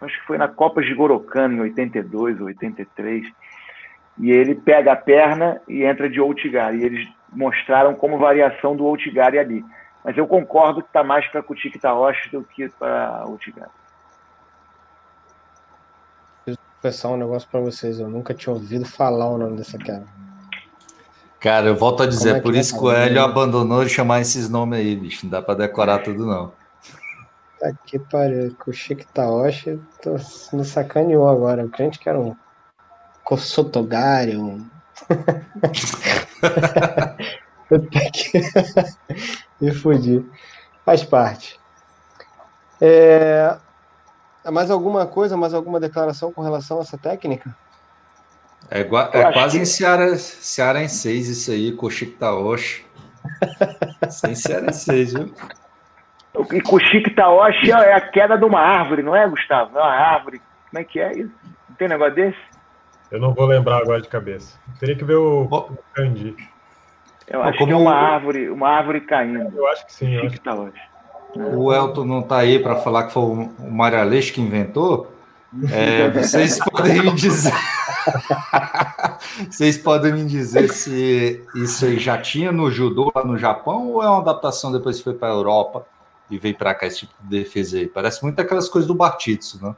acho 0.00 0.20
que 0.20 0.26
foi 0.26 0.38
na 0.38 0.48
Copa 0.48 0.80
de 0.80 0.94
Gorokan 0.94 1.52
em 1.52 1.60
82 1.60 2.40
ou 2.40 2.46
83, 2.46 3.26
e 4.18 4.30
ele 4.30 4.54
pega 4.54 4.92
a 4.92 4.96
perna 4.96 5.60
e 5.68 5.84
entra 5.84 6.08
de 6.08 6.20
Outigari, 6.20 6.78
e 6.78 6.84
eles 6.84 7.08
mostraram 7.32 7.94
como 7.94 8.18
variação 8.18 8.76
do 8.76 8.84
Outigari 8.84 9.38
ali. 9.38 9.64
Mas 10.04 10.16
eu 10.16 10.26
concordo 10.26 10.80
que 10.80 10.88
está 10.88 11.02
mais 11.02 11.26
para 11.26 11.42
Kutik 11.42 11.78
Taoshi 11.78 12.30
do 12.30 12.44
que 12.44 12.68
para 12.68 13.24
Outigari. 13.26 13.70
Vou 16.46 16.56
confessar 16.78 17.08
um 17.08 17.16
negócio 17.16 17.48
para 17.48 17.60
vocês, 17.60 17.98
eu 17.98 18.08
nunca 18.08 18.32
tinha 18.32 18.54
ouvido 18.54 18.84
falar 18.84 19.28
o 19.28 19.36
nome 19.36 19.56
dessa 19.56 19.76
cara. 19.76 20.04
Cara, 21.40 21.66
eu 21.66 21.76
volto 21.76 22.02
a 22.02 22.06
dizer, 22.06 22.36
é 22.36 22.40
por 22.40 22.54
isso 22.54 22.76
que 22.76 22.84
o 22.84 22.90
Hélio 22.90 23.22
abandonou 23.22 23.84
de 23.84 23.90
chamar 23.90 24.20
esses 24.20 24.48
nomes 24.48 24.78
aí, 24.78 24.96
bicho. 24.96 25.24
Não 25.24 25.30
dá 25.30 25.42
pra 25.42 25.54
decorar 25.54 25.98
tudo, 25.98 26.26
não. 26.26 26.52
Tá 27.60 27.72
que 27.84 27.98
pariu. 27.98 28.54
Com 28.58 28.70
o 28.70 28.74
Chico 28.74 29.04
Taoshi, 29.12 29.80
tô 30.02 30.16
me 30.52 30.64
sacaneou 30.64 31.28
agora. 31.28 31.64
O 31.64 31.68
crente 31.68 31.98
que 31.98 32.08
era 32.08 32.18
um 32.18 32.34
Kosotogari, 33.22 34.36
um. 34.36 34.66
me 39.60 39.72
fudi. 39.72 40.24
Faz 40.84 41.04
parte. 41.04 41.58
É... 42.80 43.56
Mais 44.50 44.70
alguma 44.70 45.06
coisa, 45.06 45.36
mais 45.36 45.54
alguma 45.54 45.80
declaração 45.80 46.32
com 46.32 46.42
relação 46.42 46.78
a 46.78 46.80
essa 46.80 46.98
técnica? 46.98 47.54
É, 48.70 48.80
é 48.80 48.84
quase 49.32 49.56
que... 49.56 49.62
em 49.62 49.64
Ceará, 49.64 50.16
Ceará 50.16 50.82
em 50.82 50.88
6 50.88 51.28
isso 51.28 51.50
aí, 51.50 51.72
Cochique 51.72 52.12
Taoshi. 52.12 52.84
Sem 54.10 54.34
Ceará 54.34 54.66
em 54.66 54.72
6, 54.72 55.12
viu? 55.14 55.34
E 56.52 56.60
Cochique 56.60 57.10
Taoshi 57.10 57.70
é 57.72 57.94
a 57.94 58.00
queda 58.00 58.36
de 58.36 58.44
uma 58.44 58.60
árvore, 58.60 59.02
não 59.02 59.16
é, 59.16 59.26
Gustavo? 59.28 59.78
É 59.78 59.82
uma 59.82 59.90
árvore. 59.90 60.40
Como 60.70 60.80
é 60.80 60.84
que 60.84 61.00
é 61.00 61.12
isso? 61.12 61.32
Não 61.68 61.76
tem 61.76 61.88
negócio 61.88 62.14
desse? 62.14 62.38
Eu 63.10 63.20
não 63.20 63.32
vou 63.32 63.46
lembrar 63.46 63.78
agora 63.78 64.00
de 64.02 64.08
cabeça. 64.08 64.58
Teria 64.78 64.94
que 64.94 65.04
ver 65.04 65.16
o, 65.16 65.48
oh. 65.50 65.70
Kandi. 65.94 66.36
Eu 67.26 67.42
acho 67.42 67.58
Como... 67.58 67.68
que 67.68 67.72
é 67.72 67.76
uma 67.76 67.94
árvore, 67.94 68.48
uma 68.50 68.68
árvore 68.68 69.00
caindo. 69.02 69.56
Eu 69.56 69.66
acho 69.68 69.86
que 69.86 69.92
sim. 69.92 70.18
Chique 70.20 70.26
acho... 70.26 70.40
Taoshi. 70.42 70.87
O 71.38 71.72
Elton 71.72 72.04
não 72.04 72.20
está 72.20 72.38
aí 72.38 72.58
para 72.58 72.76
falar 72.76 73.04
que 73.04 73.12
foi 73.12 73.22
o 73.22 73.70
Mário 73.70 74.00
Aleixo 74.00 74.32
que 74.32 74.40
inventou? 74.40 75.12
É, 75.70 76.10
vocês 76.10 76.58
podem 76.58 77.02
me 77.02 77.12
dizer. 77.12 77.52
vocês 79.48 79.78
podem 79.78 80.12
me 80.12 80.24
dizer 80.24 80.68
se 80.70 81.44
isso 81.54 81.84
aí 81.84 81.98
já 81.98 82.18
tinha 82.18 82.50
no 82.50 82.70
judô 82.70 83.12
lá 83.14 83.24
no 83.24 83.38
Japão 83.38 83.88
ou 83.88 84.02
é 84.02 84.08
uma 84.08 84.20
adaptação 84.20 84.72
depois 84.72 84.98
que 84.98 85.04
foi 85.04 85.14
para 85.14 85.28
a 85.28 85.32
Europa 85.32 85.86
e 86.30 86.38
veio 86.38 86.56
para 86.56 86.74
cá 86.74 86.86
esse 86.86 87.00
tipo 87.00 87.14
de 87.22 87.38
defesa 87.38 87.78
aí? 87.78 87.86
Parece 87.86 88.22
muito 88.22 88.40
aquelas 88.40 88.68
coisas 88.68 88.88
do 88.88 88.94
Bartitsu, 88.94 89.64
né? 89.64 89.76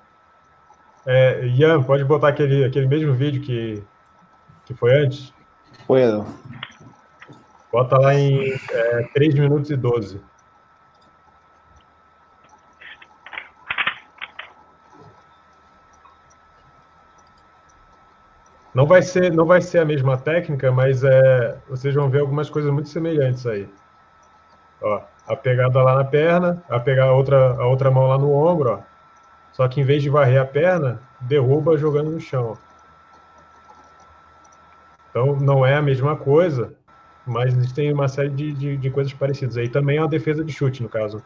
É, 1.07 1.47
Ian, 1.47 1.83
pode 1.83 2.05
botar 2.05 2.29
aquele, 2.29 2.65
aquele 2.65 2.87
mesmo 2.87 3.13
vídeo 3.13 3.43
que, 3.43 3.83
que 4.65 4.75
foi 4.75 4.95
antes? 5.05 5.33
Foi. 5.87 6.03
Bota 7.73 7.99
lá 7.99 8.15
em 8.15 8.53
é, 8.71 9.09
3 9.15 9.35
minutos 9.35 9.71
e 9.71 9.77
12. 9.77 10.21
Não 18.73 18.87
vai 18.87 19.03
ser, 19.03 19.33
não 19.33 19.45
vai 19.45 19.61
ser 19.61 19.79
a 19.79 19.85
mesma 19.85 20.17
técnica, 20.17 20.71
mas 20.71 21.03
é, 21.03 21.59
vocês 21.69 21.95
vão 21.95 22.09
ver 22.09 22.21
algumas 22.21 22.49
coisas 22.49 22.73
muito 22.73 22.89
semelhantes 22.89 23.47
aí. 23.47 23.69
Ó, 24.81 25.03
a 25.27 25.37
pegada 25.37 25.83
lá 25.83 25.97
na 25.97 26.05
perna, 26.05 26.63
a 26.69 26.79
pegar 26.79 27.07
a 27.07 27.13
outra, 27.13 27.55
a 27.55 27.67
outra 27.67 27.91
mão 27.91 28.07
lá 28.07 28.19
no 28.19 28.33
ombro, 28.33 28.75
ó. 28.75 28.81
Só 29.53 29.67
que 29.69 29.81
em 29.81 29.85
vez 29.85 30.03
de 30.03 30.09
varrer 30.09 30.41
a 30.41 30.45
perna, 30.45 31.03
derruba 31.21 31.77
jogando 31.77 32.11
no 32.11 32.21
chão. 32.21 32.57
Então 35.11 35.37
não 35.37 35.67
é 35.67 35.75
a 35.75 35.83
mesma 35.83 36.17
coisa, 36.17 36.73
mas 37.27 37.53
existem 37.53 37.93
uma 37.93 38.07
série 38.07 38.31
de, 38.31 38.53
de, 38.53 38.77
de, 38.77 38.91
coisas 38.91 39.13
parecidas. 39.13 39.57
Aí 39.57 39.69
também 39.69 39.99
é 39.99 40.01
uma 40.01 40.09
defesa 40.09 40.45
de 40.45 40.53
chute, 40.53 40.83
no 40.83 40.89
caso. 40.89 41.23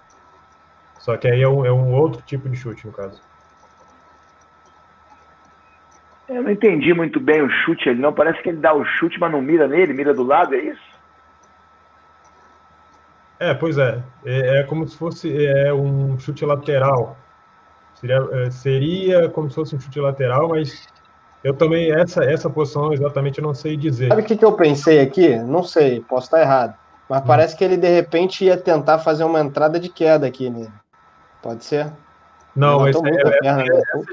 Só 0.99 1.17
que 1.19 1.29
aí 1.29 1.43
é 1.43 1.49
um, 1.49 1.67
é 1.67 1.73
um 1.73 1.93
outro 1.93 2.23
tipo 2.23 2.49
de 2.49 2.57
chute, 2.57 2.87
no 2.87 2.93
caso. 2.93 3.21
Eu 6.29 6.43
não 6.43 6.51
entendi 6.51 6.95
muito 6.95 7.21
bem 7.21 7.43
o 7.43 7.51
chute 7.51 7.89
ali, 7.89 8.01
não. 8.01 8.13
Parece 8.13 8.43
que 8.43 8.49
ele 8.49 8.59
dá 8.59 8.73
o 8.73 8.85
chute, 8.85 9.19
mas 9.21 9.31
não 9.31 9.43
mira 9.43 9.69
nele, 9.69 9.93
mira 9.93 10.15
do 10.15 10.23
lado, 10.23 10.55
é 10.55 10.59
isso? 10.59 10.95
É, 13.39 13.53
pois 13.53 13.77
é. 13.77 14.03
É, 14.25 14.61
é 14.61 14.63
como 14.65 14.87
se 14.89 14.97
fosse 14.97 15.47
é, 15.47 15.73
um 15.73 16.19
chute 16.19 16.45
lateral. 16.45 17.17
Seria, 17.95 18.27
é, 18.33 18.51
seria 18.51 19.29
como 19.29 19.49
se 19.49 19.55
fosse 19.55 19.77
um 19.77 19.81
chute 19.81 20.01
lateral, 20.01 20.49
mas 20.49 20.87
eu 21.43 21.53
também, 21.53 21.93
essa, 21.93 22.25
essa 22.25 22.49
posição 22.49 22.93
exatamente 22.93 23.39
eu 23.39 23.45
não 23.45 23.55
sei 23.55 23.77
dizer. 23.77 24.09
Sabe 24.09 24.23
o 24.23 24.25
que, 24.25 24.37
que 24.37 24.45
eu 24.45 24.53
pensei 24.53 25.01
aqui? 25.01 25.37
Não 25.37 25.63
sei, 25.63 26.01
posso 26.01 26.27
estar 26.27 26.41
errado. 26.41 26.75
Mas 27.09 27.21
hum. 27.21 27.27
parece 27.27 27.57
que 27.57 27.63
ele 27.63 27.77
de 27.77 27.89
repente 27.89 28.45
ia 28.45 28.57
tentar 28.57 28.99
fazer 28.99 29.25
uma 29.25 29.41
entrada 29.41 29.79
de 29.79 29.91
queda 29.91 30.27
aqui 30.27 30.49
nele. 30.49 30.73
Pode 31.43 31.65
ser? 31.65 31.93
Não, 32.55 32.87
esse 32.89 33.01
é, 33.05 33.11
é, 33.11 33.41
perna, 33.41 33.63
é, 33.63 33.67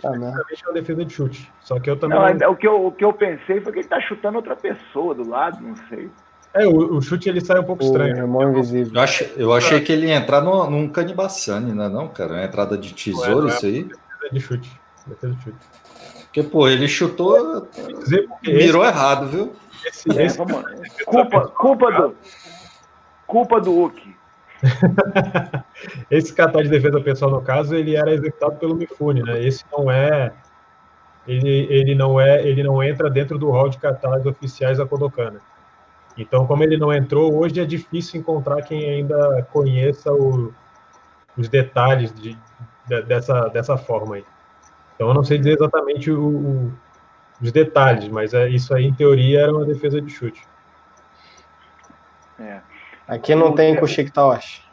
é, 0.04 0.10
uma 0.10 0.74
defesa 0.74 1.06
de 1.06 1.14
chute. 1.14 1.52
Só 1.62 1.80
que 1.80 1.90
eu 1.90 1.96
também. 1.96 2.18
Não, 2.18 2.34
não... 2.34 2.52
O, 2.52 2.56
que 2.56 2.68
eu, 2.68 2.88
o 2.88 2.92
que 2.92 3.06
eu 3.06 3.14
pensei 3.14 3.62
foi 3.62 3.72
que 3.72 3.80
ele 3.80 3.88
tá 3.88 4.02
chutando 4.02 4.38
outra 4.38 4.56
pessoa 4.56 5.14
do 5.14 5.28
lado, 5.28 5.62
não 5.62 5.76
sei. 5.88 6.10
É, 6.54 6.66
o, 6.66 6.98
o 6.98 7.02
chute 7.02 7.30
ele 7.30 7.40
sai 7.40 7.60
um 7.60 7.64
pouco 7.64 7.84
o 7.84 7.86
estranho. 7.86 8.18
Eu, 8.18 9.02
ach, 9.02 9.22
eu 9.38 9.54
achei 9.54 9.80
que 9.80 9.92
ele 9.92 10.08
ia 10.08 10.16
entrar 10.16 10.42
no, 10.42 10.70
num 10.70 10.90
Canibassani, 10.90 11.72
não 11.72 11.86
é 11.86 11.90
não, 11.90 12.08
cara? 12.08 12.34
Uma 12.34 12.44
entrada 12.44 12.78
de 12.78 12.94
tesouro, 12.94 13.48
é, 13.48 13.52
isso 13.52 13.66
aí. 13.66 13.84
Defesa 13.84 14.34
de 14.34 14.40
chute. 14.40 14.82
Defesa 15.08 15.34
de 15.34 15.44
chute. 15.44 15.58
Porque, 16.24 16.44
pô, 16.44 16.68
ele 16.68 16.88
chutou. 16.88 17.68
Mirou 18.44 18.84
esse, 18.84 18.94
errado, 18.94 19.28
viu? 19.28 19.54
Esse, 19.86 20.10
esse, 20.20 20.38
vamos, 20.38 20.64
culpa, 21.06 21.48
culpa 21.50 21.92
do. 21.92 22.16
Culpa 23.28 23.62
do 23.62 23.72
Hulk. 23.72 24.16
Esse 26.10 26.34
kata 26.34 26.64
de 26.64 26.70
defesa 26.70 27.02
pessoal, 27.02 27.32
no 27.32 27.42
caso, 27.42 27.76
ele 27.76 27.96
era 27.96 28.14
executado 28.14 28.58
pelo 28.58 28.76
Mifune, 28.76 29.24
né? 29.24 29.44
Esse 29.44 29.64
não 29.72 29.90
é. 29.90 30.34
Ele, 31.28 31.68
ele, 31.70 31.96
não 31.96 32.20
é, 32.20 32.46
ele 32.46 32.64
não 32.64 32.82
entra 32.84 33.10
dentro 33.10 33.38
do 33.38 33.52
hall 33.52 33.70
de 33.70 33.78
katas 33.78 34.26
oficiais 34.26 34.78
da 34.78 34.86
Kodokana. 34.86 35.40
Então, 36.18 36.46
como 36.46 36.64
ele 36.64 36.78
não 36.78 36.94
entrou, 36.94 37.34
hoje 37.36 37.60
é 37.60 37.66
difícil 37.66 38.20
encontrar 38.20 38.62
quem 38.64 38.90
ainda 38.90 39.48
conheça 39.52 40.12
o, 40.12 40.54
os 41.38 41.48
detalhes 41.48 42.14
de, 42.14 42.38
de, 42.88 43.02
dessa, 43.04 43.48
dessa 43.50 43.78
forma 43.78 44.16
aí. 44.16 44.26
Então 44.96 45.08
eu 45.08 45.14
não 45.14 45.24
sei 45.24 45.38
dizer 45.38 45.54
exatamente 45.54 46.12
o, 46.12 46.28
o, 46.28 46.74
os 47.42 47.52
detalhes, 47.52 48.08
mas 48.08 48.34
é, 48.34 48.50
isso 48.50 48.74
aí, 48.74 48.86
em 48.86 48.94
teoria, 48.94 49.42
era 49.42 49.52
uma 49.52 49.66
defesa 49.66 50.02
de 50.02 50.12
chute. 50.12 50.46
É. 52.40 52.62
Aqui 53.12 53.36
não 53.36 53.52
tem 53.52 53.76
com 53.76 53.84
o 53.84 53.88
Chico 53.90 54.10
Tosh. 54.10 54.64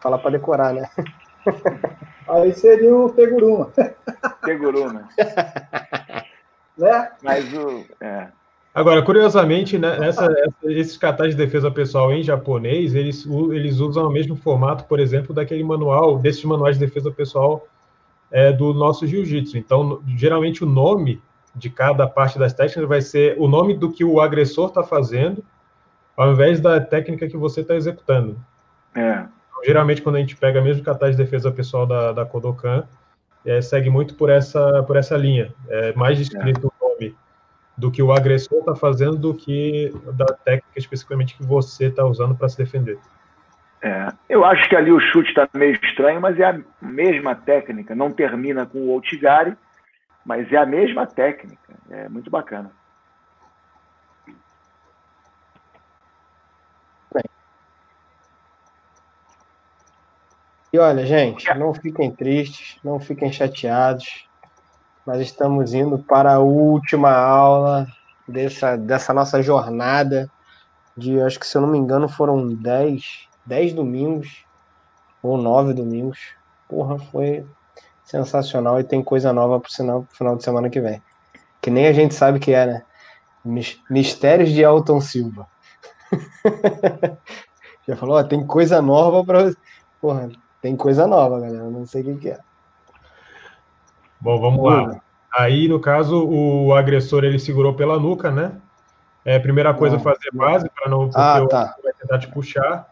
Fala 0.00 0.18
para 0.18 0.32
decorar, 0.32 0.74
né? 0.74 0.90
Aí 2.26 2.52
seria 2.52 2.92
o 2.92 3.08
Teguruma. 3.10 3.70
Teguruma. 4.44 5.08
né? 6.76 7.12
Mas 7.22 7.54
o. 7.54 7.84
É. 8.00 8.26
Agora, 8.74 9.02
curiosamente, 9.02 9.78
né, 9.78 10.04
essa, 10.04 10.26
esses 10.64 10.96
catais 10.96 11.30
de 11.30 11.36
defesa 11.36 11.70
pessoal 11.70 12.12
em 12.12 12.24
japonês, 12.24 12.92
eles, 12.92 13.24
eles 13.52 13.78
usam 13.78 14.08
o 14.08 14.12
mesmo 14.12 14.34
formato, 14.34 14.82
por 14.84 14.98
exemplo, 14.98 15.32
daquele 15.32 15.62
manual, 15.62 16.18
desses 16.18 16.44
manuais 16.44 16.76
de 16.76 16.84
defesa 16.84 17.12
pessoal 17.12 17.68
é, 18.32 18.52
do 18.52 18.74
nosso 18.74 19.06
jiu-jitsu. 19.06 19.56
Então, 19.56 20.02
geralmente 20.16 20.64
o 20.64 20.66
nome 20.66 21.22
de 21.54 21.70
cada 21.70 22.08
parte 22.08 22.36
das 22.36 22.52
técnicas 22.52 22.88
vai 22.88 23.00
ser 23.00 23.36
o 23.38 23.46
nome 23.46 23.74
do 23.74 23.92
que 23.92 24.04
o 24.04 24.20
agressor 24.20 24.70
está 24.70 24.82
fazendo, 24.82 25.42
ao 26.16 26.32
invés 26.32 26.60
da 26.60 26.80
técnica 26.80 27.28
que 27.28 27.36
você 27.36 27.60
está 27.60 27.74
executando. 27.74 28.38
É. 28.94 29.10
Então, 29.10 29.64
geralmente, 29.64 30.02
quando 30.02 30.16
a 30.16 30.20
gente 30.20 30.36
pega 30.36 30.60
mesmo 30.62 30.82
catais 30.82 31.16
de 31.16 31.22
defesa 31.22 31.50
pessoal 31.50 31.86
da, 31.86 32.12
da 32.12 32.24
Kodokan, 32.24 32.84
é, 33.44 33.60
segue 33.60 33.90
muito 33.90 34.14
por 34.14 34.30
essa, 34.30 34.82
por 34.82 34.96
essa 34.96 35.16
linha. 35.16 35.52
É 35.68 35.92
mais 35.92 36.18
descrito 36.18 36.66
é. 36.66 36.84
o 36.84 36.88
nome 36.88 37.14
do 37.76 37.90
que 37.90 38.02
o 38.02 38.12
agressor 38.12 38.60
está 38.60 38.74
fazendo 38.74 39.16
do 39.16 39.34
que 39.34 39.92
da 40.14 40.26
técnica 40.26 40.78
especificamente 40.78 41.36
que 41.36 41.44
você 41.44 41.86
está 41.86 42.04
usando 42.04 42.34
para 42.34 42.48
se 42.48 42.56
defender. 42.56 42.98
É, 43.82 44.08
eu 44.28 44.44
acho 44.44 44.68
que 44.68 44.74
ali 44.74 44.90
o 44.90 44.98
chute 44.98 45.28
está 45.28 45.48
meio 45.54 45.78
estranho, 45.82 46.20
mas 46.20 46.40
é 46.40 46.44
a 46.44 46.60
mesma 46.80 47.34
técnica. 47.34 47.94
Não 47.94 48.10
termina 48.10 48.66
com 48.66 48.78
o 48.78 48.88
Outigari, 48.88 49.54
mas 50.24 50.50
é 50.50 50.56
a 50.56 50.66
mesma 50.66 51.06
técnica. 51.06 51.74
É 51.90 52.08
muito 52.08 52.30
bacana. 52.30 52.72
E 60.72 60.78
olha, 60.78 61.06
gente, 61.06 61.52
não 61.54 61.72
fiquem 61.72 62.10
tristes, 62.10 62.78
não 62.82 62.98
fiquem 62.98 63.32
chateados. 63.32 64.26
Nós 65.06 65.20
estamos 65.20 65.72
indo 65.72 65.98
para 65.98 66.34
a 66.34 66.38
última 66.40 67.12
aula 67.12 67.86
dessa, 68.26 68.76
dessa 68.76 69.14
nossa 69.14 69.42
jornada 69.42 70.28
de, 70.96 71.20
acho 71.20 71.38
que 71.38 71.46
se 71.46 71.56
eu 71.56 71.62
não 71.62 71.68
me 71.68 71.78
engano, 71.78 72.08
foram 72.08 72.48
10, 72.48 73.28
10 73.44 73.72
domingos 73.74 74.44
ou 75.22 75.36
9 75.36 75.74
domingos. 75.74 76.18
Porra, 76.68 76.98
foi 76.98 77.46
sensacional 78.04 78.80
e 78.80 78.84
tem 78.84 79.02
coisa 79.02 79.32
nova 79.32 79.60
pro 79.60 79.72
final, 79.72 80.02
pro 80.02 80.16
final 80.16 80.36
de 80.36 80.42
semana 80.42 80.70
que 80.70 80.80
vem. 80.80 81.02
Que 81.60 81.70
nem 81.70 81.86
a 81.86 81.92
gente 81.92 82.14
sabe 82.14 82.40
que 82.40 82.52
é, 82.52 82.66
né? 82.66 82.82
Mistérios 83.90 84.50
de 84.50 84.62
Elton 84.62 85.00
Silva. 85.00 85.46
Já 87.86 87.94
falou, 87.94 88.16
ó, 88.16 88.24
tem 88.24 88.44
coisa 88.44 88.82
nova 88.82 89.24
para 89.24 89.52
Porra, 90.00 90.30
tem 90.66 90.74
coisa 90.74 91.06
nova, 91.06 91.38
galera. 91.40 91.70
Não 91.70 91.86
sei 91.86 92.02
o 92.02 92.04
que, 92.04 92.14
que 92.16 92.30
é. 92.30 92.40
Bom, 94.20 94.40
vamos 94.40 94.64
lá. 94.64 95.00
Aí, 95.32 95.68
no 95.68 95.78
caso, 95.78 96.26
o 96.28 96.74
agressor 96.74 97.22
ele 97.22 97.38
segurou 97.38 97.74
pela 97.74 98.00
nuca, 98.00 98.32
né? 98.32 98.60
É, 99.24 99.38
primeira 99.38 99.72
coisa, 99.72 99.94
ah, 99.94 100.00
fazer 100.00 100.30
base, 100.32 100.68
para 100.68 100.90
não. 100.90 101.08
Porque 101.08 101.20
ah, 101.20 101.46
tá. 101.48 101.76
vai 101.82 101.92
tentar 101.92 102.18
te 102.18 102.26
puxar. 102.28 102.88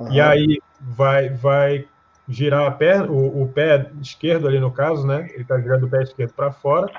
Uhum. 0.00 0.12
E 0.12 0.20
aí 0.20 0.58
vai, 0.80 1.28
vai 1.28 1.86
girar 2.28 2.66
a 2.66 2.72
perna, 2.72 3.06
o, 3.06 3.42
o, 3.42 3.48
pé 3.48 3.88
esquerdo 4.02 4.48
ali 4.48 4.58
no 4.58 4.72
caso, 4.72 5.06
né? 5.06 5.28
Ele 5.32 5.42
está 5.42 5.60
girando 5.60 5.86
o 5.86 5.88
pé 5.88 6.02
esquerdo 6.02 6.32
para 6.32 6.50
fora, 6.50 6.90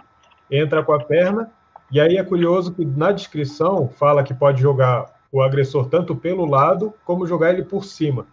entra 0.50 0.84
com 0.84 0.94
a 0.94 1.04
perna. 1.04 1.52
E 1.92 2.00
aí 2.00 2.18
é 2.18 2.24
curioso 2.24 2.74
que 2.74 2.86
na 2.86 3.12
descrição 3.12 3.90
fala 3.90 4.24
que 4.24 4.34
pode 4.34 4.62
jogar 4.62 5.06
o 5.32 5.42
agressor 5.42 5.90
tanto 5.90 6.16
pelo 6.16 6.46
lado 6.46 6.94
como 7.04 7.28
jogar 7.28 7.52
ele 7.52 7.64
por 7.64 7.84
cima, 7.84 8.26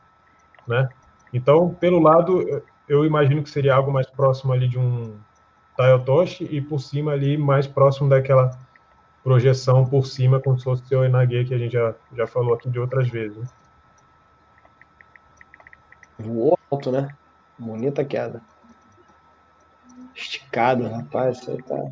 né? 0.69 0.89
Então, 1.35 1.75
pelo 1.75 1.99
lado, 1.99 2.63
eu 2.89 3.05
imagino 3.05 3.43
que 3.43 3.51
seria 3.51 3.75
algo 3.75 3.93
mais 3.93 4.07
próximo 4.07 4.53
ali 4.53 4.69
de 4.69 4.79
um 4.79 5.19
Tayotoshi 5.77 6.45
e 6.45 6.61
por 6.61 6.79
cima 6.79 7.11
ali 7.11 7.37
mais 7.37 7.67
próximo 7.67 8.09
daquela 8.09 8.57
projeção 9.25 9.85
por 9.85 10.07
cima, 10.07 10.39
como 10.39 10.57
se 10.57 10.65
fosse 10.65 10.95
o 10.95 11.05
Enage, 11.05 11.45
que 11.45 11.55
a 11.55 11.59
gente 11.59 11.73
já, 11.73 11.93
já 12.15 12.25
falou 12.25 12.55
aqui 12.55 12.71
de 12.71 12.79
outras 12.79 13.09
vezes. 13.09 13.37
Né? 13.37 13.47
Voou 16.21 16.57
alto, 16.71 16.93
né? 16.93 17.13
Bonita 17.59 18.05
queda. 18.05 18.41
Esticado, 20.15 20.87
rapaz, 20.87 21.39
isso 21.39 21.51
aí 21.51 21.63
tá. 21.63 21.83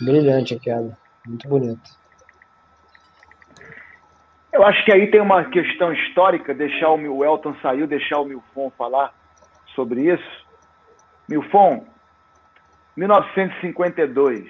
Brilhante 0.00 0.54
a 0.54 0.60
queda. 0.60 0.96
Muito 1.26 1.48
bonito. 1.48 1.90
Eu 4.56 4.64
acho 4.64 4.82
que 4.86 4.90
aí 4.90 5.10
tem 5.10 5.20
uma 5.20 5.44
questão 5.44 5.92
histórica, 5.92 6.54
deixar 6.54 6.88
o, 6.88 7.22
Elton 7.22 7.54
saiu, 7.60 7.86
deixar 7.86 8.20
o 8.20 8.24
Milfon 8.24 8.70
falar 8.70 9.12
sobre 9.74 10.10
isso. 10.10 10.46
Milfon, 11.28 11.84
1952, 12.96 14.48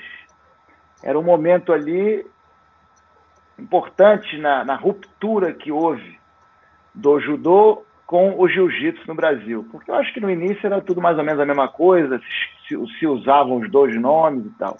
era 1.03 1.19
um 1.19 1.25
momento 1.25 1.73
ali 1.73 2.25
importante 3.59 4.39
na, 4.39 4.65
na 4.65 4.77
ruptura 4.77 5.53
que 5.53 5.73
houve 5.73 6.21
do 6.95 7.19
judô 7.19 7.85
com 8.07 8.39
o 8.39 8.49
jiu-jitsu 8.49 9.09
no 9.09 9.15
Brasil. 9.17 9.67
Porque 9.73 9.91
eu 9.91 9.97
acho 9.97 10.15
que 10.15 10.21
no 10.21 10.31
início 10.31 10.65
era 10.65 10.81
tudo 10.81 11.03
mais 11.03 11.19
ou 11.19 11.25
menos 11.25 11.41
a 11.41 11.45
mesma 11.45 11.67
coisa, 11.67 12.21
se, 12.69 12.77
se 12.97 13.07
usavam 13.09 13.57
os 13.57 13.69
dois 13.69 14.01
nomes 14.01 14.47
e 14.47 14.51
tal. 14.51 14.79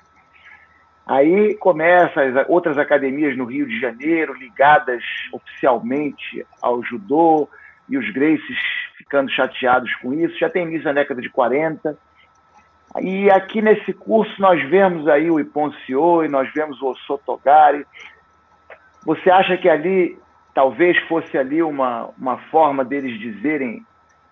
Aí 1.07 1.55
começa 1.55 2.21
as 2.21 2.49
outras 2.49 2.77
academias 2.77 3.37
no 3.37 3.45
Rio 3.45 3.67
de 3.67 3.79
Janeiro, 3.79 4.35
ligadas 4.35 5.03
oficialmente 5.33 6.45
ao 6.61 6.83
judô, 6.83 7.49
e 7.89 7.97
os 7.97 8.11
Gracies 8.11 8.59
ficando 8.99 9.31
chateados 9.31 9.95
com 9.97 10.13
isso. 10.13 10.37
Já 10.37 10.51
tem 10.51 10.65
início 10.65 10.85
na 10.87 10.93
década 10.93 11.23
de 11.23 11.31
40. 11.31 11.97
E 13.01 13.31
aqui 13.31 13.63
nesse 13.63 13.93
curso 13.93 14.35
nós 14.41 14.61
vemos 14.69 15.07
aí 15.07 15.31
o 15.31 15.39
Iponcio 15.39 16.25
e 16.25 16.29
nós 16.29 16.53
vemos 16.53 16.83
o 16.83 16.95
Sotogari. 17.07 17.87
Você 19.05 19.31
acha 19.31 19.57
que 19.57 19.69
ali 19.69 20.19
talvez 20.53 20.99
fosse 21.07 21.39
ali 21.39 21.63
uma, 21.63 22.11
uma 22.19 22.39
forma 22.51 22.85
deles 22.85 23.21
dizerem, 23.21 23.87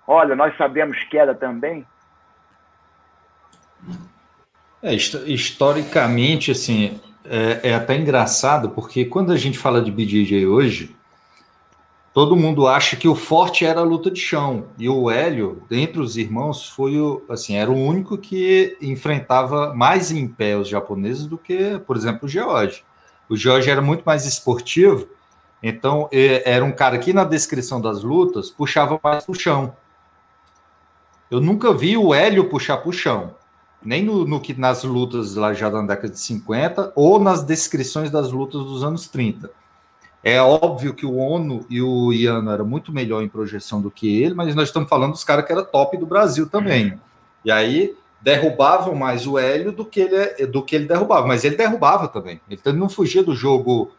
olha, 0.07 0.35
nós 0.35 0.57
sabemos 0.57 0.99
queda 1.05 1.35
também? 1.35 1.87
É, 4.87 4.95
historicamente, 4.95 6.51
assim, 6.51 7.01
é, 7.25 7.71
é, 7.71 7.75
até 7.75 7.97
engraçado, 7.97 8.69
porque 8.69 9.07
quando 9.07 9.33
a 9.33 9.37
gente 9.37 9.59
fala 9.59 9.81
de 9.81 9.91
BJJ 9.91 10.45
hoje, 10.45 10.95
todo 12.13 12.37
mundo 12.37 12.69
acha 12.69 12.95
que 12.95 13.09
o 13.09 13.15
forte 13.15 13.65
era 13.65 13.81
a 13.81 13.83
luta 13.83 14.11
de 14.11 14.21
chão, 14.21 14.67
e 14.79 14.87
o 14.87 15.11
Hélio, 15.11 15.63
dentre 15.71 16.03
os 16.03 16.19
irmãos, 16.19 16.69
foi 16.69 17.01
o, 17.01 17.23
assim, 17.31 17.57
era 17.57 17.71
o 17.71 17.75
único 17.75 18.19
que 18.19 18.77
enfrentava 18.79 19.73
mais 19.73 20.13
em 20.13 20.29
pé 20.29 20.55
os 20.55 20.69
japoneses 20.69 21.25
do 21.25 21.39
que, 21.39 21.79
por 21.87 21.97
exemplo, 21.97 22.27
o 22.27 22.29
George. 22.29 22.85
O 23.27 23.39
George 23.39 23.71
era 23.71 23.81
muito 23.81 24.03
mais 24.05 24.27
esportivo, 24.27 25.09
então 25.63 26.11
era 26.13 26.63
um 26.63 26.73
cara 26.73 26.99
que 26.99 27.15
na 27.15 27.25
descrição 27.25 27.81
das 27.81 28.03
lutas 28.03 28.51
puxava 28.51 29.01
mais 29.03 29.25
pro 29.25 29.33
chão. 29.33 29.75
Eu 31.31 31.41
nunca 31.41 31.73
vi 31.73 31.97
o 31.97 32.13
Hélio 32.13 32.51
puxar 32.51 32.77
pro 32.77 32.93
chão 32.93 33.35
nem 33.85 34.03
no, 34.05 34.25
no, 34.25 34.41
que 34.41 34.59
nas 34.59 34.83
lutas 34.83 35.35
lá 35.35 35.53
já 35.53 35.69
da 35.69 35.83
década 35.83 36.09
de 36.09 36.19
50 36.19 36.93
ou 36.97 37.21
nas 37.21 37.43
descrições 37.43 38.11
das 38.11 38.31
lutas 38.31 38.65
dos 38.65 38.83
anos 38.83 39.09
30. 39.09 39.51
É 40.23 40.41
óbvio 40.41 40.95
que 40.95 41.05
o 41.05 41.19
Ono 41.19 41.67
e 41.69 41.83
o 41.83 42.11
Iano 42.11 42.51
eram 42.51 42.65
muito 42.65 42.91
melhor 42.91 43.23
em 43.23 43.29
projeção 43.29 43.83
do 43.83 43.91
que 43.91 44.23
ele, 44.23 44.35
mas 44.35 44.55
nós 44.55 44.69
estamos 44.69 44.89
falando 44.89 45.13
dos 45.13 45.23
caras 45.23 45.45
que 45.45 45.53
era 45.53 45.63
top 45.63 45.99
do 45.99 46.07
Brasil 46.07 46.49
também. 46.49 46.99
E 47.45 47.51
aí 47.51 47.95
derrubavam 48.23 48.95
mais 48.95 49.27
o 49.27 49.39
Hélio 49.39 49.71
do 49.71 49.85
que 49.85 50.01
ele 50.01 50.47
do 50.47 50.63
que 50.63 50.75
ele 50.75 50.87
derrubava, 50.87 51.27
mas 51.27 51.45
ele 51.45 51.57
derrubava 51.57 52.09
também. 52.09 52.41
Ele 52.49 52.79
não 52.79 52.89
fugia 52.89 53.23
do 53.23 53.37
jogo 53.37 53.91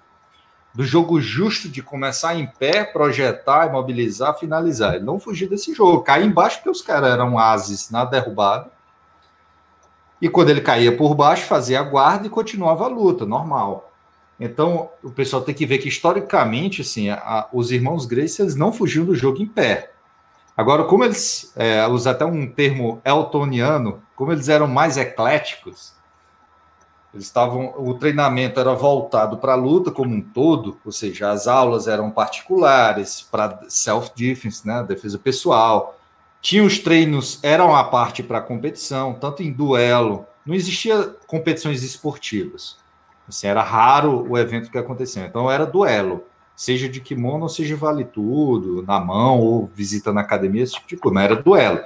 do 0.73 0.83
jogo 0.83 1.21
justo 1.21 1.69
de 1.69 1.81
começar 1.81 2.35
em 2.35 2.47
pé, 2.47 2.83
projetar, 2.83 3.67
imobilizar, 3.67 4.37
finalizar. 4.37 4.95
Ele 4.95 5.05
não 5.05 5.19
fugia 5.19 5.47
desse 5.47 5.73
jogo, 5.75 6.01
cair 6.01 6.25
embaixo 6.25 6.57
porque 6.57 6.71
os 6.71 6.81
caras 6.81 7.11
eram 7.11 7.37
ases 7.37 7.91
na 7.91 8.03
derrubada 8.03 8.74
e 10.21 10.29
quando 10.29 10.49
ele 10.49 10.61
caía 10.61 10.95
por 10.95 11.13
baixo, 11.13 11.45
fazia 11.45 11.79
a 11.79 11.83
guarda 11.83 12.27
e 12.27 12.29
continuava 12.29 12.85
a 12.85 12.87
luta, 12.87 13.25
normal. 13.25 13.91
Então, 14.39 14.89
o 15.03 15.11
pessoal 15.11 15.41
tem 15.41 15.55
que 15.55 15.65
ver 15.65 15.77
que, 15.77 15.87
historicamente, 15.87 16.81
assim, 16.81 17.09
a, 17.09 17.47
os 17.53 17.71
irmãos 17.71 18.05
Gracie 18.05 18.43
eles 18.43 18.55
não 18.55 18.71
fugiam 18.71 19.05
do 19.05 19.15
jogo 19.15 19.41
em 19.41 19.45
pé. 19.45 19.91
Agora, 20.57 20.85
como 20.85 21.03
eles, 21.03 21.51
é, 21.55 21.85
usar 21.87 22.11
até 22.11 22.25
um 22.25 22.47
termo 22.47 23.01
eltoniano, 23.03 24.01
como 24.15 24.31
eles 24.31 24.47
eram 24.47 24.67
mais 24.67 24.97
ecléticos, 24.97 25.93
eles 27.13 27.27
estavam, 27.27 27.73
o 27.77 27.93
treinamento 27.93 28.59
era 28.59 28.73
voltado 28.73 29.37
para 29.37 29.53
a 29.53 29.55
luta 29.55 29.89
como 29.89 30.13
um 30.13 30.21
todo, 30.21 30.77
ou 30.85 30.91
seja, 30.91 31.31
as 31.31 31.47
aulas 31.47 31.87
eram 31.87 32.11
particulares 32.11 33.21
para 33.21 33.61
self-defense, 33.69 34.67
né, 34.67 34.83
defesa 34.83 35.17
pessoal, 35.17 35.97
Tinha 36.45 36.63
os 36.63 36.77
treinos, 36.77 37.39
eram 37.41 37.76
a 37.76 37.84
parte 37.84 38.22
para 38.22 38.39
competição, 38.39 39.15
tanto 39.15 39.41
em 39.41 39.51
duelo, 39.51 40.27
não 40.45 40.53
existia 40.53 41.15
competições 41.26 41.81
esportivas. 41.81 42.77
Assim, 43.27 43.47
era 43.47 43.63
raro 43.63 44.30
o 44.30 44.38
evento 44.38 44.69
que 44.69 44.77
acontecia. 44.77 45.26
Então 45.26 45.49
era 45.49 45.65
duelo, 45.65 46.23
seja 46.55 46.88
de 46.88 47.01
kimono, 47.01 47.49
seja 47.49 47.76
vale 47.76 48.05
tudo, 48.05 48.84
na 48.84 48.99
mão 48.99 49.39
ou 49.39 49.72
visita 49.73 50.13
na 50.13 50.22
academia, 50.22 50.61
esse 50.61 50.73
tipo 50.73 50.88
de 50.88 50.97
coisa, 50.97 51.15
mas 51.15 51.23
era 51.23 51.35
duelo. 51.35 51.80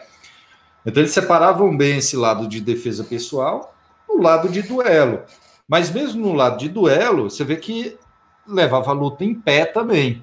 Então 0.85 1.01
eles 1.01 1.13
separavam 1.13 1.77
bem 1.77 1.99
esse 1.99 2.17
lado 2.17 2.45
de 2.45 2.59
defesa 2.59 3.05
pessoal 3.05 3.73
do 4.09 4.21
lado 4.21 4.49
de 4.49 4.61
duelo. 4.61 5.21
Mas 5.69 5.89
mesmo 5.89 6.27
no 6.27 6.33
lado 6.33 6.57
de 6.57 6.67
duelo, 6.67 7.29
você 7.29 7.45
vê 7.45 7.55
que 7.55 7.97
levava 8.45 8.91
a 8.91 8.93
luta 8.93 9.23
em 9.23 9.33
pé 9.33 9.63
também. 9.63 10.21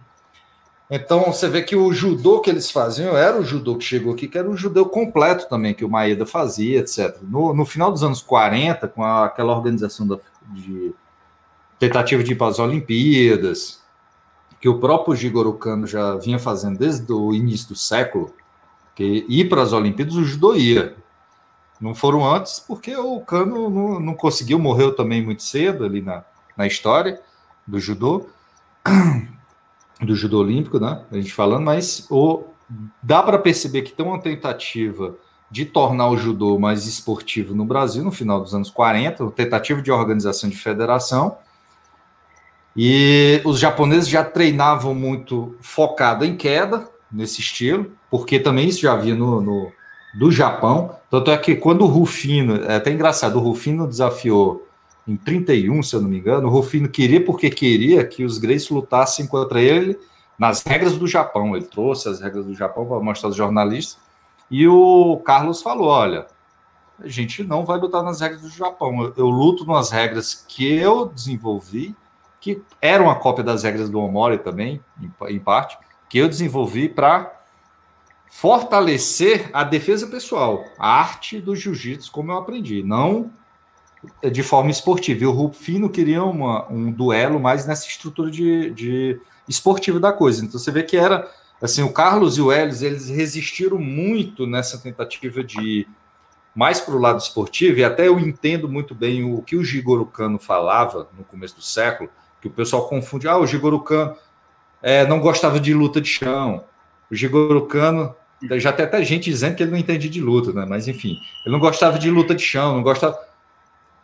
Então 0.88 1.24
você 1.24 1.48
vê 1.48 1.62
que 1.62 1.74
o 1.74 1.92
judô 1.92 2.40
que 2.40 2.48
eles 2.48 2.70
faziam 2.70 3.16
era 3.16 3.38
o 3.38 3.44
judô 3.44 3.76
que 3.76 3.84
chegou 3.84 4.14
aqui, 4.14 4.28
que 4.28 4.38
era 4.38 4.48
o 4.48 4.56
judô 4.56 4.86
completo 4.86 5.48
também, 5.48 5.74
que 5.74 5.84
o 5.84 5.88
Maeda 5.88 6.24
fazia, 6.24 6.78
etc. 6.78 7.16
No, 7.22 7.52
no 7.52 7.64
final 7.64 7.90
dos 7.90 8.04
anos 8.04 8.22
40, 8.22 8.86
com 8.88 9.02
a, 9.02 9.26
aquela 9.26 9.52
organização 9.52 10.06
da, 10.06 10.18
de 10.48 10.94
tentativa 11.78 12.22
de 12.22 12.32
ir 12.32 12.36
para 12.36 12.46
as 12.46 12.60
Olimpíadas, 12.60 13.82
que 14.60 14.68
o 14.68 14.78
próprio 14.78 15.16
Jigoro 15.16 15.54
Kano 15.54 15.86
já 15.88 16.14
vinha 16.16 16.38
fazendo 16.38 16.78
desde 16.78 17.12
o 17.12 17.34
início 17.34 17.68
do 17.68 17.76
século, 17.76 18.32
que 18.94 19.26
ir 19.28 19.48
para 19.48 19.62
as 19.62 19.72
Olimpíadas 19.72 20.14
o 20.14 20.24
judô 20.24 20.54
ia. 20.54 20.94
Não 21.80 21.94
foram 21.94 22.24
antes, 22.24 22.60
porque 22.60 22.96
o 22.96 23.20
Kano 23.20 23.68
não, 23.68 24.00
não 24.00 24.14
conseguiu, 24.14 24.58
morreu 24.58 24.94
também 24.94 25.22
muito 25.22 25.42
cedo 25.42 25.84
ali 25.84 26.00
na, 26.00 26.24
na 26.56 26.66
história 26.66 27.20
do 27.66 27.78
judô 27.80 28.26
do 30.00 30.14
judô 30.14 30.40
olímpico, 30.40 30.78
né? 30.78 31.02
A 31.10 31.16
gente 31.16 31.32
falando, 31.32 31.64
mas 31.64 32.06
o, 32.10 32.44
dá 33.02 33.22
para 33.22 33.38
perceber 33.38 33.82
que 33.82 33.92
tem 33.92 34.04
uma 34.04 34.20
tentativa 34.20 35.16
de 35.50 35.64
tornar 35.64 36.10
o 36.10 36.16
judô 36.16 36.58
mais 36.58 36.86
esportivo 36.86 37.54
no 37.54 37.64
Brasil 37.64 38.02
no 38.02 38.10
final 38.10 38.40
dos 38.40 38.54
anos 38.54 38.70
40, 38.70 39.22
uma 39.22 39.32
tentativa 39.32 39.80
de 39.80 39.90
organização 39.90 40.50
de 40.50 40.56
federação. 40.56 41.38
E 42.76 43.40
os 43.44 43.58
japoneses 43.58 44.08
já 44.08 44.22
treinavam 44.22 44.94
muito 44.94 45.56
focado 45.60 46.24
em 46.24 46.36
queda, 46.36 46.88
nesse 47.10 47.40
estilo, 47.40 47.92
porque 48.10 48.38
também 48.38 48.68
isso 48.68 48.80
já 48.80 48.92
havia 48.92 49.14
no, 49.14 49.40
no 49.40 49.72
do 50.14 50.30
Japão. 50.30 50.96
Tanto 51.10 51.30
é 51.30 51.38
que 51.38 51.54
quando 51.54 51.82
o 51.82 51.86
Rufino, 51.86 52.56
é 52.64 52.76
até 52.76 52.90
engraçado, 52.90 53.36
o 53.36 53.40
Rufino 53.40 53.86
desafiou 53.86 54.66
em 55.06 55.16
31, 55.16 55.82
se 55.82 55.94
eu 55.94 56.00
não 56.00 56.08
me 56.08 56.18
engano, 56.18 56.48
o 56.48 56.50
Rufino 56.50 56.88
queria 56.88 57.24
porque 57.24 57.48
queria 57.48 58.04
que 58.04 58.24
os 58.24 58.38
Grace 58.38 58.72
lutassem 58.72 59.26
contra 59.26 59.60
ele 59.60 59.98
nas 60.38 60.62
regras 60.64 60.96
do 60.96 61.06
Japão. 61.06 61.56
Ele 61.56 61.64
trouxe 61.64 62.08
as 62.08 62.20
regras 62.20 62.44
do 62.44 62.54
Japão 62.54 62.86
para 62.86 62.98
mostrar 62.98 63.28
aos 63.28 63.36
jornalistas. 63.36 63.98
E 64.50 64.66
o 64.66 65.18
Carlos 65.24 65.62
falou: 65.62 65.88
olha, 65.88 66.26
a 66.98 67.06
gente 67.06 67.44
não 67.44 67.64
vai 67.64 67.78
lutar 67.78 68.02
nas 68.02 68.20
regras 68.20 68.42
do 68.42 68.48
Japão. 68.48 69.02
Eu, 69.02 69.14
eu 69.16 69.26
luto 69.26 69.64
nas 69.64 69.90
regras 69.90 70.44
que 70.48 70.74
eu 70.74 71.06
desenvolvi, 71.06 71.94
que 72.40 72.62
eram 72.80 73.04
uma 73.04 73.14
cópia 73.14 73.44
das 73.44 73.62
regras 73.62 73.88
do 73.88 74.00
Omori 74.00 74.38
também, 74.38 74.80
em, 75.00 75.34
em 75.34 75.38
parte, 75.38 75.78
que 76.08 76.18
eu 76.18 76.28
desenvolvi 76.28 76.88
para 76.88 77.32
fortalecer 78.28 79.50
a 79.52 79.62
defesa 79.62 80.08
pessoal, 80.08 80.64
a 80.78 80.98
arte 80.98 81.40
do 81.40 81.54
jiu-jitsu, 81.54 82.10
como 82.10 82.32
eu 82.32 82.36
aprendi, 82.36 82.82
não 82.82 83.30
de 84.30 84.42
forma 84.42 84.70
esportiva. 84.70 85.24
E 85.24 85.26
o 85.26 85.32
Rufino 85.32 85.88
queria 85.88 86.22
uma, 86.22 86.70
um 86.70 86.90
duelo 86.90 87.40
mais 87.40 87.66
nessa 87.66 87.86
estrutura 87.86 88.30
de, 88.30 88.70
de 88.70 89.20
esportiva 89.48 89.98
da 89.98 90.12
coisa. 90.12 90.44
Então 90.44 90.58
você 90.58 90.70
vê 90.70 90.82
que 90.82 90.96
era 90.96 91.30
assim, 91.60 91.82
o 91.82 91.92
Carlos 91.92 92.36
e 92.36 92.42
o 92.42 92.52
Elis, 92.52 92.82
eles 92.82 93.08
resistiram 93.08 93.78
muito 93.78 94.46
nessa 94.46 94.78
tentativa 94.78 95.42
de 95.42 95.86
mais 96.54 96.80
para 96.80 96.94
o 96.94 96.98
lado 96.98 97.20
esportivo, 97.20 97.78
e 97.78 97.84
até 97.84 98.08
eu 98.08 98.18
entendo 98.18 98.66
muito 98.66 98.94
bem 98.94 99.22
o 99.22 99.42
que 99.42 99.56
o 99.56 99.64
Jigoro 99.64 100.06
Kano 100.06 100.38
falava 100.38 101.06
no 101.16 101.22
começo 101.22 101.56
do 101.56 101.62
século, 101.62 102.08
que 102.40 102.48
o 102.48 102.50
pessoal 102.50 102.88
confunde, 102.88 103.28
ah, 103.28 103.36
o 103.36 103.46
Jigoro 103.46 103.78
Kano 103.80 104.16
é, 104.82 105.06
não 105.06 105.20
gostava 105.20 105.60
de 105.60 105.74
luta 105.74 106.00
de 106.00 106.08
chão, 106.08 106.64
o 107.10 107.14
Jigoro 107.14 107.66
Kano, 107.66 108.14
já 108.52 108.72
tem 108.72 108.86
até 108.86 109.02
gente 109.04 109.28
dizendo 109.28 109.54
que 109.54 109.62
ele 109.62 109.72
não 109.72 109.78
entende 109.78 110.08
de 110.08 110.20
luta, 110.20 110.50
né? 110.52 110.64
mas 110.66 110.88
enfim, 110.88 111.18
ele 111.44 111.52
não 111.52 111.60
gostava 111.60 111.98
de 111.98 112.10
luta 112.10 112.34
de 112.34 112.42
chão, 112.42 112.76
não 112.76 112.82
gostava 112.82 113.18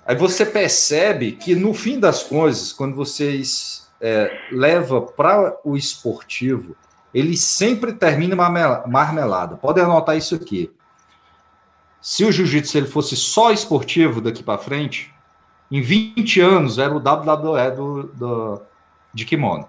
Aí 0.05 0.17
você 0.17 0.45
percebe 0.45 1.33
que 1.33 1.55
no 1.55 1.73
fim 1.73 1.99
das 1.99 2.23
coisas, 2.23 2.73
quando 2.73 2.95
vocês 2.95 3.89
é, 4.01 4.37
leva 4.51 5.01
para 5.01 5.57
o 5.65 5.77
esportivo, 5.77 6.77
ele 7.15 7.37
sempre 7.37 7.93
termina 7.93 8.35
marmelada. 8.35 9.57
Podem 9.57 9.85
anotar 9.85 10.17
isso 10.17 10.35
aqui. 10.35 10.73
Se 12.01 12.25
o 12.25 12.33
jiu-jitsu 12.33 12.79
ele 12.79 12.87
fosse 12.87 13.15
só 13.15 13.53
esportivo 13.53 14.21
daqui 14.21 14.43
para 14.43 14.59
frente, 14.59 15.15
em 15.71 15.81
20 15.81 16.41
anos 16.41 16.79
era 16.79 16.93
o 16.93 16.99
WWE 16.99 17.71
do, 17.71 18.03
do, 18.03 18.63
de 19.15 19.25
kimono. 19.25 19.69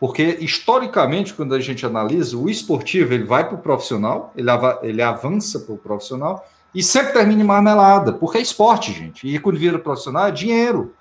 Porque, 0.00 0.38
historicamente, 0.40 1.34
quando 1.34 1.54
a 1.54 1.60
gente 1.60 1.84
analisa, 1.84 2.36
o 2.36 2.48
esportivo 2.48 3.14
ele 3.14 3.24
vai 3.24 3.46
para 3.46 3.56
o 3.56 3.62
profissional, 3.62 4.32
ele, 4.36 4.48
ele 4.82 5.02
avança 5.02 5.58
para 5.60 5.74
o 5.74 5.78
profissional, 5.78 6.46
e 6.74 6.82
sempre 6.82 7.12
termina 7.12 7.42
em 7.42 7.46
marmelada, 7.46 8.12
porque 8.12 8.38
é 8.38 8.40
esporte, 8.40 8.92
gente. 8.92 9.26
E 9.26 9.38
quando 9.38 9.58
vira 9.58 9.78
profissional 9.78 10.26
é 10.26 10.30
dinheiro. 10.30 10.94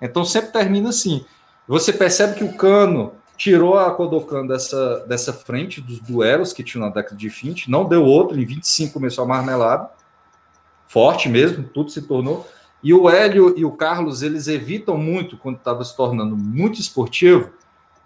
Então 0.00 0.24
sempre 0.24 0.50
termina 0.50 0.90
assim. 0.90 1.24
Você 1.66 1.92
percebe 1.92 2.36
que 2.36 2.44
o 2.44 2.56
Cano 2.56 3.12
tirou 3.36 3.78
a 3.78 3.90
Kodokan 3.92 4.46
dessa, 4.46 5.00
dessa 5.06 5.32
frente 5.32 5.80
dos 5.80 6.00
duelos 6.00 6.52
que 6.52 6.64
tinha 6.64 6.84
na 6.84 6.90
década 6.90 7.16
de 7.16 7.28
20, 7.28 7.70
não 7.70 7.84
deu 7.84 8.04
outro, 8.04 8.38
em 8.38 8.44
25 8.44 8.94
começou 8.94 9.24
a 9.24 9.28
marmelada. 9.28 9.90
Forte 10.86 11.28
mesmo, 11.28 11.64
tudo 11.64 11.90
se 11.90 12.02
tornou. 12.02 12.46
E 12.82 12.94
o 12.94 13.10
Hélio 13.10 13.54
e 13.58 13.64
o 13.64 13.72
Carlos, 13.72 14.22
eles 14.22 14.48
evitam 14.48 14.96
muito, 14.96 15.36
quando 15.36 15.56
estava 15.56 15.84
se 15.84 15.96
tornando 15.96 16.36
muito 16.36 16.80
esportivo, 16.80 17.50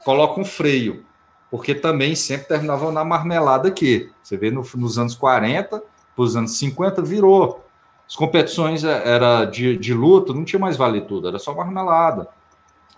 colocam 0.04 0.42
um 0.42 0.46
freio, 0.46 1.04
porque 1.50 1.74
também 1.74 2.14
sempre 2.14 2.48
terminavam 2.48 2.90
na 2.90 3.04
marmelada 3.04 3.68
aqui. 3.68 4.10
Você 4.22 4.36
vê 4.36 4.50
no, 4.50 4.64
nos 4.76 4.98
anos 4.98 5.14
40, 5.14 5.82
para 6.20 6.26
os 6.26 6.36
anos 6.36 6.58
50, 6.58 7.00
virou. 7.00 7.64
As 8.06 8.14
competições 8.14 8.84
é, 8.84 9.08
era 9.08 9.46
de, 9.46 9.76
de 9.78 9.94
luta, 9.94 10.34
não 10.34 10.44
tinha 10.44 10.60
mais 10.60 10.76
vale 10.76 11.00
tudo, 11.00 11.28
era 11.28 11.38
só 11.38 11.54
marmelada 11.54 12.28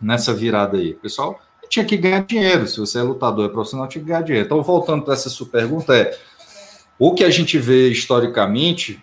nessa 0.00 0.34
virada 0.34 0.76
aí. 0.76 0.92
O 0.92 0.96
pessoal 0.96 1.38
tinha 1.68 1.84
que 1.84 1.96
ganhar 1.96 2.24
dinheiro. 2.24 2.66
Se 2.66 2.80
você 2.80 2.98
é 2.98 3.02
lutador, 3.02 3.46
é 3.46 3.48
profissional, 3.48 3.86
tinha 3.86 4.02
que 4.02 4.08
ganhar 4.08 4.22
dinheiro. 4.22 4.46
Então, 4.46 4.60
voltando 4.62 5.04
para 5.04 5.14
essa 5.14 5.30
sua 5.30 5.46
pergunta, 5.46 5.96
é 5.96 6.18
o 6.98 7.14
que 7.14 7.22
a 7.22 7.30
gente 7.30 7.58
vê 7.58 7.88
historicamente 7.88 9.02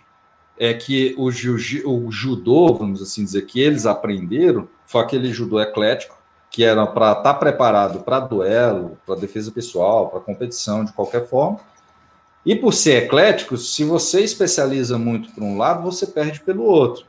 é 0.57 0.73
que 0.73 1.15
o, 1.17 1.27
o 1.27 2.11
judô, 2.11 2.73
vamos 2.73 3.01
assim 3.01 3.23
dizer, 3.23 3.43
que 3.43 3.61
eles 3.61 3.85
aprenderam, 3.85 4.67
foi 4.85 5.01
aquele 5.01 5.31
judô 5.31 5.61
eclético, 5.61 6.17
que 6.51 6.65
era 6.65 6.85
para 6.85 7.11
estar 7.11 7.23
tá 7.23 7.33
preparado 7.33 7.99
para 7.99 8.19
duelo, 8.19 8.97
para 9.05 9.15
defesa 9.15 9.51
pessoal, 9.51 10.09
para 10.09 10.19
competição, 10.19 10.83
de 10.83 10.91
qualquer 10.91 11.25
forma, 11.27 11.59
e 12.45 12.55
por 12.55 12.73
ser 12.73 13.03
eclético, 13.03 13.57
se 13.57 13.83
você 13.83 14.21
especializa 14.21 14.97
muito 14.97 15.31
por 15.31 15.43
um 15.43 15.57
lado, 15.57 15.83
você 15.83 16.07
perde 16.07 16.39
pelo 16.39 16.63
outro. 16.63 17.05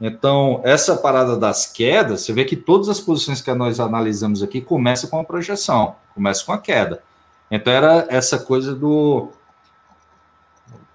Então, 0.00 0.60
essa 0.64 0.96
parada 0.96 1.36
das 1.36 1.66
quedas, 1.66 2.22
você 2.22 2.32
vê 2.32 2.44
que 2.44 2.56
todas 2.56 2.88
as 2.88 3.00
posições 3.00 3.40
que 3.40 3.52
nós 3.54 3.78
analisamos 3.78 4.42
aqui 4.42 4.60
começam 4.60 5.08
com 5.08 5.20
a 5.20 5.24
projeção, 5.24 5.96
começa 6.14 6.44
com 6.44 6.52
a 6.52 6.58
queda. 6.58 7.02
Então, 7.50 7.72
era 7.72 8.06
essa 8.08 8.38
coisa 8.38 8.74
do, 8.74 9.28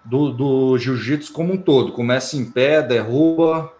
do, 0.03 0.31
do 0.31 0.77
jiu-jitsu 0.77 1.31
como 1.31 1.53
um 1.53 1.57
todo. 1.57 1.91
Começa 1.91 2.35
em 2.35 2.45
pé, 2.45 2.81
derruba, 2.81 3.71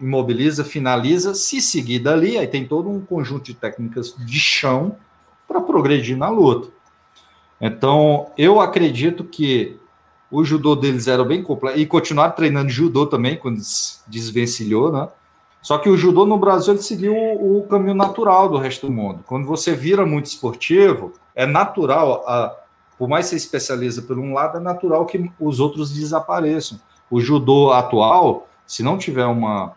imobiliza, 0.00 0.64
finaliza. 0.64 1.34
Se 1.34 1.60
seguir 1.60 1.98
dali, 1.98 2.38
aí 2.38 2.46
tem 2.46 2.66
todo 2.66 2.88
um 2.88 3.00
conjunto 3.00 3.44
de 3.44 3.54
técnicas 3.54 4.14
de 4.16 4.38
chão 4.38 4.96
para 5.46 5.60
progredir 5.60 6.16
na 6.16 6.28
luta. 6.28 6.70
Então, 7.64 8.32
eu 8.36 8.60
acredito 8.60 9.22
que 9.22 9.78
o 10.28 10.42
judô 10.42 10.74
deles 10.74 11.06
era 11.06 11.24
bem 11.24 11.44
completo 11.44 11.78
e 11.78 11.86
continuaram 11.86 12.34
treinando 12.34 12.68
judô 12.68 13.06
também 13.06 13.36
quando 13.36 13.60
desvencilhou, 14.08 14.90
né? 14.90 15.08
Só 15.60 15.78
que 15.78 15.88
o 15.88 15.96
judô 15.96 16.26
no 16.26 16.36
Brasil 16.36 16.74
ele 16.74 16.82
seguiu 16.82 17.14
o, 17.14 17.64
caminho 17.70 17.94
natural 17.94 18.48
do 18.48 18.58
resto 18.58 18.88
do 18.88 18.92
mundo. 18.92 19.22
Quando 19.28 19.46
você 19.46 19.76
vira 19.76 20.04
muito 20.04 20.26
esportivo, 20.26 21.12
é 21.36 21.46
natural, 21.46 22.24
a, 22.26 22.52
por 22.98 23.08
mais 23.08 23.26
que 23.26 23.30
você 23.30 23.36
especializa 23.36 24.02
por 24.02 24.18
um 24.18 24.34
lado, 24.34 24.58
é 24.58 24.60
natural 24.60 25.06
que 25.06 25.30
os 25.38 25.60
outros 25.60 25.92
desapareçam. 25.92 26.80
O 27.08 27.20
judô 27.20 27.70
atual, 27.70 28.48
se 28.66 28.82
não 28.82 28.98
tiver 28.98 29.26
uma, 29.26 29.72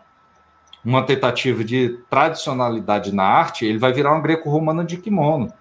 uma 0.83 1.03
tentativa 1.03 1.63
de 1.63 1.99
tradicionalidade 2.09 3.13
na 3.13 3.25
arte, 3.25 3.63
ele 3.63 3.77
vai 3.77 3.93
virar 3.93 4.11
uma 4.13 4.21
greco-romana 4.21 4.83
de 4.83 4.97
kimono 4.97 5.53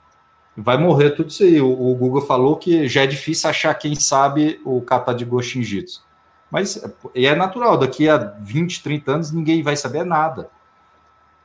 vai 0.57 0.77
morrer 0.77 1.11
tudo 1.11 1.31
isso 1.31 1.43
aí. 1.43 1.61
O, 1.61 1.71
o, 1.71 1.95
Google 1.95 2.23
falou 2.23 2.57
que 2.57 2.89
já 2.89 3.03
é 3.03 3.07
difícil 3.07 3.51
achar 3.51 3.75
quem 3.75 3.95
sabe 3.95 4.61
o 4.65 4.81
kata 4.81 5.15
de 5.15 5.25
Goshin 5.25 5.63
Jitsu. 5.63 6.05
Mas 6.51 6.83
é 7.15 7.35
natural, 7.35 7.77
daqui 7.77 8.09
a 8.09 8.17
20, 8.17 8.83
30 8.83 9.13
anos 9.13 9.33
ninguém 9.33 9.63
vai 9.63 9.77
saber 9.77 10.05
nada. 10.05 10.49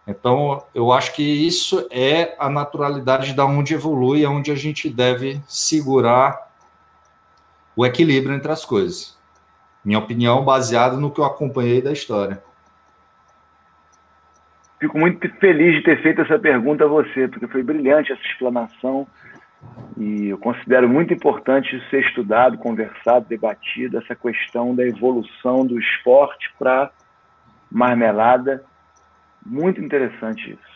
Então, 0.06 0.64
eu 0.74 0.92
acho 0.92 1.14
que 1.14 1.24
isso 1.24 1.88
é 1.92 2.36
a 2.40 2.50
naturalidade 2.50 3.34
da 3.34 3.46
onde 3.46 3.74
evolui, 3.74 4.26
aonde 4.26 4.52
a 4.52 4.56
gente 4.56 4.90
deve 4.90 5.42
segurar 5.48 6.50
o 7.76 7.86
equilíbrio 7.86 8.36
entre 8.36 8.52
as 8.52 8.66
coisas. 8.66 9.18
Minha 9.86 10.00
opinião 10.00 10.44
baseada 10.44 10.98
no 10.98 11.12
que 11.12 11.22
eu 11.22 11.26
acompanhei 11.26 11.82
da 11.82 11.92
história. 11.92 12.44
Fico 14.80 14.98
muito 14.98 15.28
feliz 15.40 15.76
de 15.76 15.84
ter 15.84 16.02
feito 16.02 16.22
essa 16.22 16.40
pergunta 16.40 16.86
a 16.86 16.88
você, 16.88 17.28
porque 17.28 17.48
foi 17.48 17.62
brilhante 17.62 18.12
essa 18.12 18.22
explanação 18.22 19.06
e 19.98 20.30
eu 20.30 20.38
considero 20.38 20.88
muito 20.88 21.14
importante 21.14 21.82
ser 21.90 22.02
estudado, 22.02 22.58
conversado, 22.58 23.26
debatido 23.28 23.98
essa 23.98 24.16
questão 24.16 24.74
da 24.74 24.86
evolução 24.86 25.66
do 25.66 25.78
esporte 25.78 26.50
para 26.58 26.92
marmelada. 27.70 28.64
Muito 29.46 29.82
interessante 29.82 30.52
isso. 30.52 30.70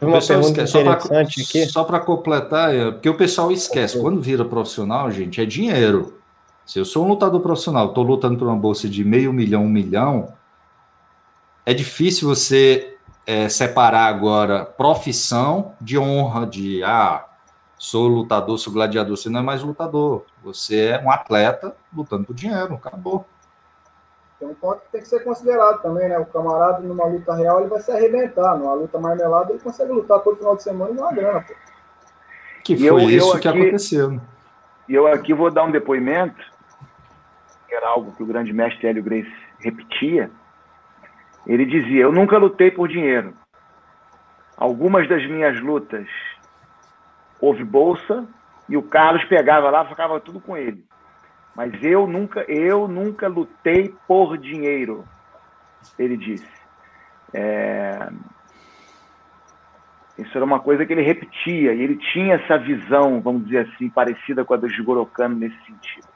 Uma 0.00 0.20
pergunta 0.20 0.62
interessante 0.62 1.42
aqui. 1.42 1.66
Só 1.66 1.84
para 1.84 2.00
completar, 2.00 2.74
é, 2.74 2.90
porque 2.90 3.08
o 3.08 3.16
pessoal 3.16 3.50
esquece, 3.52 4.00
quando 4.00 4.20
vira 4.20 4.44
profissional, 4.44 5.10
gente, 5.10 5.40
é 5.40 5.44
dinheiro. 5.44 6.18
Se 6.64 6.78
eu 6.78 6.84
sou 6.84 7.04
um 7.04 7.08
lutador 7.08 7.40
profissional, 7.40 7.88
estou 7.88 8.04
lutando 8.04 8.38
por 8.38 8.46
uma 8.46 8.56
bolsa 8.56 8.88
de 8.88 9.04
meio 9.04 9.32
milhão, 9.32 9.64
um 9.64 9.68
milhão, 9.68 10.32
é 11.64 11.74
difícil 11.74 12.28
você 12.28 12.96
é, 13.26 13.48
separar 13.48 14.06
agora 14.06 14.64
profissão 14.64 15.74
de 15.80 15.98
honra, 15.98 16.46
de 16.46 16.82
ah, 16.82 17.24
sou 17.78 18.08
lutador, 18.08 18.58
sou 18.58 18.72
gladiador. 18.72 19.16
Você 19.16 19.28
não 19.28 19.40
é 19.40 19.42
mais 19.42 19.62
lutador, 19.62 20.24
você 20.42 20.88
é 20.88 21.02
um 21.02 21.10
atleta 21.10 21.74
lutando 21.94 22.24
por 22.24 22.34
dinheiro, 22.34 22.74
acabou. 22.74 23.24
Tem 24.38 24.48
um 24.48 24.54
ponto 24.54 24.80
que 24.80 24.92
tem 24.92 25.00
que 25.02 25.08
ser 25.08 25.22
considerado 25.22 25.82
também, 25.82 26.08
né? 26.08 26.18
O 26.18 26.26
camarada 26.26 26.80
numa 26.80 27.04
luta 27.06 27.34
real 27.34 27.60
ele 27.60 27.68
vai 27.68 27.80
se 27.80 27.92
arrebentar, 27.92 28.56
numa 28.56 28.72
luta 28.72 28.98
marmelada 28.98 29.52
ele 29.52 29.60
consegue 29.60 29.92
lutar 29.92 30.20
todo 30.20 30.38
final 30.38 30.56
de 30.56 30.62
semana 30.62 30.90
e 30.90 30.94
ganhar 30.94 31.12
grana, 31.12 31.40
pô. 31.42 31.54
Que 32.64 32.76
foi 32.76 32.86
eu, 32.86 32.98
isso 33.00 33.28
eu 33.28 33.32
aqui, 33.32 33.40
que 33.42 33.48
aconteceu. 33.48 34.20
E 34.88 34.94
eu 34.94 35.06
aqui 35.06 35.34
vou 35.34 35.50
dar 35.50 35.64
um 35.64 35.70
depoimento, 35.70 36.42
que 37.68 37.74
era 37.74 37.88
algo 37.88 38.12
que 38.12 38.22
o 38.22 38.26
grande 38.26 38.52
mestre 38.52 38.86
Hélio 38.88 39.02
Grace 39.02 39.30
repetia, 39.58 40.30
ele 41.50 41.66
dizia: 41.66 42.02
Eu 42.02 42.12
nunca 42.12 42.38
lutei 42.38 42.70
por 42.70 42.88
dinheiro. 42.88 43.34
Algumas 44.56 45.08
das 45.08 45.26
minhas 45.26 45.60
lutas 45.60 46.06
houve 47.40 47.64
bolsa 47.64 48.24
e 48.68 48.76
o 48.76 48.82
Carlos 48.82 49.24
pegava 49.24 49.68
lá, 49.68 49.84
ficava 49.84 50.20
tudo 50.20 50.40
com 50.40 50.56
ele. 50.56 50.84
Mas 51.56 51.72
eu 51.82 52.06
nunca, 52.06 52.44
eu 52.46 52.86
nunca 52.86 53.26
lutei 53.26 53.92
por 54.06 54.38
dinheiro, 54.38 55.04
ele 55.98 56.16
disse. 56.16 56.46
É... 57.34 58.08
Isso 60.16 60.36
era 60.36 60.44
uma 60.44 60.60
coisa 60.60 60.86
que 60.86 60.92
ele 60.92 61.02
repetia, 61.02 61.72
e 61.72 61.82
ele 61.82 61.96
tinha 61.96 62.34
essa 62.34 62.58
visão, 62.58 63.20
vamos 63.20 63.46
dizer 63.46 63.66
assim, 63.66 63.88
parecida 63.88 64.44
com 64.44 64.54
a 64.54 64.56
do 64.56 64.68
Jigoro 64.68 65.04
Kano 65.06 65.34
nesse 65.34 65.56
sentido. 65.64 66.06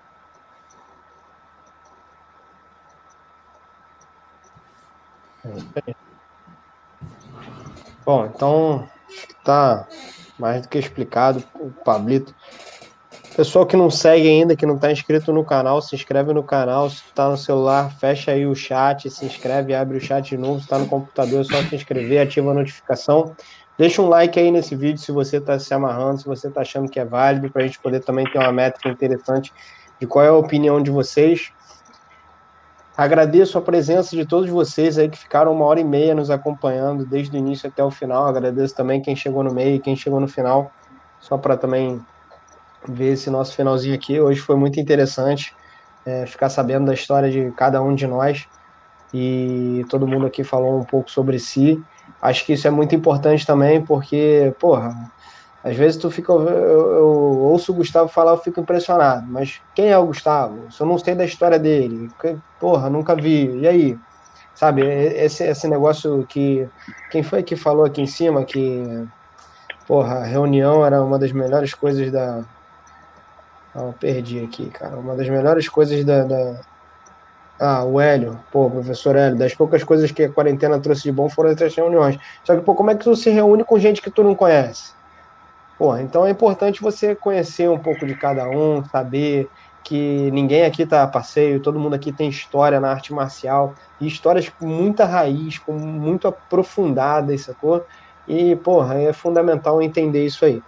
Bom, 8.05 8.27
então 8.27 8.89
tá 9.45 9.87
mais 10.39 10.63
do 10.63 10.69
que 10.69 10.79
explicado 10.79 11.43
o 11.55 11.71
Pablito. 11.71 12.35
Pessoal 13.37 13.67
que 13.67 13.77
não 13.77 13.91
segue 13.91 14.29
ainda, 14.29 14.55
que 14.55 14.65
não 14.65 14.77
está 14.77 14.93
inscrito 14.93 15.33
no 15.33 15.45
canal, 15.45 15.83
se 15.83 15.95
inscreve 15.97 16.33
no 16.33 16.45
canal. 16.45 16.89
Se 16.89 17.03
está 17.07 17.29
no 17.29 17.37
celular, 17.37 17.91
fecha 17.99 18.31
aí 18.31 18.47
o 18.47 18.55
chat, 18.55 19.11
se 19.11 19.25
inscreve, 19.25 19.75
abre 19.75 19.99
o 19.99 20.01
chat 20.01 20.29
de 20.29 20.37
novo. 20.37 20.59
Se 20.59 20.67
está 20.67 20.79
no 20.79 20.87
computador, 20.87 21.41
é 21.41 21.45
só 21.45 21.61
se 21.63 21.75
inscrever, 21.75 22.23
ativa 22.23 22.53
a 22.53 22.55
notificação. 22.55 23.35
Deixa 23.77 24.01
um 24.01 24.09
like 24.09 24.39
aí 24.39 24.53
nesse 24.53 24.77
vídeo 24.77 24.99
se 24.99 25.11
você 25.11 25.39
está 25.39 25.59
se 25.59 25.75
amarrando, 25.75 26.21
se 26.21 26.27
você 26.27 26.47
está 26.47 26.61
achando 26.61 26.89
que 26.89 27.01
é 27.01 27.05
válido, 27.05 27.51
para 27.51 27.63
a 27.63 27.67
gente 27.67 27.81
poder 27.81 28.05
também 28.05 28.25
ter 28.31 28.39
uma 28.39 28.53
métrica 28.53 28.89
interessante 28.89 29.53
de 30.01 30.07
qual 30.07 30.25
é 30.25 30.29
a 30.29 30.35
opinião 30.35 30.81
de 30.81 30.93
vocês. 30.93 31.51
Agradeço 32.97 33.59
a 33.59 33.61
presença 33.61 34.15
de 34.15 34.25
todos 34.25 34.49
vocês 34.49 34.97
aí 34.99 35.09
que 35.09 35.19
ficaram 35.19 35.53
uma 35.53 35.65
hora 35.65 35.81
e 35.81 35.85
meia 35.85 36.15
nos 36.15 36.31
acompanhando 36.31 37.05
desde 37.05 37.37
o 37.37 37.39
início 37.39 37.69
até 37.69 37.83
o 37.83 37.91
final. 37.91 38.27
Agradeço 38.27 38.73
também 38.73 39.03
quem 39.03 39.17
chegou 39.17 39.43
no 39.43 39.53
meio 39.53 39.77
e 39.77 39.81
quem 39.81 39.97
chegou 39.97 40.21
no 40.21 40.29
final, 40.29 40.71
só 41.19 41.37
para 41.37 41.57
também 41.57 42.01
ver 42.89 43.15
esse 43.15 43.29
nosso 43.31 43.57
finalzinho 43.57 43.97
aqui. 43.97 44.21
Hoje 44.21 44.39
foi 44.39 44.55
muito 44.55 44.79
interessante 44.79 45.53
é, 46.07 46.25
ficar 46.25 46.49
sabendo 46.49 46.87
da 46.87 46.95
história 46.95 47.29
de 47.29 47.51
cada 47.57 47.83
um 47.83 47.97
de 47.97 48.07
nós 48.07 48.47
e 49.13 49.85
todo 49.89 50.07
mundo 50.07 50.27
aqui 50.27 50.45
falou 50.45 50.79
um 50.79 50.85
pouco 50.85 51.11
sobre 51.11 51.41
si. 51.41 51.83
Acho 52.23 52.47
que 52.47 52.53
isso 52.53 52.69
é 52.69 52.71
muito 52.71 52.95
importante 52.95 53.45
também, 53.45 53.85
porque, 53.85 54.55
porra, 54.61 54.95
às 55.65 55.75
vezes 55.77 55.97
tu 55.97 56.11
fica. 56.11 56.31
Eu, 56.31 56.43
eu, 56.43 57.07
ouço 57.41 57.73
o 57.73 57.75
Gustavo 57.75 58.07
falar, 58.09 58.33
eu 58.33 58.39
fico 58.39 58.61
impressionado. 58.61 59.27
Mas 59.27 59.63
quem 59.75 59.89
é 59.89 59.97
o 59.97 60.07
Gustavo? 60.07 60.71
Se 60.71 60.83
eu 60.83 60.87
não 60.87 60.99
sei 60.99 61.15
da 61.15 61.25
história 61.25 61.59
dele, 61.59 62.11
porra, 62.61 62.91
nunca 62.91 63.17
vi. 63.17 63.51
E 63.61 63.67
aí? 63.67 63.99
Sabe, 64.55 64.83
esse, 64.83 65.43
esse 65.43 65.67
negócio 65.67 66.27
que. 66.29 66.69
Quem 67.11 67.23
foi 67.23 67.43
que 67.43 67.57
falou 67.57 67.87
aqui 67.87 68.03
em 68.03 68.07
cima 68.07 68.45
que. 68.45 69.09
Porra, 69.87 70.17
a 70.17 70.25
reunião 70.25 70.85
era 70.85 71.03
uma 71.03 71.19
das 71.19 71.33
melhores 71.33 71.73
coisas 71.73 72.13
da. 72.13 72.45
Ah, 73.75 73.91
perdi 73.99 74.45
aqui, 74.45 74.69
cara. 74.69 74.97
Uma 74.99 75.17
das 75.17 75.29
melhores 75.31 75.69
coisas 75.69 76.05
da, 76.05 76.25
da... 76.25 76.61
Ah, 77.59 77.85
o 77.85 78.01
Hélio, 78.01 78.39
pô, 78.53 78.71
professor 78.71 79.17
Hélio, 79.17 79.39
das 79.39 79.55
poucas 79.55 79.83
coisas 79.83 80.11
que 80.13 80.25
a 80.25 80.31
quarentena 80.31 80.79
trouxe 80.79 81.05
de 81.05 81.13
bom 81.13 81.29
foram 81.29 81.51
essas 81.51 81.75
reuniões. 81.75 82.19
Só 82.45 82.55
que, 82.55 82.61
pô, 82.63 82.75
como 82.75 82.91
é 82.91 82.95
que 82.95 83.05
tu 83.05 83.17
se 83.17 83.31
reúne 83.31 83.65
com 83.65 83.79
gente 83.79 84.03
que 84.03 84.11
tu 84.11 84.23
não 84.23 84.35
conhece? 84.35 84.93
Porra, 85.79 86.03
então 86.03 86.25
é 86.25 86.31
importante 86.31 86.81
você 86.81 87.15
conhecer 87.15 87.69
um 87.69 87.79
pouco 87.79 88.07
de 88.07 88.15
cada 88.15 88.49
um, 88.49 88.85
saber 88.85 89.49
que 89.83 90.31
ninguém 90.31 90.65
aqui 90.65 90.87
tá 90.87 91.03
a 91.03 91.07
passeio, 91.07 91.61
todo 91.61 91.79
mundo 91.79 91.95
aqui 91.95 92.11
tem 92.11 92.29
história 92.29 92.81
na 92.81 92.91
arte 92.91 93.13
marcial, 93.13 93.75
e 94.01 94.07
histórias 94.07 94.49
com 94.49 94.67
muita 94.67 95.05
raiz, 95.05 95.59
com 95.59 95.73
muito 95.73 96.27
aprofundada, 96.27 97.37
sacou? 97.37 97.85
E, 98.27 98.57
porra, 98.57 98.95
é 98.99 99.13
fundamental 99.13 99.83
entender 99.83 100.25
isso 100.25 100.45
aí. 100.45 100.63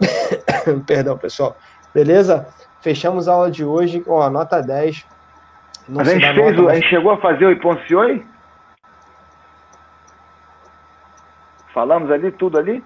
Perdão, 0.86 1.16
pessoal. 1.16 1.56
Beleza? 1.94 2.46
Fechamos 2.82 3.26
a 3.28 3.32
aula 3.32 3.50
de 3.50 3.64
hoje, 3.64 4.04
ó, 4.06 4.28
nota 4.28 4.60
10. 4.60 5.06
Não 5.88 6.00
a 6.00 6.04
gente, 6.04 6.20
fez 6.20 6.36
nota, 6.36 6.62
mas... 6.62 6.72
a 6.72 6.74
gente 6.74 6.88
chegou 6.88 7.12
a 7.12 7.16
fazer 7.18 7.46
o 7.46 7.52
Iponcioi? 7.52 8.26
Falamos 11.72 12.10
ali, 12.10 12.30
tudo 12.30 12.58
ali? 12.58 12.84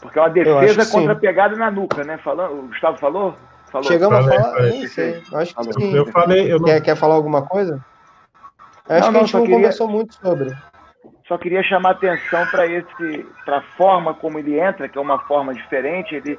Porque 0.00 0.18
é 0.18 0.22
uma 0.22 0.30
defesa 0.30 0.90
contra 0.90 1.14
sim. 1.14 1.20
pegada 1.20 1.56
na 1.56 1.70
nuca, 1.70 2.04
né? 2.04 2.18
Falando, 2.18 2.58
o 2.58 2.62
Gustavo 2.68 2.98
falou? 2.98 3.36
falou. 3.70 3.86
Chegamos 3.86 4.18
falei, 4.18 4.38
a 4.38 4.42
falar? 4.42 4.54
Falei. 4.54 4.70
Acho 5.34 5.54
que 5.54 5.72
sim. 5.72 5.94
Eu 5.94 6.06
falei. 6.06 6.52
Eu 6.52 6.58
não... 6.58 6.64
quer, 6.66 6.80
quer 6.82 6.96
falar 6.96 7.14
alguma 7.14 7.42
coisa? 7.42 7.84
Acho 8.88 9.06
não, 9.06 9.12
que 9.12 9.16
a 9.16 9.20
gente 9.20 9.34
não 9.34 9.40
queria... 9.42 9.56
conversou 9.56 9.88
muito 9.88 10.14
sobre. 10.14 10.56
Só 11.26 11.38
queria 11.38 11.62
chamar 11.62 11.90
atenção 11.90 12.44
para 12.46 12.66
esse, 12.66 13.26
para 13.44 13.58
a 13.58 13.62
forma 13.76 14.12
como 14.14 14.38
ele 14.38 14.58
entra, 14.58 14.88
que 14.88 14.98
é 14.98 15.00
uma 15.00 15.20
forma 15.20 15.54
diferente. 15.54 16.14
Ele, 16.14 16.36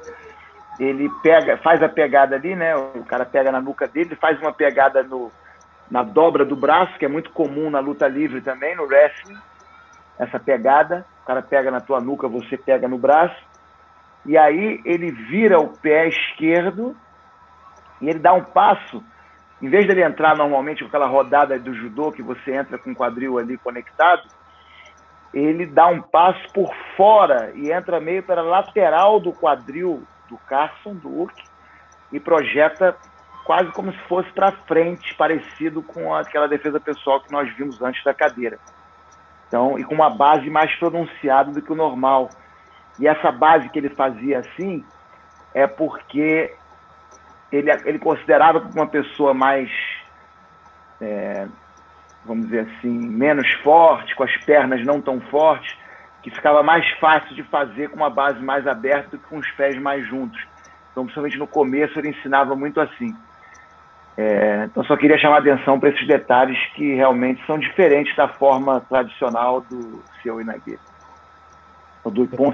ele 0.78 1.08
pega, 1.22 1.56
faz 1.58 1.82
a 1.82 1.88
pegada 1.88 2.36
ali, 2.36 2.54
né? 2.54 2.76
O 2.76 3.02
cara 3.04 3.24
pega 3.24 3.50
na 3.50 3.60
nuca 3.60 3.88
dele, 3.88 4.14
faz 4.16 4.38
uma 4.38 4.52
pegada 4.52 5.02
no, 5.02 5.32
na 5.90 6.02
dobra 6.02 6.44
do 6.44 6.54
braço, 6.54 6.98
que 6.98 7.06
é 7.06 7.08
muito 7.08 7.30
comum 7.30 7.70
na 7.70 7.80
luta 7.80 8.06
livre 8.06 8.42
também, 8.42 8.76
no 8.76 8.84
wrestling. 8.84 9.38
Essa 10.18 10.38
pegada, 10.38 11.06
o 11.22 11.26
cara 11.26 11.40
pega 11.40 11.70
na 11.70 11.80
tua 11.80 11.98
nuca, 11.98 12.28
você 12.28 12.58
pega 12.58 12.86
no 12.86 12.98
braço 12.98 13.34
e 14.24 14.36
aí 14.36 14.80
ele 14.84 15.10
vira 15.10 15.58
o 15.58 15.76
pé 15.78 16.08
esquerdo 16.08 16.96
e 18.00 18.08
ele 18.08 18.18
dá 18.18 18.32
um 18.32 18.44
passo. 18.44 19.02
Em 19.60 19.68
vez 19.68 19.86
dele 19.86 20.02
entrar 20.02 20.36
normalmente 20.36 20.82
com 20.82 20.88
aquela 20.88 21.06
rodada 21.06 21.58
do 21.58 21.74
judô 21.74 22.10
que 22.10 22.22
você 22.22 22.52
entra 22.52 22.78
com 22.78 22.92
o 22.92 22.96
quadril 22.96 23.38
ali 23.38 23.56
conectado, 23.56 24.28
ele 25.32 25.66
dá 25.66 25.86
um 25.86 26.02
passo 26.02 26.52
por 26.52 26.74
fora 26.96 27.52
e 27.54 27.72
entra 27.72 28.00
meio 28.00 28.22
para 28.22 28.40
a 28.40 28.44
lateral 28.44 29.18
do 29.18 29.32
quadril 29.32 30.02
do 30.28 30.36
Carson, 30.38 30.94
do 30.94 31.08
Hulk, 31.08 31.42
e 32.10 32.20
projeta 32.20 32.96
quase 33.44 33.70
como 33.72 33.92
se 33.92 33.98
fosse 34.08 34.30
para 34.32 34.52
frente, 34.52 35.14
parecido 35.14 35.82
com 35.82 36.14
aquela 36.14 36.46
defesa 36.46 36.78
pessoal 36.78 37.20
que 37.20 37.32
nós 37.32 37.50
vimos 37.56 37.80
antes 37.82 38.02
da 38.04 38.14
cadeira. 38.14 38.58
Então, 39.48 39.78
e 39.78 39.84
com 39.84 39.94
uma 39.94 40.10
base 40.10 40.48
mais 40.48 40.74
pronunciada 40.76 41.50
do 41.50 41.60
que 41.60 41.72
o 41.72 41.76
normal. 41.76 42.30
E 42.98 43.08
essa 43.08 43.32
base 43.32 43.68
que 43.68 43.78
ele 43.78 43.88
fazia 43.88 44.38
assim 44.38 44.84
é 45.54 45.66
porque 45.66 46.54
ele, 47.50 47.70
ele 47.84 47.98
considerava 47.98 48.58
uma 48.74 48.86
pessoa 48.86 49.34
mais, 49.34 49.70
é, 51.00 51.46
vamos 52.24 52.46
dizer 52.46 52.60
assim, 52.60 52.88
menos 52.88 53.50
forte, 53.62 54.14
com 54.14 54.24
as 54.24 54.36
pernas 54.38 54.84
não 54.84 55.00
tão 55.00 55.20
fortes, 55.20 55.76
que 56.22 56.30
ficava 56.30 56.62
mais 56.62 56.88
fácil 56.98 57.34
de 57.34 57.42
fazer 57.44 57.90
com 57.90 57.96
uma 57.96 58.10
base 58.10 58.40
mais 58.40 58.66
aberta 58.66 59.10
do 59.10 59.18
que 59.18 59.28
com 59.28 59.38
os 59.38 59.50
pés 59.52 59.76
mais 59.78 60.06
juntos. 60.06 60.40
Então, 60.90 61.04
principalmente 61.04 61.38
no 61.38 61.46
começo, 61.46 61.98
ele 61.98 62.10
ensinava 62.10 62.54
muito 62.54 62.80
assim. 62.80 63.14
É, 64.16 64.64
então, 64.64 64.84
só 64.84 64.96
queria 64.96 65.18
chamar 65.18 65.38
atenção 65.38 65.80
para 65.80 65.88
esses 65.88 66.06
detalhes 66.06 66.58
que 66.74 66.94
realmente 66.94 67.44
são 67.46 67.58
diferentes 67.58 68.14
da 68.14 68.28
forma 68.28 68.80
tradicional 68.82 69.62
do 69.62 70.02
seu 70.22 70.40
Inagui 70.40 70.78
o 72.04 72.10
do 72.10 72.24
être 72.24 72.36
bon. 72.36 72.52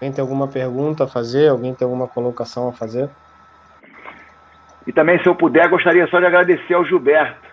Alguém 0.00 0.12
tem 0.12 0.22
alguma 0.22 0.46
pergunta 0.46 1.04
a 1.04 1.08
fazer? 1.08 1.48
Alguém 1.48 1.74
tem 1.74 1.84
alguma 1.84 2.06
colocação 2.06 2.68
a 2.68 2.72
fazer? 2.72 3.10
E 4.86 4.92
também, 4.92 5.20
se 5.22 5.28
eu 5.28 5.34
puder, 5.34 5.68
gostaria 5.68 6.06
só 6.06 6.20
de 6.20 6.26
agradecer 6.26 6.74
ao 6.74 6.84
Gilberto, 6.84 7.46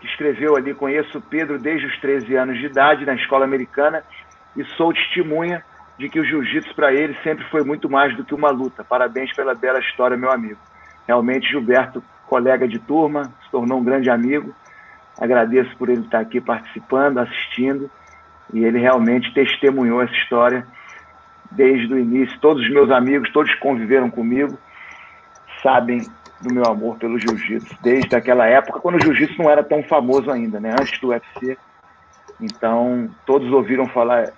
que 0.00 0.06
escreveu 0.06 0.56
ali: 0.56 0.74
Conheço 0.74 1.20
Pedro 1.20 1.58
desde 1.58 1.86
os 1.86 2.00
13 2.00 2.34
anos 2.34 2.58
de 2.58 2.66
idade 2.66 3.06
na 3.06 3.14
escola 3.14 3.44
americana 3.44 4.04
e 4.56 4.64
sou 4.76 4.92
testemunha 4.92 5.64
de 5.98 6.08
que 6.08 6.18
o 6.18 6.24
jiu-jitsu 6.24 6.74
para 6.74 6.92
ele 6.92 7.16
sempre 7.22 7.44
foi 7.50 7.62
muito 7.62 7.88
mais 7.88 8.14
do 8.16 8.24
que 8.24 8.34
uma 8.34 8.50
luta. 8.50 8.84
Parabéns 8.84 9.32
pela 9.34 9.54
bela 9.54 9.78
história, 9.78 10.16
meu 10.16 10.30
amigo. 10.32 10.60
Realmente, 11.12 11.46
Gilberto, 11.46 12.02
colega 12.26 12.66
de 12.66 12.78
turma, 12.78 13.24
se 13.44 13.50
tornou 13.50 13.80
um 13.80 13.84
grande 13.84 14.08
amigo. 14.08 14.54
Agradeço 15.20 15.76
por 15.76 15.90
ele 15.90 16.00
estar 16.00 16.20
aqui 16.20 16.40
participando, 16.40 17.18
assistindo, 17.18 17.90
e 18.50 18.64
ele 18.64 18.78
realmente 18.78 19.30
testemunhou 19.34 20.00
essa 20.00 20.14
história 20.14 20.66
desde 21.50 21.92
o 21.92 21.98
início. 21.98 22.40
Todos 22.40 22.62
os 22.62 22.70
meus 22.70 22.90
amigos, 22.90 23.30
todos 23.30 23.52
que 23.52 23.60
conviveram 23.60 24.08
comigo, 24.08 24.58
sabem 25.62 26.00
do 26.40 26.54
meu 26.54 26.64
amor 26.64 26.96
pelo 26.96 27.18
jiu-jitsu, 27.18 27.76
desde 27.82 28.16
aquela 28.16 28.46
época, 28.46 28.80
quando 28.80 28.96
o 28.96 29.00
jiu-jitsu 29.02 29.36
não 29.36 29.50
era 29.50 29.62
tão 29.62 29.82
famoso 29.82 30.30
ainda, 30.30 30.58
né? 30.58 30.74
antes 30.80 30.98
do 30.98 31.08
UFC. 31.08 31.58
Então, 32.40 33.10
todos 33.26 33.52
ouviram 33.52 33.86
falar 33.86 34.32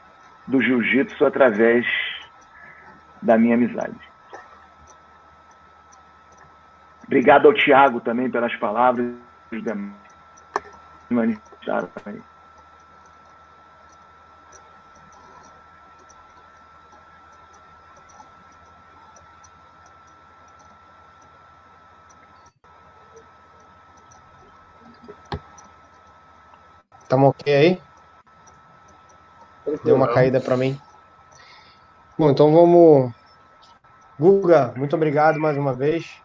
do 0.45 0.61
jiu-jitsu 0.61 1.25
através 1.25 1.87
da 3.23 3.39
minha 3.39 3.55
amizade. 3.55 4.14
Obrigado 7.06 7.47
ao 7.47 7.55
Tiago 7.55 8.01
também 8.01 8.31
pelas 8.31 8.55
palavras 8.56 9.14
que 9.51 9.62
manifestaram 11.10 11.89
aí. 12.06 12.20
Tamo 27.09 27.28
ok 27.28 27.55
aí? 27.55 27.82
Deu 29.85 29.94
uma 29.94 30.12
caída 30.12 30.40
para 30.40 30.56
mim. 30.56 30.81
Bom, 32.18 32.31
então 32.31 32.52
vamos. 32.52 33.12
Guga, 34.18 34.72
muito 34.76 34.97
obrigado 34.97 35.39
mais 35.39 35.56
uma 35.56 35.74
vez 35.74 36.24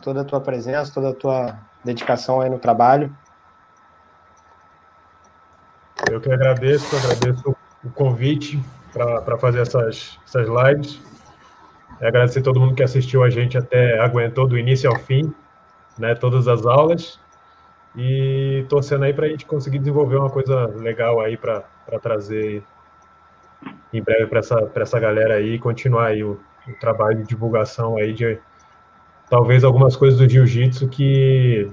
toda 0.00 0.22
a 0.22 0.24
tua 0.24 0.40
presença, 0.40 0.92
toda 0.92 1.10
a 1.10 1.14
tua 1.14 1.58
dedicação 1.84 2.40
aí 2.40 2.50
no 2.50 2.58
trabalho. 2.58 3.14
Eu 6.10 6.20
que 6.20 6.32
agradeço, 6.32 6.96
agradeço 6.96 7.56
o 7.84 7.90
convite 7.90 8.62
para 8.92 9.38
fazer 9.38 9.60
essas, 9.60 10.18
essas 10.26 10.48
lives. 10.48 11.00
É 12.00 12.08
agradecer 12.08 12.40
a 12.40 12.42
todo 12.42 12.58
mundo 12.58 12.74
que 12.74 12.82
assistiu 12.82 13.22
a 13.22 13.30
gente 13.30 13.58
até 13.58 14.00
aguentou 14.00 14.46
do 14.48 14.58
início 14.58 14.90
ao 14.90 14.98
fim, 14.98 15.32
né, 15.98 16.14
todas 16.14 16.48
as 16.48 16.64
aulas. 16.64 17.20
E 17.96 18.64
torcendo 18.68 19.04
aí 19.04 19.12
para 19.12 19.26
a 19.26 19.28
gente 19.28 19.44
conseguir 19.44 19.78
desenvolver 19.78 20.16
uma 20.16 20.30
coisa 20.30 20.66
legal 20.66 21.20
aí 21.20 21.36
para 21.36 21.64
trazer 22.00 22.62
em 23.92 24.02
breve 24.02 24.26
para 24.26 24.38
essa, 24.38 24.70
essa 24.74 25.00
galera 25.00 25.34
aí 25.34 25.58
continuar 25.58 26.06
aí 26.06 26.22
o, 26.22 26.40
o, 26.66 26.72
trabalho 26.78 27.18
de 27.18 27.28
divulgação 27.28 27.96
aí 27.96 28.12
de 28.12 28.38
talvez 29.30 29.64
algumas 29.64 29.96
coisas 29.96 30.18
do 30.18 30.28
jiu-jitsu 30.28 30.88
que 30.88 31.70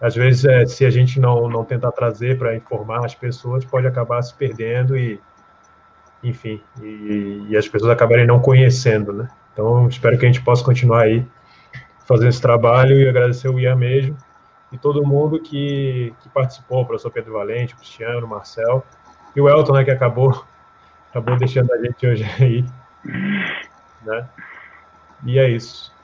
às 0.00 0.14
vezes 0.14 0.44
é, 0.44 0.66
se 0.66 0.84
a 0.84 0.90
gente 0.90 1.20
não, 1.20 1.48
não 1.48 1.64
tentar 1.64 1.92
trazer 1.92 2.38
para 2.38 2.56
informar 2.56 3.04
as 3.04 3.14
pessoas 3.14 3.64
pode 3.64 3.86
acabar 3.86 4.22
se 4.22 4.34
perdendo 4.34 4.96
e 4.96 5.20
enfim 6.24 6.60
e, 6.82 7.46
e, 7.50 7.56
as 7.56 7.68
pessoas 7.68 7.92
acabarem 7.92 8.26
não 8.26 8.40
conhecendo 8.40 9.12
né 9.12 9.28
então 9.52 9.86
espero 9.86 10.18
que 10.18 10.24
a 10.24 10.28
gente 10.28 10.42
possa 10.42 10.64
continuar 10.64 11.02
aí 11.02 11.24
fazendo 12.06 12.28
esse 12.28 12.40
trabalho 12.40 12.98
e 12.98 13.08
agradecer 13.08 13.48
o 13.48 13.60
Ian 13.60 13.76
mesmo 13.76 14.16
e 14.72 14.78
todo 14.78 15.06
mundo 15.06 15.38
que, 15.38 16.12
que 16.20 16.28
participou, 16.30 16.82
o 16.82 16.86
professor 16.86 17.10
Pedro 17.10 17.34
Valente, 17.34 17.74
o 17.74 17.76
Cristiano, 17.76 18.26
o 18.26 18.28
Marcel 18.28 18.84
e 19.34 19.40
o 19.40 19.48
Elton, 19.48 19.74
né, 19.74 19.84
que 19.84 19.90
acabou 19.90 20.44
acabou 21.10 21.36
deixando 21.36 21.72
a 21.72 21.78
gente 21.78 22.06
hoje 22.06 22.24
aí, 22.38 22.64
né? 24.02 24.28
E 25.24 25.38
é 25.38 25.48
isso. 25.48 25.95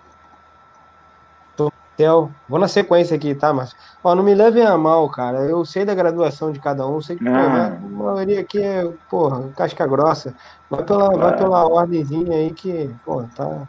Vou 2.48 2.58
na 2.58 2.68
sequência 2.68 3.16
aqui, 3.16 3.34
tá, 3.34 3.52
mas 3.52 3.74
ó, 4.02 4.14
não 4.14 4.22
me 4.22 4.34
levem 4.34 4.64
a 4.64 4.76
mal, 4.76 5.08
cara. 5.10 5.40
Eu 5.44 5.64
sei 5.64 5.84
da 5.84 5.94
graduação 5.94 6.50
de 6.50 6.58
cada 6.58 6.86
um, 6.86 7.00
sei 7.00 7.16
que 7.16 7.24
porra, 7.24 7.66
a 7.66 7.80
maioria 7.80 8.40
aqui 8.40 8.62
é, 8.62 8.90
porra, 9.10 9.48
casca 9.56 9.86
grossa. 9.86 10.34
Vai 10.70 10.82
pela, 10.84 11.10
vai 11.10 11.36
pela 11.36 11.66
ordemzinha 11.66 12.36
aí 12.36 12.52
que, 12.52 12.90
pô, 13.04 13.22
tá, 13.36 13.68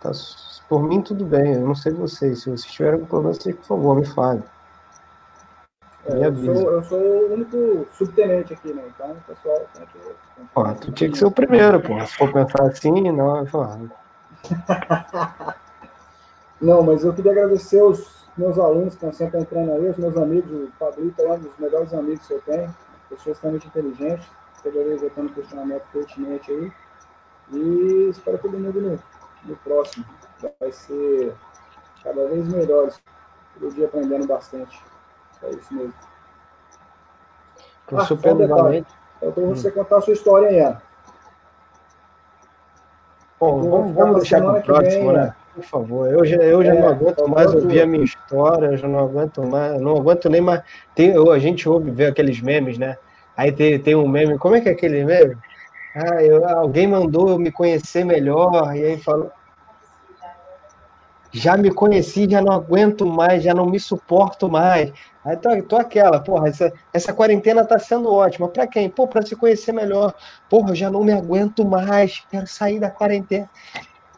tá. 0.00 0.10
Por 0.68 0.84
mim, 0.84 1.02
tudo 1.02 1.24
bem. 1.24 1.54
Eu 1.54 1.66
não 1.66 1.74
sei 1.74 1.92
vocês. 1.92 2.42
Se 2.42 2.50
vocês 2.50 2.72
tiverem 2.72 2.94
algum 2.94 3.06
problema, 3.06 3.34
vocês, 3.34 3.56
por 3.56 3.64
favor, 3.64 3.96
me 3.96 4.06
falem. 4.06 4.44
É, 6.06 6.26
eu, 6.26 6.36
sou, 6.36 6.54
eu 6.54 6.84
sou 6.84 6.98
o 6.98 7.34
único 7.34 7.86
subtenente 7.92 8.54
aqui, 8.54 8.72
né? 8.72 8.82
Então, 8.86 9.16
pessoal 9.26 9.66
tem 9.74 9.84
que. 9.86 9.98
Pô, 10.54 10.64
tu 10.74 10.92
tinha 10.92 11.10
que 11.10 11.18
ser 11.18 11.26
o 11.26 11.30
primeiro, 11.30 11.80
pô. 11.80 12.00
Se 12.06 12.16
for 12.16 12.32
pensar 12.32 12.62
assim, 12.62 13.10
não, 13.10 13.38
eu 13.38 13.46
Não, 16.60 16.82
mas 16.82 17.04
eu 17.04 17.14
queria 17.14 17.32
agradecer 17.32 17.82
os 17.82 18.28
meus 18.36 18.58
alunos 18.58 18.94
que 18.94 19.04
estão 19.06 19.12
sempre 19.12 19.40
entrando 19.40 19.72
aí, 19.72 19.88
os 19.88 19.96
meus 19.96 20.16
amigos, 20.16 20.50
o 20.50 20.72
Fabrício 20.78 21.24
é 21.24 21.32
um 21.32 21.38
dos 21.38 21.58
melhores 21.58 21.94
amigos 21.94 22.26
que 22.26 22.34
eu 22.34 22.42
tenho, 22.42 22.74
pessoas 23.08 23.36
extremamente 23.36 23.66
inteligentes, 23.66 24.26
toda 24.62 24.84
vez 24.84 25.00
voltando 25.00 25.32
questionamento 25.32 25.82
pertinente 25.92 26.50
aí. 26.50 26.72
E 27.52 28.08
espero 28.10 28.38
todo 28.38 28.58
mundo 28.58 28.80
no, 28.80 28.98
no 29.44 29.56
próximo. 29.56 30.04
Vai 30.60 30.70
ser 30.70 31.34
cada 32.04 32.26
vez 32.28 32.46
melhor. 32.46 32.90
Todo 33.58 33.74
dia 33.74 33.86
aprendendo 33.86 34.26
bastante. 34.26 34.80
É 35.42 35.50
isso 35.50 35.74
mesmo. 35.74 35.94
Ah, 37.92 38.04
super 38.04 38.34
um 38.34 38.84
Eu 39.20 39.32
para 39.32 39.44
você 39.46 39.70
contar 39.70 39.96
a 39.96 40.00
sua 40.00 40.12
história 40.12 40.48
aí, 40.48 40.60
Ana. 40.60 40.82
Bom, 43.40 43.70
vamos, 43.70 43.94
vamos 43.94 44.16
deixar 44.16 44.40
para 44.42 44.60
o 44.60 44.62
próximo, 44.62 45.06
vem, 45.06 45.12
né? 45.12 45.34
Por 45.54 45.64
favor. 45.64 46.10
Eu 46.10 46.24
já, 46.24 46.36
eu 46.36 46.64
já 46.64 46.74
é, 46.74 46.80
não 46.80 46.88
aguento 46.88 47.28
mais 47.28 47.52
ouvir 47.52 47.80
a 47.80 47.86
minha 47.86 48.04
história, 48.04 48.66
eu 48.66 48.76
já 48.76 48.88
não 48.88 49.00
aguento 49.00 49.42
mais, 49.42 49.80
não 49.80 49.96
aguento 49.96 50.28
nem 50.28 50.40
mais. 50.40 50.62
Tem, 50.94 51.10
eu, 51.10 51.30
a 51.30 51.38
gente 51.38 51.68
ouve 51.68 51.90
ver 51.90 52.06
aqueles 52.06 52.40
memes, 52.40 52.78
né? 52.78 52.96
Aí 53.36 53.50
tem, 53.50 53.78
tem 53.78 53.94
um 53.94 54.08
meme, 54.08 54.38
como 54.38 54.54
é 54.54 54.60
que 54.60 54.68
é 54.68 54.72
aquele 54.72 55.04
meme? 55.04 55.36
Ah, 55.94 56.22
eu, 56.22 56.46
alguém 56.48 56.86
mandou 56.86 57.30
eu 57.30 57.38
me 57.38 57.50
conhecer 57.50 58.04
melhor, 58.04 58.76
e 58.76 58.84
aí 58.84 58.96
falou, 58.98 59.30
já 61.32 61.56
me 61.56 61.72
conheci, 61.72 62.28
já 62.28 62.40
não 62.40 62.52
aguento 62.52 63.06
mais, 63.06 63.42
já 63.42 63.54
não 63.54 63.66
me 63.66 63.78
suporto 63.78 64.48
mais. 64.48 64.92
Aí 65.24 65.36
tô, 65.36 65.62
tô 65.62 65.76
aquela, 65.76 66.20
porra, 66.20 66.48
essa, 66.48 66.72
essa 66.92 67.12
quarentena 67.12 67.64
tá 67.64 67.78
sendo 67.78 68.12
ótima. 68.12 68.48
Para 68.48 68.66
quem? 68.66 68.90
Pô, 68.90 69.06
para 69.06 69.22
se 69.22 69.36
conhecer 69.36 69.72
melhor. 69.72 70.12
Porra, 70.48 70.70
eu 70.70 70.74
já 70.74 70.90
não 70.90 71.04
me 71.04 71.12
aguento 71.12 71.64
mais, 71.64 72.24
quero 72.28 72.46
sair 72.46 72.80
da 72.80 72.90
quarentena. 72.90 73.48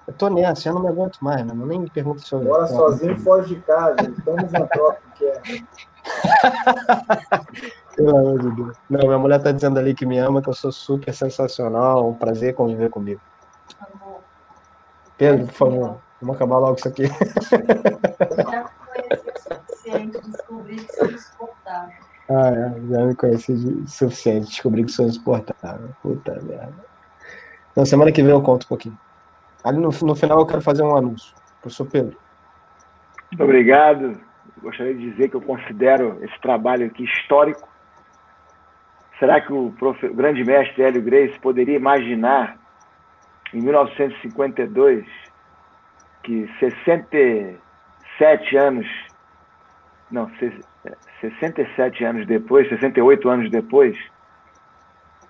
Eu 0.06 0.14
tô 0.14 0.28
nessa, 0.28 0.62
já 0.62 0.72
não 0.72 0.82
me 0.82 0.88
aguento 0.88 1.18
mais, 1.20 1.44
mano. 1.44 1.64
Nem 1.64 1.80
me 1.80 1.90
pergunta 1.90 2.20
sobre 2.22 2.48
Bora 2.48 2.66
sozinho 2.66 3.16
foge 3.20 3.54
de 3.54 3.60
casa, 3.62 3.96
tão 4.24 4.36
misantrópico 4.36 5.08
que 5.14 5.24
é. 5.26 5.40
Pelo 7.94 8.16
amor 8.16 8.38
de 8.40 8.50
Deus. 8.56 8.76
Não, 8.90 9.00
minha 9.00 9.18
mulher 9.18 9.40
tá 9.40 9.52
dizendo 9.52 9.78
ali 9.78 9.94
que 9.94 10.04
me 10.04 10.18
ama, 10.18 10.42
que 10.42 10.48
eu 10.48 10.54
sou 10.54 10.72
super 10.72 11.14
sensacional, 11.14 12.08
um 12.08 12.14
prazer 12.14 12.54
conviver 12.54 12.90
comigo. 12.90 13.20
Pedro, 15.16 15.46
por 15.46 15.54
favor. 15.54 15.98
Vamos 16.20 16.36
acabar 16.36 16.58
logo 16.58 16.78
isso 16.78 16.88
aqui. 16.88 17.04
Já 17.06 18.70
conheci 18.86 19.28
o 19.28 19.38
suficiente, 19.38 20.20
descobri 20.30 20.76
que 20.76 20.96
sou 20.96 21.10
insuportável. 21.10 21.94
Ah, 22.28 22.50
é, 22.50 22.74
já 22.90 23.04
me 23.04 23.14
conheci 23.14 23.52
o 23.52 23.88
suficiente, 23.88 24.46
descobri 24.46 24.84
que 24.84 24.92
sou 24.92 25.06
insuportável. 25.06 25.88
Puta 26.02 26.40
merda. 26.42 26.74
Na 27.76 27.84
semana 27.84 28.12
que 28.12 28.22
vem 28.22 28.32
eu 28.32 28.42
conto 28.42 28.64
um 28.64 28.68
pouquinho. 28.68 28.98
Ali 29.64 29.78
no, 29.78 29.90
no 29.90 30.14
final 30.14 30.40
eu 30.40 30.46
quero 30.46 30.60
fazer 30.60 30.82
um 30.82 30.96
anúncio. 30.96 31.34
Professor 31.60 31.86
Pedro. 31.86 32.16
Muito 33.30 33.44
obrigado. 33.44 34.20
Gostaria 34.60 34.94
de 34.94 35.10
dizer 35.10 35.28
que 35.30 35.36
eu 35.36 35.40
considero 35.40 36.18
esse 36.22 36.38
trabalho 36.40 36.86
aqui 36.86 37.04
histórico. 37.04 37.68
Será 39.18 39.40
que 39.40 39.52
o, 39.52 39.72
profe... 39.78 40.06
o 40.06 40.14
grande 40.14 40.44
mestre 40.44 40.82
Hélio 40.82 41.02
Grace 41.02 41.38
poderia 41.38 41.76
imaginar, 41.76 42.58
em 43.54 43.60
1952, 43.60 45.06
que 46.22 46.48
67 46.58 48.56
anos, 48.56 48.86
não, 50.10 50.30
67 51.20 52.04
anos 52.04 52.26
depois, 52.26 52.68
68 52.68 53.28
anos 53.28 53.50
depois, 53.50 53.96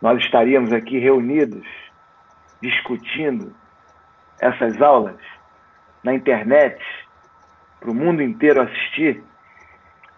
nós 0.00 0.18
estaríamos 0.24 0.72
aqui 0.72 0.98
reunidos, 0.98 1.66
discutindo 2.60 3.54
essas 4.42 4.82
aulas 4.82 5.20
na 6.02 6.12
internet, 6.12 6.82
para 7.78 7.90
o 7.90 7.94
mundo 7.94 8.20
inteiro 8.20 8.60
assistir. 8.60 9.22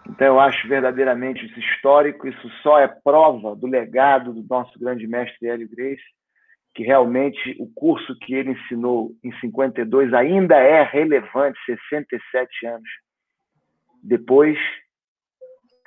Então, 0.09 0.27
eu 0.27 0.39
acho 0.39 0.67
verdadeiramente 0.67 1.45
isso 1.45 1.59
histórico, 1.59 2.27
isso 2.27 2.49
só 2.63 2.79
é 2.79 2.87
prova 2.87 3.55
do 3.55 3.67
legado 3.67 4.33
do 4.33 4.43
nosso 4.49 4.77
grande 4.79 5.07
mestre 5.07 5.47
Hélio 5.47 5.69
Grace, 5.69 6.03
que 6.73 6.83
realmente 6.83 7.55
o 7.59 7.71
curso 7.73 8.17
que 8.19 8.33
ele 8.33 8.51
ensinou 8.51 9.11
em 9.23 9.31
52 9.39 10.13
ainda 10.13 10.55
é 10.55 10.83
relevante, 10.83 11.57
67 11.65 12.65
anos 12.65 12.89
depois. 14.03 14.57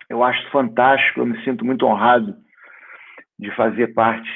Eu 0.08 0.22
acho 0.22 0.48
fantástico, 0.50 1.20
eu 1.20 1.26
me 1.26 1.42
sinto 1.44 1.64
muito 1.64 1.84
honrado 1.84 2.36
de 3.38 3.54
fazer 3.54 3.88
parte 3.94 4.28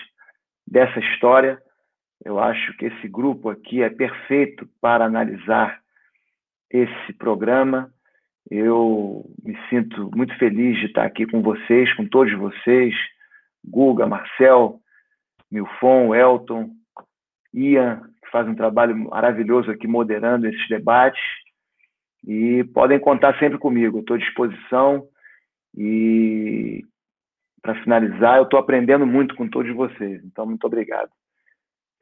dessa 0.66 0.98
história. 0.98 1.60
Eu 2.24 2.38
acho 2.38 2.76
que 2.76 2.86
esse 2.86 3.08
grupo 3.08 3.50
aqui 3.50 3.82
é 3.82 3.90
perfeito 3.90 4.68
para 4.80 5.04
analisar 5.04 5.80
esse 6.70 7.12
programa. 7.18 7.92
Eu 8.48 9.24
me 9.42 9.56
sinto 9.68 10.08
muito 10.14 10.36
feliz 10.38 10.78
de 10.78 10.86
estar 10.86 11.04
aqui 11.04 11.26
com 11.26 11.42
vocês, 11.42 11.92
com 11.94 12.06
todos 12.06 12.32
vocês, 12.34 12.94
Guga, 13.64 14.06
Marcel, 14.06 14.80
Milfon, 15.50 16.14
Elton, 16.14 16.70
Ian, 17.52 18.02
que 18.24 18.30
faz 18.30 18.46
um 18.46 18.54
trabalho 18.54 18.96
maravilhoso 18.96 19.70
aqui 19.70 19.88
moderando 19.88 20.46
esses 20.46 20.68
debates. 20.68 21.22
E 22.24 22.62
podem 22.72 23.00
contar 23.00 23.36
sempre 23.38 23.58
comigo, 23.58 23.98
estou 23.98 24.14
à 24.14 24.18
disposição. 24.18 25.08
E 25.76 26.84
para 27.60 27.82
finalizar, 27.82 28.36
eu 28.36 28.44
estou 28.44 28.60
aprendendo 28.60 29.06
muito 29.06 29.34
com 29.34 29.48
todos 29.48 29.74
vocês, 29.74 30.22
então 30.24 30.46
muito 30.46 30.64
obrigado 30.64 31.10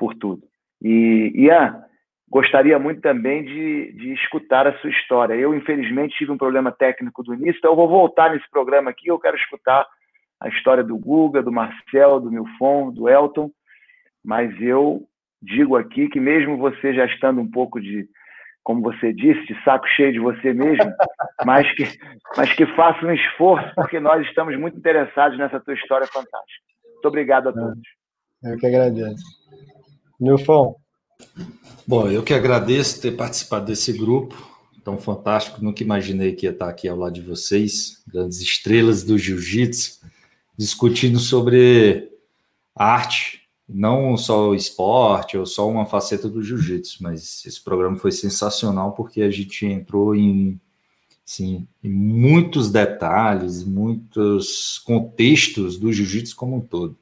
por 0.00 0.14
tudo. 0.14 0.42
E 0.80 1.30
Ian, 1.34 1.84
gostaria 2.26 2.78
muito 2.78 3.02
também 3.02 3.44
de, 3.44 3.92
de 3.92 4.14
escutar 4.14 4.66
a 4.66 4.78
sua 4.78 4.88
história. 4.88 5.34
Eu, 5.34 5.54
infelizmente, 5.54 6.16
tive 6.16 6.32
um 6.32 6.38
problema 6.38 6.72
técnico 6.72 7.22
do 7.22 7.34
início, 7.34 7.58
então 7.58 7.72
eu 7.72 7.76
vou 7.76 7.88
voltar 7.88 8.30
nesse 8.30 8.48
programa 8.50 8.90
aqui. 8.90 9.08
Eu 9.08 9.18
quero 9.18 9.36
escutar 9.36 9.86
a 10.40 10.48
história 10.48 10.82
do 10.82 10.96
Guga, 10.96 11.42
do 11.42 11.52
Marcel, 11.52 12.18
do 12.18 12.30
Milfon, 12.30 12.90
do 12.90 13.10
Elton, 13.10 13.50
mas 14.24 14.50
eu 14.58 15.02
digo 15.42 15.76
aqui 15.76 16.08
que 16.08 16.18
mesmo 16.18 16.56
você 16.56 16.94
já 16.94 17.04
estando 17.04 17.42
um 17.42 17.50
pouco 17.50 17.78
de, 17.78 18.08
como 18.62 18.80
você 18.80 19.12
disse, 19.12 19.44
de 19.46 19.62
saco 19.64 19.86
cheio 19.88 20.14
de 20.14 20.18
você 20.18 20.54
mesmo, 20.54 20.90
mas 21.44 21.70
que, 21.74 21.84
mas 22.38 22.50
que 22.54 22.64
faça 22.74 23.04
um 23.04 23.12
esforço, 23.12 23.70
porque 23.74 24.00
nós 24.00 24.26
estamos 24.26 24.58
muito 24.58 24.78
interessados 24.78 25.36
nessa 25.36 25.60
tua 25.60 25.74
história 25.74 26.06
fantástica. 26.06 26.64
Muito 26.94 27.08
obrigado 27.08 27.50
a 27.50 27.52
todos. 27.52 27.82
Eu 28.42 28.56
que 28.56 28.66
agradeço. 28.66 29.24
Milfon. 30.20 30.76
Bom, 31.86 32.08
eu 32.08 32.22
que 32.22 32.34
agradeço 32.34 33.00
ter 33.00 33.12
participado 33.12 33.66
desse 33.66 33.92
grupo 33.92 34.50
tão 34.84 34.98
fantástico. 34.98 35.62
Nunca 35.62 35.82
imaginei 35.82 36.32
que 36.32 36.46
ia 36.46 36.52
estar 36.52 36.68
aqui 36.68 36.88
ao 36.88 36.96
lado 36.96 37.14
de 37.14 37.20
vocês, 37.20 38.02
grandes 38.06 38.40
estrelas 38.40 39.02
do 39.02 39.18
jiu-jitsu 39.18 40.00
discutindo 40.56 41.18
sobre 41.18 42.10
arte, 42.76 43.48
não 43.66 44.14
só 44.16 44.50
o 44.50 44.54
esporte 44.54 45.38
ou 45.38 45.46
só 45.46 45.66
uma 45.66 45.86
faceta 45.86 46.28
do 46.28 46.42
jiu-jitsu, 46.42 47.02
mas 47.02 47.42
esse 47.46 47.62
programa 47.62 47.96
foi 47.96 48.12
sensacional 48.12 48.92
porque 48.92 49.22
a 49.22 49.30
gente 49.30 49.64
entrou 49.64 50.14
em, 50.14 50.60
assim, 51.26 51.66
em 51.82 51.88
muitos 51.88 52.70
detalhes, 52.70 53.64
muitos 53.64 54.78
contextos 54.80 55.78
do 55.78 55.90
jiu-jitsu 55.90 56.36
como 56.36 56.56
um 56.56 56.60
todo. 56.60 56.94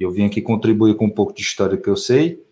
Eu 0.00 0.10
vim 0.10 0.24
aqui 0.24 0.40
contribuir 0.40 0.96
com 0.96 1.04
um 1.04 1.10
pouco 1.10 1.34
de 1.34 1.42
história 1.42 1.76
que 1.76 1.88
eu 1.88 1.96
sei, 1.96 2.42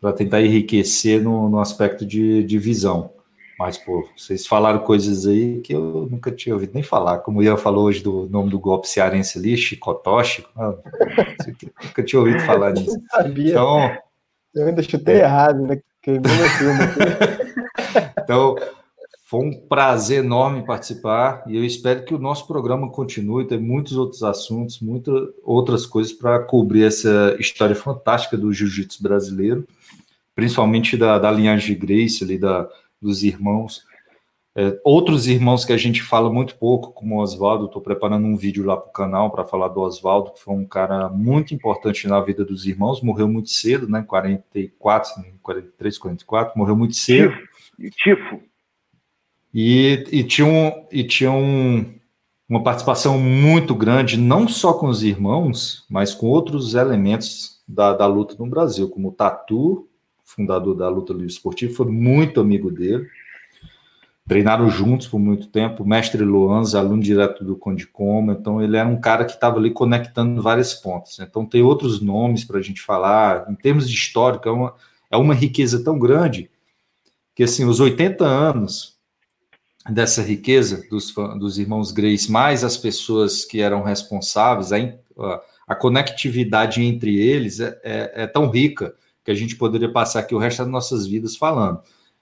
para 0.00 0.12
tentar 0.12 0.42
enriquecer 0.42 1.22
no, 1.22 1.48
no 1.48 1.58
aspecto 1.58 2.04
de, 2.04 2.44
de 2.44 2.58
visão. 2.58 3.10
Mas, 3.58 3.76
pô, 3.76 4.08
vocês 4.16 4.46
falaram 4.46 4.78
coisas 4.78 5.26
aí 5.26 5.60
que 5.60 5.74
eu 5.74 6.08
nunca 6.10 6.30
tinha 6.30 6.54
ouvido 6.54 6.72
nem 6.72 6.82
falar. 6.82 7.18
Como 7.18 7.40
o 7.40 7.42
Ian 7.42 7.58
falou 7.58 7.84
hoje 7.84 8.02
do 8.02 8.26
nome 8.30 8.48
do 8.48 8.58
golpe 8.58 8.88
cearense 8.88 9.38
ali, 9.38 9.56
Chicotoshi. 9.56 10.46
Ah, 10.56 10.74
nunca 11.84 12.02
tinha 12.02 12.20
ouvido 12.20 12.40
falar 12.40 12.72
nisso. 12.72 12.98
sabia. 13.10 13.50
Então, 13.50 13.98
eu 14.54 14.66
ainda 14.66 14.82
chutei 14.82 15.16
é. 15.16 15.24
errado, 15.24 15.66
né? 15.66 15.78
então, 18.22 18.56
foi 19.30 19.46
um 19.46 19.52
prazer 19.52 20.24
enorme 20.24 20.66
participar 20.66 21.44
e 21.46 21.56
eu 21.56 21.64
espero 21.64 22.04
que 22.04 22.12
o 22.12 22.18
nosso 22.18 22.48
programa 22.48 22.90
continue. 22.90 23.46
Tem 23.46 23.60
muitos 23.60 23.96
outros 23.96 24.24
assuntos, 24.24 24.80
muitas 24.80 25.14
outras 25.44 25.86
coisas 25.86 26.12
para 26.12 26.40
cobrir 26.40 26.82
essa 26.82 27.36
história 27.38 27.76
fantástica 27.76 28.36
do 28.36 28.52
jiu-jitsu 28.52 29.00
brasileiro, 29.00 29.64
principalmente 30.34 30.96
da, 30.96 31.16
da 31.16 31.30
linhagem 31.30 31.72
de 31.72 31.80
Grace, 31.80 32.24
ali 32.24 32.36
da 32.36 32.68
dos 33.00 33.22
irmãos. 33.22 33.84
É, 34.56 34.76
outros 34.84 35.28
irmãos 35.28 35.64
que 35.64 35.72
a 35.72 35.76
gente 35.76 36.02
fala 36.02 36.28
muito 36.28 36.56
pouco, 36.56 36.92
como 36.92 37.14
o 37.14 37.20
Oswaldo, 37.20 37.66
estou 37.66 37.80
preparando 37.80 38.26
um 38.26 38.36
vídeo 38.36 38.66
lá 38.66 38.76
para 38.76 38.90
o 38.90 38.92
canal 38.92 39.30
para 39.30 39.44
falar 39.44 39.68
do 39.68 39.80
Oswaldo, 39.80 40.32
que 40.32 40.40
foi 40.40 40.54
um 40.54 40.66
cara 40.66 41.08
muito 41.08 41.54
importante 41.54 42.08
na 42.08 42.20
vida 42.20 42.44
dos 42.44 42.66
irmãos, 42.66 43.00
morreu 43.00 43.28
muito 43.28 43.50
cedo, 43.50 43.88
né? 43.88 44.02
44, 44.02 45.12
43, 45.40 45.98
44, 45.98 46.58
morreu 46.58 46.76
muito 46.76 46.96
cedo. 46.96 47.32
Tifo. 48.02 48.49
E, 49.52 50.04
e 50.12 50.24
tinha, 50.24 50.46
um, 50.46 50.86
e 50.92 51.02
tinha 51.02 51.32
um, 51.32 51.84
uma 52.48 52.62
participação 52.62 53.18
muito 53.18 53.74
grande, 53.74 54.16
não 54.16 54.48
só 54.48 54.72
com 54.72 54.88
os 54.88 55.02
irmãos, 55.02 55.84
mas 55.88 56.14
com 56.14 56.26
outros 56.26 56.74
elementos 56.74 57.60
da, 57.66 57.92
da 57.92 58.06
luta 58.06 58.34
no 58.38 58.46
Brasil, 58.46 58.88
como 58.88 59.08
o 59.08 59.12
Tatu, 59.12 59.88
fundador 60.24 60.76
da 60.76 60.88
luta 60.88 61.12
livre 61.12 61.28
esportiva, 61.28 61.74
foi 61.74 61.86
muito 61.86 62.40
amigo 62.40 62.70
dele. 62.70 63.06
Treinaram 64.28 64.70
juntos 64.70 65.08
por 65.08 65.18
muito 65.18 65.48
tempo, 65.48 65.84
mestre 65.84 66.22
Luanz, 66.22 66.76
aluno 66.76 67.02
direto 67.02 67.42
do 67.44 67.56
Conde 67.56 67.88
então 68.30 68.62
ele 68.62 68.76
era 68.76 68.88
um 68.88 69.00
cara 69.00 69.24
que 69.24 69.32
estava 69.32 69.58
ali 69.58 69.72
conectando 69.72 70.40
várias 70.40 70.72
pontas. 70.72 71.18
Então 71.18 71.44
tem 71.44 71.62
outros 71.62 72.00
nomes 72.00 72.44
para 72.44 72.58
a 72.58 72.62
gente 72.62 72.80
falar. 72.80 73.50
Em 73.50 73.56
termos 73.56 73.90
de 73.90 73.96
histórico, 73.96 74.48
é 74.48 74.52
uma, 74.52 74.74
é 75.10 75.16
uma 75.16 75.34
riqueza 75.34 75.82
tão 75.82 75.98
grande 75.98 76.48
que 77.34 77.42
assim, 77.42 77.64
os 77.64 77.80
80 77.80 78.24
anos 78.24 78.99
dessa 79.88 80.22
riqueza 80.22 80.86
dos, 80.90 81.12
dos 81.38 81.58
irmãos 81.58 81.92
Grace, 81.92 82.30
mais 82.30 82.62
as 82.62 82.76
pessoas 82.76 83.44
que 83.44 83.60
eram 83.60 83.82
responsáveis, 83.82 84.72
a, 84.72 85.42
a 85.66 85.74
conectividade 85.74 86.82
entre 86.82 87.16
eles 87.18 87.60
é, 87.60 87.80
é, 87.82 88.22
é 88.22 88.26
tão 88.26 88.50
rica 88.50 88.94
que 89.24 89.30
a 89.30 89.34
gente 89.34 89.56
poderia 89.56 89.90
passar 89.90 90.20
aqui 90.20 90.34
o 90.34 90.38
resto 90.38 90.58
das 90.58 90.68
nossas 90.68 91.06
vidas 91.06 91.36
falando. 91.36 91.80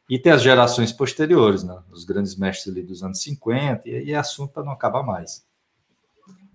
E 0.08 0.18
tem 0.18 0.32
as 0.32 0.42
gerações 0.42 0.92
posteriores, 0.92 1.62
né? 1.62 1.76
os 1.90 2.04
grandes 2.04 2.36
mestres 2.36 2.74
ali 2.74 2.82
dos 2.82 3.02
anos 3.02 3.20
50, 3.22 3.88
e 3.88 3.94
aí 3.94 4.12
é 4.12 4.16
assunto 4.16 4.52
para 4.52 4.64
não 4.64 4.72
acabar 4.72 5.02
mais. 5.02 5.44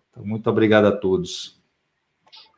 Então, 0.09 0.25
muito 0.25 0.49
obrigado 0.49 0.85
a 0.85 0.91
todos. 0.91 1.61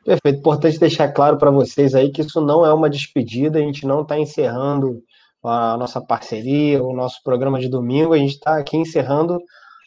Perfeito. 0.04 0.38
Importante 0.38 0.78
deixar 0.78 1.08
claro 1.08 1.36
para 1.36 1.50
vocês 1.50 1.94
aí 1.94 2.10
que 2.10 2.22
isso 2.22 2.40
não 2.40 2.64
é 2.64 2.72
uma 2.72 2.88
despedida, 2.88 3.58
a 3.58 3.62
gente 3.62 3.86
não 3.86 4.02
está 4.02 4.18
encerrando 4.18 5.02
a 5.48 5.76
nossa 5.76 6.00
parceria, 6.00 6.82
o 6.82 6.94
nosso 6.94 7.22
programa 7.22 7.58
de 7.58 7.68
domingo, 7.68 8.12
a 8.12 8.18
gente 8.18 8.34
está 8.34 8.58
aqui 8.58 8.76
encerrando 8.76 9.38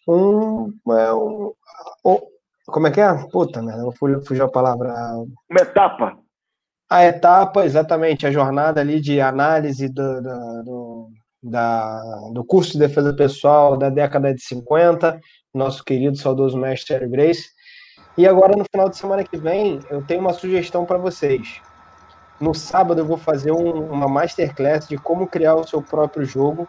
um, 0.07 0.73
é, 0.91 1.13
um, 1.13 1.53
um, 2.05 2.17
Como 2.67 2.87
é 2.87 2.91
que 2.91 3.01
é? 3.01 3.13
Puta, 3.31 3.61
né? 3.61 3.73
Fugiu 4.25 4.45
a 4.45 4.49
palavra. 4.49 4.93
Uma 5.49 5.61
etapa 5.61 6.17
a 6.89 7.05
etapa, 7.05 7.65
exatamente, 7.65 8.25
a 8.25 8.31
jornada 8.31 8.81
ali 8.81 8.99
de 8.99 9.21
análise 9.21 9.87
do, 9.87 10.21
do, 10.63 11.09
da, 11.43 12.01
do 12.33 12.43
curso 12.43 12.71
de 12.71 12.79
defesa 12.79 13.13
pessoal 13.13 13.77
da 13.77 13.89
década 13.89 14.33
de 14.33 14.41
50, 14.41 15.19
nosso 15.53 15.83
querido 15.83 16.17
saudoso 16.17 16.57
mestre 16.57 17.07
Grace. 17.07 17.49
E 18.17 18.27
agora, 18.27 18.55
no 18.57 18.65
final 18.73 18.89
de 18.89 18.97
semana 18.97 19.23
que 19.23 19.37
vem, 19.37 19.79
eu 19.91 20.03
tenho 20.03 20.21
uma 20.21 20.33
sugestão 20.33 20.83
para 20.83 20.97
vocês. 20.97 21.61
No 22.39 22.53
sábado, 22.53 23.01
eu 23.01 23.05
vou 23.05 23.17
fazer 23.17 23.51
um, 23.51 23.91
uma 23.91 24.07
masterclass 24.07 24.87
de 24.87 24.97
como 24.97 25.27
criar 25.27 25.55
o 25.55 25.67
seu 25.67 25.81
próprio 25.81 26.25
jogo. 26.25 26.67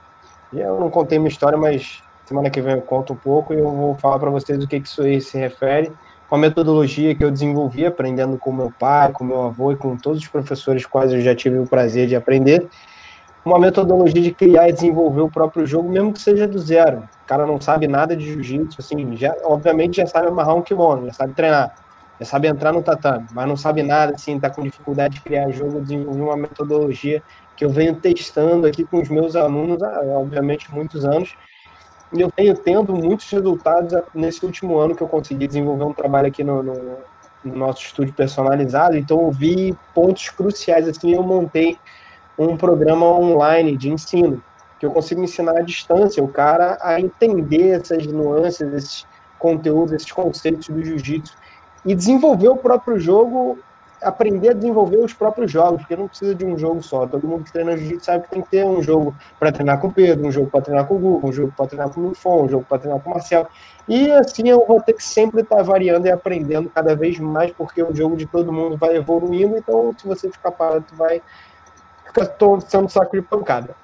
Eu 0.52 0.80
não 0.80 0.90
contei 0.90 1.18
minha 1.18 1.28
história, 1.28 1.56
mas 1.56 2.02
semana 2.26 2.50
que 2.50 2.60
vem 2.60 2.74
eu 2.74 2.82
conto 2.82 3.12
um 3.12 3.16
pouco 3.16 3.54
e 3.54 3.58
eu 3.58 3.70
vou 3.70 3.94
falar 3.96 4.18
para 4.18 4.30
vocês 4.30 4.62
o 4.62 4.66
que, 4.66 4.80
que 4.80 4.88
isso 4.88 5.02
aí 5.02 5.20
se 5.20 5.38
refere 5.38 5.92
uma 6.30 6.38
metodologia 6.38 7.14
que 7.14 7.24
eu 7.24 7.30
desenvolvi 7.30 7.84
aprendendo 7.84 8.38
com 8.38 8.52
meu 8.52 8.72
pai, 8.78 9.10
com 9.12 9.24
meu 9.24 9.42
avô 9.42 9.72
e 9.72 9.76
com 9.76 9.96
todos 9.96 10.22
os 10.22 10.28
professores 10.28 10.86
quais 10.86 11.12
eu 11.12 11.20
já 11.20 11.34
tive 11.34 11.58
o 11.58 11.66
prazer 11.66 12.06
de 12.06 12.14
aprender. 12.14 12.68
Uma 13.44 13.58
metodologia 13.58 14.22
de 14.22 14.32
criar 14.32 14.68
e 14.68 14.72
desenvolver 14.72 15.22
o 15.22 15.30
próprio 15.30 15.66
jogo, 15.66 15.90
mesmo 15.90 16.12
que 16.12 16.20
seja 16.20 16.46
do 16.46 16.58
zero. 16.58 16.98
O 16.98 17.26
cara 17.26 17.46
não 17.46 17.60
sabe 17.60 17.88
nada 17.88 18.14
de 18.14 18.26
jiu-jitsu, 18.26 18.76
assim, 18.78 19.16
já, 19.16 19.34
obviamente 19.42 19.96
já 19.96 20.06
sabe 20.06 20.28
amarrar 20.28 20.54
um 20.54 20.62
kimono, 20.62 21.06
já 21.06 21.14
sabe 21.14 21.34
treinar, 21.34 21.72
já 22.20 22.26
sabe 22.26 22.48
entrar 22.48 22.72
no 22.72 22.82
tatame, 22.82 23.26
mas 23.32 23.48
não 23.48 23.56
sabe 23.56 23.82
nada, 23.82 24.14
assim, 24.14 24.38
tá 24.38 24.50
com 24.50 24.62
dificuldade 24.62 25.14
de 25.14 25.22
criar 25.22 25.50
jogo, 25.50 25.78
eu 25.78 25.80
desenvolvi 25.80 26.20
uma 26.20 26.36
metodologia 26.36 27.22
que 27.56 27.64
eu 27.64 27.70
venho 27.70 27.94
testando 27.94 28.66
aqui 28.66 28.84
com 28.84 29.00
os 29.00 29.08
meus 29.08 29.34
alunos 29.34 29.82
há, 29.82 30.02
obviamente, 30.02 30.70
muitos 30.70 31.04
anos, 31.06 31.34
e 32.12 32.20
eu 32.20 32.30
tenho 32.30 32.54
tendo 32.54 32.94
muitos 32.94 33.30
resultados 33.30 33.94
nesse 34.14 34.44
último 34.44 34.78
ano 34.78 34.94
que 34.94 35.02
eu 35.02 35.08
consegui 35.08 35.46
desenvolver 35.46 35.84
um 35.84 35.94
trabalho 35.94 36.26
aqui 36.26 36.44
no, 36.44 36.62
no, 36.62 36.74
no 37.44 37.56
nosso 37.56 37.82
estúdio 37.84 38.12
personalizado. 38.12 38.96
Então, 38.96 39.20
eu 39.22 39.30
vi 39.30 39.76
pontos 39.94 40.28
cruciais. 40.28 40.88
Assim, 40.88 41.14
eu 41.14 41.22
montei 41.22 41.78
um 42.36 42.56
programa 42.56 43.06
online 43.06 43.76
de 43.76 43.92
ensino, 43.92 44.42
que 44.80 44.84
eu 44.84 44.90
consigo 44.90 45.22
ensinar 45.22 45.56
à 45.56 45.62
distância 45.62 46.20
o 46.20 46.26
cara 46.26 46.76
a 46.82 47.00
entender 47.00 47.80
essas 47.80 48.04
nuances, 48.08 48.72
esses 48.72 49.06
conteúdos, 49.38 49.92
esses 49.92 50.10
conceitos 50.10 50.68
do 50.68 50.84
jiu-jitsu 50.84 51.32
e 51.84 51.94
desenvolver 51.94 52.48
o 52.48 52.56
próprio 52.56 52.98
jogo 52.98 53.58
aprender 54.02 54.50
a 54.50 54.52
desenvolver 54.54 54.98
os 54.98 55.12
próprios 55.12 55.50
jogos, 55.50 55.80
porque 55.82 55.96
não 55.96 56.08
precisa 56.08 56.34
de 56.34 56.44
um 56.44 56.58
jogo 56.58 56.82
só. 56.82 57.06
Todo 57.06 57.26
mundo 57.26 57.44
que 57.44 57.52
treina 57.52 57.76
jiu-jitsu 57.76 58.04
sabe 58.04 58.24
que 58.24 58.30
tem 58.30 58.42
que 58.42 58.48
ter 58.48 58.64
um 58.64 58.82
jogo 58.82 59.14
para 59.38 59.52
treinar 59.52 59.78
com 59.78 59.88
o 59.88 59.92
Pedro, 59.92 60.26
um 60.26 60.32
jogo 60.32 60.50
para 60.50 60.62
treinar 60.62 60.86
com 60.86 60.94
o 60.94 60.98
Google, 60.98 61.30
um 61.30 61.32
jogo 61.32 61.52
para 61.56 61.66
treinar 61.66 61.90
com 61.90 62.00
o 62.00 62.08
Lufon, 62.08 62.44
um 62.44 62.48
jogo 62.48 62.64
para 62.66 62.78
treinar 62.78 63.00
com 63.00 63.10
o 63.10 63.14
Marcel. 63.14 63.46
E 63.86 64.10
assim 64.12 64.48
eu 64.48 64.64
vou 64.66 64.80
ter 64.80 64.94
que 64.94 65.04
sempre 65.04 65.42
estar 65.42 65.56
tá 65.56 65.62
variando 65.62 66.06
e 66.06 66.10
aprendendo 66.10 66.70
cada 66.70 66.96
vez 66.96 67.18
mais, 67.18 67.52
porque 67.52 67.82
o 67.82 67.94
jogo 67.94 68.16
de 68.16 68.26
todo 68.26 68.52
mundo 68.52 68.76
vai 68.76 68.96
evoluindo, 68.96 69.56
então 69.56 69.94
se 69.98 70.06
você 70.06 70.30
ficar 70.30 70.52
parado, 70.52 70.84
tu 70.88 70.94
vai 70.94 71.20
ficar 72.06 72.34
sendo 72.66 72.88
saco 72.88 73.16
de 73.16 73.22
pancada. 73.22 73.74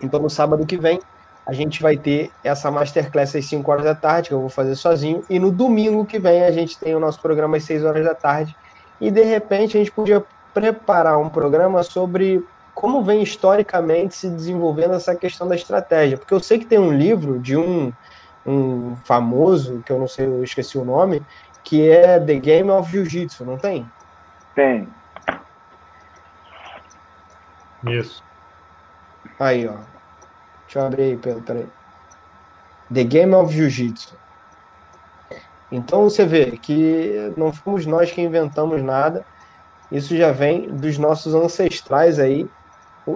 Então 0.00 0.20
no 0.20 0.28
sábado 0.28 0.66
que 0.66 0.76
vem 0.76 1.00
a 1.46 1.52
gente 1.52 1.80
vai 1.80 1.96
ter 1.96 2.30
essa 2.42 2.70
masterclass 2.70 3.36
às 3.36 3.46
5 3.46 3.70
horas 3.70 3.84
da 3.84 3.94
tarde, 3.94 4.28
que 4.28 4.34
eu 4.34 4.40
vou 4.40 4.48
fazer 4.48 4.74
sozinho, 4.74 5.22
e 5.30 5.38
no 5.38 5.52
domingo 5.52 6.04
que 6.04 6.18
vem 6.18 6.42
a 6.42 6.50
gente 6.50 6.78
tem 6.78 6.94
o 6.94 7.00
nosso 7.00 7.22
programa 7.22 7.56
às 7.56 7.64
6 7.64 7.84
horas 7.84 8.04
da 8.04 8.14
tarde, 8.14 8.54
e 9.00 9.10
de 9.10 9.22
repente 9.22 9.76
a 9.76 9.80
gente 9.80 9.92
podia 9.92 10.24
preparar 10.52 11.18
um 11.18 11.28
programa 11.28 11.82
sobre 11.82 12.40
como 12.74 13.02
vem 13.02 13.22
historicamente 13.22 14.16
se 14.16 14.28
desenvolvendo 14.28 14.94
essa 14.94 15.14
questão 15.14 15.46
da 15.46 15.54
estratégia, 15.54 16.18
porque 16.18 16.34
eu 16.34 16.40
sei 16.40 16.58
que 16.58 16.66
tem 16.66 16.78
um 16.78 16.92
livro 16.92 17.38
de 17.38 17.56
um, 17.56 17.92
um 18.44 18.96
famoso, 19.06 19.82
que 19.82 19.92
eu 19.92 19.98
não 19.98 20.08
sei, 20.08 20.26
eu 20.26 20.42
esqueci 20.42 20.76
o 20.76 20.84
nome, 20.84 21.22
que 21.64 21.88
é 21.88 22.18
The 22.18 22.34
Game 22.34 22.70
of 22.70 22.90
Jiu-Jitsu, 22.90 23.44
não 23.44 23.56
tem? 23.56 23.86
Tem. 24.54 24.88
Isso. 27.86 28.22
Aí, 29.38 29.66
ó. 29.66 29.95
Deixa 30.66 30.80
eu 30.80 30.86
abrir 30.86 31.02
aí, 31.02 31.16
Pedro, 31.16 31.42
peraí. 31.42 31.66
The 32.92 33.04
Game 33.04 33.34
of 33.34 33.52
Jiu-Jitsu. 33.52 34.16
Então 35.70 36.04
você 36.04 36.24
vê 36.24 36.52
que 36.52 37.32
não 37.36 37.52
fomos 37.52 37.86
nós 37.86 38.12
que 38.12 38.20
inventamos 38.20 38.82
nada, 38.82 39.24
isso 39.90 40.16
já 40.16 40.30
vem 40.30 40.68
dos 40.68 40.98
nossos 40.98 41.34
ancestrais 41.34 42.18
aí, 42.18 42.48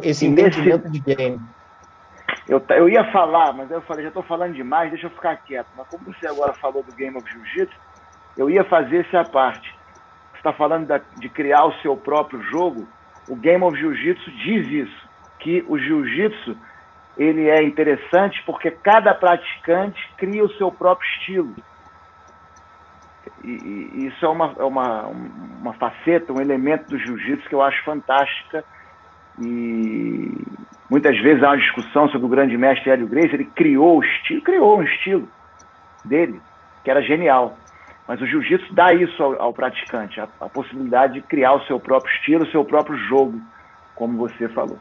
esse 0.03 0.27
entendimento 0.27 0.89
de 0.89 0.99
game. 1.01 1.41
Eu, 2.49 2.63
eu 2.71 2.89
ia 2.89 3.05
falar, 3.13 3.53
mas 3.53 3.71
eu 3.71 3.81
falei, 3.83 4.03
já 4.03 4.09
estou 4.09 4.23
falando 4.25 4.55
demais, 4.55 4.91
deixa 4.91 5.07
eu 5.07 5.11
ficar 5.11 5.37
quieto. 5.37 5.69
Mas 5.77 5.87
como 5.89 6.05
você 6.05 6.27
agora 6.27 6.53
falou 6.55 6.83
do 6.83 6.93
Game 6.93 7.17
of 7.17 7.31
Jiu-Jitsu, 7.31 7.77
eu 8.37 8.51
ia 8.51 8.65
fazer 8.65 9.07
essa 9.07 9.25
parte. 9.25 9.73
Você 10.33 10.39
está 10.39 10.53
falando 10.53 10.87
da, 10.87 10.99
de 10.99 11.29
criar 11.29 11.65
o 11.67 11.73
seu 11.81 11.97
próprio 11.97 12.43
jogo, 12.43 12.89
o 13.29 13.37
Game 13.37 13.63
of 13.63 13.79
Jiu-Jitsu 13.79 14.31
diz 14.33 14.67
isso, 14.67 15.09
que 15.39 15.65
o 15.69 15.79
Jiu-Jitsu 15.79 16.57
ele 17.21 17.51
é 17.51 17.63
interessante 17.63 18.43
porque 18.47 18.71
cada 18.71 19.13
praticante 19.13 20.01
cria 20.17 20.43
o 20.43 20.53
seu 20.55 20.73
próprio 20.73 21.07
estilo. 21.11 21.55
E, 23.45 23.51
e 23.51 24.07
isso 24.07 24.25
é 24.25 24.29
uma, 24.31 24.55
é 24.59 24.65
uma, 24.65 25.07
uma 25.61 25.75
faceta, 25.75 26.33
um 26.33 26.41
elemento 26.41 26.89
do 26.89 26.99
jiu-jitsu 26.99 27.47
que 27.47 27.55
eu 27.55 27.61
acho 27.61 27.85
fantástica. 27.85 28.65
E 29.39 30.33
muitas 30.89 31.19
vezes 31.21 31.43
há 31.43 31.49
uma 31.49 31.59
discussão 31.59 32.09
sobre 32.09 32.27
o 32.27 32.31
grande 32.31 32.57
mestre 32.57 32.91
Hélio 32.91 33.07
Gracie, 33.07 33.35
ele 33.35 33.45
criou 33.45 33.99
o 33.99 34.03
estilo, 34.03 34.41
criou 34.41 34.79
um 34.79 34.83
estilo 34.83 35.29
dele, 36.03 36.41
que 36.83 36.91
era 36.91 37.03
genial. 37.03 37.55
Mas 38.09 38.19
o 38.23 38.27
jiu-jitsu 38.27 38.73
dá 38.73 38.95
isso 38.95 39.23
ao, 39.23 39.43
ao 39.43 39.53
praticante, 39.53 40.19
a, 40.19 40.29
a 40.41 40.49
possibilidade 40.49 41.15
de 41.15 41.21
criar 41.21 41.53
o 41.53 41.67
seu 41.67 41.79
próprio 41.79 42.15
estilo, 42.15 42.45
o 42.45 42.51
seu 42.51 42.65
próprio 42.65 42.97
jogo, 42.97 43.39
como 43.95 44.17
você 44.17 44.49
falou. 44.49 44.79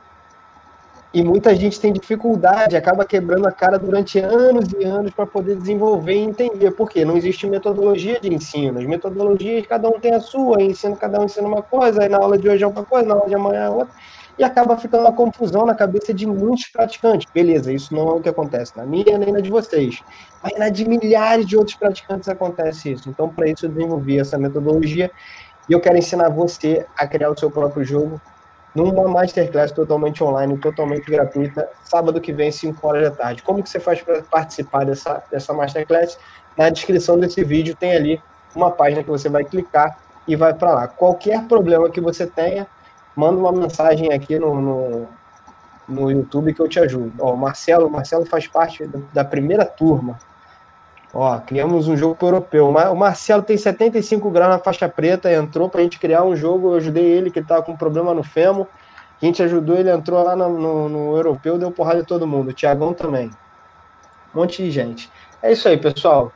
E 1.12 1.24
muita 1.24 1.56
gente 1.56 1.80
tem 1.80 1.92
dificuldade, 1.92 2.78
acaba 2.78 3.04
quebrando 3.04 3.48
a 3.48 3.52
cara 3.52 3.80
durante 3.80 4.20
anos 4.20 4.66
e 4.80 4.86
anos 4.86 5.12
para 5.12 5.26
poder 5.26 5.56
desenvolver 5.56 6.14
e 6.14 6.20
entender. 6.20 6.70
Por 6.72 6.88
quê? 6.88 7.04
Não 7.04 7.18
existe 7.18 7.48
metodologia 7.48 8.20
de 8.20 8.32
ensino. 8.32 8.78
As 8.78 8.86
metodologias, 8.86 9.66
cada 9.66 9.90
um 9.90 10.00
tem 10.00 10.14
a 10.14 10.20
sua, 10.20 10.62
ensino, 10.62 10.96
cada 10.96 11.20
um 11.20 11.26
ensina 11.26 11.48
uma 11.48 11.64
coisa, 11.64 12.04
aí 12.04 12.10
na 12.10 12.18
aula 12.20 12.38
de 12.38 12.48
hoje 12.48 12.64
é 12.64 12.68
uma 12.68 12.86
coisa, 12.86 13.08
na 13.08 13.16
aula 13.16 13.28
de 13.28 13.34
amanhã 13.34 13.62
é 13.66 13.70
outra. 13.72 13.92
E 14.38 14.44
acaba 14.44 14.78
ficando 14.78 15.02
uma 15.02 15.16
confusão 15.16 15.66
na 15.66 15.74
cabeça 15.74 16.14
de 16.14 16.28
muitos 16.28 16.70
praticantes. 16.72 17.26
Beleza, 17.34 17.74
isso 17.74 17.92
não 17.92 18.08
é 18.08 18.14
o 18.14 18.22
que 18.22 18.30
acontece 18.30 18.78
na 18.78 18.86
minha 18.86 19.18
nem 19.18 19.34
na 19.34 19.40
de 19.40 19.50
vocês. 19.50 19.96
Mas 20.44 20.60
na 20.60 20.70
de 20.70 20.88
milhares 20.88 21.48
de 21.48 21.58
outros 21.58 21.76
praticantes 21.76 22.30
acontece 22.30 22.92
isso. 22.92 23.10
Então, 23.10 23.34
para 23.34 23.50
isso, 23.50 23.66
eu 23.66 23.70
desenvolvi 23.72 24.20
essa 24.20 24.38
metodologia 24.38 25.10
e 25.68 25.74
eu 25.74 25.82
quero 25.82 25.98
ensinar 25.98 26.30
você 26.30 26.86
a 26.96 27.08
criar 27.08 27.32
o 27.32 27.38
seu 27.38 27.50
próprio 27.50 27.84
jogo 27.84 28.22
numa 28.74 29.08
masterclass 29.08 29.72
totalmente 29.72 30.24
online, 30.24 30.58
totalmente 30.58 31.10
gratuita, 31.10 31.68
sábado 31.84 32.22
que 32.22 32.32
vem, 32.32 32.52
5 32.52 32.88
horas 32.88 33.10
da 33.10 33.16
tarde. 33.16 33.42
Como 33.42 33.64
que 33.64 33.70
você 33.70 33.80
faz 33.80 34.02
para 34.02 34.22
participar 34.22 34.86
dessa, 34.86 35.24
dessa 35.32 35.54
masterclass? 35.54 36.18
Na 36.58 36.70
descrição 36.70 37.18
desse 37.18 37.44
vídeo 37.44 37.76
tem 37.76 37.94
ali 37.94 38.22
uma 38.56 38.72
página 38.72 39.04
que 39.04 39.10
você 39.10 39.30
vai 39.30 39.44
clicar 39.44 39.98
e 40.28 40.36
vai 40.36 40.54
para 40.54 40.74
lá. 40.74 40.88
Qualquer 40.88 41.44
problema 41.46 41.90
que 41.90 42.00
você 42.00 42.28
tenha, 42.28 42.68
manda 43.16 43.40
uma 43.40 43.52
mensagem 43.52 44.14
aqui 44.14 44.38
no, 44.38 44.62
no, 44.62 45.08
no 45.88 46.12
YouTube 46.12 46.54
que 46.54 46.62
eu 46.62 46.68
te 46.68 46.80
ajudo. 46.80 47.12
Ó, 47.20 47.36
Marcelo, 47.36 47.90
Marcelo 47.90 48.26
faz 48.26 48.48
parte 48.48 48.88
da 49.14 49.26
primeira 49.26 49.66
turma 49.66 50.20
Ó, 51.14 51.40
criamos 51.40 51.88
um 51.88 51.98
jogo 51.98 52.18
europeu. 52.22 52.70
O 52.70 52.96
Marcelo 52.96 53.42
tem 53.42 53.58
75 53.58 54.30
graus 54.30 54.52
na 54.52 54.60
faixa 54.60 54.88
preta, 54.88 55.32
entrou 55.32 55.68
para 55.70 55.82
a 55.82 55.84
gente 55.84 56.00
criar 56.00 56.24
um 56.24 56.36
jogo. 56.36 56.70
Eu 56.70 56.76
ajudei 56.76 57.04
ele, 57.04 57.32
que 57.32 57.40
estava 57.40 57.64
com 57.64 57.76
problema 57.76 58.14
no 58.14 58.24
fêmur. 58.24 58.68
A 59.22 59.26
gente 59.26 59.42
ajudou, 59.44 59.76
ele 59.76 59.92
entrou 59.92 60.24
lá 60.24 60.36
no, 60.36 60.50
no, 60.50 60.90
no 60.90 61.18
europeu, 61.18 61.58
deu 61.58 61.72
porrada 61.72 62.02
de 62.02 62.08
todo 62.08 62.28
mundo. 62.28 62.50
O 62.50 62.54
Tiagão 62.54 62.94
também. 62.94 63.32
Um 64.34 64.42
monte 64.42 64.64
de 64.64 64.72
gente. 64.72 65.12
É 65.42 65.52
isso 65.52 65.68
aí, 65.68 65.78
pessoal. 65.78 66.32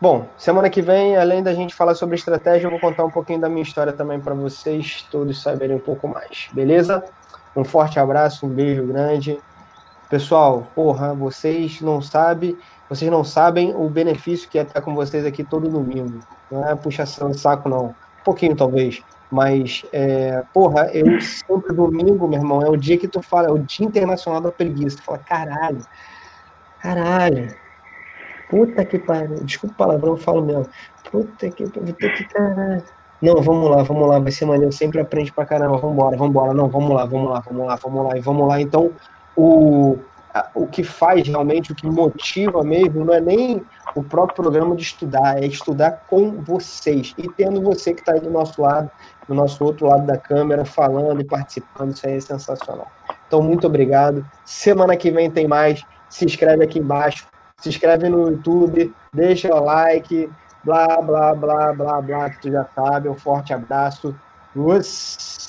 Bom, 0.00 0.28
semana 0.38 0.70
que 0.70 0.80
vem, 0.80 1.16
além 1.16 1.42
da 1.42 1.52
gente 1.52 1.74
falar 1.74 1.94
sobre 1.96 2.14
estratégia, 2.14 2.66
eu 2.66 2.70
vou 2.70 2.78
contar 2.78 3.04
um 3.04 3.10
pouquinho 3.10 3.40
da 3.40 3.48
minha 3.48 3.62
história 3.62 3.92
também 3.92 4.20
para 4.20 4.32
vocês 4.32 5.04
todos 5.10 5.42
saberem 5.42 5.74
um 5.74 5.80
pouco 5.80 6.06
mais, 6.06 6.48
beleza? 6.52 7.02
Um 7.56 7.64
forte 7.64 7.98
abraço, 7.98 8.46
um 8.46 8.48
beijo 8.48 8.86
grande. 8.86 9.40
Pessoal, 10.08 10.68
porra, 10.72 11.12
vocês 11.14 11.80
não 11.80 12.00
sabem 12.00 12.56
vocês 12.88 13.10
não 13.10 13.22
sabem 13.22 13.74
o 13.74 13.88
benefício 13.88 14.48
que 14.48 14.58
é 14.58 14.62
estar 14.62 14.80
com 14.80 14.94
vocês 14.94 15.26
aqui 15.26 15.44
todo 15.44 15.68
domingo. 15.68 16.20
Não 16.50 16.66
é 16.66 16.74
puxação 16.74 17.30
de 17.30 17.38
saco, 17.38 17.68
não. 17.68 17.86
Um 17.86 18.24
pouquinho, 18.24 18.56
talvez. 18.56 19.02
Mas, 19.30 19.84
é, 19.92 20.42
porra, 20.54 20.90
eu 20.92 21.20
sempre 21.20 21.74
domingo, 21.74 22.26
meu 22.26 22.38
irmão, 22.38 22.62
é 22.62 22.68
o 22.68 22.76
dia 22.76 22.96
que 22.96 23.06
tu 23.06 23.20
fala, 23.20 23.48
é 23.48 23.50
o 23.50 23.58
dia 23.58 23.86
internacional 23.86 24.40
da 24.40 24.50
preguiça. 24.50 24.96
Tu 24.96 25.02
fala, 25.02 25.18
caralho, 25.18 25.80
caralho. 26.80 27.54
Puta 28.48 28.84
que 28.86 28.98
pariu. 28.98 29.44
Desculpa 29.44 29.74
o 29.74 29.76
palavrão, 29.76 30.12
eu 30.12 30.16
falo 30.16 30.42
mesmo. 30.42 30.66
Puta 31.10 31.50
que 31.50 31.68
pariu, 31.68 31.94
que 31.94 32.24
caralho. 32.24 32.82
Não, 33.20 33.42
vamos 33.42 33.68
lá, 33.68 33.82
vamos 33.82 34.08
lá, 34.08 34.20
vai 34.20 34.30
ser 34.30 34.46
maneiro, 34.46 34.72
sempre 34.72 35.00
aprende 35.00 35.32
pra 35.32 35.44
caramba, 35.44 35.76
vambora, 35.76 36.16
vambora, 36.16 36.54
não, 36.54 36.68
vamos 36.68 36.94
lá, 36.94 37.04
vamos 37.04 37.28
lá, 37.28 37.40
vamos 37.40 37.66
lá, 37.66 37.74
vamos 37.74 38.06
lá, 38.06 38.16
e 38.16 38.20
vamos 38.20 38.48
lá. 38.48 38.60
Então, 38.60 38.92
o, 39.36 39.98
o 40.54 40.66
que 40.66 40.82
faz 40.82 41.26
realmente, 41.26 41.72
o 41.72 41.74
que 41.74 41.86
motiva 41.86 42.62
mesmo, 42.62 43.04
não 43.04 43.14
é 43.14 43.20
nem 43.20 43.62
o 43.94 44.02
próprio 44.02 44.36
programa 44.36 44.76
de 44.76 44.82
estudar, 44.82 45.42
é 45.42 45.46
estudar 45.46 46.04
com 46.08 46.42
vocês 46.42 47.14
e 47.16 47.28
tendo 47.32 47.60
você 47.60 47.94
que 47.94 48.00
está 48.00 48.12
aí 48.12 48.20
do 48.20 48.30
nosso 48.30 48.60
lado, 48.62 48.90
do 49.26 49.34
nosso 49.34 49.64
outro 49.64 49.86
lado 49.86 50.06
da 50.06 50.16
câmera, 50.16 50.64
falando 50.64 51.20
e 51.20 51.24
participando, 51.24 51.92
isso 51.92 52.06
aí 52.06 52.16
é 52.16 52.20
sensacional. 52.20 52.88
Então, 53.26 53.42
muito 53.42 53.66
obrigado. 53.66 54.24
Semana 54.44 54.96
que 54.96 55.10
vem 55.10 55.30
tem 55.30 55.46
mais. 55.46 55.82
Se 56.08 56.24
inscreve 56.24 56.64
aqui 56.64 56.78
embaixo, 56.78 57.26
se 57.58 57.68
inscreve 57.68 58.08
no 58.08 58.30
YouTube, 58.30 58.94
deixa 59.12 59.54
o 59.54 59.62
like, 59.62 60.30
blá, 60.64 61.00
blá, 61.02 61.34
blá, 61.34 61.72
blá, 61.72 62.00
blá, 62.00 62.30
que 62.30 62.40
tu 62.40 62.50
já 62.50 62.66
sabe. 62.74 63.08
Um 63.08 63.14
forte 63.14 63.52
abraço. 63.52 64.14
Uss. 64.56 65.47